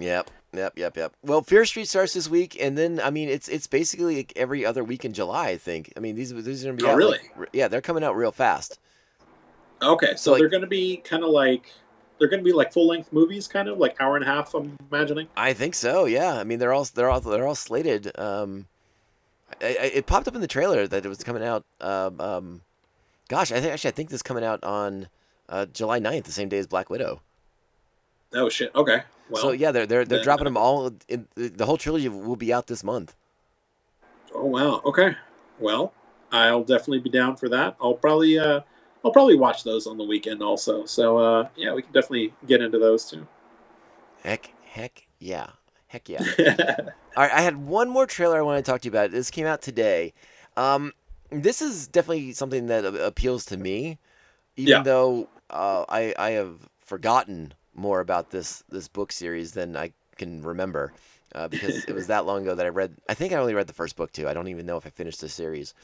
Yep, 0.00 0.30
yep, 0.52 0.72
yep, 0.76 0.96
yep. 0.96 1.12
Well, 1.22 1.42
Fear 1.42 1.64
Street 1.66 1.86
starts 1.88 2.14
this 2.14 2.28
week, 2.28 2.56
and 2.60 2.76
then 2.76 3.00
I 3.00 3.10
mean, 3.10 3.28
it's 3.28 3.48
it's 3.48 3.66
basically 3.66 4.16
like 4.16 4.32
every 4.34 4.64
other 4.66 4.82
week 4.82 5.04
in 5.04 5.12
July. 5.12 5.50
I 5.50 5.56
think. 5.56 5.92
I 5.96 6.00
mean, 6.00 6.16
these 6.16 6.30
these 6.32 6.64
are 6.64 6.68
gonna 6.68 6.76
be 6.78 6.84
Oh, 6.84 6.90
out, 6.90 6.96
really? 6.96 7.18
like, 7.38 7.50
yeah, 7.52 7.68
they're 7.68 7.80
coming 7.80 8.02
out 8.02 8.16
real 8.16 8.32
fast. 8.32 8.78
Okay, 9.82 10.10
so, 10.12 10.16
So, 10.16 10.32
like- 10.32 10.40
they're 10.40 10.48
going 10.48 10.60
to 10.62 10.66
be 10.66 10.98
kind 10.98 11.24
of 11.24 11.30
like 11.30 11.72
they're 12.18 12.28
to 12.28 12.38
be 12.42 12.52
like 12.52 12.72
full 12.72 12.86
length 12.86 13.12
movies, 13.12 13.48
kind 13.48 13.66
of 13.68 13.78
like 13.78 13.98
hour 13.98 14.14
and 14.16 14.24
a 14.24 14.28
half. 14.28 14.54
I'm 14.54 14.76
imagining. 14.90 15.28
I 15.36 15.54
think 15.54 15.74
so. 15.74 16.04
Yeah. 16.04 16.34
I 16.34 16.44
mean, 16.44 16.58
they're 16.58 16.72
all 16.72 16.84
they're 16.94 17.08
all 17.08 17.20
they're 17.20 17.46
all 17.46 17.54
slated. 17.54 18.12
Um, 18.18 18.66
I, 19.62 19.66
I, 19.66 19.84
it 19.94 20.06
popped 20.06 20.28
up 20.28 20.34
in 20.34 20.42
the 20.42 20.46
trailer 20.46 20.86
that 20.86 21.04
it 21.04 21.08
was 21.08 21.24
coming 21.24 21.42
out. 21.42 21.64
Um, 21.80 22.20
um, 22.20 22.60
gosh, 23.28 23.50
I 23.52 23.60
think 23.60 23.72
actually 23.72 23.88
I 23.88 23.92
think 23.92 24.10
this 24.10 24.18
is 24.18 24.22
coming 24.22 24.44
out 24.44 24.62
on 24.62 25.08
uh, 25.48 25.64
July 25.66 25.98
9th, 25.98 26.24
the 26.24 26.32
same 26.32 26.48
day 26.50 26.58
as 26.58 26.66
Black 26.66 26.90
Widow. 26.90 27.22
Oh 28.34 28.48
shit. 28.48 28.74
Okay. 28.74 29.02
Well, 29.28 29.42
so 29.42 29.50
yeah, 29.52 29.72
they're 29.72 29.86
they're 29.86 30.04
they're 30.04 30.18
then- 30.18 30.24
dropping 30.24 30.44
them 30.44 30.56
all. 30.56 30.90
In, 31.08 31.26
the 31.36 31.66
whole 31.66 31.76
trilogy 31.76 32.08
will 32.08 32.36
be 32.36 32.52
out 32.52 32.66
this 32.66 32.82
month. 32.84 33.14
Oh 34.34 34.44
wow. 34.44 34.80
Okay. 34.84 35.16
Well, 35.58 35.92
I'll 36.32 36.64
definitely 36.64 37.00
be 37.00 37.10
down 37.10 37.36
for 37.36 37.48
that. 37.48 37.76
I'll 37.80 37.94
probably 37.94 38.38
uh 38.38 38.60
I'll 39.04 39.12
probably 39.12 39.36
watch 39.36 39.64
those 39.64 39.86
on 39.86 39.98
the 39.98 40.04
weekend 40.04 40.42
also. 40.42 40.84
So 40.84 41.18
uh 41.18 41.48
yeah, 41.56 41.74
we 41.74 41.82
can 41.82 41.92
definitely 41.92 42.32
get 42.46 42.60
into 42.62 42.78
those 42.78 43.04
too. 43.08 43.26
Heck, 44.22 44.52
heck, 44.64 45.06
yeah, 45.18 45.48
heck 45.88 46.08
yeah. 46.08 46.22
All 47.16 47.24
right, 47.24 47.32
I 47.32 47.40
had 47.40 47.56
one 47.56 47.88
more 47.88 48.06
trailer 48.06 48.38
I 48.38 48.42
want 48.42 48.64
to 48.64 48.70
talk 48.70 48.82
to 48.82 48.86
you 48.86 48.90
about. 48.92 49.10
This 49.10 49.30
came 49.30 49.46
out 49.46 49.62
today. 49.62 50.12
Um, 50.56 50.92
this 51.30 51.62
is 51.62 51.88
definitely 51.88 52.32
something 52.32 52.66
that 52.66 52.84
appeals 52.84 53.44
to 53.46 53.56
me, 53.56 53.98
even 54.56 54.68
Yeah. 54.70 54.82
though 54.82 55.28
uh, 55.48 55.84
I 55.88 56.14
I 56.18 56.30
have 56.30 56.68
forgotten 56.78 57.54
more 57.80 58.00
about 58.00 58.30
this 58.30 58.62
this 58.68 58.88
book 58.88 59.10
series 59.12 59.52
than 59.52 59.76
I 59.76 59.92
can 60.16 60.42
remember, 60.42 60.92
uh, 61.34 61.48
because 61.48 61.84
it 61.86 61.94
was 61.94 62.06
that 62.12 62.26
long 62.26 62.42
ago 62.42 62.54
that 62.54 62.66
I 62.66 62.68
read. 62.68 62.94
I 63.08 63.14
think 63.14 63.32
I 63.32 63.36
only 63.36 63.54
read 63.54 63.66
the 63.66 63.72
first 63.82 63.96
book 63.96 64.12
too. 64.12 64.28
I 64.28 64.34
don't 64.34 64.48
even 64.48 64.66
know 64.66 64.76
if 64.76 64.86
I 64.86 64.90
finished 64.90 65.20
the 65.20 65.28
series. 65.28 65.74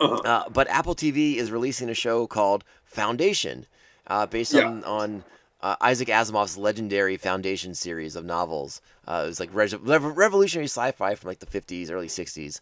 uh-huh. 0.00 0.20
Uh, 0.24 0.48
but 0.50 0.68
Apple 0.68 0.94
TV 0.94 1.36
is 1.36 1.50
releasing 1.50 1.88
a 1.88 1.94
show 1.94 2.26
called 2.26 2.64
Foundation, 2.84 3.66
uh, 4.06 4.26
based 4.26 4.54
Yeah. 4.54 4.66
on 4.66 4.84
on 4.84 5.24
uh, 5.60 5.76
Isaac 5.80 6.08
Asimov's 6.08 6.56
legendary 6.56 7.16
Foundation 7.16 7.74
series 7.74 8.14
of 8.16 8.24
novels. 8.24 8.80
Uh, 9.06 9.22
it 9.24 9.28
was 9.28 9.40
like 9.40 9.50
re- 9.52 9.68
revolutionary 9.74 10.66
sci-fi 10.68 11.14
from 11.14 11.28
like 11.28 11.40
the 11.40 11.46
50s, 11.46 11.90
early 11.90 12.06
60s. 12.08 12.60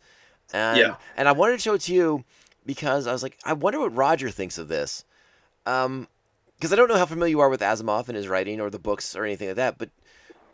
And, 0.52 0.78
Yeah. 0.78 0.94
and 1.16 1.28
I 1.28 1.32
wanted 1.32 1.54
to 1.54 1.58
show 1.58 1.74
it 1.74 1.82
to 1.82 1.94
you 1.94 2.24
because 2.64 3.06
I 3.06 3.12
was 3.12 3.22
like, 3.22 3.36
I 3.44 3.52
wonder 3.52 3.80
what 3.80 3.94
Roger 3.94 4.30
thinks 4.30 4.56
of 4.58 4.68
this. 4.68 5.04
Um, 5.66 6.08
because 6.58 6.72
I 6.72 6.76
don't 6.76 6.88
know 6.88 6.96
how 6.96 7.06
familiar 7.06 7.30
you 7.30 7.40
are 7.40 7.48
with 7.48 7.60
Asimov 7.60 8.08
and 8.08 8.16
his 8.16 8.28
writing 8.28 8.60
or 8.60 8.70
the 8.70 8.78
books 8.78 9.14
or 9.14 9.24
anything 9.24 9.48
like 9.48 9.56
that, 9.56 9.78
but 9.78 9.90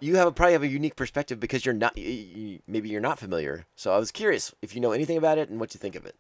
you 0.01 0.17
have 0.17 0.29
a, 0.29 0.33
probably 0.33 0.53
have 0.55 0.63
a 0.63 0.69
unique 0.69 0.97
perspective 0.97 1.39
because 1.39 1.65
you're 1.65 1.75
not 1.75 1.95
y- 1.97 2.27
y- 2.35 2.59
maybe 2.67 2.89
you're 2.89 3.01
not 3.01 3.19
familiar. 3.19 3.67
So 3.77 3.93
I 3.93 3.99
was 3.99 4.11
curious 4.11 4.53
if 4.63 4.75
you 4.75 4.81
know 4.81 4.93
anything 4.93 5.17
about 5.17 5.39
it 5.39 5.49
and 5.49 5.61
what 5.61 5.75
you 5.75 5.79
think 5.79 5.95
of 5.95 6.05
it. 6.05 6.17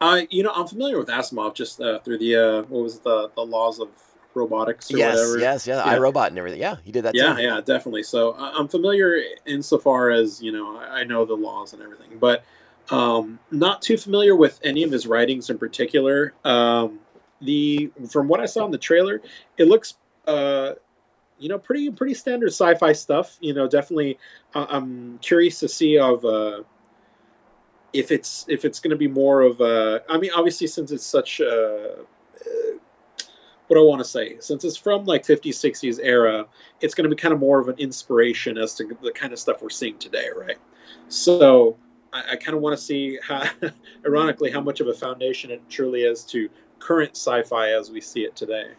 Uh, 0.00 0.22
you 0.30 0.42
know, 0.42 0.52
I'm 0.54 0.66
familiar 0.66 0.98
with 0.98 1.08
Asimov 1.08 1.54
just 1.54 1.80
uh, 1.80 1.98
through 2.00 2.18
the 2.18 2.36
uh, 2.36 2.62
what 2.62 2.82
was 2.82 2.96
it, 2.96 3.04
the 3.04 3.30
the 3.34 3.42
laws 3.44 3.80
of 3.80 3.88
robotics 4.34 4.92
or 4.92 4.98
yes, 4.98 5.16
whatever. 5.16 5.38
yes, 5.38 5.66
yeah, 5.66 5.76
Yeah. 5.76 5.96
iRobot 5.96 6.28
and 6.28 6.38
everything. 6.38 6.60
Yeah, 6.60 6.76
he 6.84 6.92
did 6.92 7.04
that 7.04 7.14
yeah, 7.14 7.36
too. 7.36 7.42
yeah, 7.42 7.60
definitely. 7.62 8.02
So 8.02 8.32
I- 8.32 8.52
I'm 8.58 8.68
familiar 8.68 9.20
insofar 9.46 10.10
as 10.10 10.42
you 10.42 10.52
know 10.52 10.76
I 10.76 11.00
I 11.00 11.04
know 11.04 11.24
the 11.24 11.34
laws 11.34 11.72
and 11.72 11.82
everything, 11.82 12.18
but 12.18 12.44
um, 12.90 13.38
not 13.50 13.82
too 13.82 13.96
familiar 13.96 14.36
with 14.36 14.60
any 14.62 14.82
of 14.84 14.92
his 14.92 15.06
writings 15.06 15.50
in 15.50 15.58
particular. 15.58 16.34
Um, 16.44 17.00
the 17.40 17.90
from 18.10 18.28
what 18.28 18.40
I 18.40 18.46
saw 18.46 18.64
in 18.64 18.70
the 18.70 18.78
trailer, 18.78 19.20
it 19.58 19.68
looks 19.68 19.94
uh, 20.26 20.72
you 21.38 21.48
know 21.48 21.58
pretty 21.58 21.90
pretty 21.90 22.14
standard 22.14 22.48
sci-fi 22.48 22.92
stuff. 22.92 23.36
You 23.40 23.54
know, 23.54 23.68
definitely. 23.68 24.18
Uh, 24.54 24.66
I'm 24.68 25.18
curious 25.18 25.58
to 25.60 25.68
see 25.68 25.98
of. 25.98 26.24
Uh, 26.24 26.62
if 27.92 28.10
it's 28.10 28.44
if 28.48 28.64
it's 28.64 28.78
going 28.78 28.90
to 28.90 28.96
be 28.96 29.08
more 29.08 29.40
of 29.40 29.60
a, 29.60 30.02
I 30.08 30.18
mean, 30.18 30.30
obviously 30.34 30.66
since 30.66 30.90
it's 30.92 31.06
such 31.06 31.40
a, 31.40 31.92
uh, 31.92 32.02
what 33.66 33.76
do 33.76 33.80
I 33.80 33.84
want 33.84 34.00
to 34.00 34.04
say, 34.04 34.36
since 34.38 34.64
it's 34.64 34.76
from 34.76 35.06
like 35.06 35.24
50s 35.24 35.54
60s 35.54 35.98
era, 36.02 36.46
it's 36.80 36.94
going 36.94 37.08
to 37.08 37.14
be 37.14 37.20
kind 37.20 37.34
of 37.34 37.40
more 37.40 37.58
of 37.58 37.68
an 37.68 37.76
inspiration 37.78 38.58
as 38.58 38.74
to 38.74 38.96
the 39.02 39.10
kind 39.12 39.32
of 39.32 39.38
stuff 39.38 39.62
we're 39.62 39.70
seeing 39.70 39.98
today, 39.98 40.28
right? 40.36 40.58
So 41.08 41.76
I, 42.12 42.32
I 42.32 42.36
kind 42.36 42.54
of 42.54 42.62
want 42.62 42.76
to 42.76 42.82
see 42.82 43.18
how, 43.26 43.44
ironically, 44.06 44.50
how 44.50 44.60
much 44.60 44.80
of 44.80 44.88
a 44.88 44.94
foundation 44.94 45.50
it 45.50 45.62
truly 45.68 46.02
is 46.02 46.22
to 46.24 46.48
current 46.78 47.16
sci-fi 47.16 47.70
as 47.70 47.90
we 47.90 48.00
see 48.00 48.20
it 48.24 48.36
today. 48.36 48.70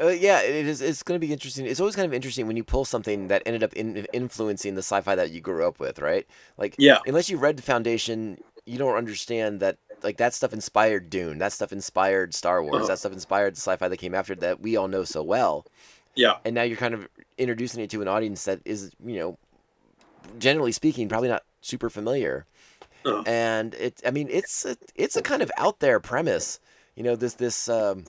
Uh, 0.00 0.08
yeah, 0.08 0.40
it 0.42 0.66
is. 0.66 0.82
It's 0.82 1.02
going 1.02 1.18
to 1.18 1.26
be 1.26 1.32
interesting. 1.32 1.64
It's 1.66 1.80
always 1.80 1.96
kind 1.96 2.06
of 2.06 2.12
interesting 2.12 2.46
when 2.46 2.56
you 2.56 2.64
pull 2.64 2.84
something 2.84 3.28
that 3.28 3.42
ended 3.46 3.62
up 3.62 3.72
in, 3.72 4.06
influencing 4.12 4.74
the 4.74 4.82
sci-fi 4.82 5.14
that 5.14 5.30
you 5.30 5.40
grew 5.40 5.66
up 5.66 5.80
with, 5.80 5.98
right? 5.98 6.26
Like, 6.58 6.74
Yeah. 6.78 6.98
unless 7.06 7.30
you 7.30 7.38
read 7.38 7.56
the 7.56 7.62
Foundation, 7.62 8.38
you 8.66 8.78
don't 8.78 8.96
understand 8.96 9.60
that. 9.60 9.78
Like 10.02 10.18
that 10.18 10.34
stuff 10.34 10.52
inspired 10.52 11.08
Dune. 11.08 11.38
That 11.38 11.52
stuff 11.52 11.72
inspired 11.72 12.34
Star 12.34 12.62
Wars. 12.62 12.74
Uh-huh. 12.76 12.86
That 12.88 12.98
stuff 12.98 13.14
inspired 13.14 13.54
the 13.54 13.60
sci-fi 13.60 13.88
that 13.88 13.96
came 13.96 14.14
after 14.14 14.34
that 14.36 14.60
we 14.60 14.76
all 14.76 14.88
know 14.88 15.04
so 15.04 15.22
well. 15.22 15.64
Yeah. 16.14 16.34
And 16.44 16.54
now 16.54 16.62
you're 16.62 16.76
kind 16.76 16.92
of 16.92 17.08
introducing 17.38 17.82
it 17.82 17.88
to 17.90 18.02
an 18.02 18.08
audience 18.08 18.44
that 18.44 18.60
is, 18.66 18.90
you 19.04 19.18
know, 19.18 19.38
generally 20.38 20.72
speaking, 20.72 21.08
probably 21.08 21.28
not 21.30 21.44
super 21.62 21.88
familiar. 21.88 22.44
Uh-huh. 23.06 23.22
And 23.26 23.74
it, 23.74 24.02
I 24.06 24.10
mean, 24.10 24.28
it's 24.30 24.66
a, 24.66 24.76
it's 24.94 25.16
a 25.16 25.22
kind 25.22 25.40
of 25.40 25.50
out 25.56 25.80
there 25.80 25.98
premise. 25.98 26.60
You 26.96 27.02
know, 27.04 27.14
this 27.16 27.34
this 27.34 27.68
um, 27.68 28.04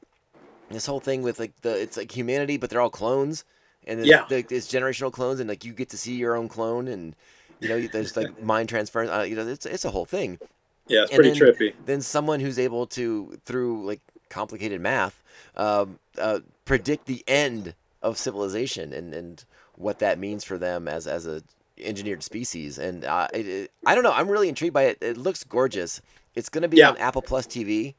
this 0.72 0.86
whole 0.86 1.00
thing 1.00 1.22
with 1.22 1.40
like 1.40 1.54
the 1.62 1.80
it's 1.80 1.98
like 1.98 2.12
humanity, 2.16 2.58
but 2.58 2.70
they're 2.70 2.82
all 2.82 2.90
clones, 2.90 3.44
and 3.86 4.00
it's, 4.00 4.08
Yeah. 4.10 4.26
the, 4.30 4.38
it's 4.38 4.68
generational 4.72 5.12
clones, 5.12 5.40
and 5.40 5.50
like 5.50 5.64
you 5.66 5.74
get 5.74 5.90
to 5.90 5.98
see 5.98 6.16
your 6.16 6.36
own 6.36 6.48
clone, 6.48 6.88
and 6.88 7.16
you 7.60 7.70
know, 7.70 7.88
there's 7.88 8.16
like 8.18 8.42
mind 8.54 8.70
transfer. 8.70 9.04
Uh, 9.04 9.24
you 9.24 9.36
know, 9.36 9.46
it's 9.48 9.66
it's 9.66 9.86
a 9.86 9.92
whole 9.92 10.06
thing. 10.06 10.40
Yeah, 10.88 11.02
it's 11.04 11.12
And 11.12 11.22
pretty 11.22 11.38
then- 11.38 11.50
trippy. 11.54 11.74
Then 11.86 12.02
someone 12.02 12.40
who's 12.40 12.58
able 12.58 12.88
to 12.88 13.38
through 13.46 13.86
like 13.86 14.00
complicated 14.30 14.80
math, 14.82 15.22
um, 15.58 16.00
uh, 16.18 16.40
predict 16.66 17.06
the 17.06 17.24
end 17.28 17.76
of 18.02 18.18
civilization 18.18 18.94
and 18.94 19.14
and 19.14 19.44
what 19.76 20.00
that 20.00 20.18
means 20.18 20.44
for 20.46 20.58
them 20.58 20.88
as 20.88 21.08
as 21.08 21.28
a 21.28 21.44
engineered 21.78 22.24
species. 22.24 22.78
And 22.80 23.04
uh, 23.04 23.28
it, 23.34 23.48
it, 23.48 23.72
I 23.86 23.96
don't 23.96 24.04
know. 24.04 24.14
I'm 24.14 24.30
really 24.30 24.48
intrigued 24.50 24.74
by 24.74 24.84
it. 24.84 24.98
It 25.02 25.18
looks 25.18 25.44
gorgeous. 25.44 26.02
It's 26.36 26.50
going 26.50 26.62
to 26.64 26.68
be 26.68 26.78
Yeah. 26.78 26.92
on 26.92 26.98
Apple 26.98 27.22
Plus 27.22 27.46
TV, 27.46 27.94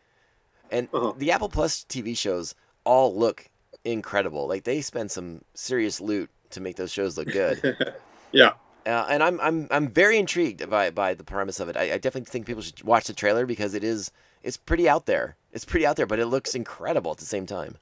and 0.70 0.88
Uh-huh. 0.92 1.12
the 1.16 1.32
Apple 1.32 1.48
Plus 1.48 1.84
TV 1.88 2.16
shows 2.16 2.54
all 2.84 3.14
look 3.16 3.48
incredible. 3.84 4.46
Like 4.48 4.64
they 4.64 4.80
spend 4.80 5.10
some 5.10 5.42
serious 5.54 6.00
loot 6.00 6.30
to 6.50 6.60
make 6.60 6.76
those 6.76 6.92
shows 6.92 7.16
look 7.16 7.28
good. 7.28 7.76
yeah. 8.32 8.52
Uh, 8.86 9.06
and 9.10 9.22
I'm 9.22 9.38
I'm 9.40 9.68
I'm 9.70 9.88
very 9.88 10.18
intrigued 10.18 10.68
by 10.70 10.90
by 10.90 11.14
the 11.14 11.24
premise 11.24 11.60
of 11.60 11.68
it. 11.68 11.76
I, 11.76 11.92
I 11.94 11.98
definitely 11.98 12.30
think 12.30 12.46
people 12.46 12.62
should 12.62 12.82
watch 12.84 13.06
the 13.06 13.12
trailer 13.12 13.44
because 13.44 13.74
it 13.74 13.84
is 13.84 14.10
it's 14.42 14.56
pretty 14.56 14.88
out 14.88 15.06
there. 15.06 15.36
It's 15.52 15.64
pretty 15.64 15.84
out 15.86 15.96
there, 15.96 16.06
but 16.06 16.18
it 16.18 16.26
looks 16.26 16.54
incredible 16.54 17.10
at 17.10 17.18
the 17.18 17.24
same 17.26 17.44
time. 17.46 17.76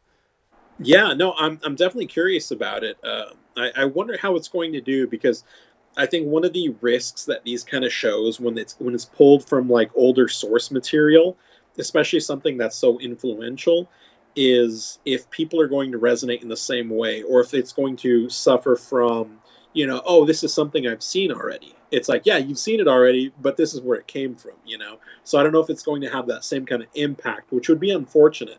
Yeah, 0.78 1.12
no, 1.14 1.32
I'm 1.38 1.60
I'm 1.64 1.74
definitely 1.76 2.06
curious 2.06 2.50
about 2.50 2.82
it. 2.84 2.98
Uh, 3.04 3.26
I, 3.56 3.70
I 3.76 3.84
wonder 3.84 4.16
how 4.20 4.36
it's 4.36 4.48
going 4.48 4.72
to 4.72 4.80
do 4.80 5.06
because 5.06 5.44
I 5.96 6.06
think 6.06 6.26
one 6.26 6.44
of 6.44 6.52
the 6.52 6.70
risks 6.80 7.24
that 7.26 7.44
these 7.44 7.62
kind 7.64 7.84
of 7.84 7.92
shows 7.92 8.40
when 8.40 8.58
it's 8.58 8.74
when 8.78 8.94
it's 8.94 9.04
pulled 9.04 9.46
from 9.48 9.68
like 9.70 9.90
older 9.94 10.28
source 10.28 10.70
material, 10.70 11.36
especially 11.78 12.20
something 12.20 12.56
that's 12.56 12.76
so 12.76 12.98
influential, 12.98 13.88
is 14.36 14.98
if 15.04 15.28
people 15.30 15.60
are 15.60 15.68
going 15.68 15.90
to 15.92 15.98
resonate 15.98 16.42
in 16.42 16.48
the 16.48 16.56
same 16.56 16.90
way, 16.90 17.22
or 17.22 17.40
if 17.40 17.54
it's 17.54 17.72
going 17.72 17.96
to 17.96 18.28
suffer 18.28 18.76
from, 18.76 19.38
you 19.72 19.86
know, 19.86 20.02
oh, 20.04 20.24
this 20.24 20.44
is 20.44 20.52
something 20.52 20.86
I've 20.86 21.02
seen 21.02 21.32
already. 21.32 21.74
It's 21.90 22.08
like, 22.08 22.26
yeah, 22.26 22.36
you've 22.36 22.58
seen 22.58 22.80
it 22.80 22.88
already, 22.88 23.32
but 23.40 23.56
this 23.56 23.72
is 23.72 23.80
where 23.80 23.98
it 23.98 24.06
came 24.06 24.34
from, 24.34 24.52
you 24.66 24.76
know. 24.76 24.98
So 25.24 25.38
I 25.38 25.42
don't 25.42 25.52
know 25.52 25.60
if 25.60 25.70
it's 25.70 25.82
going 25.82 26.02
to 26.02 26.10
have 26.10 26.26
that 26.26 26.44
same 26.44 26.66
kind 26.66 26.82
of 26.82 26.88
impact, 26.94 27.52
which 27.52 27.68
would 27.68 27.80
be 27.80 27.90
unfortunate. 27.90 28.58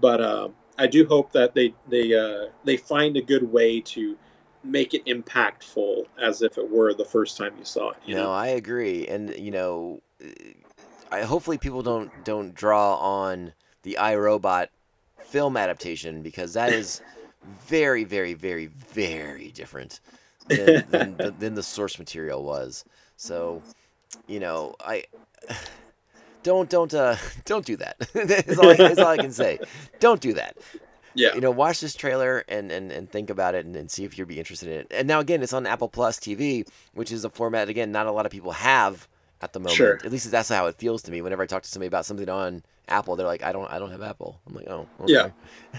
But 0.00 0.20
uh, 0.20 0.48
I 0.78 0.86
do 0.86 1.06
hope 1.06 1.32
that 1.32 1.54
they 1.54 1.74
they 1.88 2.14
uh, 2.14 2.50
they 2.64 2.76
find 2.76 3.16
a 3.16 3.22
good 3.22 3.50
way 3.50 3.80
to 3.80 4.16
make 4.62 4.94
it 4.94 5.04
impactful 5.06 6.04
as 6.20 6.42
if 6.42 6.58
it 6.58 6.70
were 6.70 6.92
the 6.92 7.04
first 7.04 7.36
time 7.36 7.54
you 7.58 7.64
saw 7.64 7.90
it. 7.90 7.96
You 8.04 8.16
no, 8.16 8.24
know? 8.24 8.32
I 8.32 8.48
agree, 8.48 9.06
and 9.06 9.34
you 9.36 9.50
know, 9.50 10.02
I 11.10 11.22
hopefully 11.22 11.58
people 11.58 11.82
don't 11.82 12.10
don't 12.24 12.54
draw 12.54 12.96
on 12.96 13.52
the 13.82 13.96
iRobot 14.00 14.68
film 15.18 15.56
adaptation 15.56 16.22
because 16.22 16.54
that 16.54 16.72
is 16.72 17.02
very, 17.66 18.04
very, 18.04 18.34
very, 18.34 18.66
very 18.66 19.50
different 19.50 20.00
than, 20.48 20.84
than, 20.90 21.16
than, 21.16 21.38
than 21.38 21.54
the 21.54 21.62
source 21.62 21.98
material 21.98 22.44
was. 22.44 22.84
So, 23.16 23.62
you 24.26 24.40
know, 24.40 24.74
I 24.80 25.04
don't 26.42 26.68
don't 26.70 26.92
uh 26.94 27.16
don't 27.44 27.64
do 27.64 27.76
that. 27.76 27.98
that's, 28.12 28.58
all 28.58 28.70
I, 28.70 28.74
that's 28.74 28.98
all 28.98 29.08
I 29.08 29.16
can 29.16 29.32
say. 29.32 29.58
Don't 30.00 30.20
do 30.20 30.34
that. 30.34 30.56
Yeah. 31.14 31.34
You 31.34 31.40
know, 31.40 31.50
watch 31.50 31.80
this 31.80 31.94
trailer 31.94 32.44
and 32.48 32.70
and, 32.70 32.92
and 32.92 33.10
think 33.10 33.30
about 33.30 33.54
it 33.54 33.66
and, 33.66 33.76
and 33.76 33.90
see 33.90 34.04
if 34.04 34.18
you'd 34.18 34.28
be 34.28 34.38
interested 34.38 34.68
in 34.68 34.80
it. 34.80 34.86
And 34.90 35.08
now 35.08 35.20
again, 35.20 35.42
it's 35.42 35.52
on 35.52 35.66
Apple 35.66 35.88
Plus 35.88 36.18
TV, 36.18 36.68
which 36.94 37.12
is 37.12 37.24
a 37.24 37.30
format 37.30 37.68
again 37.68 37.92
not 37.92 38.06
a 38.06 38.12
lot 38.12 38.26
of 38.26 38.32
people 38.32 38.52
have 38.52 39.08
at 39.40 39.52
the 39.52 39.60
moment. 39.60 39.76
Sure. 39.76 39.98
At 40.04 40.10
least 40.12 40.30
that's 40.30 40.48
how 40.48 40.66
it 40.66 40.76
feels 40.76 41.02
to 41.02 41.10
me. 41.10 41.22
Whenever 41.22 41.42
I 41.42 41.46
talk 41.46 41.62
to 41.62 41.68
somebody 41.68 41.88
about 41.88 42.06
something 42.06 42.28
on 42.28 42.62
Apple, 42.88 43.16
they're 43.16 43.26
like, 43.26 43.42
"I 43.42 43.52
don't, 43.52 43.70
I 43.70 43.78
don't 43.78 43.90
have 43.90 44.02
Apple." 44.02 44.40
I'm 44.46 44.54
like, 44.54 44.66
"Oh, 44.68 44.86
okay. 45.02 45.12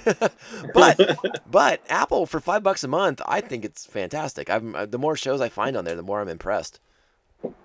Yeah. 0.06 0.28
but 0.74 1.18
but 1.52 1.82
Apple 1.90 2.26
for 2.26 2.40
five 2.40 2.64
bucks 2.64 2.84
a 2.84 2.88
month, 2.88 3.22
I 3.26 3.42
think 3.42 3.66
it's 3.66 3.86
fantastic. 3.86 4.50
I'm 4.50 4.76
uh, 4.76 4.86
the 4.86 4.98
more 5.00 5.16
shows 5.16 5.42
I 5.42 5.50
find 5.50 5.76
on 5.76 5.86
there, 5.86 5.96
the 5.96 6.04
more 6.04 6.22
I'm 6.22 6.30
impressed. 6.30 6.80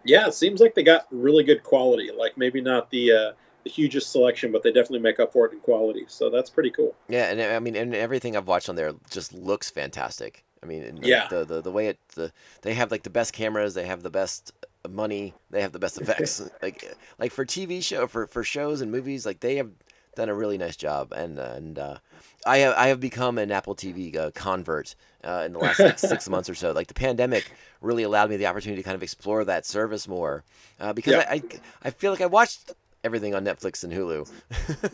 yeah, 0.05 0.27
it 0.27 0.35
seems 0.35 0.61
like 0.61 0.75
they 0.75 0.83
got 0.83 1.07
really 1.11 1.45
good 1.45 1.63
quality. 1.63 2.11
Like 2.17 2.37
maybe 2.39 2.61
not 2.61 2.91
the 2.91 3.13
uh, 3.13 3.33
the 3.65 3.71
hugest 3.71 4.11
selection, 4.13 4.53
but 4.53 4.63
they 4.63 4.71
definitely 4.73 5.01
make 5.01 5.21
up 5.21 5.33
for 5.33 5.47
it 5.47 5.53
in 5.53 5.61
quality. 5.61 6.05
So 6.09 6.31
that's 6.31 6.51
pretty 6.51 6.71
cool. 6.71 6.95
Yeah, 7.09 7.31
and 7.31 7.41
I 7.41 7.59
mean, 7.61 7.77
and 7.77 7.95
everything 7.95 8.37
I've 8.37 8.49
watched 8.49 8.69
on 8.69 8.77
there 8.77 8.93
just 9.11 9.33
looks 9.33 9.71
fantastic. 9.71 10.45
I 10.63 10.67
mean, 10.67 11.01
the, 11.01 11.09
Yeah. 11.09 11.29
the, 11.29 11.45
the 11.45 11.61
the 11.61 11.71
way 11.71 11.89
it 11.89 11.99
the 12.15 12.33
they 12.63 12.73
have 12.75 12.91
like 12.91 13.03
the 13.03 13.11
best 13.11 13.33
cameras, 13.35 13.75
they 13.75 13.87
have 13.87 14.03
the 14.03 14.11
best 14.11 14.53
money, 14.89 15.35
they 15.51 15.63
have 15.63 15.73
the 15.73 15.79
best 15.79 16.01
effects. 16.01 16.41
like 16.63 16.97
like 17.19 17.33
for 17.33 17.45
TV 17.45 17.83
show 17.83 18.07
for 18.07 18.27
for 18.27 18.45
shows 18.45 18.81
and 18.81 18.91
movies, 18.91 19.25
like 19.27 19.41
they 19.41 19.57
have 19.57 19.71
done 20.17 20.29
a 20.29 20.35
really 20.35 20.59
nice 20.59 20.77
job. 20.77 21.13
And 21.13 21.39
and 21.39 21.79
uh, 21.79 21.99
I 22.47 22.59
have 22.59 22.75
I 22.77 22.89
have 22.89 23.01
become 23.01 23.39
an 23.39 23.51
Apple 23.51 23.75
TV 23.75 24.17
uh, 24.17 24.31
convert 24.35 24.95
uh, 25.25 25.43
in 25.47 25.53
the 25.53 25.59
last 25.59 25.81
like 25.81 25.99
six 25.99 26.29
months 26.35 26.49
or 26.49 26.55
so. 26.55 26.73
Like 26.73 26.87
the 26.89 26.95
pandemic 26.95 27.51
really 27.81 28.03
allowed 28.03 28.31
me 28.31 28.37
the 28.37 28.47
opportunity 28.47 28.83
to 28.83 28.85
kind 28.85 28.95
of 28.95 29.03
explore 29.03 29.45
that 29.45 29.67
service 29.67 30.07
more 30.09 30.45
uh, 30.81 30.93
because 30.93 31.15
Yeah. 31.15 31.27
I, 31.29 31.35
I 31.35 31.43
I 31.85 31.91
feel 31.91 32.11
like 32.11 32.21
I 32.21 32.27
watched 32.27 32.73
everything 33.03 33.35
on 33.35 33.45
Netflix 33.45 33.85
and 33.85 33.93
Hulu. 33.93 34.27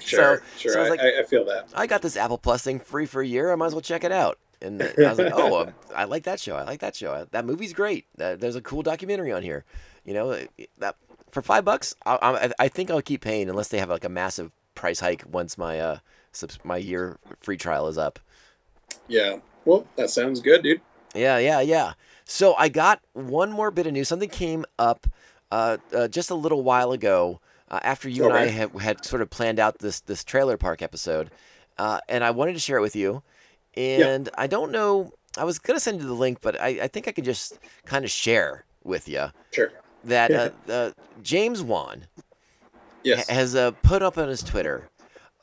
Sure, 0.01 0.38
so, 0.38 0.59
sure. 0.59 0.72
so 0.72 0.78
I 0.80 0.82
was 0.82 0.91
like, 0.91 1.01
I, 1.01 1.20
I 1.20 1.22
feel 1.22 1.45
that. 1.45 1.68
I 1.74 1.86
got 1.86 2.03
this 2.03 2.16
Apple 2.16 2.38
Plus 2.38 2.62
thing 2.62 2.80
free 2.80 3.07
for 3.07 3.22
a 3.22 3.26
year. 3.26 3.53
I 3.53 3.55
might 3.55 3.66
as 3.66 3.72
well 3.72 3.80
check 3.82 4.03
it 4.03 4.11
out. 4.11 4.36
And 4.63 4.83
I 4.99 5.09
was 5.09 5.19
like, 5.19 5.33
oh, 5.35 5.63
um, 5.63 5.75
I 5.95 6.05
like 6.05 6.25
that 6.25 6.41
show. 6.41 6.57
I 6.57 6.65
like 6.65 6.81
that 6.81 6.97
show. 6.97 7.27
That 7.31 7.45
movie's 7.45 7.73
great. 7.73 8.07
Uh, 8.21 8.37
there's 8.37 8.57
a 8.57 8.63
cool 8.63 8.83
documentary 8.83 9.33
on 9.33 9.43
here. 9.43 9.65
You 10.05 10.15
know, 10.15 10.47
that 10.79 10.97
for 11.31 11.43
five 11.43 11.65
bucks, 11.65 11.95
I, 12.07 12.19
I, 12.23 12.65
I 12.65 12.69
think 12.69 12.91
I'll 12.91 13.03
keep 13.03 13.21
paying 13.21 13.49
unless 13.49 13.69
they 13.69 13.79
have 13.79 13.91
like 13.91 14.05
a 14.05 14.09
massive 14.09 14.51
price 14.75 15.01
hike 15.01 15.25
once 15.31 15.59
my 15.59 15.79
uh 15.79 15.99
subs- 16.33 16.59
my 16.65 16.77
year 16.77 17.19
free 17.41 17.57
trial 17.57 17.89
is 17.89 17.99
up. 17.99 18.19
Yeah. 19.09 19.39
Well, 19.65 19.87
that 19.97 20.11
sounds 20.11 20.41
good, 20.41 20.63
dude. 20.63 20.81
Yeah, 21.15 21.39
yeah, 21.39 21.61
yeah. 21.61 21.95
So 22.25 22.55
I 22.55 22.69
got 22.69 23.01
one 23.13 23.51
more 23.51 23.71
bit 23.71 23.87
of 23.87 23.93
news. 23.93 24.09
Something 24.09 24.29
came 24.29 24.65
up 24.79 25.07
uh, 25.51 25.79
uh, 25.95 26.09
just 26.09 26.31
a 26.31 26.35
little 26.35 26.63
while 26.63 26.93
ago 26.93 27.41
uh, 27.71 27.81
after 27.83 28.09
you 28.09 28.25
and 28.27 28.35
I 28.35 28.47
had, 28.47 28.71
had 28.81 29.05
sort 29.05 29.23
of 29.23 29.31
planned 29.31 29.59
out 29.59 29.79
this 29.79 30.01
this 30.01 30.25
trailer 30.25 30.57
park 30.57 30.83
episode, 30.83 31.31
uh, 31.79 32.01
and 32.09 32.23
I 32.25 32.31
wanted 32.31 32.55
to 32.55 32.61
share 32.61 32.79
it 32.79 32.83
with 32.83 32.97
you. 32.97 33.23
And 33.77 34.29
I 34.37 34.47
don't 34.47 34.73
know. 34.73 35.12
I 35.37 35.45
was 35.45 35.59
gonna 35.59 35.81
send 35.81 36.01
you 36.01 36.07
the 36.07 36.12
link, 36.14 36.39
but 36.41 36.61
I, 36.61 36.68
I 36.83 36.89
think 36.89 37.07
I 37.09 37.12
can 37.12 37.25
just 37.25 37.59
kind 37.85 38.05
of 38.05 38.11
share 38.11 38.64
with 38.83 39.09
you 39.09 39.27
Sure. 39.53 39.71
that 40.05 40.31
uh, 40.33 40.51
uh, 40.71 40.91
James 41.23 41.62
Wan 41.62 42.07
Yes. 43.05 43.29
ha- 43.29 43.35
has 43.35 43.55
uh, 43.55 43.71
put 43.83 44.03
up 44.03 44.18
on 44.18 44.29
his 44.29 44.43
Twitter 44.43 44.89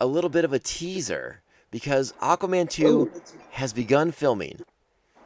a 0.01 0.05
little 0.05 0.29
bit 0.29 0.43
of 0.45 0.51
a 0.53 0.59
teaser 0.59 1.41
because 1.71 2.13
Aquaman 2.21 2.69
2 2.69 2.87
Ooh. 2.87 3.11
has 3.51 3.71
begun 3.73 4.11
filming 4.11 4.59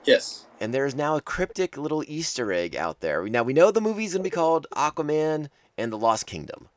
Yes. 0.05 0.45
and 0.59 0.73
there 0.73 0.85
is 0.85 0.95
now 0.95 1.15
a 1.15 1.21
cryptic 1.21 1.77
little 1.77 2.03
Easter 2.07 2.53
egg 2.53 2.75
out 2.75 2.99
there. 2.99 3.27
Now 3.27 3.43
we 3.43 3.53
know 3.53 3.71
the 3.71 3.81
movie's 3.81 4.13
gonna 4.13 4.23
be 4.23 4.29
called 4.29 4.67
Aquaman 4.75 5.49
and 5.77 5.91
the 5.91 5.97
Lost 5.97 6.25
Kingdom, 6.27 6.69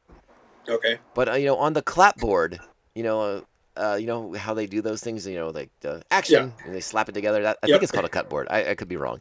Okay. 0.68 0.98
but 1.14 1.28
uh, 1.28 1.32
you 1.34 1.46
know 1.46 1.56
on 1.56 1.74
the 1.74 1.82
clapboard, 1.82 2.58
you 2.94 3.02
know, 3.02 3.44
uh, 3.76 3.96
you 4.00 4.06
know 4.06 4.32
how 4.34 4.54
they 4.54 4.66
do 4.66 4.82
those 4.82 5.02
things. 5.02 5.26
You 5.26 5.36
know, 5.38 5.50
like 5.50 5.70
uh, 5.84 6.00
action, 6.10 6.54
and 6.64 6.74
they 6.74 6.80
slap 6.80 7.08
it 7.08 7.12
together. 7.12 7.42
That, 7.42 7.58
I 7.62 7.66
Yep. 7.66 7.68
think 7.68 7.82
it's 7.82 7.92
called 7.92 8.06
a 8.06 8.10
cut 8.10 8.28
board. 8.28 8.46
I, 8.50 8.70
I 8.70 8.74
could 8.74 8.88
be 8.88 8.96
wrong. 8.96 9.20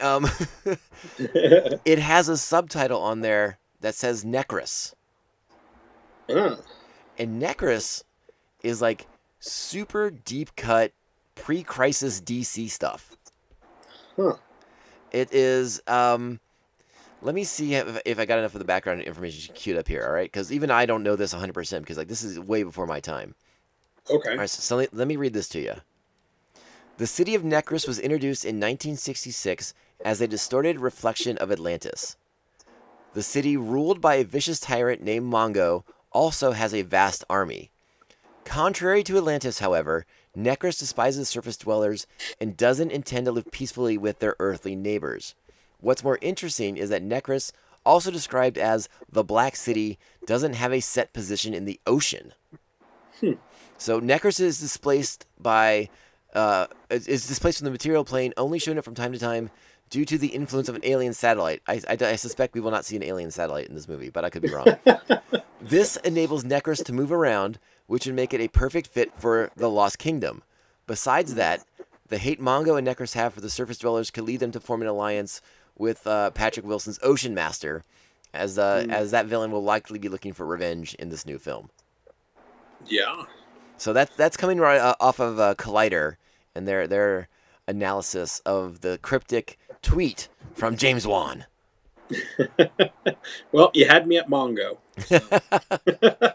Um, 0.00 0.26
it 1.84 1.98
has 1.98 2.28
a 2.28 2.36
subtitle 2.36 3.00
on 3.00 3.20
there 3.20 3.58
that 3.80 3.94
says 3.94 4.24
Necrus, 4.24 4.94
Ah, 6.28 6.56
and 7.18 7.40
Necrus 7.40 8.02
is 8.62 8.80
like 8.82 9.08
super 9.40 10.10
deep 10.10 10.56
cut 10.56 10.92
pre-crisis 11.34 12.20
DC 12.20 12.68
stuff. 12.70 13.16
Huh. 14.16 14.36
It 15.10 15.32
is. 15.32 15.80
Um, 15.86 16.40
let 17.22 17.34
me 17.34 17.44
see 17.44 17.74
if, 17.74 18.00
if 18.06 18.18
I 18.18 18.26
got 18.26 18.38
enough 18.38 18.54
of 18.54 18.60
the 18.60 18.64
background 18.64 19.02
information 19.02 19.54
queued 19.54 19.78
up 19.78 19.88
here. 19.88 20.04
All 20.06 20.12
right, 20.12 20.30
because 20.30 20.52
even 20.52 20.70
I 20.70 20.86
don't 20.86 21.02
know 21.02 21.16
this 21.16 21.32
100 21.32 21.52
percent 21.54 21.84
because 21.84 21.98
like 21.98 22.08
this 22.08 22.22
is 22.22 22.38
way 22.40 22.62
before 22.62 22.86
my 22.86 23.00
time. 23.00 23.34
Okay. 24.10 24.30
All 24.32 24.36
right, 24.38 24.50
so, 24.50 24.60
so 24.60 24.76
let, 24.76 24.94
let 24.94 25.08
me 25.08 25.16
read 25.16 25.32
this 25.32 25.48
to 25.50 25.60
you. 25.60 25.74
The 26.98 27.06
city 27.06 27.34
of 27.34 27.42
Necrus 27.42 27.88
was 27.88 27.98
introduced 27.98 28.44
in 28.44 28.56
1966 28.56 29.72
as 30.04 30.20
a 30.20 30.28
distorted 30.28 30.80
reflection 30.80 31.38
of 31.38 31.50
Atlantis. 31.50 32.16
The 33.14 33.22
city, 33.22 33.56
ruled 33.56 34.00
by 34.00 34.16
a 34.16 34.24
vicious 34.24 34.60
tyrant 34.60 35.02
named 35.02 35.32
Mongo, 35.32 35.84
also 36.12 36.52
has 36.52 36.74
a 36.74 36.82
vast 36.82 37.24
army. 37.30 37.70
Contrary 38.44 39.02
to 39.04 39.16
Atlantis, 39.16 39.60
however, 39.60 40.06
Necrus 40.36 40.78
despises 40.78 41.28
surface 41.28 41.56
dwellers 41.56 42.06
and 42.40 42.56
doesn't 42.56 42.92
intend 42.92 43.26
to 43.26 43.32
live 43.32 43.50
peacefully 43.50 43.98
with 43.98 44.18
their 44.18 44.36
earthly 44.38 44.76
neighbors. 44.76 45.34
What's 45.80 46.04
more 46.04 46.18
interesting 46.20 46.76
is 46.76 46.90
that 46.90 47.02
Necrus, 47.02 47.52
also 47.84 48.10
described 48.10 48.58
as 48.58 48.88
the 49.10 49.24
Black 49.24 49.56
City, 49.56 49.98
doesn't 50.26 50.54
have 50.54 50.72
a 50.72 50.80
set 50.80 51.12
position 51.12 51.54
in 51.54 51.64
the 51.64 51.80
ocean. 51.86 52.34
Hmm. 53.20 53.32
So 53.80 53.98
Necrus 53.98 54.40
is 54.40 54.60
displaced 54.60 55.26
by 55.40 55.88
uh, 56.34 56.66
is 56.90 57.08
is 57.08 57.26
displaced 57.26 57.58
from 57.58 57.64
the 57.64 57.70
material 57.70 58.04
plane, 58.04 58.34
only 58.36 58.58
showing 58.58 58.76
up 58.76 58.84
from 58.84 58.94
time 58.94 59.12
to 59.12 59.18
time 59.18 59.50
due 59.88 60.04
to 60.04 60.18
the 60.18 60.28
influence 60.28 60.68
of 60.68 60.76
an 60.76 60.82
alien 60.84 61.14
satellite. 61.14 61.62
I, 61.66 61.80
I, 61.88 61.96
I 62.00 62.16
suspect 62.16 62.54
we 62.54 62.60
will 62.60 62.70
not 62.70 62.84
see 62.84 62.94
an 62.96 63.02
alien 63.02 63.30
satellite 63.30 63.68
in 63.68 63.74
this 63.74 63.88
movie, 63.88 64.10
but 64.10 64.22
I 64.24 64.30
could 64.30 64.42
be 64.42 64.52
wrong. 64.52 64.76
this 65.62 65.96
enables 65.96 66.44
Necrus 66.44 66.84
to 66.84 66.92
move 66.92 67.10
around, 67.10 67.58
which 67.86 68.04
would 68.04 68.14
make 68.14 68.34
it 68.34 68.40
a 68.42 68.48
perfect 68.48 68.86
fit 68.86 69.16
for 69.16 69.50
the 69.56 69.70
Lost 69.70 69.98
Kingdom. 69.98 70.42
Besides 70.86 71.34
that, 71.34 71.64
the 72.08 72.18
hate 72.18 72.40
Mongo 72.40 72.76
and 72.78 72.86
Necrus 72.86 73.14
have 73.14 73.32
for 73.32 73.40
the 73.40 73.50
surface 73.50 73.78
dwellers 73.78 74.10
could 74.10 74.24
lead 74.24 74.40
them 74.40 74.52
to 74.52 74.60
form 74.60 74.82
an 74.82 74.88
alliance 74.88 75.40
with 75.78 76.06
uh, 76.06 76.30
Patrick 76.30 76.66
Wilson's 76.66 77.00
Ocean 77.02 77.34
Master, 77.34 77.82
as 78.34 78.58
uh, 78.58 78.86
as 78.90 79.10
that 79.10 79.24
villain 79.24 79.50
will 79.50 79.64
likely 79.64 79.98
be 79.98 80.10
looking 80.10 80.34
for 80.34 80.44
revenge 80.44 80.94
in 80.96 81.08
this 81.08 81.24
new 81.24 81.38
film. 81.38 81.70
Yeah. 82.86 83.24
So 83.80 83.94
that's 83.94 84.14
that's 84.14 84.36
coming 84.36 84.58
right 84.58 84.78
uh, 84.78 84.94
off 85.00 85.20
of 85.20 85.40
uh, 85.40 85.54
Collider 85.54 86.16
and 86.54 86.68
their 86.68 86.86
their 86.86 87.28
analysis 87.66 88.40
of 88.40 88.82
the 88.82 88.98
cryptic 89.00 89.58
tweet 89.80 90.28
from 90.52 90.76
James 90.76 91.06
Wan. 91.06 91.46
Well, 93.52 93.70
you 93.74 93.86
had 93.86 94.06
me 94.06 94.18
at 94.18 94.28
Mongo. 94.28 94.76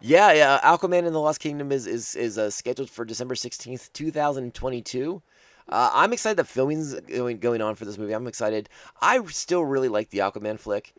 Yeah, 0.00 0.32
yeah. 0.32 0.60
Aquaman 0.62 1.06
and 1.06 1.14
the 1.14 1.18
Lost 1.18 1.40
Kingdom 1.40 1.72
is 1.72 1.86
is 1.86 2.14
is 2.14 2.36
uh, 2.36 2.50
scheduled 2.50 2.90
for 2.90 3.06
December 3.06 3.34
sixteenth, 3.34 3.90
two 3.94 4.10
thousand 4.10 4.52
twenty-two. 4.52 5.22
Uh, 5.66 5.90
I'm 5.94 6.12
excited 6.12 6.36
that 6.36 6.46
filming's 6.46 6.94
going 7.00 7.38
going 7.38 7.62
on 7.62 7.74
for 7.74 7.86
this 7.86 7.96
movie. 7.96 8.12
I'm 8.12 8.26
excited. 8.26 8.68
I 9.00 9.24
still 9.26 9.64
really 9.64 9.88
like 9.88 10.10
the 10.10 10.18
Aquaman 10.18 10.58
flick. 10.58 10.92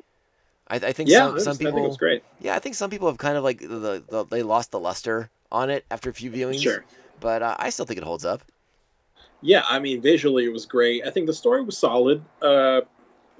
I, 0.68 0.76
I 0.78 0.91
think 0.93 1.09
Yeah, 1.09 1.20
some, 1.20 1.28
some 1.28 1.36
just- 1.38 1.47
I 1.47 1.51
think 1.63 1.76
people. 1.76 1.88
it's 1.88 1.97
great. 1.97 2.24
Yeah, 2.39 2.55
I 2.55 2.59
think 2.59 2.76
some 2.76 2.89
people 2.89 3.07
have 3.07 3.18
kind 3.18 3.38
of 3.38 3.43
like 3.43 3.59
the, 3.59 4.03
the 4.09 4.26
they 4.30 4.43
lost 4.43 4.72
the 4.72 4.80
luster 4.80 5.30
on 5.51 5.70
it 5.70 5.86
after 5.91 6.09
a 6.09 6.13
few 6.13 6.32
viewings. 6.32 6.61
Sure. 6.63 6.84
But 7.20 7.41
uh, 7.43 7.55
I 7.59 7.70
still 7.70 7.86
think 7.86 7.97
it 7.97 8.03
holds 8.03 8.26
up. 8.26 8.41
Yeah, 9.41 9.63
I 9.70 9.80
mean, 9.80 10.01
visually 10.01 10.45
it 10.45 10.51
was 10.53 10.66
great. 10.66 11.05
I 11.05 11.11
think 11.11 11.28
the 11.28 11.34
story 11.34 11.63
was 11.63 11.78
solid. 11.78 12.24
Uh, 12.41 12.82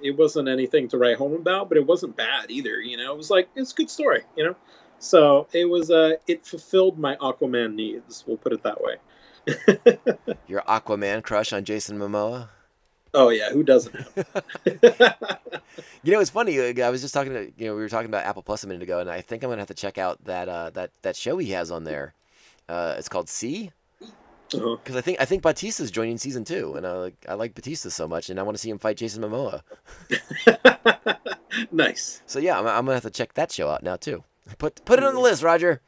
it 0.02 0.12
wasn't 0.18 0.48
anything 0.50 0.88
to 0.90 0.98
write 0.98 1.18
home 1.18 1.34
about, 1.34 1.68
but 1.70 1.78
it 1.78 1.86
wasn't 1.88 2.16
bad 2.16 2.52
either. 2.52 2.80
You 2.80 2.98
know, 2.98 3.12
it 3.14 3.18
was 3.18 3.30
like 3.32 3.50
it's 3.56 3.72
a 3.72 3.76
good 3.76 3.90
story. 3.90 4.22
You 4.38 4.44
know, 4.46 4.56
so 5.00 5.48
it 5.52 5.66
was. 5.66 5.90
Uh, 5.90 6.14
it 6.28 6.46
fulfilled 6.46 7.00
my 7.00 7.16
Aquaman 7.16 7.74
needs. 7.74 8.24
We'll 8.28 8.38
put 8.38 8.54
it 8.54 8.62
that 8.64 8.80
way. 8.82 8.96
Your 10.48 10.62
Aquaman 10.62 11.24
crush 11.24 11.54
on 11.54 11.64
Jason 11.64 11.98
Momoa. 11.98 12.50
Oh 13.16 13.30
yeah, 13.30 13.50
who 13.52 13.64
doesn't? 13.64 13.96
You 16.04 16.12
know, 16.14 16.20
it's 16.20 16.30
funny. 16.30 16.60
I 16.84 16.90
was 16.92 17.02
just 17.02 17.16
talking 17.16 17.34
to 17.34 17.52
you 17.58 17.66
know 17.66 17.76
we 17.76 17.82
were 17.82 17.90
talking 17.90 18.10
about 18.10 18.26
Apple 18.26 18.44
Plus 18.44 18.64
a 18.64 18.68
minute 18.68 18.84
ago, 18.84 19.00
and 19.00 19.10
I 19.10 19.22
think 19.22 19.44
I'm 19.44 19.50
gonna 19.50 19.62
have 19.62 19.68
to 19.70 19.74
check 19.74 19.98
out 19.98 20.24
that 20.26 20.48
uh, 20.48 20.70
that 20.72 20.92
that 21.02 21.16
show 21.16 21.38
he 21.40 21.50
has 21.52 21.72
on 21.72 21.84
there. 21.84 22.14
Uh, 22.70 22.94
it's 22.98 23.10
called 23.10 23.28
See 23.28 23.72
Uh-huh. 24.54 24.76
because 24.76 24.96
I 24.96 25.02
think 25.02 25.20
I 25.20 25.26
think 25.26 25.42
Bautista's 25.42 25.90
joining 25.90 26.20
season 26.20 26.44
two, 26.44 26.76
and 26.76 26.86
I 26.86 26.92
like 26.94 27.16
I 27.28 27.34
like 27.34 27.56
Batista 27.56 27.90
so 27.90 28.08
much, 28.08 28.30
and 28.30 28.40
I 28.40 28.44
want 28.44 28.56
to 28.56 28.62
see 28.62 28.70
him 28.70 28.78
fight 28.78 28.98
Jason 28.98 29.24
Momoa. 29.24 29.64
nice. 31.72 32.22
So 32.28 32.38
yeah, 32.40 32.60
I'm, 32.60 32.68
I'm 32.68 32.86
gonna 32.86 32.94
have 32.94 33.04
to 33.04 33.10
check 33.10 33.34
that 33.34 33.52
show 33.52 33.70
out 33.70 33.82
now 33.82 33.96
too. 33.96 34.24
Put 34.60 34.86
put 34.86 35.00
it 35.00 35.06
on 35.06 35.16
the 35.16 35.20
list, 35.22 35.42
Roger. 35.42 35.82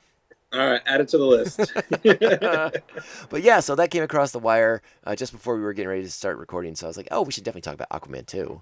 All 0.54 0.60
right, 0.60 0.82
add 0.86 1.02
it 1.02 1.10
to 1.10 1.18
the 1.18 1.26
list. 1.26 1.60
but 3.30 3.44
yeah, 3.44 3.60
so 3.60 3.76
that 3.76 3.92
came 3.92 4.04
across 4.04 4.32
the 4.32 4.40
wire 4.40 4.82
uh, 5.04 5.16
just 5.16 5.34
before 5.34 5.58
we 5.58 5.62
were 5.62 5.74
getting 5.74 5.90
ready 5.90 6.04
to 6.04 6.12
start 6.12 6.38
recording. 6.38 6.74
So 6.74 6.88
I 6.88 6.90
was 6.90 6.96
like, 6.96 7.10
oh, 7.12 7.22
we 7.22 7.34
should 7.34 7.44
definitely 7.44 7.64
talk 7.64 7.74
about 7.74 7.90
Aquaman 7.90 8.26
too. 8.26 8.62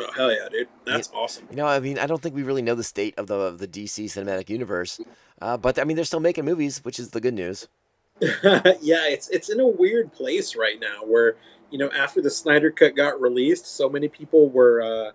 oh 0.00 0.12
hell 0.16 0.32
yeah, 0.32 0.48
dude! 0.50 0.68
That's 0.84 1.10
awesome. 1.14 1.46
You 1.50 1.56
know, 1.56 1.66
I 1.66 1.78
mean, 1.78 2.00
I 2.00 2.06
don't 2.06 2.20
think 2.20 2.34
we 2.34 2.42
really 2.42 2.62
know 2.62 2.74
the 2.74 2.82
state 2.82 3.14
of 3.16 3.28
the 3.28 3.36
of 3.36 3.58
the 3.58 3.68
DC 3.68 4.06
cinematic 4.06 4.50
universe, 4.50 5.00
uh, 5.40 5.56
but 5.56 5.78
I 5.78 5.84
mean, 5.84 5.94
they're 5.94 6.04
still 6.04 6.18
making 6.18 6.46
movies, 6.46 6.84
which 6.84 6.98
is 6.98 7.10
the 7.10 7.20
good 7.20 7.34
news. 7.34 7.68
yeah, 8.20 9.06
it's 9.06 9.28
it's 9.28 9.50
in 9.50 9.60
a 9.60 9.66
weird 9.66 10.12
place 10.12 10.56
right 10.56 10.80
now 10.80 11.04
where 11.04 11.36
you 11.70 11.78
know 11.78 11.90
after 11.92 12.22
the 12.22 12.30
Snyder 12.30 12.72
cut 12.72 12.96
got 12.96 13.20
released, 13.20 13.66
so 13.66 13.88
many 13.88 14.08
people 14.08 14.48
were 14.48 14.82
uh, 14.82 15.12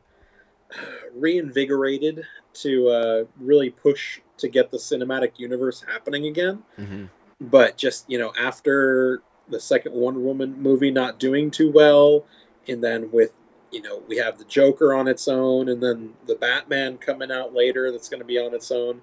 reinvigorated 1.15 2.25
to 2.53 2.89
uh, 2.89 3.23
really 3.39 3.69
push 3.69 4.19
to 4.37 4.47
get 4.47 4.71
the 4.71 4.77
cinematic 4.77 5.33
universe 5.37 5.83
happening 5.87 6.27
again. 6.27 6.63
hmm 6.75 7.05
But 7.41 7.77
just 7.77 8.09
you 8.09 8.17
know, 8.17 8.33
after 8.37 9.21
the 9.49 9.59
second 9.59 9.93
Wonder 9.93 10.19
Woman 10.19 10.61
movie 10.61 10.91
not 10.91 11.19
doing 11.19 11.51
too 11.51 11.71
well, 11.71 12.25
and 12.67 12.83
then 12.83 13.11
with 13.11 13.33
you 13.71 13.81
know 13.81 14.01
we 14.07 14.17
have 14.17 14.37
the 14.37 14.45
Joker 14.45 14.93
on 14.93 15.07
its 15.07 15.27
own, 15.27 15.69
and 15.69 15.81
then 15.81 16.13
the 16.27 16.35
Batman 16.35 16.97
coming 16.97 17.31
out 17.31 17.53
later 17.53 17.91
that's 17.91 18.09
going 18.09 18.21
to 18.21 18.25
be 18.27 18.37
on 18.37 18.53
its 18.53 18.71
own. 18.71 19.01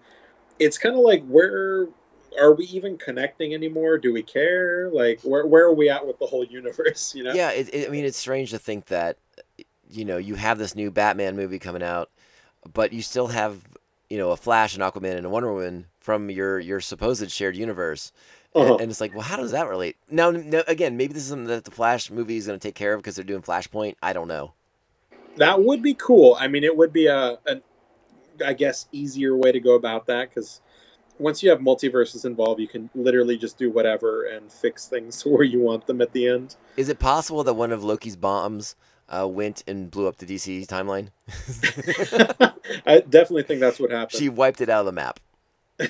It's 0.59 0.79
kind 0.79 0.95
of 0.95 1.03
like 1.03 1.25
where 1.27 1.89
are 2.39 2.55
we 2.55 2.65
even 2.67 2.99
connecting 2.99 3.55
anymore? 3.55 3.99
Do 3.99 4.13
we 4.13 4.23
care? 4.23 4.91
Like 4.91 5.21
where 5.23 5.47
where 5.47 5.65
are 5.65 5.75
we 5.75 5.89
at 5.89 6.07
with 6.07 6.19
the 6.19 6.27
whole 6.27 6.45
universe? 6.45 7.15
You 7.17 7.25
know? 7.25 7.33
Yeah, 7.33 7.51
it, 7.51 7.71
it, 7.73 7.89
I 7.89 7.91
mean, 7.91 8.05
it's 8.05 8.19
strange 8.19 8.51
to 8.51 8.59
think 8.59 8.87
that, 8.87 9.17
you 9.91 10.05
know, 10.05 10.17
you 10.17 10.35
have 10.35 10.59
this 10.59 10.75
new 10.75 10.91
Batman 10.91 11.37
movie 11.37 11.59
coming 11.59 11.83
out, 11.83 12.11
but 12.73 12.93
you 12.93 13.03
still 13.03 13.29
have, 13.29 13.61
you 14.11 14.19
know, 14.19 14.31
a 14.31 14.37
Flash, 14.37 14.75
and 14.75 14.83
Aquaman, 14.83 15.17
and 15.17 15.27
a 15.27 15.29
Wonder 15.29 15.53
Woman 15.53 15.87
from 16.01 16.31
your 16.31 16.59
your 16.59 16.81
supposed 16.81 17.31
shared 17.31 17.57
universe. 17.57 18.13
Uh-huh. 18.55 18.77
And 18.77 18.91
it's 18.91 19.03
like, 19.03 19.13
well, 19.13 19.23
how 19.23 19.37
does 19.37 19.51
that 19.51 19.69
relate? 19.69 19.97
Now, 20.11 20.31
no, 20.31 20.63
again, 20.67 20.97
maybe 20.97 21.13
this 21.13 21.25
is 21.25 21.29
something 21.29 21.49
that 21.49 21.65
the 21.65 21.71
Flash 21.71 22.11
movie 22.11 22.39
is 22.39 22.47
going 22.47 22.59
to 22.59 22.67
take 22.67 22.75
care 22.75 22.95
of 22.95 23.01
because 23.01 23.15
they're 23.15 23.25
doing 23.25 23.43
Flashpoint. 23.43 23.97
I 24.03 24.15
don't 24.15 24.29
know. 24.29 24.55
That 25.37 25.63
would 25.63 25.83
be 25.83 25.93
cool. 25.93 26.39
I 26.41 26.49
mean, 26.49 26.65
it 26.65 26.75
would 26.75 26.91
be 26.91 27.07
a, 27.07 27.39
an, 27.45 27.61
I 28.43 28.55
guess, 28.55 28.87
easier 28.93 29.37
way 29.37 29.53
to 29.53 29.61
go 29.61 29.75
about 29.75 30.07
that 30.07 30.31
because 30.31 30.63
once 31.19 31.43
you 31.43 31.51
have 31.51 31.61
multiverses 31.61 32.25
involved, 32.25 32.61
you 32.61 32.69
can 32.69 32.89
literally 32.95 33.37
just 33.37 33.59
do 33.59 33.71
whatever 33.71 34.25
and 34.25 34.51
fix 34.51 34.89
things 34.89 35.21
where 35.27 35.45
you 35.45 35.61
want 35.61 35.87
them 35.87 36.01
at 36.01 36.13
the 36.13 36.27
end. 36.27 36.57
Is 36.79 36.89
it 36.89 36.99
possible 36.99 37.45
that 37.45 37.55
one 37.55 37.73
of 37.73 37.85
Loki's 37.85 38.17
bombs 38.17 38.75
uh, 39.09 39.27
went 39.29 39.63
and 39.67 39.91
blew 39.91 40.07
up 40.09 40.17
the 40.19 40.27
DC 40.27 40.67
timeline? 40.67 41.09
I 42.87 43.01
definitely 43.01 43.45
think 43.45 43.61
that's 43.61 43.79
what 43.79 43.91
happened. 43.91 44.19
she 44.19 44.29
wiped 44.29 44.61
it 44.61 44.69
out 44.69 44.81
of 44.81 44.87
the 44.87 44.93
map. 44.93 45.21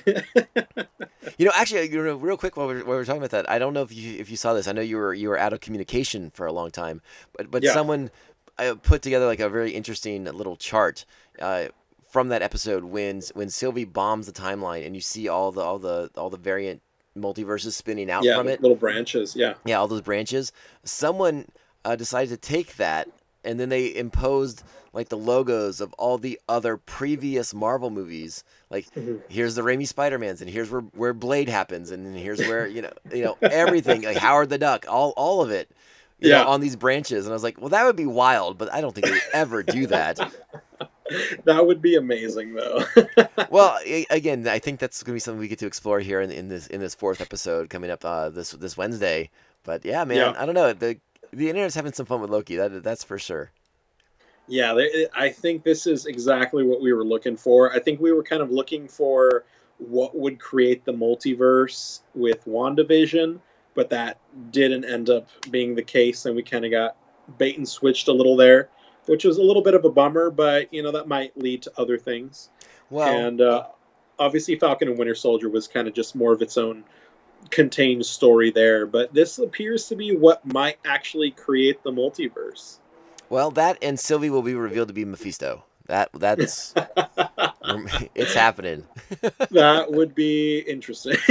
You 1.39 1.45
know, 1.45 1.53
actually, 1.55 1.91
you 1.91 2.03
know, 2.03 2.15
real 2.17 2.37
quick 2.39 2.57
while 2.57 2.67
we're, 2.67 2.79
while 2.79 2.97
we're 2.97 3.05
talking 3.05 3.21
about 3.21 3.31
that, 3.31 3.51
I 3.51 3.59
don't 3.59 3.75
know 3.75 3.83
if 3.83 3.93
you 3.95 4.19
if 4.19 4.31
you 4.31 4.37
saw 4.37 4.55
this. 4.55 4.69
I 4.69 4.73
know 4.73 4.81
you 4.81 4.97
were 4.97 5.13
you 5.13 5.29
were 5.29 5.39
out 5.39 5.53
of 5.53 5.61
communication 5.61 6.31
for 6.31 6.47
a 6.47 6.53
long 6.53 6.71
time, 6.71 7.03
but 7.37 7.51
but 7.51 7.63
Yeah. 7.63 7.73
someone 7.75 8.11
uh, 8.59 8.77
put 8.83 9.03
together 9.03 9.27
like 9.27 9.41
a 9.41 9.49
very 9.51 9.73
interesting 9.73 10.25
little 10.25 10.57
chart 10.57 11.05
uh, 11.43 11.67
from 12.11 12.29
that 12.29 12.41
episode 12.43 12.85
when 12.85 13.21
when 13.35 13.51
Sylvie 13.51 13.85
bombs 13.85 14.27
the 14.27 14.33
timeline 14.33 14.87
and 14.87 14.95
you 14.95 15.01
see 15.03 15.29
all 15.29 15.53
the 15.53 15.61
all 15.61 15.79
the 15.79 16.11
all 16.17 16.31
the 16.31 16.39
variant 16.39 16.81
multiverses 17.19 17.73
spinning 17.73 18.11
out 18.11 18.25
yeah, 18.25 18.37
from 18.39 18.49
it. 18.49 18.63
little 18.63 18.77
branches. 18.77 19.35
Yeah. 19.37 19.55
Yeah, 19.67 19.79
all 19.79 19.89
those 19.89 20.01
branches. 20.03 20.53
Someone 20.85 21.47
uh, 21.87 21.97
decided 21.97 22.29
to 22.31 22.37
take 22.37 22.77
that 22.77 23.09
and 23.45 23.61
then 23.61 23.69
they 23.69 23.95
imposed 23.95 24.63
like 24.93 25.09
the 25.09 25.17
logos 25.17 25.81
of 25.81 25.93
all 25.95 26.19
the 26.19 26.41
other 26.49 26.77
previous 26.77 27.55
Marvel 27.55 27.91
movies. 27.91 28.43
Like 28.71 28.87
Mhm. 28.95 29.21
here's 29.29 29.55
the 29.55 29.63
Raimi 29.63 29.87
Spider-Mans 29.87 30.41
and 30.41 30.51
here's 30.51 30.71
where, 30.71 30.81
where 30.81 31.13
Blade 31.13 31.49
happens 31.49 31.91
and 31.91 32.17
here's 32.17 32.41
where, 32.41 32.67
you 32.67 32.83
know, 32.83 32.93
you 33.13 33.23
know, 33.23 33.37
everything, 33.43 34.03
like 34.03 34.17
Howard 34.17 34.49
the 34.49 34.59
Duck, 34.59 34.87
all 34.89 35.13
all 35.17 35.43
of 35.43 35.51
it. 35.51 35.71
You 36.19 36.31
Yeah. 36.31 36.43
know, 36.45 36.49
on 36.49 36.61
these 36.63 36.77
branches. 36.77 37.27
And 37.27 37.33
I 37.33 37.37
was 37.37 37.43
like, 37.43 37.61
well, 37.61 37.69
that 37.69 37.85
would 37.85 37.95
be 37.95 38.07
wild, 38.07 38.57
but 38.59 38.73
I 38.73 38.81
don't 38.81 38.95
think 38.95 39.07
they 39.07 39.21
ever 39.35 39.63
do 39.63 39.87
that. 39.89 40.19
That 41.45 41.65
would 41.65 41.81
be 41.81 41.95
amazing, 41.95 42.55
though. 42.55 42.83
well, 43.51 43.79
again, 44.11 44.49
I 44.49 44.59
think 44.59 44.81
that's 44.81 45.05
gonna 45.05 45.15
be 45.15 45.21
something 45.21 45.39
we 45.39 45.47
get 45.47 45.61
to 45.61 45.67
explore 45.67 46.01
here 46.01 46.21
in, 46.21 46.33
in 46.33 46.49
this 46.49 46.67
in 46.67 46.81
this 46.81 46.97
fourth 46.97 47.21
episode 47.21 47.71
coming 47.71 47.91
up 47.93 48.05
uh, 48.05 48.29
this 48.31 48.51
this 48.51 48.77
Wednesday. 48.77 49.31
But 49.63 49.85
yeah, 49.85 50.03
man, 50.05 50.17
Yeah. 50.17 50.35
I 50.37 50.45
don't 50.47 50.57
know. 50.57 50.73
The 50.73 50.99
the 51.37 51.51
internet's 51.51 51.75
having 51.75 51.93
some 51.93 52.07
fun 52.07 52.21
with 52.21 52.31
Loki. 52.31 52.57
That 52.57 52.83
that's 52.83 53.05
for 53.05 53.19
sure. 53.19 53.53
Yeah, 54.49 54.75
they, 54.75 55.07
I 55.15 55.29
think 55.29 55.65
this 55.65 55.87
is 55.87 56.07
exactly 56.07 56.65
what 56.65 56.81
we 56.81 56.93
were 56.93 57.05
looking 57.05 57.37
for. 57.37 57.73
I 57.73 57.81
think 57.81 58.01
we 58.01 58.13
were 58.13 58.23
kind 58.23 58.43
of 58.43 58.51
looking 58.51 58.87
for 58.89 59.45
what 59.79 60.17
would 60.17 60.39
create 60.39 60.85
the 60.85 60.93
multiverse 60.93 62.01
with 62.15 62.45
WandaVision, 62.47 63.41
but 63.75 63.91
that 63.91 64.19
didn't 64.51 64.85
end 64.85 65.11
up 65.11 65.29
being 65.51 65.75
the 65.75 65.83
case, 65.83 66.25
and 66.27 66.35
we 66.35 66.43
kind 66.43 66.65
of 66.65 66.71
got 66.71 66.97
bait 67.39 67.59
and 67.59 67.69
switched 67.69 68.09
a 68.09 68.13
little 68.13 68.37
there, 68.37 68.71
which 69.07 69.25
was 69.25 69.39
a 69.39 69.43
little 69.43 69.63
bit 69.63 69.75
of 69.75 69.85
a 69.85 69.91
bummer, 69.91 70.31
but 70.31 70.73
you 70.73 70.83
know 70.83 70.93
that 70.93 71.09
might 71.09 71.37
lead 71.37 71.63
to 71.63 71.73
other 71.77 71.99
things. 71.99 72.49
Well, 72.89 73.09
and 73.09 73.41
uh, 73.41 73.67
obviously, 74.19 74.57
Falcon 74.57 74.89
and 74.89 74.99
Winter 74.99 75.15
Soldier 75.15 75.51
was 75.51 75.67
kind 75.67 75.89
of 75.89 75.95
just 75.95 76.15
more 76.15 76.33
of 76.33 76.41
its 76.41 76.57
own 76.57 76.85
contained 77.51 78.05
story 78.07 78.51
there, 78.51 78.87
but 78.87 79.13
this 79.15 79.39
appears 79.39 79.87
to 79.89 79.97
be 79.97 80.17
what 80.17 80.45
might 80.53 80.79
actually 80.85 81.31
create 81.31 81.83
the 81.83 81.91
multiverse. 81.93 82.79
well, 83.29 83.51
that 83.53 83.79
and 83.83 83.99
Sylvie 83.99 84.31
will 84.31 84.43
be 84.43 84.55
revealed 84.55 84.89
to 84.89 84.95
be 84.95 85.05
Mephisto. 85.05 85.65
That 85.87 86.11
that's 86.15 86.75
it's 88.15 88.35
happening. 88.35 88.85
that 89.51 89.87
would 89.93 90.15
be 90.15 90.59
interesting. 90.61 91.17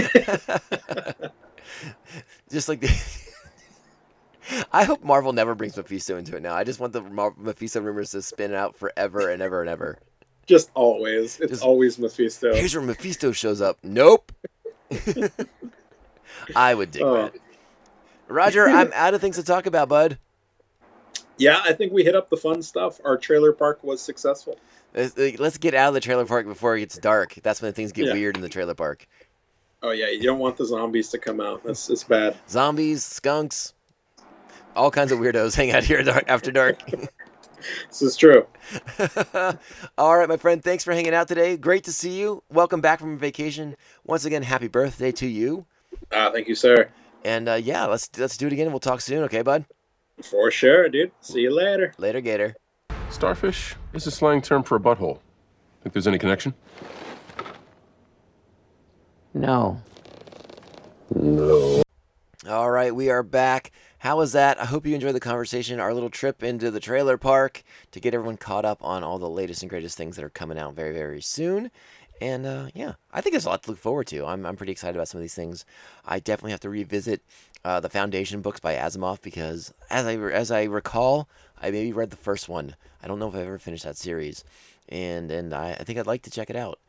Just 2.49 2.70
like 2.70 2.80
the. 2.82 2.89
I 4.72 4.84
hope 4.84 5.03
Marvel 5.03 5.34
never 5.34 5.55
brings 5.55 5.76
Mephisto 5.76 6.18
into 6.18 6.36
it 6.38 6.41
now. 6.43 6.53
I 6.53 6.63
just 6.63 6.80
want 6.80 6.93
the 6.93 7.01
Mar- 7.01 7.34
Mephisto 7.36 7.82
rumors 7.82 8.11
to 8.11 8.22
spin 8.22 8.53
out 8.53 8.76
forever 8.76 9.30
and 9.30 9.41
ever 9.41 9.61
and 9.61 9.70
ever. 9.70 9.97
Just 10.45 10.70
always. 10.76 11.39
It's 11.39 11.49
Just- 11.53 11.63
always 11.63 11.97
Mephisto. 11.97 12.53
Here's 12.53 12.76
where 12.76 12.84
Mephisto 12.86 13.32
shows 13.32 13.59
up. 13.59 13.80
Nope. 13.84 14.32
I 16.55 16.73
would 16.73 16.91
dig 16.91 17.01
Oh. 17.03 17.13
that. 17.15 17.33
Roger, 18.27 18.67
I'm 18.67 18.91
out 18.95 19.13
of 19.13 19.21
things 19.21 19.36
to 19.38 19.43
talk 19.43 19.65
about, 19.65 19.89
bud. 19.89 20.17
Yeah, 21.38 21.61
I 21.63 21.73
think 21.73 21.91
we 21.91 22.03
hit 22.03 22.15
up 22.15 22.29
the 22.29 22.38
fun 22.38 22.61
stuff. 22.61 22.99
Our 23.03 23.17
trailer 23.17 23.51
park 23.51 23.83
was 23.83 24.01
successful. 24.01 24.57
Let's, 24.93 25.17
uh, 25.17 25.49
get 25.59 25.73
out 25.73 25.89
of 25.89 25.93
the 25.93 25.99
trailer 25.99 26.25
park 26.25 26.47
before 26.47 26.77
it 26.77 26.79
gets 26.79 26.97
dark. 26.97 27.36
That's 27.43 27.61
when 27.61 27.73
things 27.73 27.91
get 27.91 28.07
Yeah. 28.07 28.13
weird 28.13 28.38
in 28.38 28.41
the 28.41 28.49
trailer 28.49 28.73
park. 28.73 29.05
Oh 29.83 29.91
yeah, 29.91 30.07
you 30.09 30.23
don't 30.23 30.39
want 30.39 30.55
the 30.57 30.65
zombies 30.65 31.09
to 31.09 31.17
come 31.19 31.41
out. 31.41 31.63
That's 31.63 31.89
it's 31.89 32.03
bad. 32.03 32.38
Zombies, 32.49 33.03
skunks, 33.03 33.73
all 34.75 34.89
kinds 34.89 35.11
of 35.11 35.19
weirdos 35.19 35.55
hang 35.55 35.71
out 35.71 35.83
here 35.83 36.03
after 36.27 36.51
dark. 36.51 36.81
This 37.89 38.03
is 38.03 38.15
true. 38.15 38.45
all 39.97 40.17
right, 40.17 40.29
my 40.29 40.38
friend. 40.38 40.63
Thanks 40.63 40.83
for 40.83 40.93
hanging 40.93 41.15
out 41.15 41.27
today. 41.27 41.57
Great 41.57 41.83
to 41.86 41.91
see 41.91 42.19
you. 42.19 42.43
Welcome 42.51 42.79
back 42.79 42.99
from 42.99 43.17
vacation. 43.17 43.75
Once 44.03 44.23
again, 44.23 44.43
happy 44.43 44.67
birthday 44.67 45.11
to 45.13 45.25
you. 45.25 45.65
Ah, 46.11 46.31
thank 46.31 46.47
you, 46.47 46.55
sir. 46.55 46.89
And 47.23 47.49
uh, 47.49 47.53
yeah, 47.53 47.85
let's 47.85 48.09
let's 48.17 48.37
do 48.37 48.47
it 48.47 48.53
again. 48.53 48.69
We'll 48.71 48.79
talk 48.79 49.01
soon. 49.01 49.23
Okay, 49.23 49.41
bud. 49.41 49.65
For 50.23 50.49
sure, 50.51 50.87
dude. 50.89 51.11
See 51.21 51.41
you 51.41 51.53
later. 51.53 51.93
Later, 51.97 52.21
Gator. 52.21 52.55
Starfish 53.09 53.75
is 53.93 54.07
a 54.07 54.11
slang 54.11 54.41
term 54.41 54.63
for 54.63 54.75
a 54.75 54.79
butthole. 54.79 55.19
Think 55.81 55.93
there's 55.93 56.07
any 56.07 56.17
connection? 56.17 56.53
No. 59.33 59.81
No. 61.13 61.83
All 62.47 62.71
right, 62.71 62.93
we 62.95 63.09
are 63.09 63.23
back. 63.23 63.71
How 63.99 64.17
was 64.17 64.33
that? 64.33 64.61
I 64.61 64.65
hope 64.65 64.85
you 64.85 64.93
enjoyed 64.93 65.15
the 65.15 65.19
conversation, 65.19 65.79
our 65.79 65.93
little 65.93 66.09
trip 66.09 66.43
into 66.43 66.69
the 66.69 66.79
trailer 66.79 67.17
park 67.17 67.63
to 67.91 67.99
get 67.99 68.13
everyone 68.13 68.37
caught 68.37 68.65
up 68.65 68.83
on 68.83 69.03
all 69.03 69.17
the 69.17 69.29
latest 69.29 69.63
and 69.63 69.69
greatest 69.69 69.97
things 69.97 70.15
that 70.15 70.23
are 70.23 70.29
coming 70.29 70.59
out 70.59 70.75
very, 70.75 70.93
very 70.93 71.21
soon. 71.21 71.71
And 72.22 72.45
uh, 72.45 72.68
yeah, 72.74 72.93
I 73.11 73.22
think 73.22 73.34
there's 73.34 73.45
a 73.45 73.49
lot 73.49 73.63
to 73.63 73.72
look 73.72 73.80
forward 73.80 74.07
to. 74.07 74.26
I'm, 74.26 74.45
I'm 74.45 74.55
pretty 74.55 74.72
excited 74.72 74.95
about 74.95 75.09
some 75.09 75.20
of 75.20 75.24
these 75.24 75.36
things. 75.36 75.66
I 76.05 76.20
definitely 76.20 76.51
have 76.51 76.61
to 76.61 76.70
revisit 76.70 77.22
uh, 77.66 77.80
the 77.80 77.89
Foundation 77.89 78.41
books 78.41 78.59
by 78.59 78.76
Asimov 78.76 79.22
because, 79.22 79.74
as 79.89 80.05
I 80.05 80.16
as 80.16 80.51
I 80.51 80.63
recall, 80.63 81.27
I 81.61 81.72
maybe 81.72 81.91
read 81.91 82.11
the 82.11 82.15
first 82.15 82.48
one. 82.48 82.76
I 83.03 83.07
don't 83.07 83.19
know 83.19 83.27
if 83.27 83.35
I 83.35 83.41
ever 83.41 83.60
finished 83.60 83.84
that 83.84 83.98
series, 83.98 84.44
and 84.88 85.30
and 85.30 85.53
I, 85.53 85.72
I 85.72 85.84
think 85.84 85.99
I'd 85.99 86.07
like 86.07 86.22
to 86.23 86.31
check 86.31 86.49
it 86.49 86.56
out 86.56 86.80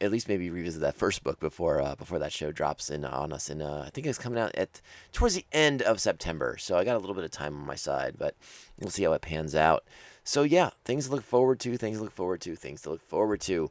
at 0.00 0.10
least 0.10 0.28
maybe 0.28 0.50
revisit 0.50 0.82
that 0.82 0.94
first 0.94 1.24
book 1.24 1.40
before 1.40 1.80
uh, 1.80 1.94
before 1.94 2.18
that 2.18 2.32
show 2.32 2.52
drops 2.52 2.90
in 2.90 3.04
on 3.04 3.32
us. 3.32 3.48
And 3.48 3.62
uh, 3.62 3.82
I 3.86 3.90
think 3.90 4.06
it's 4.06 4.18
coming 4.18 4.38
out 4.38 4.54
at 4.54 4.80
towards 5.12 5.34
the 5.34 5.46
end 5.52 5.82
of 5.82 6.00
September, 6.00 6.56
so 6.58 6.76
I 6.76 6.84
got 6.84 6.96
a 6.96 6.98
little 6.98 7.14
bit 7.14 7.24
of 7.24 7.30
time 7.30 7.54
on 7.54 7.66
my 7.66 7.74
side, 7.74 8.16
but 8.18 8.34
we'll 8.78 8.90
see 8.90 9.04
how 9.04 9.12
it 9.12 9.22
pans 9.22 9.54
out. 9.54 9.84
So 10.24 10.42
yeah, 10.42 10.70
things 10.84 11.06
to 11.06 11.12
look 11.12 11.24
forward 11.24 11.60
to, 11.60 11.76
things 11.76 11.98
to 11.98 12.04
look 12.04 12.12
forward 12.12 12.40
to, 12.42 12.56
things 12.56 12.82
to 12.82 12.90
look 12.90 13.00
forward 13.00 13.40
to. 13.42 13.70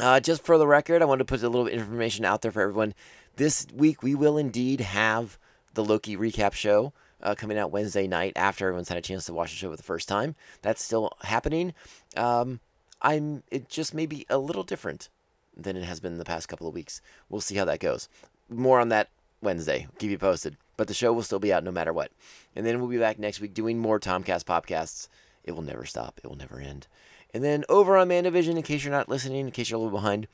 Uh, 0.00 0.20
just 0.20 0.42
for 0.42 0.58
the 0.58 0.66
record, 0.66 1.02
I 1.02 1.04
wanted 1.04 1.26
to 1.26 1.32
put 1.32 1.42
a 1.42 1.48
little 1.48 1.68
information 1.68 2.24
out 2.24 2.42
there 2.42 2.50
for 2.50 2.62
everyone. 2.62 2.94
This 3.36 3.66
week 3.72 4.02
we 4.02 4.14
will 4.14 4.36
indeed 4.36 4.80
have 4.80 5.38
the 5.74 5.84
Loki 5.84 6.16
recap 6.16 6.52
show 6.52 6.92
uh, 7.22 7.34
coming 7.34 7.58
out 7.58 7.70
Wednesday 7.70 8.06
night 8.06 8.32
after 8.36 8.66
everyone's 8.66 8.88
had 8.88 8.98
a 8.98 9.02
chance 9.02 9.24
to 9.26 9.32
watch 9.32 9.50
the 9.50 9.56
show 9.56 9.70
for 9.70 9.76
the 9.76 9.82
first 9.82 10.08
time. 10.08 10.34
That's 10.62 10.82
still 10.82 11.12
happening. 11.22 11.74
Um, 12.16 12.60
I'm 13.02 13.42
it 13.50 13.68
just 13.68 13.94
may 13.94 14.06
be 14.06 14.26
a 14.28 14.38
little 14.38 14.62
different 14.62 15.08
than 15.56 15.76
it 15.76 15.84
has 15.84 16.00
been 16.00 16.18
the 16.18 16.24
past 16.24 16.48
couple 16.48 16.66
of 16.66 16.74
weeks. 16.74 17.00
We'll 17.28 17.40
see 17.40 17.56
how 17.56 17.64
that 17.66 17.80
goes. 17.80 18.08
More 18.48 18.80
on 18.80 18.88
that 18.88 19.10
Wednesday. 19.40 19.86
Keep 19.98 20.10
you 20.10 20.18
posted. 20.18 20.56
But 20.76 20.88
the 20.88 20.94
show 20.94 21.12
will 21.12 21.22
still 21.22 21.38
be 21.38 21.52
out 21.52 21.62
no 21.62 21.70
matter 21.70 21.92
what. 21.92 22.10
And 22.56 22.66
then 22.66 22.80
we'll 22.80 22.88
be 22.88 22.98
back 22.98 23.18
next 23.18 23.40
week 23.40 23.54
doing 23.54 23.78
more 23.78 24.00
Tomcast 24.00 24.44
podcasts. 24.44 25.08
It 25.44 25.52
will 25.52 25.62
never 25.62 25.84
stop. 25.84 26.18
It 26.24 26.28
will 26.28 26.36
never 26.36 26.58
end. 26.58 26.88
And 27.34 27.42
then 27.42 27.64
over 27.68 27.96
on 27.96 28.08
Mandivision, 28.08 28.56
in 28.56 28.62
case 28.62 28.84
you're 28.84 28.92
not 28.92 29.08
listening, 29.08 29.40
in 29.40 29.50
case 29.50 29.68
you're 29.68 29.76
a 29.76 29.82
little 29.82 29.98
behind, 29.98 30.28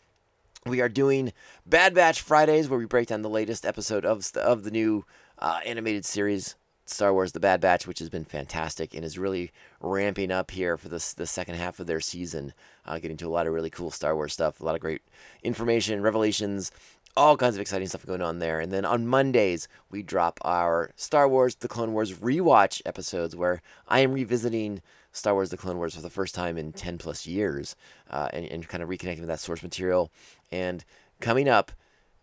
we 0.67 0.83
are 0.83 0.89
doing 0.91 1.33
Bad 1.65 1.95
Batch 1.95 2.21
Fridays, 2.21 2.69
where 2.69 2.79
we 2.79 2.85
break 2.85 3.09
down 3.09 3.23
the 3.23 3.31
latest 3.31 3.65
episode 3.65 4.05
of 4.05 4.31
of 4.37 4.65
the 4.65 4.71
new 4.71 5.07
uh, 5.39 5.61
animated 5.65 6.05
series 6.05 6.57
Star 6.85 7.15
Wars: 7.15 7.33
The 7.33 7.41
Bad 7.41 7.63
Batch, 7.63 7.87
which 7.87 8.01
has 8.01 8.11
been 8.11 8.27
fantastic 8.27 8.95
and 8.95 9.03
is 9.03 9.19
really 9.19 9.51
ramping 9.81 10.31
up 10.31 10.51
here 10.51 10.77
for 10.77 10.91
this 10.91 11.15
the 11.15 11.27
second 11.27 11.55
half 11.55 11.81
of 11.81 11.87
their 11.87 12.01
season, 12.01 12.53
uh, 12.85 12.99
getting 12.99 13.17
to 13.17 13.27
a 13.27 13.31
lot 13.31 13.47
of 13.47 13.55
really 13.55 13.71
cool 13.71 13.91
Star 13.91 14.15
Wars 14.15 14.35
stuff, 14.35 14.61
a 14.61 14.65
lot 14.65 14.75
of 14.75 14.83
great 14.83 15.01
information, 15.43 16.03
revelations, 16.03 16.71
all 17.17 17.39
kinds 17.39 17.55
of 17.55 17.63
exciting 17.63 17.89
stuff 17.89 18.05
going 18.05 18.21
on 18.21 18.41
there. 18.41 18.61
And 18.61 18.71
then 18.71 18.85
on 18.85 19.07
Mondays, 19.07 19.69
we 19.91 20.03
drop 20.03 20.39
our 20.43 20.91
Star 20.97 21.27
Wars 21.27 21.55
The 21.55 21.69
Clone 21.69 21.95
Wars 21.95 22.13
rewatch 22.19 22.83
episodes 22.85 23.35
where 23.35 23.63
I 23.89 24.01
am 24.01 24.13
revisiting 24.13 24.83
Star 25.13 25.35
Wars 25.35 25.51
The 25.51 25.57
Clone 25.57 25.77
Wars 25.77 25.95
for 25.95 26.03
the 26.03 26.11
first 26.11 26.35
time 26.35 26.57
in 26.57 26.73
10 26.73 26.99
plus 26.99 27.27
years 27.27 27.77
uh, 28.11 28.29
and, 28.33 28.45
and 28.47 28.69
kind 28.69 28.83
of 28.83 28.89
reconnecting 28.89 29.21
with 29.21 29.29
that 29.29 29.41
source 29.41 29.63
material. 29.63 30.11
And 30.53 30.85
coming 31.21 31.49
up, 31.49 31.73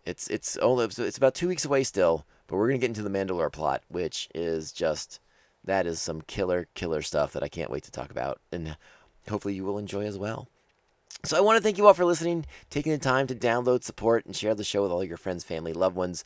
it's 0.04 0.28
it's 0.28 0.56
only 0.58 0.86
it's 0.86 1.18
about 1.18 1.34
two 1.34 1.48
weeks 1.48 1.64
away 1.64 1.84
still, 1.84 2.24
but 2.46 2.56
we're 2.56 2.68
gonna 2.68 2.78
get 2.78 2.88
into 2.88 3.02
the 3.02 3.10
Mandalore 3.10 3.52
plot, 3.52 3.82
which 3.88 4.28
is 4.34 4.72
just 4.72 5.20
that 5.64 5.86
is 5.86 6.00
some 6.00 6.22
killer 6.22 6.66
killer 6.74 7.02
stuff 7.02 7.32
that 7.32 7.42
I 7.42 7.48
can't 7.48 7.70
wait 7.70 7.82
to 7.84 7.90
talk 7.90 8.10
about, 8.10 8.40
and 8.50 8.76
hopefully 9.28 9.54
you 9.54 9.64
will 9.64 9.78
enjoy 9.78 10.06
as 10.06 10.16
well. 10.16 10.48
So 11.24 11.36
I 11.36 11.40
want 11.40 11.58
to 11.58 11.62
thank 11.62 11.78
you 11.78 11.86
all 11.86 11.94
for 11.94 12.04
listening, 12.04 12.46
taking 12.70 12.92
the 12.92 12.98
time 12.98 13.26
to 13.26 13.34
download, 13.34 13.82
support, 13.82 14.24
and 14.24 14.34
share 14.34 14.54
the 14.54 14.64
show 14.64 14.82
with 14.82 14.92
all 14.92 15.04
your 15.04 15.16
friends, 15.16 15.44
family, 15.44 15.72
loved 15.72 15.96
ones, 15.96 16.24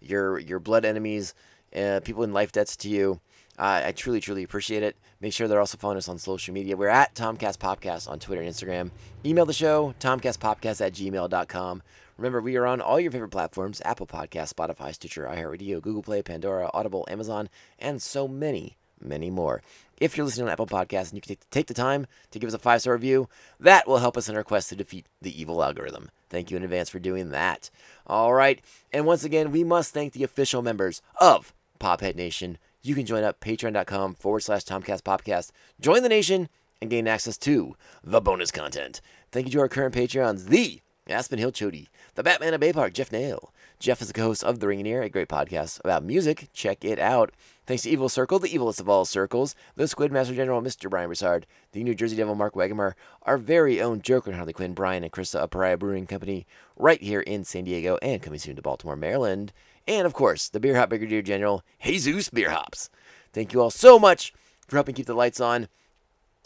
your 0.00 0.38
your 0.38 0.58
blood 0.58 0.84
enemies, 0.84 1.34
uh, 1.76 2.00
people 2.02 2.22
in 2.22 2.32
life 2.32 2.52
debts 2.52 2.76
to 2.78 2.88
you. 2.88 3.20
Uh, 3.58 3.82
I 3.86 3.92
truly, 3.92 4.20
truly 4.20 4.44
appreciate 4.44 4.82
it. 4.82 4.96
Make 5.20 5.32
sure 5.32 5.48
they're 5.48 5.58
also 5.58 5.76
following 5.76 5.98
us 5.98 6.08
on 6.08 6.18
social 6.18 6.54
media. 6.54 6.76
We're 6.76 6.88
at 6.88 7.14
Tomcast 7.14 7.58
Podcast 7.58 8.08
on 8.08 8.20
Twitter 8.20 8.40
and 8.40 8.50
Instagram. 8.52 8.90
Email 9.26 9.46
the 9.46 9.52
show, 9.52 9.94
tomcastpodcast 9.98 10.80
at 10.80 10.92
gmail.com. 10.92 11.82
Remember, 12.16 12.40
we 12.40 12.56
are 12.56 12.66
on 12.66 12.80
all 12.80 13.00
your 13.00 13.10
favorite 13.10 13.30
platforms 13.30 13.82
Apple 13.84 14.06
Podcasts, 14.06 14.54
Spotify, 14.54 14.94
Stitcher, 14.94 15.24
iHeartRadio, 15.24 15.82
Google 15.82 16.02
Play, 16.02 16.22
Pandora, 16.22 16.70
Audible, 16.72 17.06
Amazon, 17.08 17.48
and 17.78 18.00
so 18.00 18.28
many, 18.28 18.76
many 19.00 19.30
more. 19.30 19.62
If 20.00 20.16
you're 20.16 20.26
listening 20.26 20.46
on 20.46 20.52
Apple 20.52 20.66
Podcasts 20.66 21.10
and 21.10 21.14
you 21.14 21.20
can 21.20 21.30
take, 21.30 21.50
take 21.50 21.66
the 21.66 21.74
time 21.74 22.06
to 22.30 22.38
give 22.38 22.48
us 22.48 22.54
a 22.54 22.58
five 22.58 22.80
star 22.80 22.92
review, 22.92 23.28
that 23.58 23.88
will 23.88 23.98
help 23.98 24.16
us 24.16 24.28
in 24.28 24.36
our 24.36 24.44
quest 24.44 24.68
to 24.68 24.76
defeat 24.76 25.06
the 25.20 25.40
evil 25.40 25.62
algorithm. 25.64 26.10
Thank 26.30 26.50
you 26.50 26.56
in 26.56 26.62
advance 26.62 26.90
for 26.90 27.00
doing 27.00 27.30
that. 27.30 27.70
All 28.06 28.34
right. 28.34 28.60
And 28.92 29.06
once 29.06 29.24
again, 29.24 29.50
we 29.50 29.64
must 29.64 29.92
thank 29.92 30.12
the 30.12 30.22
official 30.24 30.62
members 30.62 31.02
of 31.20 31.52
Pophead 31.80 32.14
Nation. 32.14 32.58
You 32.82 32.94
can 32.94 33.06
join 33.06 33.24
up 33.24 33.40
patreon.com 33.40 34.14
forward 34.14 34.40
slash 34.40 34.64
Tomcast 34.64 35.02
Podcast. 35.02 35.50
Join 35.80 36.02
the 36.02 36.08
nation 36.08 36.48
and 36.80 36.90
gain 36.90 37.08
access 37.08 37.36
to 37.38 37.76
the 38.04 38.20
bonus 38.20 38.50
content. 38.50 39.00
Thank 39.32 39.46
you 39.46 39.52
to 39.52 39.60
our 39.60 39.68
current 39.68 39.94
Patreons, 39.94 40.46
the 40.46 40.80
Aspen 41.08 41.38
Hill 41.38 41.52
Chody, 41.52 41.88
the 42.14 42.22
Batman 42.22 42.54
of 42.54 42.60
Bay 42.60 42.72
Park, 42.72 42.92
Jeff 42.92 43.10
Nail. 43.10 43.52
Jeff 43.78 44.00
is 44.02 44.08
the 44.08 44.14
co-host 44.14 44.42
of 44.42 44.58
The 44.60 44.66
Ring 44.66 44.80
and 44.80 44.88
Ear, 44.88 45.02
a 45.02 45.08
great 45.08 45.28
podcast 45.28 45.80
about 45.84 46.02
music. 46.02 46.48
Check 46.52 46.84
it 46.84 46.98
out. 46.98 47.32
Thanks 47.66 47.84
to 47.84 47.90
Evil 47.90 48.08
Circle, 48.08 48.40
the 48.40 48.48
evilest 48.48 48.80
of 48.80 48.88
all 48.88 49.04
circles, 49.04 49.54
the 49.76 49.86
Squid 49.86 50.10
Master 50.10 50.34
General, 50.34 50.60
Mr. 50.60 50.90
Brian 50.90 51.08
Broussard, 51.08 51.46
the 51.72 51.84
New 51.84 51.94
Jersey 51.94 52.16
Devil, 52.16 52.34
Mark 52.34 52.54
Wagamar, 52.54 52.94
our 53.22 53.38
very 53.38 53.80
own 53.80 54.02
Joker 54.02 54.30
and 54.30 54.36
Harley 54.36 54.52
Quinn, 54.52 54.74
Brian 54.74 55.04
and 55.04 55.12
Krista 55.12 55.36
of 55.36 55.50
Pariah 55.50 55.76
Brewing 55.76 56.06
Company, 56.06 56.46
right 56.76 57.00
here 57.00 57.20
in 57.20 57.44
San 57.44 57.64
Diego 57.64 57.98
and 58.02 58.22
coming 58.22 58.38
soon 58.38 58.56
to 58.56 58.62
Baltimore, 58.62 58.96
Maryland. 58.96 59.52
And 59.88 60.06
of 60.06 60.12
course, 60.12 60.50
the 60.50 60.60
Beer 60.60 60.76
Hop 60.76 60.90
Brigadier 60.90 61.22
General, 61.22 61.64
Jesus 61.82 62.28
Beer 62.28 62.50
Hops. 62.50 62.90
Thank 63.32 63.54
you 63.54 63.62
all 63.62 63.70
so 63.70 63.98
much 63.98 64.34
for 64.68 64.76
helping 64.76 64.94
keep 64.94 65.06
the 65.06 65.14
lights 65.14 65.40
on 65.40 65.66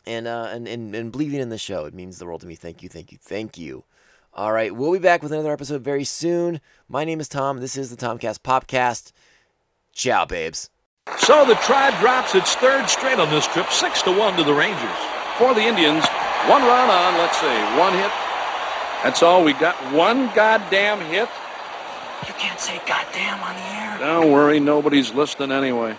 and, 0.06 0.28
uh, 0.28 0.48
and, 0.52 0.68
and, 0.68 0.94
and 0.94 1.10
believing 1.10 1.40
in 1.40 1.48
the 1.48 1.58
show. 1.58 1.84
It 1.84 1.92
means 1.92 2.18
the 2.18 2.24
world 2.24 2.42
to 2.42 2.46
me. 2.46 2.54
Thank 2.54 2.84
you, 2.84 2.88
thank 2.88 3.10
you, 3.10 3.18
thank 3.20 3.58
you. 3.58 3.82
All 4.32 4.52
right, 4.52 4.74
we'll 4.74 4.92
be 4.92 5.00
back 5.00 5.24
with 5.24 5.32
another 5.32 5.52
episode 5.52 5.82
very 5.82 6.04
soon. 6.04 6.60
My 6.88 7.04
name 7.04 7.18
is 7.18 7.28
Tom. 7.28 7.58
This 7.58 7.76
is 7.76 7.94
the 7.94 7.96
Tomcast 7.96 8.38
Popcast. 8.38 9.10
Ciao, 9.92 10.24
babes. 10.24 10.70
So 11.18 11.44
the 11.44 11.56
Tribe 11.56 11.98
drops 11.98 12.36
its 12.36 12.54
third 12.54 12.88
straight 12.88 13.18
on 13.18 13.28
this 13.28 13.48
trip, 13.48 13.70
six 13.70 14.02
to 14.02 14.16
one 14.16 14.36
to 14.36 14.44
the 14.44 14.54
Rangers. 14.54 14.96
For 15.36 15.52
the 15.52 15.62
Indians, 15.62 16.06
one 16.46 16.62
run 16.62 16.88
on, 16.88 17.18
let's 17.18 17.38
see, 17.38 17.78
one 17.78 17.92
hit. 17.92 18.12
That's 19.02 19.22
all. 19.22 19.42
We 19.42 19.52
got 19.54 19.74
one 19.92 20.32
goddamn 20.32 21.00
hit. 21.10 21.28
You 22.26 22.34
can't 22.34 22.60
say 22.60 22.80
goddamn 22.86 23.40
on 23.42 23.54
the 23.56 23.62
air. 23.62 23.98
Don't 23.98 24.30
worry, 24.30 24.60
nobody's 24.60 25.12
listening 25.12 25.50
anyway. 25.50 25.96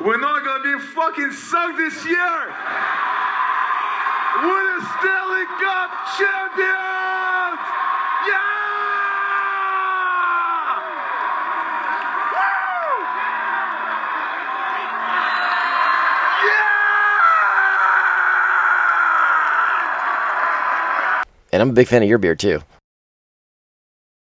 We're 0.00 0.18
not 0.18 0.44
gonna 0.44 0.62
be 0.62 0.78
fucking 0.86 1.32
sucked 1.32 1.76
this 1.76 2.04
year. 2.04 2.54
We're 4.42 4.80
the 4.80 4.86
Stanley 4.98 5.46
Cup 5.60 5.90
champions. 6.16 7.60
Yeah! 8.26 8.70
Woo! 12.32 13.06
And 21.52 21.62
I'm 21.62 21.70
a 21.70 21.72
big 21.72 21.86
fan 21.88 22.02
of 22.02 22.08
your 22.08 22.18
beer, 22.18 22.34
too. 22.34 22.62